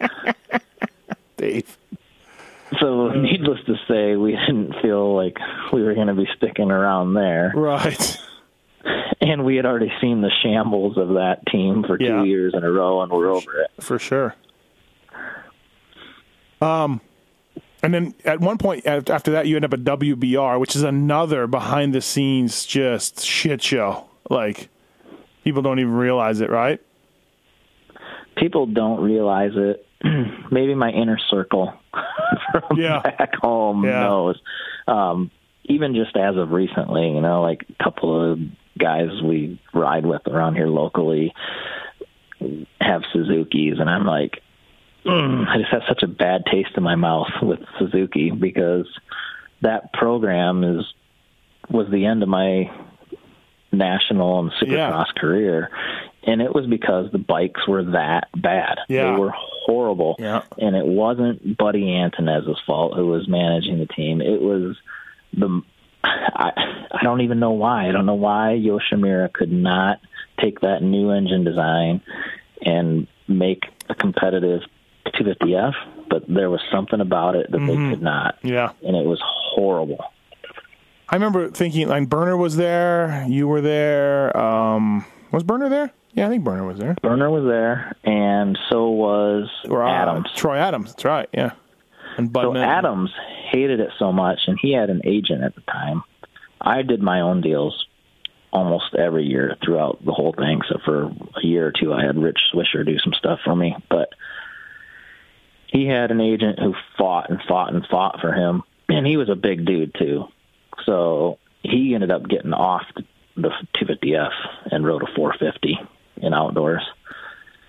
Dave. 1.36 1.76
so 2.80 3.08
needless 3.10 3.58
to 3.66 3.74
say, 3.88 4.14
we 4.16 4.32
didn't 4.32 4.74
feel 4.80 5.16
like 5.16 5.36
we 5.72 5.82
were 5.82 5.94
going 5.94 6.06
to 6.06 6.14
be 6.14 6.28
sticking 6.36 6.70
around 6.70 7.14
there. 7.14 7.52
Right. 7.54 8.16
And 9.20 9.44
we 9.44 9.56
had 9.56 9.66
already 9.66 9.92
seen 10.00 10.20
the 10.22 10.30
shambles 10.44 10.96
of 10.96 11.08
that 11.14 11.44
team 11.50 11.82
for 11.84 12.00
Yeah. 12.00 12.20
two 12.22 12.24
years 12.26 12.54
in 12.54 12.62
a 12.62 12.70
row, 12.70 13.02
and 13.02 13.10
we're 13.10 13.28
over 13.30 13.60
it. 13.62 13.70
For 13.82 13.98
sure. 13.98 14.36
Um, 16.60 17.00
and 17.86 17.94
then 17.94 18.14
at 18.24 18.40
one 18.40 18.58
point 18.58 18.84
after 18.86 19.30
that, 19.32 19.46
you 19.46 19.56
end 19.56 19.64
up 19.64 19.72
at 19.72 19.80
WBR, 19.84 20.58
which 20.58 20.74
is 20.74 20.82
another 20.82 21.46
behind 21.46 21.94
the 21.94 22.00
scenes 22.00 22.66
just 22.66 23.24
shit 23.24 23.62
show. 23.62 24.04
Like 24.28 24.68
people 25.44 25.62
don't 25.62 25.78
even 25.78 25.92
realize 25.92 26.40
it, 26.40 26.50
right? 26.50 26.80
people 28.36 28.66
don't 28.66 29.00
realize 29.00 29.52
it. 29.54 29.86
Maybe 30.52 30.74
my 30.74 30.90
inner 30.90 31.18
circle 31.30 31.72
from 32.52 32.78
Yeah. 32.78 33.00
back 33.00 33.34
home 33.36 33.82
Yeah. 33.84 34.00
knows. 34.00 34.38
Um, 34.86 35.30
even 35.64 35.94
just 35.94 36.14
as 36.16 36.36
of 36.36 36.50
recently, 36.50 37.08
you 37.12 37.20
know, 37.22 37.40
like 37.40 37.64
a 37.70 37.82
couple 37.82 38.32
of 38.32 38.38
guys 38.78 39.08
we 39.24 39.58
ride 39.72 40.04
with 40.04 40.26
around 40.28 40.54
here 40.56 40.66
locally 40.68 41.32
have 42.80 43.02
Suzuki's, 43.12 43.78
and 43.80 43.88
I'm 43.88 44.04
like, 44.04 44.42
mm, 45.06 45.46
I 45.48 45.58
just 45.58 45.70
have 45.72 45.82
such 45.88 46.02
a 46.02 46.06
bad 46.08 46.44
taste 46.50 46.70
in 46.76 46.82
my 46.82 46.94
mouth 46.96 47.28
with 47.42 47.60
Suzuki 47.78 48.30
because 48.30 48.86
that 49.62 49.92
program 49.92 50.64
is 50.64 50.84
was 51.70 51.88
the 51.90 52.06
end 52.06 52.22
of 52.22 52.28
my 52.28 52.70
national 53.72 54.38
and 54.40 54.52
supercross 54.52 55.14
career 55.16 55.70
and 56.22 56.40
it 56.40 56.54
was 56.54 56.66
because 56.66 57.10
the 57.12 57.18
bikes 57.18 57.66
were 57.66 57.82
that 57.84 58.28
bad 58.36 58.78
Yeah. 58.88 59.12
they 59.12 59.20
were 59.20 59.32
horrible 59.34 60.16
Yeah. 60.18 60.42
and 60.58 60.76
it 60.76 60.86
wasn't 60.86 61.56
Buddy 61.56 61.82
Antunez's 61.86 62.58
fault 62.66 62.94
who 62.94 63.06
was 63.06 63.28
managing 63.28 63.78
the 63.78 63.86
team 63.86 64.20
it 64.20 64.40
was 64.40 64.76
the 65.32 65.62
I, 66.04 66.52
I 66.92 67.02
don't 67.02 67.22
even 67.22 67.40
know 67.40 67.50
why. 67.50 67.88
I 67.88 67.92
don't 67.92 68.06
know 68.06 68.14
why 68.14 68.56
Yoshimura 68.62 69.32
could 69.32 69.50
not 69.50 70.00
take 70.40 70.60
that 70.60 70.80
new 70.80 71.10
engine 71.10 71.42
design 71.42 72.00
and 72.62 73.08
make 73.26 73.64
a 73.88 73.94
competitive 73.96 74.60
250F, 75.14 75.72
but 76.10 76.24
there 76.28 76.50
was 76.50 76.60
something 76.70 77.00
about 77.00 77.36
it 77.36 77.50
that 77.50 77.58
they 77.58 77.74
could 77.76 78.02
not, 78.02 78.36
Yeah. 78.42 78.70
and 78.86 78.96
it 78.96 79.06
was 79.06 79.20
horrible. 79.22 80.04
I 81.08 81.14
remember 81.16 81.50
thinking 81.50 81.88
like 81.88 82.08
Burner 82.08 82.36
was 82.36 82.56
there, 82.56 83.24
you 83.28 83.46
were 83.46 83.60
there. 83.60 84.36
Um, 84.36 85.04
was 85.32 85.44
Burner 85.44 85.68
there? 85.68 85.92
Yeah, 86.14 86.26
I 86.26 86.30
think 86.30 86.44
Burner 86.44 86.66
was 86.66 86.78
there. 86.78 86.96
Burner 87.02 87.30
was 87.30 87.44
there, 87.44 87.94
and 88.04 88.58
so 88.70 88.88
was 88.90 89.48
Or, 89.68 89.84
uh, 89.84 89.90
Adams. 89.90 90.28
Troy 90.34 90.56
Adams. 90.56 90.90
That's 90.92 91.04
right. 91.04 91.28
Yeah. 91.32 91.50
And 92.16 92.32
Bud 92.32 92.42
So 92.42 92.52
Minton. 92.52 92.68
Adams 92.70 93.10
hated 93.52 93.80
it 93.80 93.90
so 93.98 94.12
much, 94.12 94.40
and 94.46 94.58
he 94.60 94.72
had 94.72 94.88
an 94.90 95.02
agent 95.04 95.44
at 95.44 95.54
the 95.54 95.60
time. 95.62 96.02
I 96.60 96.82
did 96.82 97.02
my 97.02 97.20
own 97.20 97.42
deals 97.42 97.86
almost 98.52 98.94
every 98.98 99.24
year 99.26 99.56
throughout 99.62 100.02
the 100.04 100.12
whole 100.12 100.32
thing, 100.32 100.58
except 100.62 100.82
for 100.84 101.04
a 101.04 101.46
year 101.46 101.66
or 101.66 101.72
two. 101.78 101.92
I 101.92 102.02
had 102.04 102.16
Rich 102.16 102.38
Swisher 102.52 102.84
do 102.86 102.98
some 102.98 103.12
stuff 103.12 103.38
for 103.44 103.54
me, 103.54 103.76
but 103.90 104.08
he 105.76 105.86
had 105.86 106.10
an 106.10 106.20
agent 106.20 106.58
who 106.58 106.74
fought 106.96 107.28
and 107.28 107.40
fought 107.46 107.72
and 107.74 107.86
fought 107.90 108.20
for 108.20 108.32
him, 108.32 108.62
and 108.88 109.06
he 109.06 109.16
was 109.16 109.28
a 109.28 109.34
big 109.34 109.66
dude 109.66 109.94
too. 109.94 110.24
So 110.84 111.38
he 111.62 111.94
ended 111.94 112.10
up 112.10 112.26
getting 112.28 112.52
off 112.54 112.84
the 113.36 113.50
250F 113.76 114.30
and 114.70 114.86
rode 114.86 115.02
a 115.02 115.06
450 115.14 115.78
in 116.22 116.32
outdoors. 116.32 116.82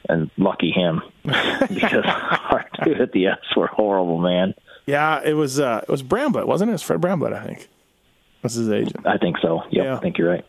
And 0.10 0.32
lucky 0.38 0.72
him, 0.72 1.02
because 1.26 2.06
our 2.06 2.66
250Fs 2.80 3.58
were 3.58 3.68
horrible, 3.68 4.20
man. 4.20 4.54
Yeah, 4.86 5.22
it 5.22 5.34
was 5.34 5.60
uh, 5.60 5.82
it 5.84 5.92
was 5.92 6.02
Bramblett, 6.02 6.48
wasn't 6.48 6.70
it? 6.70 6.72
It 6.72 6.76
was 6.76 6.82
Fred 6.84 7.02
Bramblett, 7.02 7.34
I 7.34 7.46
think. 7.46 7.68
That's 8.42 8.54
his 8.54 8.70
agent. 8.70 9.06
I 9.06 9.18
think 9.18 9.38
so. 9.42 9.64
Yep, 9.70 9.84
Yeah. 9.86 9.98
I 9.98 10.00
think 10.00 10.18
you're 10.18 10.30
right. 10.30 10.46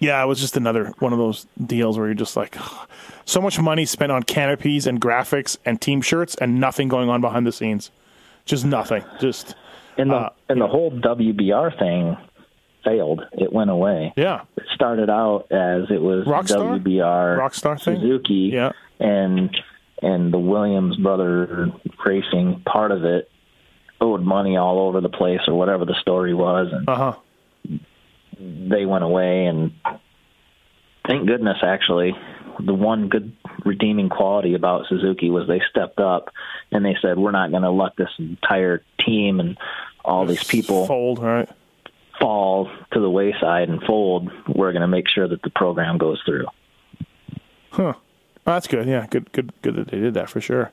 Yeah, 0.00 0.22
it 0.22 0.26
was 0.26 0.38
just 0.40 0.56
another 0.56 0.92
one 1.00 1.12
of 1.12 1.18
those 1.18 1.46
deals 1.66 1.98
where 1.98 2.06
you're 2.06 2.14
just 2.14 2.36
like, 2.36 2.56
so 3.24 3.40
much 3.40 3.58
money 3.58 3.84
spent 3.84 4.12
on 4.12 4.22
canopies 4.22 4.86
and 4.86 5.00
graphics 5.00 5.56
and 5.64 5.80
team 5.80 6.00
shirts 6.02 6.34
and 6.36 6.60
nothing 6.60 6.88
going 6.88 7.08
on 7.08 7.20
behind 7.20 7.46
the 7.46 7.52
scenes. 7.52 7.90
Just 8.44 8.64
nothing. 8.64 9.04
Just 9.20 9.54
and 9.98 10.10
the 10.10 10.16
uh, 10.16 10.30
and 10.48 10.60
the 10.60 10.66
whole 10.66 10.90
WBR 10.90 11.78
thing 11.78 12.16
failed. 12.84 13.22
It 13.32 13.52
went 13.52 13.70
away. 13.70 14.12
yeah, 14.16 14.42
It 14.56 14.64
started 14.74 15.10
out 15.10 15.46
as 15.50 15.90
it 15.90 16.00
was 16.00 16.24
Rockstar? 16.26 16.80
WBR 16.80 17.38
Rockstar 17.38 17.82
thing? 17.82 18.00
Suzuki, 18.00 18.50
Yeah. 18.54 18.70
and 19.00 19.54
and 20.00 20.32
the 20.32 20.38
Williams 20.38 20.96
brother 20.96 21.72
racing 22.06 22.62
part 22.64 22.92
of 22.92 23.04
it 23.04 23.28
owed 24.00 24.22
money 24.22 24.56
all 24.56 24.78
over 24.78 25.00
the 25.00 25.08
place 25.08 25.40
or 25.48 25.54
whatever 25.54 25.84
the 25.84 25.96
story 26.00 26.32
was, 26.32 26.68
and 26.72 26.88
uh 26.88 26.94
huh. 26.94 27.12
they 28.38 28.86
went 28.86 29.04
away. 29.04 29.46
And 29.46 29.72
thank 31.08 31.26
goodness, 31.26 31.58
actually, 31.62 32.12
the 32.60 32.74
one 32.74 33.08
good 33.08 33.32
redeeming 33.64 34.08
quality 34.08 34.54
about 34.54 34.86
Suzuki 34.88 35.30
was 35.30 35.48
they 35.48 35.60
stepped 35.70 35.98
up 35.98 36.28
and 36.70 36.84
they 36.84 36.96
said, 37.02 37.18
"We're 37.18 37.32
not 37.32 37.50
going 37.50 37.64
to 37.64 37.70
let 37.70 37.96
this 37.96 38.10
entire 38.18 38.84
team 39.04 39.40
and 39.40 39.58
all 40.04 40.26
these 40.26 40.44
people 40.44 40.86
fold 40.86 41.18
right. 41.18 41.48
fall 42.20 42.70
to 42.92 43.00
the 43.00 43.10
wayside 43.10 43.68
and 43.68 43.82
fold. 43.82 44.30
We're 44.46 44.72
going 44.72 44.82
to 44.82 44.88
make 44.88 45.08
sure 45.08 45.26
that 45.26 45.42
the 45.42 45.50
program 45.50 45.98
goes 45.98 46.22
through." 46.24 46.46
Huh. 47.70 47.94
That's 48.44 48.66
good. 48.66 48.86
Yeah, 48.86 49.06
good, 49.10 49.30
good, 49.32 49.52
good 49.60 49.76
that 49.76 49.88
they 49.88 49.98
did 49.98 50.14
that 50.14 50.30
for 50.30 50.40
sure. 50.40 50.72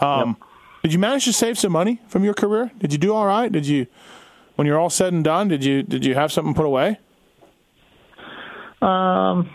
Um, 0.00 0.38
Did 0.82 0.92
you 0.92 0.98
manage 0.98 1.26
to 1.26 1.32
save 1.32 1.58
some 1.58 1.70
money 1.70 2.00
from 2.08 2.24
your 2.24 2.34
career? 2.34 2.72
Did 2.78 2.92
you 2.92 2.98
do 2.98 3.14
all 3.14 3.26
right? 3.26 3.52
Did 3.52 3.66
you, 3.66 3.86
when 4.56 4.66
you're 4.66 4.78
all 4.78 4.90
said 4.90 5.12
and 5.12 5.22
done, 5.22 5.48
did 5.48 5.62
you 5.62 5.82
did 5.82 6.04
you 6.04 6.14
have 6.14 6.32
something 6.32 6.54
put 6.54 6.64
away? 6.66 6.98
Um, 8.80 9.50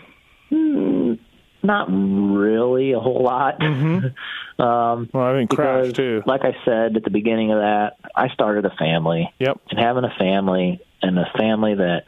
hmm, 0.50 1.14
not 1.62 1.88
really 1.90 2.92
a 2.92 3.00
whole 3.00 3.22
lot. 3.22 3.62
um, 3.62 4.12
Well, 4.58 5.22
I 5.24 5.36
mean, 5.38 5.48
crash 5.48 5.88
because, 5.88 5.92
too. 5.94 6.22
like 6.26 6.42
I 6.44 6.56
said 6.64 6.96
at 6.96 7.04
the 7.04 7.10
beginning 7.10 7.50
of 7.52 7.58
that, 7.58 7.96
I 8.14 8.28
started 8.28 8.64
a 8.64 8.70
family, 8.78 9.32
Yep. 9.38 9.60
and 9.70 9.78
having 9.78 10.04
a 10.04 10.14
family 10.18 10.80
and 11.02 11.18
a 11.18 11.30
family 11.36 11.74
that 11.74 12.04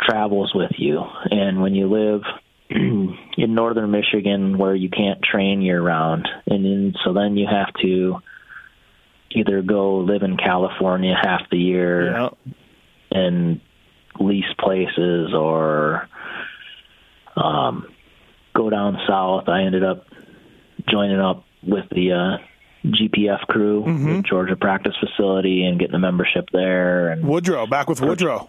travels 0.00 0.52
with 0.54 0.72
you, 0.78 1.02
and 1.30 1.60
when 1.60 1.74
you 1.74 1.88
live 1.88 2.22
in 2.70 3.16
northern 3.54 3.90
Michigan 3.90 4.56
where 4.58 4.74
you 4.74 4.88
can't 4.88 5.22
train 5.22 5.60
year 5.60 5.80
round, 5.82 6.28
and 6.46 6.64
then, 6.64 6.94
so 7.04 7.12
then 7.12 7.36
you 7.36 7.46
have 7.50 7.72
to 7.82 8.16
either 9.32 9.62
go 9.62 9.98
live 9.98 10.22
in 10.22 10.36
California 10.36 11.14
half 11.20 11.42
the 11.50 11.58
year 11.58 12.10
Yeah. 12.12 12.28
and 13.12 13.60
lease 14.18 14.52
places 14.58 15.32
or 15.34 16.08
um, 17.42 17.86
go 18.54 18.70
down 18.70 18.98
south. 19.08 19.48
I 19.48 19.62
ended 19.62 19.84
up 19.84 20.06
joining 20.88 21.20
up 21.20 21.44
with 21.62 21.84
the 21.90 22.12
uh, 22.12 22.38
GPF 22.86 23.40
crew, 23.46 23.84
the 23.84 24.22
Georgia 24.22 24.56
practice 24.56 24.94
facility, 25.00 25.64
and 25.64 25.78
getting 25.78 25.94
a 25.94 25.98
membership 25.98 26.48
there. 26.52 27.08
And 27.10 27.24
Woodrow, 27.26 27.66
back 27.66 27.88
with 27.88 28.00
Woodrow. 28.00 28.48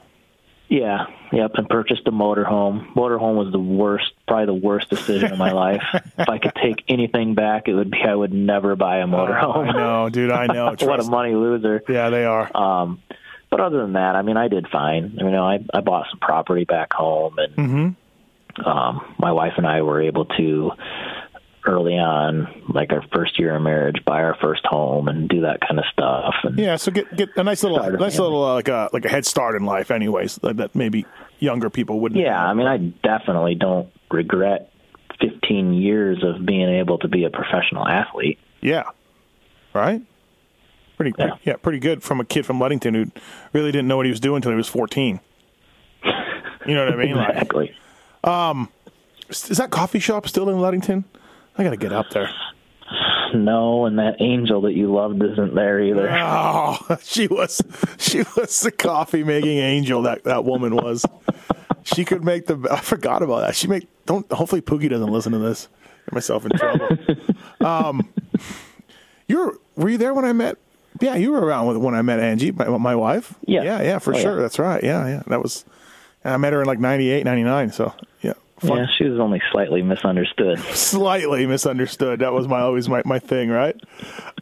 yeah, 0.70 1.08
yep, 1.34 1.52
and 1.56 1.68
purchased 1.68 2.04
a 2.08 2.12
motorhome. 2.12 2.94
Motorhome 2.94 3.36
was 3.36 3.52
the 3.52 3.60
worst, 3.60 4.14
probably 4.28 4.46
the 4.46 4.54
worst 4.66 4.90
decision 4.90 5.34
of 5.34 5.38
my 5.38 5.52
life. 5.52 5.84
If 6.18 6.30
I 6.30 6.38
could 6.38 6.54
take 6.56 6.84
anything 6.88 7.36
back, 7.36 7.68
it 7.68 7.74
would 7.74 7.92
be 7.92 7.98
I 8.08 8.16
would 8.16 8.34
never 8.34 8.78
buy 8.78 9.00
a 9.00 9.06
motorhome. 9.06 9.68
I 9.70 9.72
know, 9.78 10.10
dude. 10.10 10.32
I 10.32 10.48
know. 10.48 10.68
what 10.80 11.02
a 11.02 11.04
money 11.10 11.34
loser. 11.36 11.84
Yeah, 11.90 12.10
they 12.10 12.24
are. 12.24 12.50
Um, 12.56 13.02
but 13.50 13.60
other 13.60 13.82
than 13.82 13.94
that, 13.94 14.16
I 14.16 14.22
mean, 14.22 14.38
I 14.38 14.48
did 14.48 14.70
fine. 14.70 15.16
You 15.18 15.30
know, 15.30 15.44
I 15.44 15.60
I 15.74 15.82
bought 15.82 16.06
some 16.10 16.20
property 16.20 16.64
back 16.64 16.94
home, 16.94 17.38
and 17.38 17.56
Mm-hmm. 17.58 17.90
Um, 18.66 19.16
my 19.20 19.32
wife 19.32 19.54
and 19.58 19.66
I 19.68 19.82
were 19.82 20.02
able 20.02 20.26
to 20.26 20.72
early 21.66 21.94
on, 21.94 22.64
like 22.74 22.92
our 22.92 23.04
first 23.14 23.38
year 23.38 23.56
of 23.56 23.62
marriage, 23.62 24.04
buy 24.06 24.22
our 24.24 24.36
first 24.42 24.66
home 24.66 25.08
and 25.08 25.30
do 25.30 25.42
that 25.42 25.60
kind 25.62 25.78
of 25.80 25.86
stuff. 25.94 26.34
And 26.44 26.58
Yeah, 26.58 26.76
so 26.78 26.92
get 26.92 27.16
get 27.16 27.30
a 27.38 27.44
nice 27.44 27.62
little, 27.64 27.78
nice 27.78 28.16
family. 28.16 28.30
little 28.32 28.44
uh, 28.46 28.54
like 28.56 28.68
a 28.68 28.90
like 28.94 29.06
a 29.06 29.10
head 29.10 29.26
start 29.26 29.56
in 29.56 29.66
life, 29.66 29.92
anyways. 29.92 30.40
Like 30.42 30.58
that 30.58 30.74
maybe 30.76 31.06
younger 31.40 31.70
people 31.70 32.00
wouldn't. 32.00 32.20
yeah, 32.22 32.44
I 32.44 32.54
mean, 32.54 32.68
I 32.68 32.78
definitely 32.78 33.56
don't 33.56 33.90
regret 34.10 34.72
15 35.22 35.74
years 35.74 36.24
of 36.24 36.46
being 36.46 36.68
able 36.70 36.98
to 37.00 37.08
be 37.08 37.26
a 37.26 37.30
professional 37.30 37.88
athlete. 37.88 38.40
Yeah. 38.62 38.84
Right? 39.74 40.02
Pretty 40.98 41.14
Yeah. 41.18 41.36
yeah. 41.44 41.56
pretty 41.58 41.80
good 41.80 42.02
from 42.04 42.20
a 42.20 42.26
kid 42.26 42.46
from 42.46 42.60
Ludington 42.60 42.94
who 42.96 43.06
really 43.54 43.72
didn't 43.72 43.88
know 43.88 43.98
what 43.98 44.06
he 44.06 44.12
was 44.12 44.20
doing 44.20 44.38
until 44.38 44.52
he 44.52 44.56
was 44.58 44.68
14. 44.68 45.20
You 46.66 46.76
know 46.76 46.86
what 46.86 46.94
I 46.94 46.98
mean? 46.98 47.16
Like, 47.16 47.54
Exactly. 48.24 49.52
is 49.52 49.58
that 49.58 49.70
coffee 49.72 50.00
shop 50.00 50.28
still 50.28 50.50
in 50.50 50.60
Ludington? 50.60 51.06
I 51.58 51.64
got 51.64 51.72
to 51.72 51.78
get 51.78 51.92
up 51.92 52.10
there. 52.12 52.30
No, 53.34 53.86
and 53.86 53.98
that 54.00 54.18
angel 54.20 54.62
that 54.62 54.74
you 54.74 54.92
loved 54.94 55.24
isn't 55.24 55.56
there 55.56 55.80
either. 55.82 56.10
Oh, 56.12 56.98
she 57.02 57.28
was 57.28 57.62
she 57.98 58.24
was 58.36 58.60
the 58.62 58.72
coffee 58.72 59.24
making 59.24 59.58
angel 59.58 60.02
that 60.04 60.24
that 60.26 60.44
woman 60.44 60.76
was. 60.76 61.06
She 61.84 62.04
could 62.06 62.24
make 62.24 62.46
the 62.48 62.68
I 62.70 62.80
forgot 62.82 63.24
about 63.24 63.42
that. 63.42 63.56
She 63.56 63.68
make 63.68 63.88
don't 64.06 64.30
hopefully 64.32 64.62
Pookie 64.62 64.90
doesn't 64.90 65.12
listen 65.12 65.32
to 65.32 65.40
this. 65.40 65.70
Get 66.06 66.14
myself 66.14 66.46
in 66.46 66.52
trouble. 66.52 66.90
um 67.66 68.10
you're 69.28 69.58
were 69.78 69.90
you 69.90 69.98
there 69.98 70.14
when 70.14 70.26
I 70.26 70.34
met 70.34 70.58
yeah, 71.00 71.16
you 71.16 71.32
were 71.32 71.44
around 71.44 71.68
with, 71.68 71.78
when 71.78 71.96
I 71.96 72.02
met 72.02 72.20
Angie, 72.20 72.52
my, 72.52 72.68
my 72.78 72.96
wife. 72.96 73.34
Yeah. 73.48 73.64
yeah, 73.64 73.82
yeah, 73.82 74.00
for 74.00 74.14
Oh, 74.14 74.18
yeah. 74.18 74.24
sure. 74.24 74.42
That's 74.42 74.60
right. 74.60 74.84
Yeah, 74.84 75.08
yeah. 75.08 75.24
That 75.28 75.42
was. 75.42 75.64
I 76.24 76.38
met 76.38 76.54
her 76.54 76.62
in 76.62 76.68
like 76.68 76.80
98, 76.80 77.24
99, 77.26 77.72
So 77.72 77.94
yeah. 78.22 78.34
Yeah, 78.64 78.86
she 78.96 79.06
was 79.06 79.20
only 79.20 79.42
slightly 79.52 79.82
misunderstood. 79.82 80.60
slightly 80.74 81.48
misunderstood. 81.48 82.20
That 82.20 82.32
was 82.32 82.48
my 82.48 82.60
always 82.62 82.88
my, 82.88 83.02
my 83.06 83.18
thing, 83.18 83.50
right? 83.50 83.76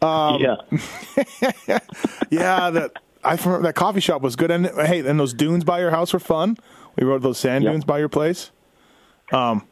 Um, 0.02 0.42
yeah. 0.42 0.56
Yeah, 2.30 2.70
that 2.70 2.92
I 3.24 3.36
that 3.38 3.76
coffee 3.76 4.00
shop 4.02 4.22
was 4.22 4.36
good. 4.36 4.52
And 4.52 4.68
hey, 4.68 5.00
and 5.08 5.20
those 5.20 5.34
dunes 5.34 5.64
by 5.64 5.80
your 5.80 5.92
house 5.92 6.14
were 6.14 6.20
fun. 6.20 6.58
We 6.96 7.06
rode 7.06 7.22
those 7.22 7.38
sand 7.38 7.64
Yep. 7.64 7.74
dunes 7.74 7.86
by 7.86 8.00
your 8.00 8.10
place. 8.10 8.52
Um, 9.32 9.66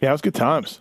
yeah, 0.00 0.10
it 0.10 0.12
was 0.12 0.20
good 0.22 0.34
times. 0.34 0.80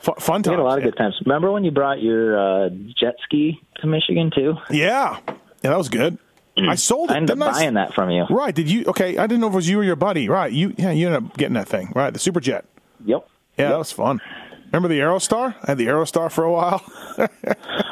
Fun, 0.00 0.14
fun 0.16 0.40
We 0.40 0.42
times. 0.44 0.46
had 0.52 0.58
a 0.58 0.62
lot 0.64 0.78
of 0.78 0.84
good 0.84 0.96
times. 0.96 1.14
Remember 1.24 1.50
when 1.52 1.64
you 1.64 1.70
brought 1.70 2.00
your 2.02 2.38
uh, 2.38 2.68
jet 2.98 3.14
ski 3.24 3.60
to 3.80 3.86
Michigan 3.86 4.30
too? 4.34 4.54
Yeah, 4.70 5.18
yeah, 5.26 5.34
that 5.62 5.78
was 5.78 5.88
good. 5.88 6.18
Mm. 6.56 6.68
I 6.68 6.74
sold 6.74 7.10
it. 7.10 7.14
I 7.14 7.16
ended 7.16 7.40
up 7.40 7.48
I? 7.48 7.52
buying 7.52 7.74
that 7.74 7.94
from 7.94 8.10
you. 8.10 8.26
Right? 8.28 8.54
Did 8.54 8.70
you? 8.70 8.84
Okay, 8.86 9.16
I 9.16 9.26
didn't 9.26 9.40
know 9.40 9.46
if 9.48 9.54
it 9.54 9.56
was 9.56 9.68
you 9.68 9.80
or 9.80 9.84
your 9.84 9.96
buddy. 9.96 10.28
Right? 10.28 10.52
You? 10.52 10.74
Yeah, 10.76 10.90
you 10.90 11.06
ended 11.06 11.24
up 11.24 11.36
getting 11.36 11.54
that 11.54 11.68
thing. 11.68 11.92
Right? 11.94 12.12
The 12.12 12.18
Superjet. 12.18 12.64
Yep. 13.04 13.28
Yeah, 13.58 13.68
that 13.70 13.78
was 13.78 13.92
fun. 13.92 14.20
Remember 14.66 14.88
the 14.88 15.00
Aerostar? 15.00 15.54
I 15.62 15.66
had 15.66 15.78
the 15.78 15.86
Aerostar 15.86 16.30
for 16.30 16.44
a 16.44 16.52
while. 16.52 16.82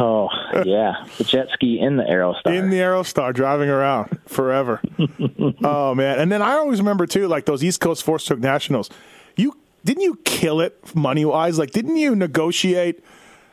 Oh 0.02 0.30
yeah, 0.64 1.04
the 1.18 1.24
jet 1.24 1.48
ski 1.52 1.78
in 1.78 1.98
the 1.98 2.04
Aerostar. 2.04 2.56
in 2.56 2.70
the 2.70 2.78
Aerostar 2.78 3.34
driving 3.34 3.68
around 3.68 4.18
forever. 4.26 4.80
oh 5.62 5.94
man! 5.94 6.18
And 6.18 6.32
then 6.32 6.40
I 6.40 6.52
always 6.52 6.78
remember 6.78 7.06
too, 7.06 7.28
like 7.28 7.44
those 7.44 7.62
East 7.62 7.80
Coast 7.80 8.02
Four 8.02 8.18
Stroke 8.18 8.40
Nationals. 8.40 8.88
You 9.36 9.58
didn't 9.84 10.02
you 10.02 10.16
kill 10.24 10.60
it 10.60 10.94
money 10.94 11.26
wise? 11.26 11.58
Like, 11.58 11.72
didn't 11.72 11.96
you 11.96 12.16
negotiate 12.16 13.04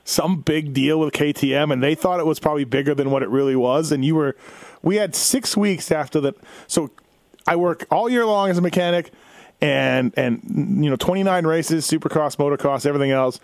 some 0.05 0.39
big 0.39 0.73
deal 0.73 0.99
with 1.01 1.13
KTM, 1.13 1.71
and 1.73 1.83
they 1.83 1.95
thought 1.95 2.21
it 2.21 2.25
was 2.25 2.39
probably 2.39 2.63
bigger 2.63 2.95
than 2.95 3.11
what 3.11 3.23
it 3.23 3.29
really 3.29 3.55
was? 3.55 3.91
And 3.91 4.05
you 4.05 4.15
were, 4.15 4.35
we 4.81 4.95
had 4.97 5.15
six 5.15 5.55
weeks 5.57 5.91
after 5.91 6.19
that. 6.21 6.35
So 6.67 6.91
I 7.47 7.55
work 7.55 7.85
all 7.91 8.09
year 8.09 8.25
long 8.25 8.49
as 8.49 8.57
a 8.57 8.61
mechanic, 8.61 9.11
and 9.61 10.13
and 10.17 10.41
you 10.83 10.89
know 10.89 10.95
twenty 10.95 11.23
nine 11.23 11.45
races, 11.45 11.87
Supercross, 11.89 12.37
motocross, 12.37 12.85
everything 12.85 13.11
else. 13.11 13.39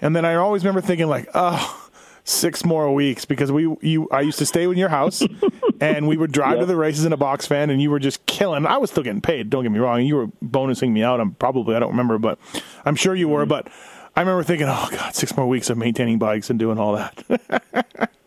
And 0.00 0.14
then 0.14 0.24
I 0.24 0.36
always 0.36 0.64
remember 0.64 0.80
thinking 0.80 1.08
like, 1.08 1.28
oh 1.34 1.88
six 2.28 2.62
more 2.62 2.92
weeks 2.94 3.24
because 3.24 3.50
we 3.50 3.74
you 3.80 4.06
I 4.12 4.20
used 4.20 4.38
to 4.38 4.46
stay 4.46 4.64
in 4.64 4.76
your 4.76 4.90
house 4.90 5.22
and 5.80 6.06
we 6.06 6.16
would 6.18 6.30
drive 6.30 6.58
to 6.60 6.66
the 6.66 6.76
races 6.76 7.06
in 7.06 7.12
a 7.12 7.16
box 7.16 7.46
van 7.46 7.70
and 7.70 7.80
you 7.80 7.90
were 7.90 7.98
just 7.98 8.24
killing. 8.26 8.66
I 8.66 8.76
was 8.76 8.90
still 8.90 9.02
getting 9.02 9.22
paid. 9.22 9.48
Don't 9.48 9.62
get 9.62 9.72
me 9.72 9.78
wrong. 9.78 10.02
You 10.02 10.16
were 10.16 10.26
bonusing 10.44 10.92
me 10.92 11.02
out. 11.02 11.20
I'm 11.20 11.32
probably 11.32 11.74
I 11.74 11.78
don't 11.78 11.90
remember, 11.90 12.18
but 12.18 12.38
I'm 12.84 12.96
sure 12.96 13.14
you 13.14 13.28
were. 13.28 13.42
Mm-hmm. 13.42 13.48
But 13.48 13.68
I 14.14 14.20
remember 14.20 14.42
thinking, 14.42 14.66
oh 14.68 14.88
god, 14.90 15.14
six 15.14 15.36
more 15.36 15.48
weeks 15.48 15.70
of 15.70 15.78
maintaining 15.78 16.18
bikes 16.18 16.50
and 16.50 16.58
doing 16.58 16.78
all 16.78 16.92
that. 16.96 18.10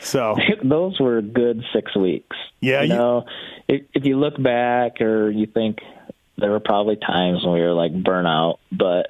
so 0.00 0.36
Those 0.64 0.98
were 0.98 1.22
good 1.22 1.62
six 1.72 1.94
weeks. 1.96 2.36
Yeah, 2.60 2.82
you 2.82 2.88
you- 2.92 2.98
know, 2.98 3.24
if, 3.68 3.82
if 3.94 4.04
you 4.04 4.18
look 4.18 4.40
back 4.42 5.00
or 5.00 5.30
you 5.30 5.46
think 5.46 5.78
there 6.36 6.50
were 6.50 6.60
probably 6.60 6.96
times 6.96 7.44
when 7.44 7.54
we 7.54 7.60
were 7.60 7.72
like 7.72 7.92
burnout, 7.92 8.58
but 8.72 9.06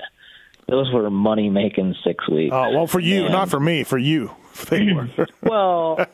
those 0.69 0.93
were 0.93 1.09
money 1.11 1.49
making 1.51 1.95
six 2.05 2.29
weeks. 2.29 2.53
oh 2.55 2.71
well 2.71 2.87
for 2.87 3.01
you, 3.01 3.25
And- 3.25 3.33
not 3.33 3.49
for 3.51 3.61
me, 3.61 3.85
for 3.85 3.99
you. 3.99 4.31
They 4.69 4.93
were. 4.93 5.09
Well, 5.43 6.05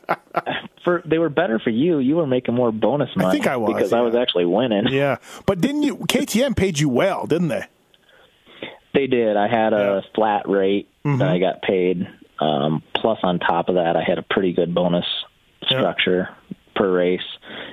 for 0.85 1.01
they 1.05 1.17
were 1.17 1.29
better 1.29 1.59
for 1.59 1.69
you. 1.71 1.99
You 1.99 2.15
were 2.15 2.27
making 2.27 2.55
more 2.55 2.71
bonus 2.71 3.09
money. 3.15 3.27
I 3.27 3.31
think 3.31 3.45
I 3.47 3.57
was, 3.57 3.73
because 3.73 3.91
I 3.93 3.99
was 4.01 4.15
actually 4.15 4.45
winning. 4.45 4.87
yeah, 4.89 5.17
but 5.45 5.59
didn't 5.59 5.83
you? 5.83 5.97
KTM 5.97 6.55
paid 6.55 6.79
you 6.79 6.87
well, 6.87 7.25
didn't 7.27 7.49
they? 7.49 7.65
They 8.93 9.07
did. 9.07 9.35
I 9.37 9.47
had 9.47 9.73
a 9.73 9.77
Yeah. 9.77 9.83
Mm-hmm. 10.01 10.15
flat 10.15 10.47
rate 10.49 10.87
that 11.03 11.21
I 11.27 11.39
got 11.39 11.61
paid. 11.61 12.07
Um, 12.39 12.83
plus, 12.93 13.19
on 13.23 13.39
top 13.39 13.69
of 13.69 13.75
that, 13.75 13.95
I 13.95 14.03
had 14.03 14.17
a 14.17 14.21
pretty 14.23 14.53
good 14.53 14.73
bonus 14.75 15.05
structure 15.65 16.29
per 16.75 16.91
race, 16.91 17.21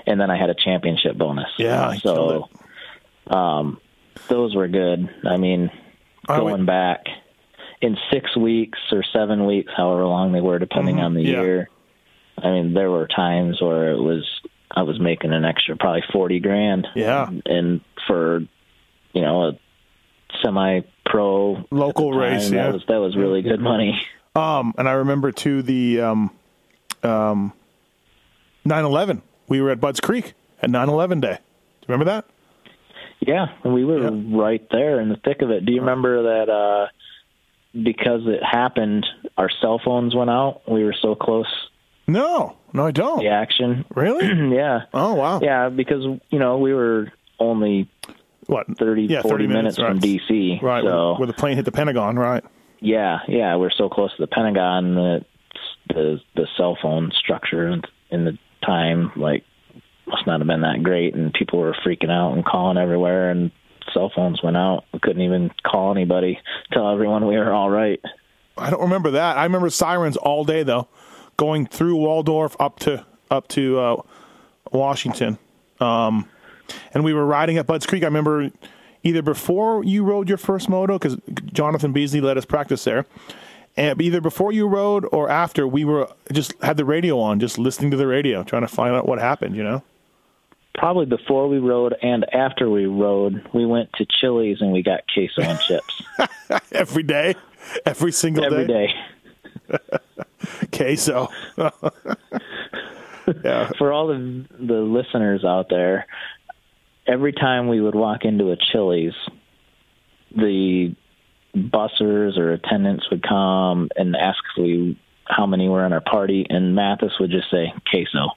and 0.07 0.21
then 0.21 0.31
I 0.31 0.39
had 0.39 0.49
a 0.51 0.55
championship 0.55 1.17
bonus. 1.17 1.49
Yeah, 1.59 1.95
so 1.95 2.49
um, 3.27 3.81
those 4.29 4.55
were 4.55 4.69
good. 4.69 5.09
I 5.27 5.37
mean, 5.37 5.71
I 6.29 6.39
going 6.39 6.65
back 6.65 7.05
in 7.83 7.97
six 8.11 8.35
weeks 8.37 8.79
or 8.93 9.05
seven 9.13 9.45
weeks, 9.47 9.73
however 9.77 10.07
long 10.07 10.33
they 10.33 10.41
were, 10.41 10.59
depending 10.59 11.01
on 11.01 11.15
the 11.15 11.21
Mm-hmm. 11.21 11.33
yeah. 11.33 11.43
year. 11.43 11.71
I 12.39 12.51
mean, 12.51 12.75
there 12.75 12.91
were 12.91 13.07
times 13.07 13.61
where 13.61 13.93
it 13.93 14.01
was 14.01 14.25
I 14.71 14.83
was 14.83 14.99
making 14.99 15.33
an 15.33 15.45
extra 15.45 15.77
probably 15.77 16.03
forty 16.13 16.41
grand. 16.41 16.89
Yeah. 16.97 17.29
and 17.47 17.81
for 18.09 18.41
you 19.13 19.21
know 19.21 19.49
a 19.49 19.59
semi-pro 20.43 21.65
Local 21.71 22.11
time, 22.11 22.19
race, 22.21 22.49
that 22.51 22.55
yeah. 22.57 22.71
was 22.71 22.83
that 22.89 22.97
was 22.97 23.17
really 23.17 23.43
good 23.43 23.61
money. 23.61 24.01
Um, 24.37 24.75
and 24.79 24.89
I 24.89 24.93
remember 24.93 25.31
too 25.33 25.63
the 25.63 26.01
um, 26.01 26.31
um, 27.03 27.53
9/11. 28.67 29.23
We 29.49 29.61
were 29.61 29.71
at 29.71 29.81
Budds 29.81 30.01
Creek 30.01 30.35
at 30.61 30.71
9/11 30.71 31.21
day. 31.21 31.35
Do 31.35 31.87
you 31.89 31.95
remember 31.95 32.05
that? 32.07 32.25
Yeah, 33.21 33.47
we 33.65 33.85
were 33.85 34.11
right 34.11 34.67
there 34.71 35.01
in 35.01 35.09
the 35.09 35.17
thick 35.17 35.41
of 35.43 35.51
it. 35.51 35.65
Do 35.65 35.73
you 35.73 35.81
remember 35.81 36.23
that? 36.25 36.51
uh 36.53 36.87
Because 37.73 38.23
it 38.27 38.43
happened, 38.43 39.07
our 39.39 39.49
cell 39.61 39.81
phones 39.85 40.15
went 40.15 40.31
out. 40.31 40.63
We 40.69 40.85
were 40.85 40.95
so 41.01 41.15
close 41.15 41.47
No, 42.07 42.57
no, 42.73 42.87
I 42.87 42.91
don't. 42.91 43.21
the 43.21 43.29
action. 43.29 43.85
Really? 43.95 44.27
yeah, 44.55 44.83
Oh 44.93 45.15
wow. 45.15 45.41
yeah, 45.43 45.69
because 45.69 46.05
you 46.31 46.39
know 46.39 46.59
we 46.59 46.75
were 46.75 47.13
only 47.39 47.89
What? 48.47 48.67
30, 48.79 49.05
yeah, 49.05 49.23
40 49.23 49.45
30 49.45 49.47
minutes, 49.47 49.79
right. 49.79 49.89
from 49.91 50.01
DC. 50.01 50.61
Right. 50.61 50.85
So 50.85 51.15
where 51.17 51.27
the 51.27 51.33
plane 51.33 51.57
hit 51.57 51.65
the 51.65 51.73
Pentagon. 51.73 52.17
Right. 52.19 52.45
Yeah, 52.85 53.21
yeah, 53.29 53.57
we're 53.57 53.71
so 53.71 53.89
close 53.89 54.15
to 54.15 54.21
the 54.21 54.27
Pentagon 54.27 54.95
that 54.95 55.25
the 55.89 56.21
the 56.37 56.47
cell 56.59 56.77
phone 56.83 57.13
structure 57.19 57.67
in- 58.11 58.25
the 58.25 58.39
time 58.65 59.11
like 59.17 59.43
must 60.07 60.27
not 60.27 60.41
have 60.41 60.47
been 60.47 60.61
that 60.61 60.83
great, 60.83 61.15
and 61.15 61.33
people 61.33 61.61
were 61.61 61.75
freaking 61.85 62.11
out 62.11 62.35
and 62.35 62.45
calling 62.45 62.77
everywhere, 62.77 63.31
and 63.31 63.51
cell 63.95 64.13
phones 64.15 64.43
went 64.43 64.59
out. 64.59 64.85
We 64.93 64.99
couldn't 64.99 65.23
even 65.23 65.51
call 65.67 65.93
anybody, 65.93 66.39
tell 66.73 66.91
everyone 66.93 67.27
we 67.27 67.39
were 67.39 67.53
all 67.53 67.71
right. 67.71 68.01
I 68.59 68.69
don't 68.69 68.83
remember 68.83 69.13
that. 69.13 69.39
I 69.39 69.45
remember 69.45 69.71
sirens 69.71 70.19
all 70.19 70.45
day 70.45 70.63
though, 70.63 70.87
going 71.39 71.67
through 71.67 71.97
Waldorf 71.97 72.55
up 72.61 72.79
to 72.81 73.07
up 73.31 73.49
to 73.49 73.79
uh, 73.79 74.03
Washington. 74.73 75.39
Um, 75.81 76.29
and 76.93 77.03
we 77.03 77.15
were 77.15 77.25
riding 77.25 77.57
at 77.57 77.67
Budds 77.67 77.87
Creek. 77.87 78.03
I 78.03 78.07
remember 78.07 78.51
either 79.05 79.23
before 79.23 79.85
you 79.85 80.03
rode 80.03 80.29
your 80.29 80.39
first 80.39 80.69
moto 80.69 80.99
because 80.99 81.17
Jonathan 81.53 81.93
Beasley 81.93 82.21
let 82.21 82.37
us 82.37 82.45
practice 82.45 82.85
there. 82.85 83.07
And 83.77 84.01
either 84.01 84.21
before 84.21 84.53
you 84.53 84.67
rode 84.67 85.05
or 85.13 85.29
after, 85.29 85.67
we 85.67 85.85
were 85.85 86.09
just 86.33 86.55
had 86.63 86.77
the 86.77 86.85
radio 86.85 87.19
on, 87.19 87.41
just 87.41 87.59
listening 87.59 87.91
to 87.91 87.97
the 87.97 88.07
radio, 88.07 88.43
trying 88.45 88.63
to 88.63 88.69
find 88.69 88.95
out 88.95 89.07
what 89.07 89.19
happened. 89.19 89.57
You 89.57 89.65
know. 89.65 89.83
Probably 90.77 91.07
before 91.07 91.49
we 91.49 91.59
rode 91.59 91.95
and 92.03 92.25
after 92.35 92.69
we 92.69 92.87
rode, 92.87 93.49
we 93.53 93.65
went 93.65 93.93
to 93.95 94.07
Chili's 94.07 94.61
and 94.61 94.73
we 94.73 94.83
got 94.83 95.03
queso 95.13 95.43
and 95.43 95.59
chips 95.61 96.03
every 96.73 97.05
day, 97.05 97.37
every 97.87 98.11
single 98.11 98.43
day. 98.43 98.49
every 98.49 98.67
day. 98.67 98.89
Queso. 100.73 101.29
yeah. 103.45 103.71
For 103.79 103.93
all 103.93 104.09
the 104.09 104.45
the 104.59 104.81
listeners 104.81 105.45
out 105.45 105.69
there, 105.69 106.07
every 107.07 107.33
time 107.33 107.69
we 107.69 107.81
would 107.81 107.95
walk 107.95 108.25
into 108.25 108.51
a 108.51 108.57
Chili's, 108.57 109.15
the 110.37 110.95
bussers 111.55 112.37
or 112.37 112.53
attendants 112.53 113.09
would 113.11 113.23
come 113.23 113.89
and 113.97 114.17
ask 114.17 114.39
we 114.57 114.99
how 115.27 115.47
many 115.47 115.69
were 115.69 115.87
in 115.87 115.93
our 115.93 116.01
party, 116.01 116.47
and 116.49 116.75
Matthes 116.75 117.13
would 117.19 117.31
just 117.31 117.51
say 117.51 117.73
queso. 117.91 118.31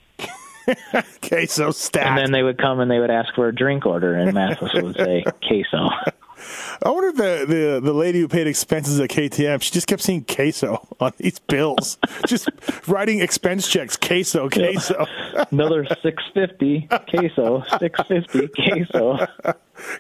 Queso 1.22 1.72
stacked. 1.72 2.08
And 2.08 2.18
then 2.18 2.32
they 2.32 2.44
would 2.44 2.58
come 2.58 2.80
and 2.82 2.92
they 2.92 3.00
would 3.00 3.10
ask 3.10 3.34
for 3.36 3.48
a 3.48 3.56
drink 3.56 3.86
order, 3.86 4.16
and 4.16 4.34
Matthes 4.34 4.74
would 4.74 4.96
say 4.96 5.24
queso. 5.46 5.90
I 6.84 6.90
wonder 6.90 7.10
if 7.10 7.16
the, 7.16 7.46
the, 7.48 7.80
the 7.84 7.94
lady 7.94 8.20
who 8.20 8.28
paid 8.28 8.48
expenses 8.48 9.00
at 9.00 9.10
KTM, 9.10 9.62
she 9.62 9.72
just 9.72 9.88
kept 9.88 10.02
seeing 10.02 10.24
queso 10.24 10.86
on 11.00 11.14
these 11.18 11.40
bills, 11.40 11.98
just 12.26 12.50
writing 12.88 13.20
expense 13.22 13.68
checks, 13.68 13.98
queso, 13.98 14.50
queso. 14.50 15.06
Another 15.52 15.86
six 16.02 16.24
fifty 16.34 16.88
queso, 17.10 17.64
six 17.80 18.00
fifty 18.08 18.48
queso. 18.48 19.18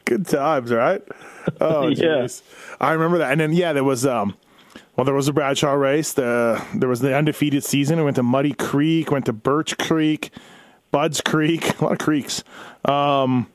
Good 0.05 0.27
times, 0.27 0.71
right? 0.71 1.01
Oh, 1.61 1.87
Yeah. 1.97 2.27
I 2.79 2.91
remember 2.93 3.17
that. 3.19 3.31
And 3.31 3.41
then, 3.41 3.53
yeah, 3.53 3.73
there 3.73 3.83
was, 3.83 4.05
um, 4.05 4.35
well, 4.95 5.05
there 5.05 5.13
was 5.15 5.27
a 5.27 5.33
Bradshaw 5.33 5.73
race. 5.73 6.13
The 6.13 6.63
there 6.75 6.89
was 6.89 6.99
the 7.01 7.15
undefeated 7.15 7.63
season. 7.63 7.97
We 7.97 8.03
went 8.05 8.15
to 8.17 8.23
Muddy 8.23 8.53
Creek, 8.53 9.11
went 9.11 9.25
to 9.25 9.33
Birch 9.33 9.77
Creek, 9.77 10.31
Budds 10.91 11.21
Creek, 11.21 11.79
a 11.79 11.83
lot 11.83 11.93
of 11.93 11.99
creeks. 11.99 12.43
Um, 12.85 13.47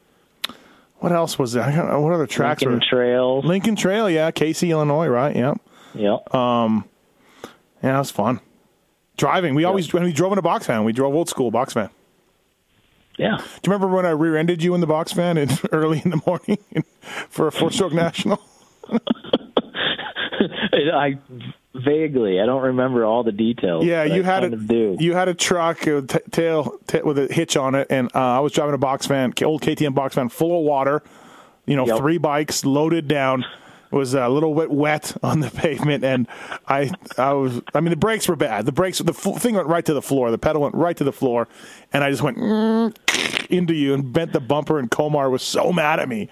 what 1.03 1.13
else 1.13 1.39
was 1.39 1.53
there? 1.53 1.63
I 1.65 1.75
don't 1.75 1.89
know 1.89 2.01
what 2.01 2.13
other 2.13 2.27
tracks 2.27 2.63
Lincoln 2.63 2.79
were. 2.81 2.85
Trails. 2.89 3.45
Lincoln 3.45 3.77
Trail, 3.77 4.09
yeah, 4.09 4.31
Casey, 4.31 4.71
Illinois, 4.71 5.09
right? 5.09 5.35
Yep. 5.37 5.61
Yep. 5.95 6.35
Um, 6.35 6.85
Yeah, 7.83 7.97
it 7.97 7.99
was 7.99 8.11
fun. 8.11 8.41
Driving, 9.17 9.55
we 9.55 9.65
always 9.65 9.93
when 9.93 10.05
we 10.05 10.13
drove 10.13 10.33
in 10.33 10.39
a 10.39 10.43
box 10.43 10.67
van, 10.67 10.85
we 10.85 10.93
drove 10.93 11.15
old 11.15 11.29
school 11.29 11.51
box 11.51 11.75
van. 11.75 11.91
yeah. 13.19 13.37
Do 13.37 13.43
you 13.43 13.73
remember 13.73 13.89
when 13.95 14.07
I 14.07 14.11
rear-ended 14.11 14.63
you 14.63 14.75
in 14.75 14.81
the 14.81 14.87
box 14.87 15.13
van 15.13 15.37
in, 15.37 15.51
early 15.73 16.01
in 16.05 16.11
the 16.11 16.21
morning 16.27 16.59
for 17.29 17.47
a 17.47 17.53
four-stroke 17.53 17.93
national? 17.93 18.41
I 20.95 21.19
vaguely, 21.75 22.41
I 22.41 22.47
don't 22.47 22.63
remember 22.63 23.05
all 23.05 23.23
the 23.25 23.33
details. 23.33 23.85
Yeah, 23.85 24.05
you 24.05 24.23
I 24.23 24.25
had 24.27 24.45
a 24.45 24.57
do. 24.57 24.97
you 24.99 25.15
had 25.15 25.29
a 25.29 25.35
truck 25.35 25.87
uh, 25.87 26.03
t- 26.03 26.19
tail 26.31 26.79
t- 26.87 27.03
with 27.03 27.19
a 27.19 27.33
hitch 27.33 27.57
on 27.57 27.75
it, 27.75 27.87
and 27.91 28.09
uh, 28.15 28.19
I 28.19 28.41
was 28.41 28.53
driving 28.53 28.75
a 28.75 28.79
box 28.79 29.07
van, 29.07 29.33
old 29.45 29.63
KTM 29.63 29.95
box 29.95 30.15
van, 30.15 30.29
full 30.29 30.59
of 30.59 30.65
water. 30.65 31.03
You 31.67 31.77
know, 31.77 31.87
Yep. 31.87 31.99
three 31.99 32.19
bikes 32.19 32.65
loaded 32.65 33.07
down. 33.09 33.45
It 33.93 33.95
was 33.97 34.15
a 34.15 34.29
little 34.29 34.55
bit 34.55 34.71
wet 34.71 35.15
on 35.23 35.41
the 35.41 35.51
pavement, 35.51 36.03
and 36.05 36.27
I 36.67 36.91
I 37.19 37.33
was 37.35 37.61
I 37.75 37.81
mean 37.81 37.91
the 37.91 37.97
brakes 37.97 38.27
were 38.29 38.37
bad. 38.37 38.67
The 38.67 38.73
brakes 38.73 38.99
the 38.99 39.13
f- 39.13 39.41
thing 39.41 39.55
went 39.55 39.69
right 39.69 39.85
to 39.85 39.95
the 39.95 40.03
floor. 40.03 40.31
The 40.31 40.39
pedal 40.39 40.63
went 40.63 40.75
right 40.75 40.97
to 40.97 41.05
the 41.05 41.13
floor, 41.13 41.49
and 41.93 42.03
I 42.03 42.11
just 42.11 42.23
went 42.23 42.39
"Mm," 42.39 43.51
into 43.51 43.75
you 43.75 43.95
and 43.95 44.13
bent 44.13 44.33
the 44.33 44.41
bumper. 44.41 44.79
And 44.79 44.91
Komar 44.91 45.31
was 45.31 45.43
so 45.43 45.73
mad 45.73 46.01
at 46.01 46.09
me. 46.09 46.29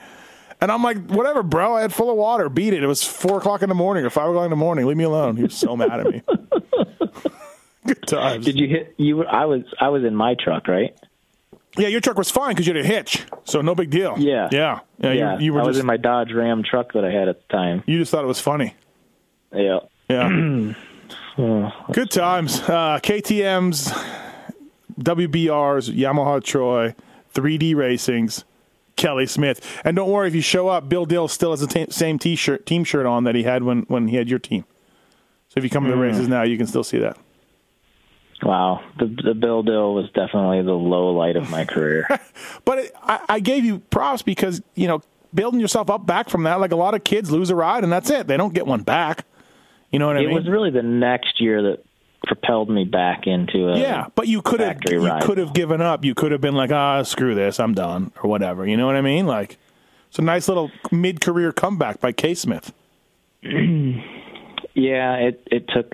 And 0.62 0.70
I'm 0.70 0.82
like, 0.82 0.98
whatever, 1.10 1.42
bro. 1.42 1.76
I 1.76 1.80
had 1.82 1.92
full 1.92 2.10
of 2.10 2.16
water. 2.16 2.48
Beat 2.48 2.74
it. 2.74 2.82
It 2.82 2.86
was 2.86 3.02
four 3.02 3.38
o'clock 3.38 3.62
in 3.62 3.68
the 3.70 3.74
morning 3.74 4.04
or 4.04 4.10
five 4.10 4.28
o'clock 4.28 4.44
in 4.44 4.50
the 4.50 4.56
morning. 4.56 4.86
Leave 4.86 4.96
me 4.96 5.04
alone. 5.04 5.36
He 5.36 5.42
was 5.42 5.54
so 5.54 5.76
mad 5.76 6.00
at 6.00 6.06
me. 6.06 6.22
Good 7.86 8.06
times. 8.06 8.44
Did 8.44 8.58
you 8.58 8.68
hit? 8.68 8.94
You? 8.98 9.18
were- 9.18 9.28
I 9.28 9.46
was. 9.46 9.62
I 9.80 9.88
was 9.88 10.04
in 10.04 10.14
my 10.14 10.34
truck, 10.38 10.68
right? 10.68 10.94
Yeah, 11.78 11.88
your 11.88 12.00
truck 12.00 12.18
was 12.18 12.30
fine 12.30 12.50
because 12.50 12.66
you 12.66 12.74
had 12.74 12.84
a 12.84 12.86
hitch, 12.86 13.24
so 13.44 13.60
no 13.62 13.74
big 13.76 13.90
deal. 13.90 14.16
Yeah. 14.18 14.48
yeah, 14.50 14.80
yeah. 14.98 15.12
Yeah. 15.12 15.38
you, 15.38 15.44
you 15.46 15.52
were 15.54 15.60
I 15.60 15.64
was 15.64 15.76
just 15.76 15.80
in 15.82 15.86
my 15.86 15.96
Dodge 15.96 16.32
Ram 16.32 16.62
truck 16.64 16.92
that 16.94 17.04
I 17.04 17.10
had 17.12 17.28
at 17.28 17.40
the 17.40 17.56
time. 17.56 17.84
you 17.86 17.98
just 17.98 18.10
thought 18.10 18.24
it 18.24 18.26
was 18.26 18.40
funny. 18.40 18.74
Yeah. 19.54 19.78
Yeah, 20.08 20.28
good 21.92 22.10
times. 22.10 22.58
Uh, 22.60 22.98
KTM's, 23.02 23.92
WBRs, 25.00 25.94
Yamaha 25.94 26.42
Troy, 26.42 26.94
3D 27.34 27.74
Racings, 27.74 28.42
Kelly 29.00 29.26
Smith, 29.26 29.80
and 29.84 29.96
don't 29.96 30.10
worry 30.10 30.28
if 30.28 30.34
you 30.34 30.42
show 30.42 30.68
up, 30.68 30.88
Bill 30.88 31.06
Dill 31.06 31.26
still 31.26 31.50
has 31.52 31.60
the 31.60 31.66
ta- 31.66 31.90
same 31.90 32.18
T-shirt, 32.18 32.66
team 32.66 32.84
shirt 32.84 33.06
on 33.06 33.24
that 33.24 33.34
he 33.34 33.42
had 33.42 33.62
when 33.62 33.82
when 33.82 34.08
he 34.08 34.16
had 34.16 34.28
your 34.28 34.38
team. 34.38 34.64
So 35.48 35.58
if 35.58 35.64
you 35.64 35.70
come 35.70 35.84
to 35.84 35.90
the 35.90 35.96
hmm. 35.96 36.02
races 36.02 36.28
now, 36.28 36.42
you 36.42 36.56
can 36.56 36.66
still 36.66 36.84
see 36.84 36.98
that. 36.98 37.16
Wow. 38.42 38.82
The 38.98 39.06
the 39.06 39.34
Bill 39.34 39.62
Dill 39.62 39.94
was 39.94 40.06
definitely 40.10 40.62
the 40.62 40.72
low 40.72 41.12
light 41.12 41.36
of 41.36 41.50
my 41.50 41.64
career. 41.64 42.06
But 42.64 42.78
it, 42.78 42.92
I, 43.02 43.20
I 43.28 43.40
gave 43.40 43.64
you 43.64 43.78
props 43.78 44.22
because 44.22 44.62
you 44.74 44.86
know 44.86 45.02
building 45.34 45.60
yourself 45.60 45.90
up 45.90 46.06
back 46.06 46.28
from 46.28 46.42
that. 46.44 46.60
Like 46.60 46.72
a 46.72 46.76
lot 46.76 46.94
of 46.94 47.04
kids 47.04 47.30
lose 47.30 47.50
a 47.50 47.54
ride 47.54 47.84
and 47.84 47.92
that's 47.92 48.10
it. 48.10 48.26
They 48.26 48.36
don't 48.36 48.54
get 48.54 48.66
one 48.66 48.82
back. 48.82 49.26
You 49.90 49.98
know 49.98 50.06
what 50.06 50.16
I 50.16 50.20
mean? 50.20 50.30
it 50.30 50.34
was 50.34 50.48
really 50.48 50.70
the 50.70 50.82
next 50.82 51.40
year 51.40 51.62
that 51.62 51.84
propelled 52.30 52.70
me 52.70 52.84
back 52.84 53.26
into 53.26 53.68
a 53.70 53.76
yeah, 53.76 54.06
but 54.14 54.28
you 54.28 54.40
could 54.40 54.60
have 54.60 54.78
you 54.88 55.04
ride. 55.04 55.22
could 55.22 55.36
have 55.38 55.52
given 55.52 55.80
up. 55.80 56.04
You 56.04 56.14
could 56.14 56.30
have 56.30 56.40
been 56.40 56.54
like, 56.54 56.70
ah, 56.70 57.02
screw 57.02 57.34
this, 57.34 57.58
I'm 57.58 57.74
done, 57.74 58.12
or 58.22 58.30
whatever. 58.30 58.64
You 58.64 58.76
know 58.76 58.86
what 58.86 58.94
I 58.94 59.00
mean? 59.00 59.26
Like 59.26 59.58
it's 60.08 60.20
a 60.20 60.22
nice 60.22 60.46
little 60.46 60.70
mid 60.92 61.20
career 61.20 61.50
comeback 61.50 62.00
by 62.00 62.12
K 62.12 62.34
Smith. 62.34 62.72
Yeah, 64.72 65.16
it 65.16 65.42
it 65.50 65.64
took 65.74 65.90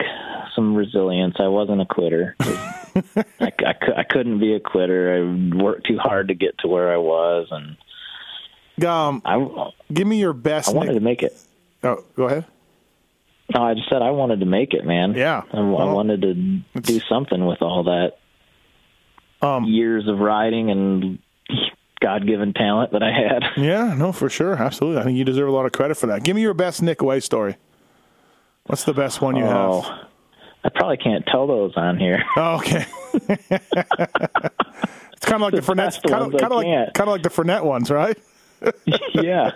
some 0.55 0.75
resilience. 0.75 1.37
I 1.39 1.49
wasn't 1.49 1.81
a 1.81 1.87
quitter. 1.87 2.37
I, 2.41 3.25
I, 3.41 3.75
I 3.99 4.03
couldn't 4.09 4.39
be 4.39 4.53
a 4.55 4.61
quitter. 4.61 5.17
I 5.17 5.57
worked 5.63 5.87
too 5.87 5.97
hard 5.99 6.29
to 6.29 6.35
get 6.35 6.59
to 6.59 6.69
where 6.69 6.93
I 6.93 6.99
was, 6.99 7.49
and 7.51 8.87
Um, 8.87 9.23
I 9.25 9.71
give 9.93 10.07
me 10.07 10.21
your 10.21 10.35
best. 10.35 10.69
I 10.69 10.73
wanted 10.73 10.93
to 10.93 11.01
make 11.01 11.23
it. 11.23 11.35
oh, 11.85 12.05
go 12.17 12.25
ahead. 12.25 12.45
No, 13.55 13.63
I 13.63 13.75
just 13.75 13.89
said 13.89 14.03
I 14.03 14.11
wanted 14.11 14.41
to 14.41 14.47
make 14.47 14.75
it, 14.75 14.85
man. 14.85 15.15
Yeah. 15.15 15.43
I, 15.53 15.59
I 15.59 15.85
wanted 15.93 16.23
to 16.23 16.35
do 16.81 17.01
something 17.09 17.47
with 17.47 17.63
all 17.63 17.85
that 17.85 18.13
Um, 19.47 19.65
years 19.65 20.09
of 20.09 20.19
riding 20.19 20.71
and 20.71 21.19
God-given 22.01 22.53
talent 22.55 22.93
that 22.93 23.03
I 23.03 23.13
had. 23.13 23.45
Yeah, 23.63 23.95
no, 23.95 24.13
for 24.13 24.29
sure, 24.29 24.55
absolutely. 24.55 25.01
I 25.01 25.05
think 25.05 25.17
you 25.17 25.25
deserve 25.25 25.49
a 25.49 25.53
lot 25.53 25.65
of 25.67 25.73
credit 25.73 25.97
for 25.97 26.07
that. 26.09 26.25
Give 26.25 26.35
me 26.37 26.43
your 26.43 26.55
best 26.55 26.83
Nick 26.83 27.01
Wey 27.03 27.21
story. 27.21 27.57
What's 28.67 28.85
the 28.85 28.93
best 28.95 29.21
one 29.23 29.37
you 29.37 29.45
Oh, 29.45 29.83
have? 29.83 30.09
I 30.65 30.69
probably 30.71 30.97
can't 30.97 31.25
tell 31.27 31.47
those 31.47 31.73
on 31.77 31.99
here. 31.99 32.23
Oh, 32.37 32.57
okay. 32.57 32.85
it's 33.15 35.25
kind 35.25 35.37
of 35.37 35.41
like 35.43 35.55
the, 35.55 35.61
Fournette, 35.63 36.03
kind 36.03 36.35
of, 36.35 36.41
kind 36.41 36.53
of 36.53 36.59
like 36.59 36.95
kind 36.95 37.09
of 37.09 37.11
like 37.13 37.23
the 37.23 37.31
Fournette 37.31 37.65
ones, 37.65 37.91
right? 37.91 38.19
yeah. 39.15 39.53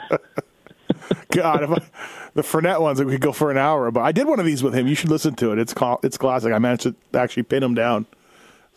God, 1.31 1.63
if 1.65 1.71
I, 1.71 2.31
the 2.35 2.43
Fournette 2.43 2.81
ones, 2.81 3.03
we 3.03 3.13
could 3.13 3.21
go 3.21 3.33
for 3.33 3.51
an 3.51 3.57
hour. 3.59 3.91
But 3.91 4.01
I 4.03 4.13
did 4.13 4.27
one 4.27 4.41
of 4.41 4.47
these 4.47 4.63
with 4.63 4.75
him. 4.75 4.87
You 4.87 4.95
should 4.95 5.11
listen 5.11 5.35
to 5.37 5.53
it. 5.53 5.59
It's 5.59 5.75
called, 5.75 6.01
it's 6.05 6.17
classic. 6.19 6.53
I 6.53 6.59
managed 6.59 6.83
to 6.83 6.95
actually 7.15 7.45
pin 7.45 7.63
him 7.63 7.75
down. 7.75 8.07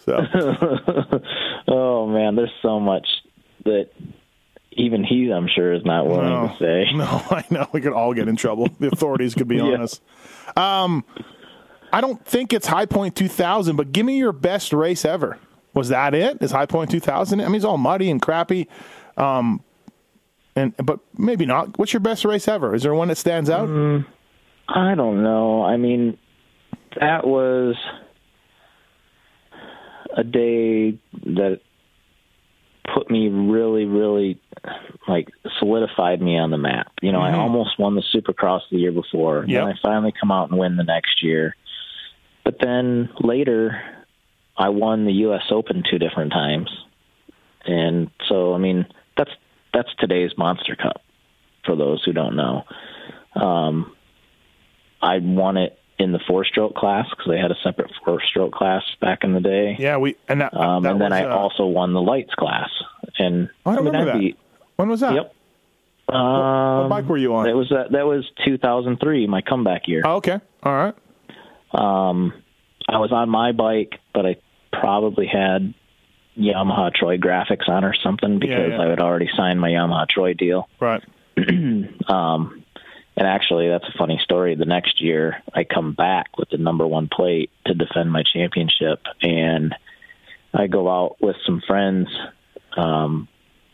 So 0.05 0.19
Oh 1.68 2.07
man, 2.07 2.35
there's 2.35 2.51
so 2.61 2.80
much 2.80 3.07
that 3.65 3.89
even 4.73 5.03
he, 5.03 5.30
I'm 5.31 5.47
sure, 5.47 5.72
is 5.73 5.85
not 5.85 6.07
willing 6.07 6.30
no, 6.30 6.47
to 6.47 6.57
say. 6.57 6.91
no, 6.95 7.05
I 7.30 7.45
know 7.49 7.68
we 7.72 7.80
could 7.81 7.93
all 7.93 8.14
get 8.14 8.27
in 8.27 8.35
trouble. 8.35 8.68
The 8.80 8.88
authorities 8.88 9.34
could 9.35 9.47
be 9.47 9.60
on 9.60 9.69
Yeah. 9.72 9.84
us. 9.84 10.01
Um, 10.57 11.05
I 11.91 12.01
don't 12.01 12.23
think 12.26 12.53
it's 12.53 12.65
High 12.68 12.88
Point 12.88 13.15
2000, 13.15 13.76
but 13.76 13.91
give 13.91 14.05
me 14.05 14.18
your 14.18 14.31
best 14.34 14.73
race 14.73 15.05
ever. 15.05 15.38
Was 15.76 15.89
that 15.89 16.14
it? 16.15 16.41
Is 16.41 16.51
High 16.51 16.65
Point 16.65 16.89
2000? 16.91 17.39
I 17.39 17.45
mean, 17.45 17.55
it's 17.55 17.65
all 17.65 17.77
muddy 17.77 18.10
and 18.10 18.22
crappy. 18.22 18.68
Um, 19.15 19.61
and 20.55 20.75
but 20.77 20.99
maybe 21.17 21.45
not. 21.45 21.77
What's 21.77 21.93
your 21.93 21.99
best 21.99 22.25
race 22.25 22.47
ever? 22.47 22.75
Is 22.75 22.84
there 22.84 22.93
one 22.93 23.07
that 23.07 23.17
stands 23.17 23.49
out? 23.49 23.67
Mm, 23.67 24.05
I 24.67 24.95
don't 24.95 25.23
know. 25.23 25.63
I 25.63 25.77
mean, 25.77 26.17
that 26.99 27.25
was 27.25 27.75
a 30.15 30.23
day 30.23 30.99
that 31.25 31.59
put 32.93 33.09
me 33.09 33.30
really, 33.30 33.85
really 33.85 34.39
like 35.07 35.30
solidified 35.59 36.21
me 36.21 36.38
on 36.38 36.51
the 36.51 36.57
map. 36.57 36.91
You 37.01 37.11
know, 37.11 37.21
I 37.21 37.31
mm-hmm. 37.31 37.39
almost 37.39 37.80
won 37.80 37.95
the 37.95 38.03
Supercross 38.13 38.61
the 38.71 38.77
year 38.77 38.91
before. 38.91 39.45
Yep. 39.47 39.47
Then 39.47 39.67
I 39.67 39.73
finally 39.81 40.13
come 40.19 40.31
out 40.31 40.49
and 40.49 40.59
win 40.59 40.77
the 40.77 40.84
next 40.84 41.23
year. 41.23 41.55
But 42.43 42.57
then 42.61 43.09
later, 43.21 43.81
I 44.57 44.69
won 44.69 45.05
the 45.05 45.13
U.S. 45.13 45.43
Open 45.49 45.84
two 45.89 45.97
different 45.97 46.31
times, 46.31 46.69
and 47.65 48.09
so 48.27 48.53
I 48.53 48.57
mean 48.57 48.85
that's 49.17 49.31
that's 49.74 49.90
today's 50.00 50.32
Monster 50.38 50.76
Cup. 50.76 51.02
For 51.66 51.76
those 51.76 52.04
who 52.04 52.12
don't 52.14 52.36
know, 52.36 52.64
um, 53.36 53.95
I 55.02 55.20
won 55.20 55.58
it 55.58 55.80
in 56.00 56.12
the 56.12 56.20
four-stroke 56.28 56.76
class 56.76 57.06
because 57.10 57.28
they 57.30 57.38
had 57.38 57.52
a 57.52 57.56
separate 57.64 57.91
four-stroke 58.04 58.52
class 58.54 58.84
back 59.00 59.24
in 59.24 59.34
the 59.34 59.40
day. 59.40 59.76
Yeah, 59.80 59.98
we 59.98 60.16
and 60.28 60.41
that, 60.41 60.54
Um, 60.54 60.84
that 60.84 60.91
and 60.94 61.02
then 61.02 61.12
was, 61.12 61.22
I 61.22 61.26
uh, 61.26 61.36
also 61.38 61.66
won 61.66 61.94
the 61.94 62.02
lights 62.02 62.34
class. 62.36 62.70
And 63.18 63.50
Oh, 63.66 63.72
I 63.72 63.76
don't 63.76 63.86
mean, 63.86 63.94
remember 63.94 64.14
that. 64.14 64.20
be- 64.20 64.36
When 64.76 64.90
was 64.90 65.00
that? 65.02 65.14
Yep. 65.14 65.34
what 66.08 66.16
Um, 66.18 66.90
bike 66.90 67.06
were 67.06 67.18
you 67.18 67.34
on? 67.36 67.45
That 67.45 67.56
was 67.56 67.72
uh, 67.72 67.86
that 67.91 68.06
was 68.06 68.30
2003, 68.45 69.28
my 69.28 69.41
comeback 69.41 69.88
year. 69.88 70.02
Oh, 70.04 70.16
okay. 70.16 70.40
All 70.64 70.74
right. 70.74 70.95
Um, 71.72 72.34
I 72.90 72.98
was 72.98 73.12
on 73.14 73.30
my 73.30 73.52
bike, 73.54 74.00
but 74.14 74.26
I 74.26 74.36
probably 74.74 75.28
had 75.28 75.74
Yamaha 76.38 76.93
Troy 76.93 77.18
graphics 77.18 77.69
on 77.69 77.84
or 77.84 77.93
something 77.93 78.39
because 78.39 78.72
yeah. 78.72 78.81
I 78.81 78.88
had 78.88 78.99
already 78.99 79.30
signed 79.35 79.60
my 79.60 79.69
Yamaha 79.69 80.07
Troy 80.07 80.34
deal. 80.34 80.68
Right. 80.80 81.03
Um, 82.07 82.64
and 83.15 83.27
actually, 83.27 83.69
that's 83.69 83.85
a 83.88 83.97
funny 83.97 84.19
story. 84.23 84.55
The 84.55 84.65
next 84.65 85.01
year, 85.01 85.43
I 85.53 85.64
come 85.65 85.93
back 85.93 86.38
with 86.38 86.49
the 86.49 86.57
number 86.57 86.85
one 86.88 87.07
plate 87.07 87.51
to 87.68 87.76
defend 87.76 88.11
my 88.11 88.23
championship, 88.23 89.01
and 89.22 89.76
I 90.53 90.68
go 90.68 90.89
out 90.89 91.18
with 91.22 91.35
some 91.45 91.61
friends 91.65 92.07
um, 92.76 93.27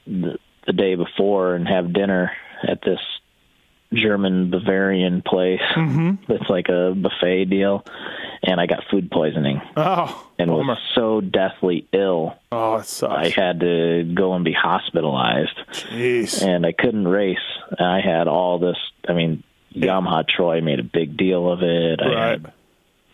the, 0.05 0.37
the 0.67 0.73
day 0.73 0.95
before 0.95 1.55
and 1.55 1.67
have 1.67 1.93
dinner 1.93 2.31
at 2.67 2.81
this 2.81 2.99
German 3.93 4.49
Bavarian 4.51 5.21
place. 5.23 5.61
Mm-hmm. 5.75 6.31
It's 6.31 6.49
like 6.49 6.69
a 6.69 6.93
buffet 6.95 7.45
deal, 7.45 7.83
and 8.43 8.61
I 8.61 8.65
got 8.67 8.83
food 8.91 9.09
poisoning 9.11 9.61
Oh, 9.75 10.27
and 10.37 10.49
bummer. 10.51 10.73
was 10.73 10.77
so 10.93 11.21
deathly 11.21 11.87
ill. 11.91 12.35
oh, 12.51 12.75
it 12.77 12.85
sucks. 12.85 13.13
I 13.13 13.29
had 13.29 13.59
to 13.61 14.03
go 14.13 14.33
and 14.33 14.45
be 14.45 14.53
hospitalized 14.53 15.57
Jeez. 15.71 16.43
and 16.45 16.65
I 16.65 16.71
couldn't 16.71 17.07
race. 17.07 17.37
And 17.77 17.87
I 17.87 18.01
had 18.01 18.27
all 18.27 18.59
this. 18.59 18.77
I 19.07 19.13
mean, 19.13 19.43
Yamaha 19.75 20.27
Troy 20.27 20.61
made 20.61 20.79
a 20.79 20.83
big 20.83 21.17
deal 21.17 21.51
of 21.51 21.61
it. 21.63 21.99
I 22.01 22.07
Right. 22.07 22.29
had 22.31 22.53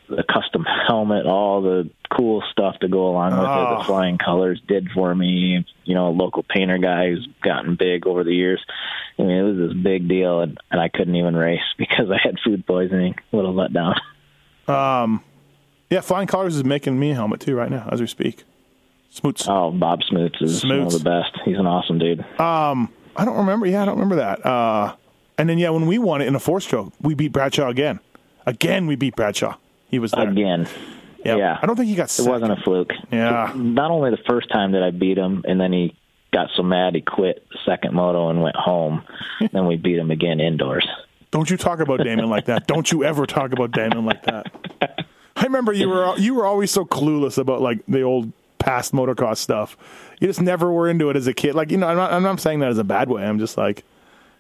the 0.08 0.24
custom 0.24 0.66
helmet, 0.88 1.26
all 1.26 1.62
the 1.62 1.90
cool 2.16 2.44
stuff 2.52 2.80
to 2.80 2.88
go 2.88 3.10
along 3.10 3.32
with 3.32 3.42
it. 3.42 3.48
Oh. 3.48 3.78
The 3.80 3.84
flying 3.86 4.18
colors 4.18 4.62
did 4.68 4.90
for 4.92 5.14
me. 5.14 5.66
You 5.84 5.94
know, 5.96 6.10
a 6.10 6.12
local 6.12 6.44
painter 6.44 6.78
guy 6.78 7.10
who's 7.10 7.28
gotten 7.42 7.76
big 7.76 8.08
over 8.08 8.24
the 8.24 8.34
years. 8.34 8.64
I 9.18 9.24
mean, 9.24 9.32
it 9.32 9.44
was 9.44 9.58
this 9.58 9.74
big 9.84 10.08
deal, 10.08 10.42
and, 10.42 10.60
and 10.72 10.82
I 10.82 10.90
couldn't 10.90 11.16
even 11.16 11.36
race 11.36 11.60
because 11.78 12.10
I 12.12 12.20
had 12.22 12.40
food 12.44 12.66
poisoning. 12.66 13.16
A 13.32 13.36
little 13.36 13.54
let 13.54 13.74
down. 13.74 13.96
Yeah, 15.90 16.02
Flying 16.02 16.28
Colors 16.28 16.56
is 16.56 16.64
making 16.64 17.00
me 17.00 17.12
a 17.12 17.16
helmet 17.16 17.40
too 17.42 17.56
right 17.56 17.70
now 17.70 17.88
as 17.92 18.02
we 18.02 18.08
speak. 18.08 18.44
Smoots. 19.12 19.46
Oh, 19.48 19.72
Bob 19.72 20.04
Smoots 20.04 20.42
is 20.42 20.64
one 20.66 20.82
of 20.82 20.92
the 20.92 21.00
best. 21.00 21.40
He's 21.46 21.58
an 21.58 21.68
awesome 21.68 22.00
dude. 22.00 22.20
Um, 22.40 22.92
I 23.16 23.24
don't 23.24 23.38
remember. 23.38 23.66
Yeah, 23.66 23.84
I 23.84 23.86
don't 23.86 23.96
remember 23.96 24.18
that. 24.18 24.46
Uh, 24.46 24.96
and 25.38 25.48
then 25.48 25.58
yeah, 25.58 25.70
when 25.70 25.86
we 25.86 25.98
won 25.98 26.22
it 26.22 26.28
in 26.28 26.36
a 26.36 26.40
four 26.40 26.60
stroke, 26.60 26.92
we 27.02 27.14
beat 27.14 27.32
Bradshaw 27.32 27.70
again. 27.70 28.00
Again, 28.46 28.88
we 28.88 28.96
beat 28.96 29.16
Bradshaw. 29.16 29.56
He 29.90 30.00
was 30.00 30.12
there. 30.12 30.30
Again, 30.30 30.68
Yep. 31.24 31.38
yeah. 31.40 31.58
I 31.62 31.66
don't 31.66 31.76
think 31.76 31.90
he 31.90 31.96
got 31.96 32.18
it 32.18 32.28
wasn't 32.28 32.52
a 32.52 32.62
fluke. 32.64 32.92
Yeah. 33.12 33.52
Not 33.56 33.90
only 33.90 34.12
the 34.12 34.22
first 34.30 34.50
time 34.52 34.74
that 34.74 34.84
I 34.84 34.92
beat 34.92 35.18
him, 35.18 35.44
and 35.48 35.60
then 35.60 35.74
he 35.74 35.96
got 36.32 36.50
so 36.56 36.62
mad 36.64 36.94
he 36.94 37.02
quit 37.02 37.48
the 37.52 37.58
second 37.66 37.94
moto 37.96 38.30
and 38.30 38.42
went 38.42 38.56
home. 38.56 39.04
then 39.52 39.66
we 39.66 39.76
beat 39.76 39.98
him 39.98 40.12
again 40.12 40.40
indoors. 40.40 40.88
Don't 41.32 41.50
you 41.50 41.58
talk 41.58 41.80
about 41.80 42.04
Damon 42.04 42.30
like 42.30 42.46
that. 42.46 42.68
Don't 42.68 42.92
you 42.92 43.04
ever 43.04 43.26
talk 43.26 43.52
about 43.52 43.72
Damon 43.72 44.06
like 44.06 44.24
that. 44.24 44.46
I 45.36 45.44
remember 45.44 45.74
you 45.74 45.90
were 45.90 46.16
you 46.18 46.34
were 46.36 46.46
always 46.46 46.72
so 46.72 46.86
clueless 46.86 47.38
about 47.38 47.60
like 47.62 47.80
the 47.88 48.04
old 48.04 48.32
past 48.60 48.94
motocross 48.94 49.38
stuff. 49.38 49.76
You 50.22 50.28
just 50.28 50.42
never 50.42 50.72
were 50.72 50.88
into 50.88 51.10
it 51.10 51.18
as 51.18 51.28
a 51.28 51.34
kid. 51.34 51.56
Like 51.56 51.72
you 51.72 51.78
know, 51.78 51.88
I'm 51.88 51.98
not, 51.98 52.14
I'm 52.14 52.24
not 52.24 52.40
saying 52.40 52.60
that 52.60 52.70
as 52.70 52.78
a 52.78 52.84
bad 52.86 53.10
way. 53.10 53.26
I'm 53.26 53.40
just 53.40 53.58
like 53.58 53.84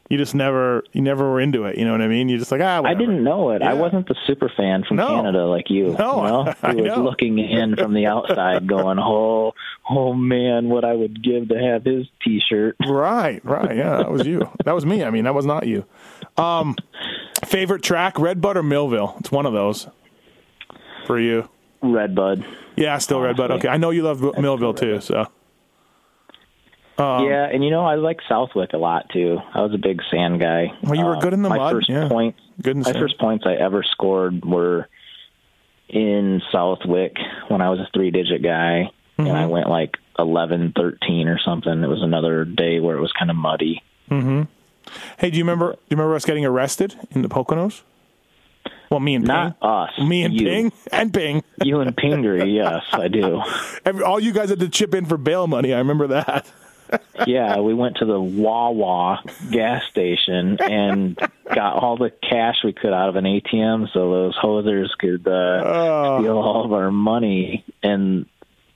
you 0.09 0.17
just 0.17 0.35
never 0.35 0.83
you 0.93 1.01
never 1.01 1.29
were 1.29 1.39
into 1.39 1.63
it. 1.65 1.77
You 1.77 1.85
know 1.85 1.91
what 1.91 2.01
I 2.01 2.07
mean? 2.07 2.29
You're 2.29 2.37
just 2.37 2.51
like 2.51 2.61
ah. 2.61 2.81
I 2.83 2.93
didn't 2.93 3.23
know 3.23 3.49
it. 3.51 3.61
I 3.61 3.73
wasn't 3.73 4.07
the 4.07 4.15
super 4.27 4.51
fan 4.55 4.83
from 4.83 4.97
No. 4.97 5.07
Canada 5.07 5.45
like 5.45 5.69
you. 5.69 5.95
No, 5.97 6.17
you 6.17 6.27
know? 6.29 6.53
I 6.63 6.73
was 6.75 6.85
know. 6.85 7.03
looking 7.03 7.39
in 7.39 7.75
from 7.75 7.93
the 7.93 8.05
outside, 8.05 8.67
going, 8.67 8.99
"Oh, 8.99 9.53
oh 9.89 10.13
man, 10.13 10.69
what 10.69 10.85
I 10.85 10.93
would 10.93 11.23
give 11.23 11.49
to 11.49 11.55
have 11.57 11.83
his 11.85 12.05
T-shirt." 12.23 12.75
Right, 12.87 13.43
right. 13.43 13.75
Yeah, 13.75 13.97
that 13.97 14.11
was 14.11 14.25
you. 14.25 14.49
That 14.63 14.73
was 14.73 14.85
me. 14.85 15.03
I 15.03 15.09
mean, 15.09 15.23
that 15.25 15.33
was 15.33 15.45
not 15.45 15.67
you. 15.67 15.85
Um, 16.37 16.75
favorite 17.43 17.81
track, 17.83 18.17
Redbud 18.19 18.57
or 18.57 18.63
Millville? 18.63 19.15
It's 19.19 19.31
one 19.31 19.45
of 19.45 19.53
those 19.53 19.87
for 21.05 21.19
you. 21.19 21.49
Redbud. 21.81 22.45
Yeah, 22.75 22.97
still 22.99 23.19
Redbud. 23.21 23.51
Okay, 23.51 23.67
I 23.67 23.77
know 23.77 23.89
you 23.89 24.03
love 24.03 24.21
Millville 24.37 24.73
too. 24.73 25.01
So 25.01 25.27
Um, 26.97 27.25
yeah, 27.25 27.45
and 27.51 27.63
you 27.63 27.71
know 27.71 27.85
I 27.85 27.95
like 27.95 28.19
Southwick 28.29 28.71
a 28.73 28.77
lot 28.77 29.09
too. 29.11 29.37
I 29.53 29.61
was 29.61 29.73
a 29.73 29.77
big 29.77 29.99
sand 30.09 30.39
guy. 30.39 30.71
Well, 30.81 30.95
you 30.95 31.03
were 31.05 31.15
Um, 31.15 31.21
good 31.21 31.33
in 31.33 31.41
the 31.41 31.49
my 31.49 31.57
mud, 31.57 31.73
First 31.73 31.89
yeah. 31.89 32.07
points, 32.07 32.39
Good 32.61 32.77
in 32.77 32.83
my 32.83 32.91
sand. 32.91 32.97
first 32.99 33.19
points 33.19 33.45
I 33.45 33.53
ever 33.55 33.83
scored 33.83 34.45
were 34.45 34.87
in 35.89 36.41
Southwick 36.51 37.17
when 37.49 37.61
I 37.61 37.69
was 37.69 37.79
a 37.79 37.87
three-digit 37.93 38.41
guy, 38.41 38.89
and 39.17 39.27
Mm-hmm. 39.27 39.35
I 39.35 39.45
went 39.45 39.69
like 39.69 39.95
eleven, 40.19 40.73
thirteen 40.75 41.27
or 41.27 41.39
something. 41.39 41.83
It 41.83 41.87
was 41.87 42.01
another 42.01 42.43
day 42.45 42.79
where 42.81 42.97
it 42.97 43.01
was 43.01 43.11
kind 43.17 43.29
of 43.31 43.37
muddy. 43.37 43.81
Mm-hmm. 44.11 44.43
Hey, 45.17 45.31
do 45.31 45.37
you 45.37 45.43
remember? 45.43 45.71
Do 45.73 45.77
you 45.89 45.97
remember 45.97 46.15
us 46.15 46.25
getting 46.25 46.45
arrested 46.45 46.95
in 47.11 47.21
the 47.21 47.29
Poconos? 47.29 47.81
Well, 48.91 48.99
me 48.99 49.15
and 49.15 49.25
Not 49.25 49.59
Ping. 49.59 49.69
us. 49.69 49.89
Me 49.99 50.23
and 50.23 50.33
you. 50.33 50.47
Ping 50.47 50.71
and 50.91 51.13
Ping. 51.13 51.43
You 51.63 51.79
and 51.79 51.95
Pingree, 51.95 52.51
yes, 52.53 52.83
I 52.91 53.07
do. 53.07 53.41
Every, 53.85 54.03
all 54.03 54.19
you 54.19 54.31
guys 54.31 54.49
had 54.49 54.59
to 54.59 54.69
chip 54.69 54.93
in 54.93 55.05
for 55.05 55.17
bail 55.17 55.47
money. 55.47 55.73
I 55.73 55.77
remember 55.79 56.07
that. 56.07 56.45
Yeah, 57.27 57.59
we 57.61 57.73
went 57.73 57.97
to 57.97 58.05
the 58.05 58.19
Wawa 58.19 59.21
gas 59.51 59.83
station 59.85 60.57
and 60.61 61.17
got 61.53 61.77
all 61.81 61.97
the 61.97 62.09
cash 62.11 62.57
we 62.63 62.73
could 62.73 62.93
out 62.93 63.09
of 63.09 63.15
an 63.15 63.23
ATM, 63.25 63.91
so 63.93 64.11
those 64.11 64.35
hosers 64.35 64.89
could 64.99 65.27
uh, 65.27 65.31
Oh. 65.65 66.19
steal 66.21 66.37
all 66.37 66.65
of 66.65 66.73
our 66.73 66.91
money 66.91 67.63
and 67.81 68.25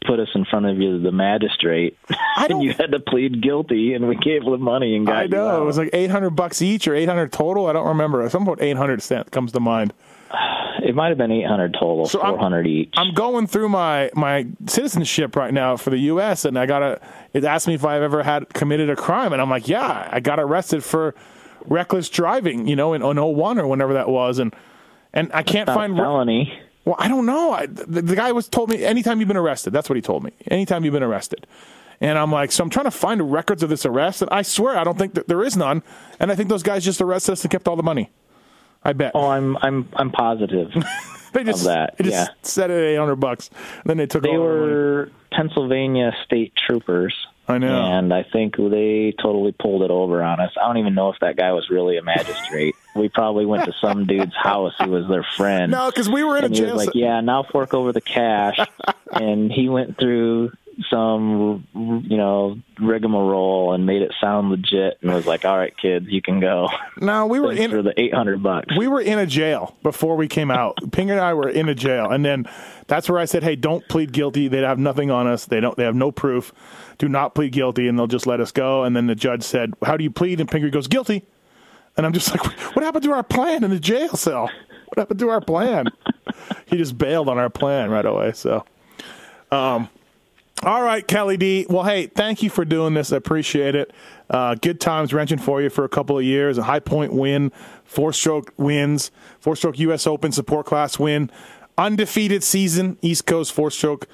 put 0.06 0.20
us 0.20 0.30
in 0.34 0.46
front 0.46 0.66
of 0.66 0.78
you, 0.80 1.00
the 1.00 1.12
magistrate. 1.12 1.98
And 2.38 2.64
you 2.64 2.72
had 2.74 2.92
to 2.94 3.00
plead 3.00 3.42
guilty, 3.42 3.94
and 3.94 4.08
we 4.08 4.16
gave 4.16 4.46
the 4.46 4.58
money 4.58 4.96
and 4.96 5.06
got 5.06 5.18
I 5.18 5.26
know 5.28 5.62
it 5.62 5.66
was 5.66 5.78
like 5.78 5.90
eight 5.94 6.10
hundred 6.10 6.32
bucks 6.32 6.62
each 6.62 6.88
or 6.88 6.96
eight 6.96 7.10
hundred 7.10 7.32
total. 7.32 7.68
I 7.68 7.74
don't 7.74 7.88
remember. 7.88 8.28
Something 8.30 8.54
about 8.54 8.64
eight 8.64 8.78
hundred 8.78 9.02
cent 9.04 9.32
comes 9.32 9.52
to 9.52 9.60
mind. 9.60 9.94
It 10.84 10.96
might 10.96 11.10
have 11.10 11.18
been 11.18 11.32
eight 11.32 11.46
hundred 11.46 11.74
total, 11.74 12.06
So 12.08 12.22
I'm- 12.22 12.34
four 12.34 12.40
hundred 12.40 12.68
each. 12.68 12.94
I'm 12.96 13.14
going 13.14 13.48
through 13.48 13.70
my 13.70 14.12
my 14.14 14.48
citizenship 14.68 15.36
right 15.36 15.54
now 15.54 15.76
for 15.78 15.90
the 15.90 15.98
U.S. 15.98 16.46
and 16.46 16.58
I 16.58 16.66
gotta. 16.66 17.02
It 17.34 17.44
asked 17.44 17.68
me 17.68 17.74
if 17.74 17.84
I've 17.86 18.02
ever 18.02 18.24
had 18.24 18.54
committed 18.54 18.90
a 18.90 18.96
crime, 18.96 19.34
and 19.34 19.42
I'm 19.42 19.50
like, 19.50 19.68
yeah, 19.68 20.08
I 20.12 20.20
got 20.20 20.40
arrested 20.40 20.84
for 20.84 21.16
reckless 21.66 22.10
driving. 22.10 22.68
You 22.68 22.76
know, 22.76 22.94
in, 22.94 23.02
in 23.04 23.18
01 23.18 23.60
or 23.60 23.68
whenever 23.68 23.94
that 23.94 24.08
was, 24.10 24.40
and 24.40 24.54
and 25.14 25.32
I 25.34 25.44
can't 25.44 25.68
find. 25.68 25.96
felony. 25.96 26.54
Well, 26.86 26.96
I 26.98 27.08
don't 27.08 27.26
know. 27.26 27.52
I, 27.52 27.66
the, 27.66 28.02
the 28.02 28.16
guy 28.16 28.32
was 28.32 28.48
told 28.48 28.70
me 28.70 28.84
anytime 28.84 29.20
you've 29.20 29.28
been 29.28 29.38
arrested. 29.38 29.72
That's 29.74 29.90
what 29.90 29.96
he 29.96 30.02
told 30.02 30.24
me. 30.24 30.32
Anytime 30.48 30.86
you've 30.86 30.94
been 30.94 31.04
arrested. 31.04 31.46
And 32.02 32.18
I'm 32.18 32.32
like, 32.32 32.52
so 32.54 32.64
I'm 32.64 32.70
trying 32.70 32.86
to 32.86 32.92
find 32.92 33.32
records 33.32 33.62
of 33.62 33.70
this 33.70 33.86
arrest, 33.86 34.22
and 34.22 34.32
I 34.32 34.42
swear 34.44 34.78
I 34.78 34.84
don't 34.86 34.98
think 34.98 35.16
that 35.16 35.28
there 35.28 35.44
is 35.44 35.58
none. 35.58 35.84
And 36.20 36.32
I 36.32 36.36
think 36.36 36.48
those 36.50 36.64
guys 36.64 36.86
just 36.86 37.02
arrested 37.02 37.34
us 37.34 37.44
and 37.44 37.52
kept 37.52 37.68
all 37.68 37.76
the 37.76 37.84
money. 37.84 38.10
I 38.84 38.94
bet. 38.94 39.12
Oh, 39.16 39.28
I'm 39.28 39.58
I'm 39.58 39.90
I'm 39.94 40.12
positive. 40.12 40.72
they 41.34 41.44
just, 41.44 41.60
of 41.62 41.66
that, 41.68 41.98
They 41.98 42.06
just 42.06 42.16
yeah. 42.16 42.28
set 42.42 42.72
it 42.72 42.78
at 42.78 42.84
800 42.94 43.16
bucks. 43.18 43.50
Then 43.86 43.98
they 43.98 44.06
took 44.08 44.24
They 44.24 44.30
all 44.30 44.42
our 44.44 44.60
money. 44.60 44.72
were 44.72 45.12
Pennsylvania 45.32 46.12
state 46.26 46.54
troopers. 46.56 47.16
I 47.48 47.58
know. 47.58 47.82
And 47.82 48.14
I 48.14 48.24
think 48.32 48.58
they 48.58 49.12
totally 49.20 49.52
pulled 49.54 49.82
it 49.82 49.90
over 49.90 50.22
on 50.22 50.40
us. 50.40 50.52
I 50.62 50.68
don't 50.68 50.78
even 50.78 50.94
know 50.94 51.10
if 51.10 51.20
that 51.22 51.36
guy 51.36 51.52
was 51.52 51.68
really 51.72 51.98
a 51.98 52.04
magistrate. 52.04 52.76
we 52.96 53.10
probably 53.10 53.46
went 53.48 53.66
to 53.66 53.74
some 53.82 54.06
dude's 54.06 54.36
house 54.44 54.74
who 54.80 54.92
was 54.92 55.08
their 55.08 55.26
friend. 55.36 55.72
No, 55.72 55.90
because 55.90 56.08
we 56.10 56.24
were 56.24 56.38
in 56.38 56.44
and 56.46 56.54
a 56.54 56.58
he 56.58 56.64
was 56.64 56.76
like, 56.76 56.94
"Yeah, 56.94 57.22
now 57.22 57.42
fork 57.42 57.74
over 57.74 57.92
the 57.92 58.02
cash." 58.02 58.60
and 59.14 59.52
he 59.52 59.68
went 59.68 59.98
through 59.98 60.52
some, 60.90 61.68
you 61.74 62.18
know, 62.18 62.58
rigmarole 62.80 63.74
and 63.74 63.86
made 63.86 64.02
it 64.02 64.14
sound 64.20 64.50
legit, 64.50 64.98
and 65.02 65.14
was 65.14 65.26
like, 65.26 65.46
"All 65.46 65.58
right, 65.58 65.76
kids, 65.78 66.08
you 66.10 66.22
can 66.22 66.40
go." 66.40 66.68
no, 67.00 67.26
we 67.26 67.40
were 67.40 67.52
in 67.52 67.72
for 67.72 67.82
the 67.82 67.94
eight 68.00 68.14
hundred 68.14 68.42
bucks. 68.44 68.76
We 68.78 68.88
were 68.88 69.02
in 69.02 69.20
a 69.20 69.26
jail 69.26 69.76
before 69.84 70.16
we 70.16 70.28
came 70.28 70.52
out. 70.52 70.78
Ping 70.92 71.12
and 71.12 71.20
I 71.20 71.34
were 71.34 71.50
in 71.50 71.70
a 71.70 71.76
jail, 71.76 72.10
and 72.10 72.26
then 72.26 72.46
that's 72.88 73.10
where 73.10 73.20
I 73.20 73.26
said, 73.26 73.44
"Hey, 73.44 73.56
don't 73.56 73.88
plead 73.88 74.12
guilty. 74.12 74.48
They 74.48 74.62
have 74.62 74.80
nothing 74.80 75.12
on 75.12 75.28
us. 75.28 75.46
They 75.46 75.60
don't. 75.60 75.76
They 75.78 75.84
have 75.84 75.96
no 75.96 76.12
proof. 76.12 76.54
Do 76.98 77.08
not 77.08 77.36
plead 77.36 77.52
guilty, 77.52 77.88
and 77.88 77.98
they'll 77.98 78.08
just 78.08 78.28
let 78.28 78.40
us 78.40 78.52
go." 78.52 78.84
And 78.84 78.96
then 78.96 79.08
the 79.08 79.16
judge 79.16 79.44
said, 79.44 79.74
"How 79.84 79.98
do 79.98 80.04
you 80.04 80.12
plead?" 80.12 80.40
And 80.40 80.50
Pinker 80.50 80.70
goes, 80.70 80.88
"Guilty." 80.88 81.26
And 81.98 82.06
I'm 82.06 82.14
just 82.14 82.32
like, 82.32 82.44
"What 82.76 82.84
happened 82.84 83.04
to 83.04 83.12
our 83.12 83.24
plan 83.24 83.64
in 83.64 83.72
the 83.72 83.80
jail 83.80 84.16
cell? 84.16 84.50
What 84.88 84.98
happened 84.98 85.20
to 85.20 85.30
our 85.30 85.42
plan?" 85.42 85.88
he 86.66 86.78
just 86.78 86.98
bailed 86.98 87.30
on 87.30 87.38
our 87.38 87.50
plan 87.50 87.90
right 87.90 88.06
away. 88.06 88.32
So, 88.34 88.66
um, 89.52 89.90
all 90.64 90.84
right, 90.84 91.08
Kelly 91.08 91.38
D. 91.38 91.66
Well, 91.70 91.84
hey, 91.84 92.08
thank 92.08 92.44
you 92.44 92.50
for 92.50 92.66
doing 92.66 92.94
this. 92.94 93.14
I 93.14 93.18
appreciate 93.18 93.76
it. 93.76 93.94
Uh, 94.30 94.56
good 94.56 94.82
times 94.82 95.14
wrenching 95.14 95.38
for 95.38 95.62
you 95.62 95.70
for 95.70 95.86
a 95.86 95.90
couple 95.90 96.18
of 96.18 96.24
years. 96.26 96.58
A 96.58 96.64
high 96.64 96.80
point 96.80 97.14
win, 97.14 97.52
four 97.86 98.12
stroke 98.12 98.54
wins, 98.58 99.12
four 99.40 99.56
stroke 99.56 99.80
U.S. 99.80 100.06
Open 100.06 100.32
support 100.32 100.66
class 100.66 101.00
win, 101.00 101.32
undefeated 101.78 102.44
season, 102.44 102.98
East 103.02 103.26
Coast 103.26 103.54
four 103.54 103.72
stroke 103.72 104.08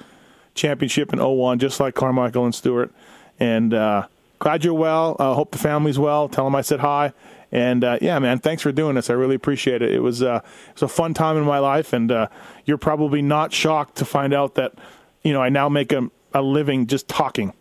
championship 0.54 1.12
in 1.12 1.18
01, 1.18 1.58
just 1.58 1.80
like 1.80 1.94
Carmichael 1.94 2.44
and 2.44 2.54
Stewart. 2.54 2.92
And 3.38 3.74
uh, 3.74 4.06
glad 4.38 4.64
you're 4.64 4.74
well. 4.74 5.16
Uh, 5.18 5.34
hope 5.34 5.50
the 5.50 5.58
family's 5.58 5.98
well. 5.98 6.28
Tell 6.28 6.44
them 6.44 6.54
I 6.54 6.62
said 6.62 6.80
hi. 6.80 7.12
And 7.52 7.84
uh, 7.84 7.98
yeah, 8.00 8.18
man, 8.18 8.38
thanks 8.38 8.62
for 8.62 8.72
doing 8.72 8.94
this. 8.94 9.10
I 9.10 9.14
really 9.14 9.34
appreciate 9.34 9.82
it. 9.82 9.92
It 9.92 10.00
was 10.00 10.22
uh, 10.22 10.40
it 10.68 10.74
was 10.74 10.82
a 10.82 10.88
fun 10.88 11.14
time 11.14 11.36
in 11.36 11.44
my 11.44 11.58
life, 11.58 11.92
and 11.92 12.10
uh, 12.10 12.28
you're 12.64 12.78
probably 12.78 13.22
not 13.22 13.52
shocked 13.52 13.96
to 13.96 14.04
find 14.04 14.34
out 14.34 14.56
that 14.56 14.74
you 15.22 15.32
know 15.32 15.42
I 15.42 15.48
now 15.48 15.68
make 15.68 15.92
a, 15.92 16.10
a 16.32 16.42
living 16.42 16.86
just 16.86 17.08
talking. 17.08 17.52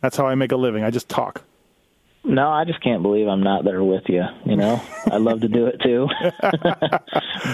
That's 0.00 0.16
how 0.16 0.26
I 0.26 0.34
make 0.34 0.52
a 0.52 0.56
living. 0.56 0.84
I 0.84 0.90
just 0.90 1.08
talk. 1.08 1.42
No, 2.24 2.50
I 2.50 2.64
just 2.64 2.82
can't 2.82 3.02
believe 3.02 3.28
I'm 3.28 3.42
not 3.42 3.64
there 3.64 3.82
with 3.84 4.02
you. 4.08 4.24
You 4.44 4.56
know, 4.56 4.82
I'd 5.06 5.20
love 5.20 5.42
to 5.42 5.48
do 5.48 5.66
it 5.66 5.80
too, 5.80 6.08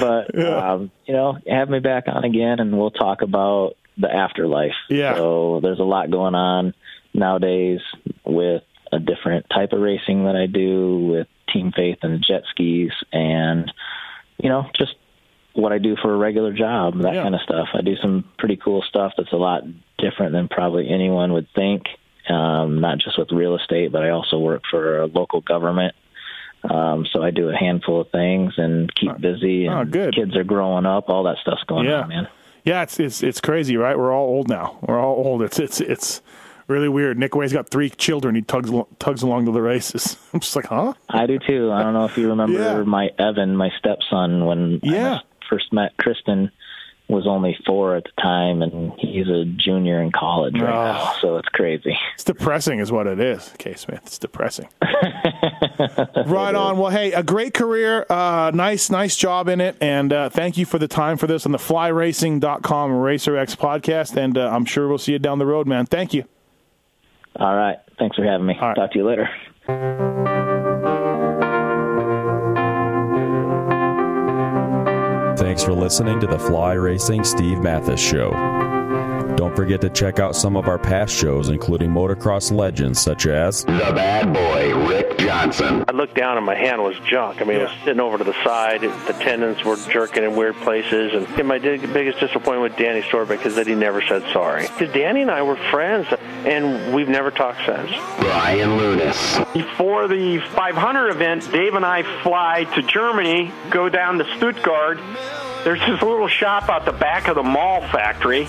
but 0.00 0.38
um, 0.38 0.90
you 1.06 1.12
know, 1.12 1.36
have 1.46 1.68
me 1.68 1.78
back 1.78 2.04
on 2.06 2.24
again, 2.24 2.58
and 2.58 2.76
we'll 2.76 2.90
talk 2.90 3.20
about 3.20 3.74
the 3.98 4.10
afterlife. 4.10 4.74
Yeah. 4.88 5.14
So 5.14 5.60
there's 5.62 5.78
a 5.78 5.84
lot 5.84 6.10
going 6.10 6.34
on 6.34 6.74
nowadays 7.12 7.80
with 8.24 8.62
a 8.90 8.98
different 8.98 9.46
type 9.50 9.72
of 9.72 9.80
racing 9.80 10.24
that 10.24 10.36
I 10.36 10.46
do 10.46 11.06
with 11.06 11.26
Team 11.52 11.72
Faith 11.76 11.98
and 12.02 12.24
jet 12.26 12.44
skis, 12.50 12.92
and 13.12 13.70
you 14.38 14.48
know, 14.48 14.70
just 14.74 14.94
what 15.54 15.72
I 15.72 15.78
do 15.78 15.96
for 16.00 16.12
a 16.14 16.16
regular 16.16 16.52
job, 16.52 16.98
that 17.02 17.14
Yeah. 17.14 17.22
kind 17.22 17.34
of 17.34 17.40
stuff. 17.42 17.68
I 17.74 17.82
do 17.82 17.96
some 17.96 18.24
pretty 18.38 18.56
cool 18.56 18.82
stuff 18.88 19.12
that's 19.16 19.32
a 19.32 19.36
lot 19.36 19.62
different 19.98 20.32
than 20.32 20.48
probably 20.48 20.88
anyone 20.88 21.32
would 21.32 21.48
think. 21.54 21.84
Um, 22.28 22.80
not 22.80 22.98
just 22.98 23.18
with 23.18 23.32
real 23.32 23.56
estate, 23.56 23.90
but 23.92 24.02
I 24.04 24.10
also 24.10 24.38
work 24.38 24.62
for 24.70 25.00
a 25.00 25.06
local 25.06 25.40
government. 25.40 25.94
Um, 26.62 27.04
so 27.12 27.22
I 27.22 27.30
do 27.32 27.48
a 27.48 27.56
handful 27.56 28.00
of 28.00 28.10
things 28.10 28.54
and 28.56 28.94
keep 28.94 29.20
busy. 29.20 29.66
And 29.66 29.74
Oh, 29.74 29.84
good. 29.84 30.14
Kids 30.14 30.36
are 30.36 30.44
growing 30.44 30.86
up. 30.86 31.08
All 31.10 31.24
that 31.24 31.38
stuff's 31.38 31.64
going 31.64 31.86
Yeah. 31.88 32.02
on, 32.02 32.08
man. 32.08 32.28
Yeah, 32.64 32.82
it's 32.82 33.00
it's 33.00 33.24
it's 33.24 33.40
crazy, 33.40 33.76
right? 33.76 33.98
We're 33.98 34.12
all 34.14 34.28
old 34.28 34.48
now. 34.48 34.78
We're 34.82 35.00
all 35.00 35.16
old. 35.16 35.42
It's 35.42 35.58
it's 35.58 35.80
it's 35.80 36.22
really 36.68 36.88
weird. 36.88 37.18
Nick 37.18 37.34
Wey's 37.34 37.52
got 37.52 37.68
three 37.68 37.90
children. 37.90 38.36
He 38.36 38.42
tugs 38.42 38.70
tugs 39.00 39.24
along 39.24 39.46
to 39.46 39.50
the 39.52 39.60
races. 39.60 40.16
I'm 40.32 40.38
just 40.38 40.54
like, 40.54 40.66
huh? 40.66 40.92
I 41.10 41.26
do 41.26 41.40
too. 41.40 41.72
I 41.72 41.82
don't 41.82 41.92
know 41.92 42.04
if 42.04 42.16
you 42.16 42.28
remember 42.28 42.56
Yeah. 42.60 42.82
my 42.84 43.10
Evan, 43.18 43.56
my 43.56 43.70
stepson, 43.80 44.46
when 44.46 44.78
Yeah. 44.84 45.18
First 45.52 45.70
met 45.70 45.94
Kristen 45.98 46.50
was 47.08 47.26
only 47.26 47.54
four 47.66 47.94
at 47.96 48.04
the 48.04 48.22
time, 48.22 48.62
and 48.62 48.92
he's 48.98 49.28
a 49.28 49.44
junior 49.44 50.00
in 50.00 50.10
college 50.12 50.54
right 50.54 50.62
Oh. 50.62 50.92
now. 50.94 51.12
So 51.20 51.36
it's 51.36 51.48
crazy. 51.48 51.94
It's 52.14 52.24
depressing, 52.24 52.78
is 52.78 52.90
what 52.90 53.06
it 53.06 53.20
is, 53.20 53.52
K. 53.58 53.74
Smith. 53.74 54.00
It's 54.06 54.18
depressing. 54.18 54.68
right 54.80 56.54
on. 56.54 56.78
Well, 56.78 56.90
hey, 56.90 57.12
a 57.12 57.22
great 57.22 57.52
career. 57.52 58.06
Uh, 58.08 58.50
nice, 58.54 58.88
nice 58.88 59.14
job 59.14 59.48
in 59.48 59.60
it. 59.60 59.76
And 59.82 60.10
uh, 60.10 60.30
thank 60.30 60.56
you 60.56 60.64
for 60.64 60.78
the 60.78 60.88
time 60.88 61.18
for 61.18 61.26
this 61.26 61.44
on 61.44 61.52
the 61.52 61.58
flyracing.com 61.58 62.90
RacerX 62.92 63.56
podcast. 63.56 64.16
And 64.16 64.38
uh, 64.38 64.48
I'm 64.48 64.64
sure 64.64 64.88
we'll 64.88 64.96
see 64.96 65.12
you 65.12 65.18
down 65.18 65.38
the 65.38 65.46
road, 65.46 65.66
man. 65.66 65.84
Thank 65.84 66.14
you. 66.14 66.24
All 67.36 67.54
right. 67.54 67.76
Thanks 67.98 68.16
for 68.16 68.24
having 68.24 68.46
me. 68.46 68.56
Right. 68.58 68.74
Talk 68.74 68.92
to 68.92 68.98
you 68.98 69.06
later. 69.06 70.11
Thanks 75.52 75.64
for 75.64 75.74
listening 75.74 76.18
to 76.20 76.26
the 76.26 76.38
Fly 76.38 76.72
Racing 76.72 77.24
Steve 77.24 77.58
Matthes 77.58 78.00
Show. 78.00 78.30
Don't 79.36 79.54
forget 79.54 79.82
to 79.82 79.90
check 79.90 80.18
out 80.18 80.34
some 80.34 80.56
of 80.56 80.66
our 80.66 80.78
past 80.78 81.14
shows, 81.14 81.50
including 81.50 81.90
motocross 81.90 82.50
legends 82.50 82.98
such 82.98 83.26
as 83.26 83.62
The 83.66 83.72
bad 83.72 84.32
boy, 84.32 84.74
Rick 84.88 85.18
Johnson. 85.18 85.84
I 85.86 85.92
looked 85.92 86.14
down 86.14 86.38
and 86.38 86.46
my 86.46 86.54
hand 86.54 86.82
was 86.82 86.98
junk. 87.00 87.42
I 87.42 87.44
mean, 87.44 87.58
it 87.58 87.64
was 87.64 87.72
sitting 87.84 88.00
over 88.00 88.16
to 88.16 88.24
the 88.24 88.32
side. 88.42 88.80
The 88.80 89.16
tendons 89.20 89.62
were 89.62 89.76
jerking 89.90 90.24
in 90.24 90.36
weird 90.36 90.54
places. 90.56 91.12
And, 91.12 91.26
and 91.38 91.48
my 91.48 91.58
biggest 91.58 92.18
disappointment 92.18 92.62
with 92.62 92.76
Danny 92.76 93.02
Storbeck 93.02 93.44
is 93.44 93.56
that 93.56 93.66
he 93.66 93.74
never 93.74 94.00
said 94.00 94.22
sorry. 94.32 94.62
Because 94.62 94.90
Danny 94.94 95.20
and 95.20 95.30
I 95.30 95.42
were 95.42 95.56
friends, 95.70 96.06
and 96.46 96.94
we've 96.94 97.10
never 97.10 97.30
talked 97.30 97.58
since. 97.66 97.90
Brian 98.20 98.70
Lunis. 98.70 99.52
Before 99.52 100.08
the 100.08 100.38
500 100.38 101.10
event, 101.10 101.52
Dave 101.52 101.74
and 101.74 101.84
I 101.84 102.04
fly 102.22 102.64
to 102.74 102.82
Germany, 102.82 103.52
go 103.70 103.90
down 103.90 104.16
to 104.16 104.24
Stuttgart. 104.36 104.98
There's 105.64 105.78
this 105.80 106.02
little 106.02 106.26
shop 106.26 106.68
out 106.68 106.84
the 106.84 106.92
back 106.92 107.28
of 107.28 107.36
the 107.36 107.42
Mahle 107.42 107.88
factory. 107.92 108.48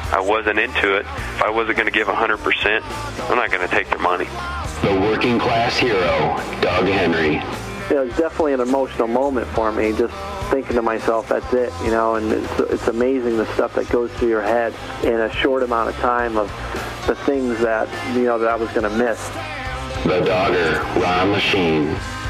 I 0.11 0.19
wasn't 0.19 0.59
into 0.59 0.95
it. 0.95 1.05
If 1.05 1.41
I 1.41 1.49
wasn't 1.49 1.77
going 1.77 1.87
to 1.87 1.91
give 1.91 2.07
100%, 2.07 3.29
I'm 3.29 3.37
not 3.37 3.49
going 3.49 3.67
to 3.67 3.73
take 3.73 3.89
their 3.89 3.99
money. 3.99 4.25
The 4.81 4.99
working 4.99 5.39
class 5.39 5.77
hero, 5.77 5.99
Doug 6.61 6.85
Henry. 6.87 7.37
it 7.89 7.99
was 7.99 8.17
definitely 8.17 8.53
an 8.53 8.59
emotional 8.59 9.07
moment 9.07 9.47
for 9.47 9.71
me. 9.71 9.93
Just 9.93 10.13
thinking 10.51 10.75
to 10.75 10.81
myself, 10.81 11.29
that's 11.29 11.53
it, 11.53 11.71
you 11.83 11.91
know. 11.91 12.15
And 12.15 12.31
it's, 12.31 12.59
it's 12.59 12.87
amazing 12.87 13.37
the 13.37 13.45
stuff 13.53 13.73
that 13.75 13.87
goes 13.89 14.11
through 14.13 14.29
your 14.29 14.41
head 14.41 14.73
in 15.03 15.13
a 15.13 15.31
short 15.31 15.63
amount 15.63 15.89
of 15.89 15.95
time 15.95 16.35
of 16.37 16.47
the 17.07 17.15
things 17.15 17.59
that 17.59 17.87
you 18.15 18.23
know 18.23 18.37
that 18.37 18.49
I 18.49 18.55
was 18.55 18.69
going 18.71 18.89
to 18.89 18.97
miss. 18.97 19.29
The 20.03 20.19
Dogger, 20.25 20.81
Ron 20.99 21.33
Lechien. 21.33 22.20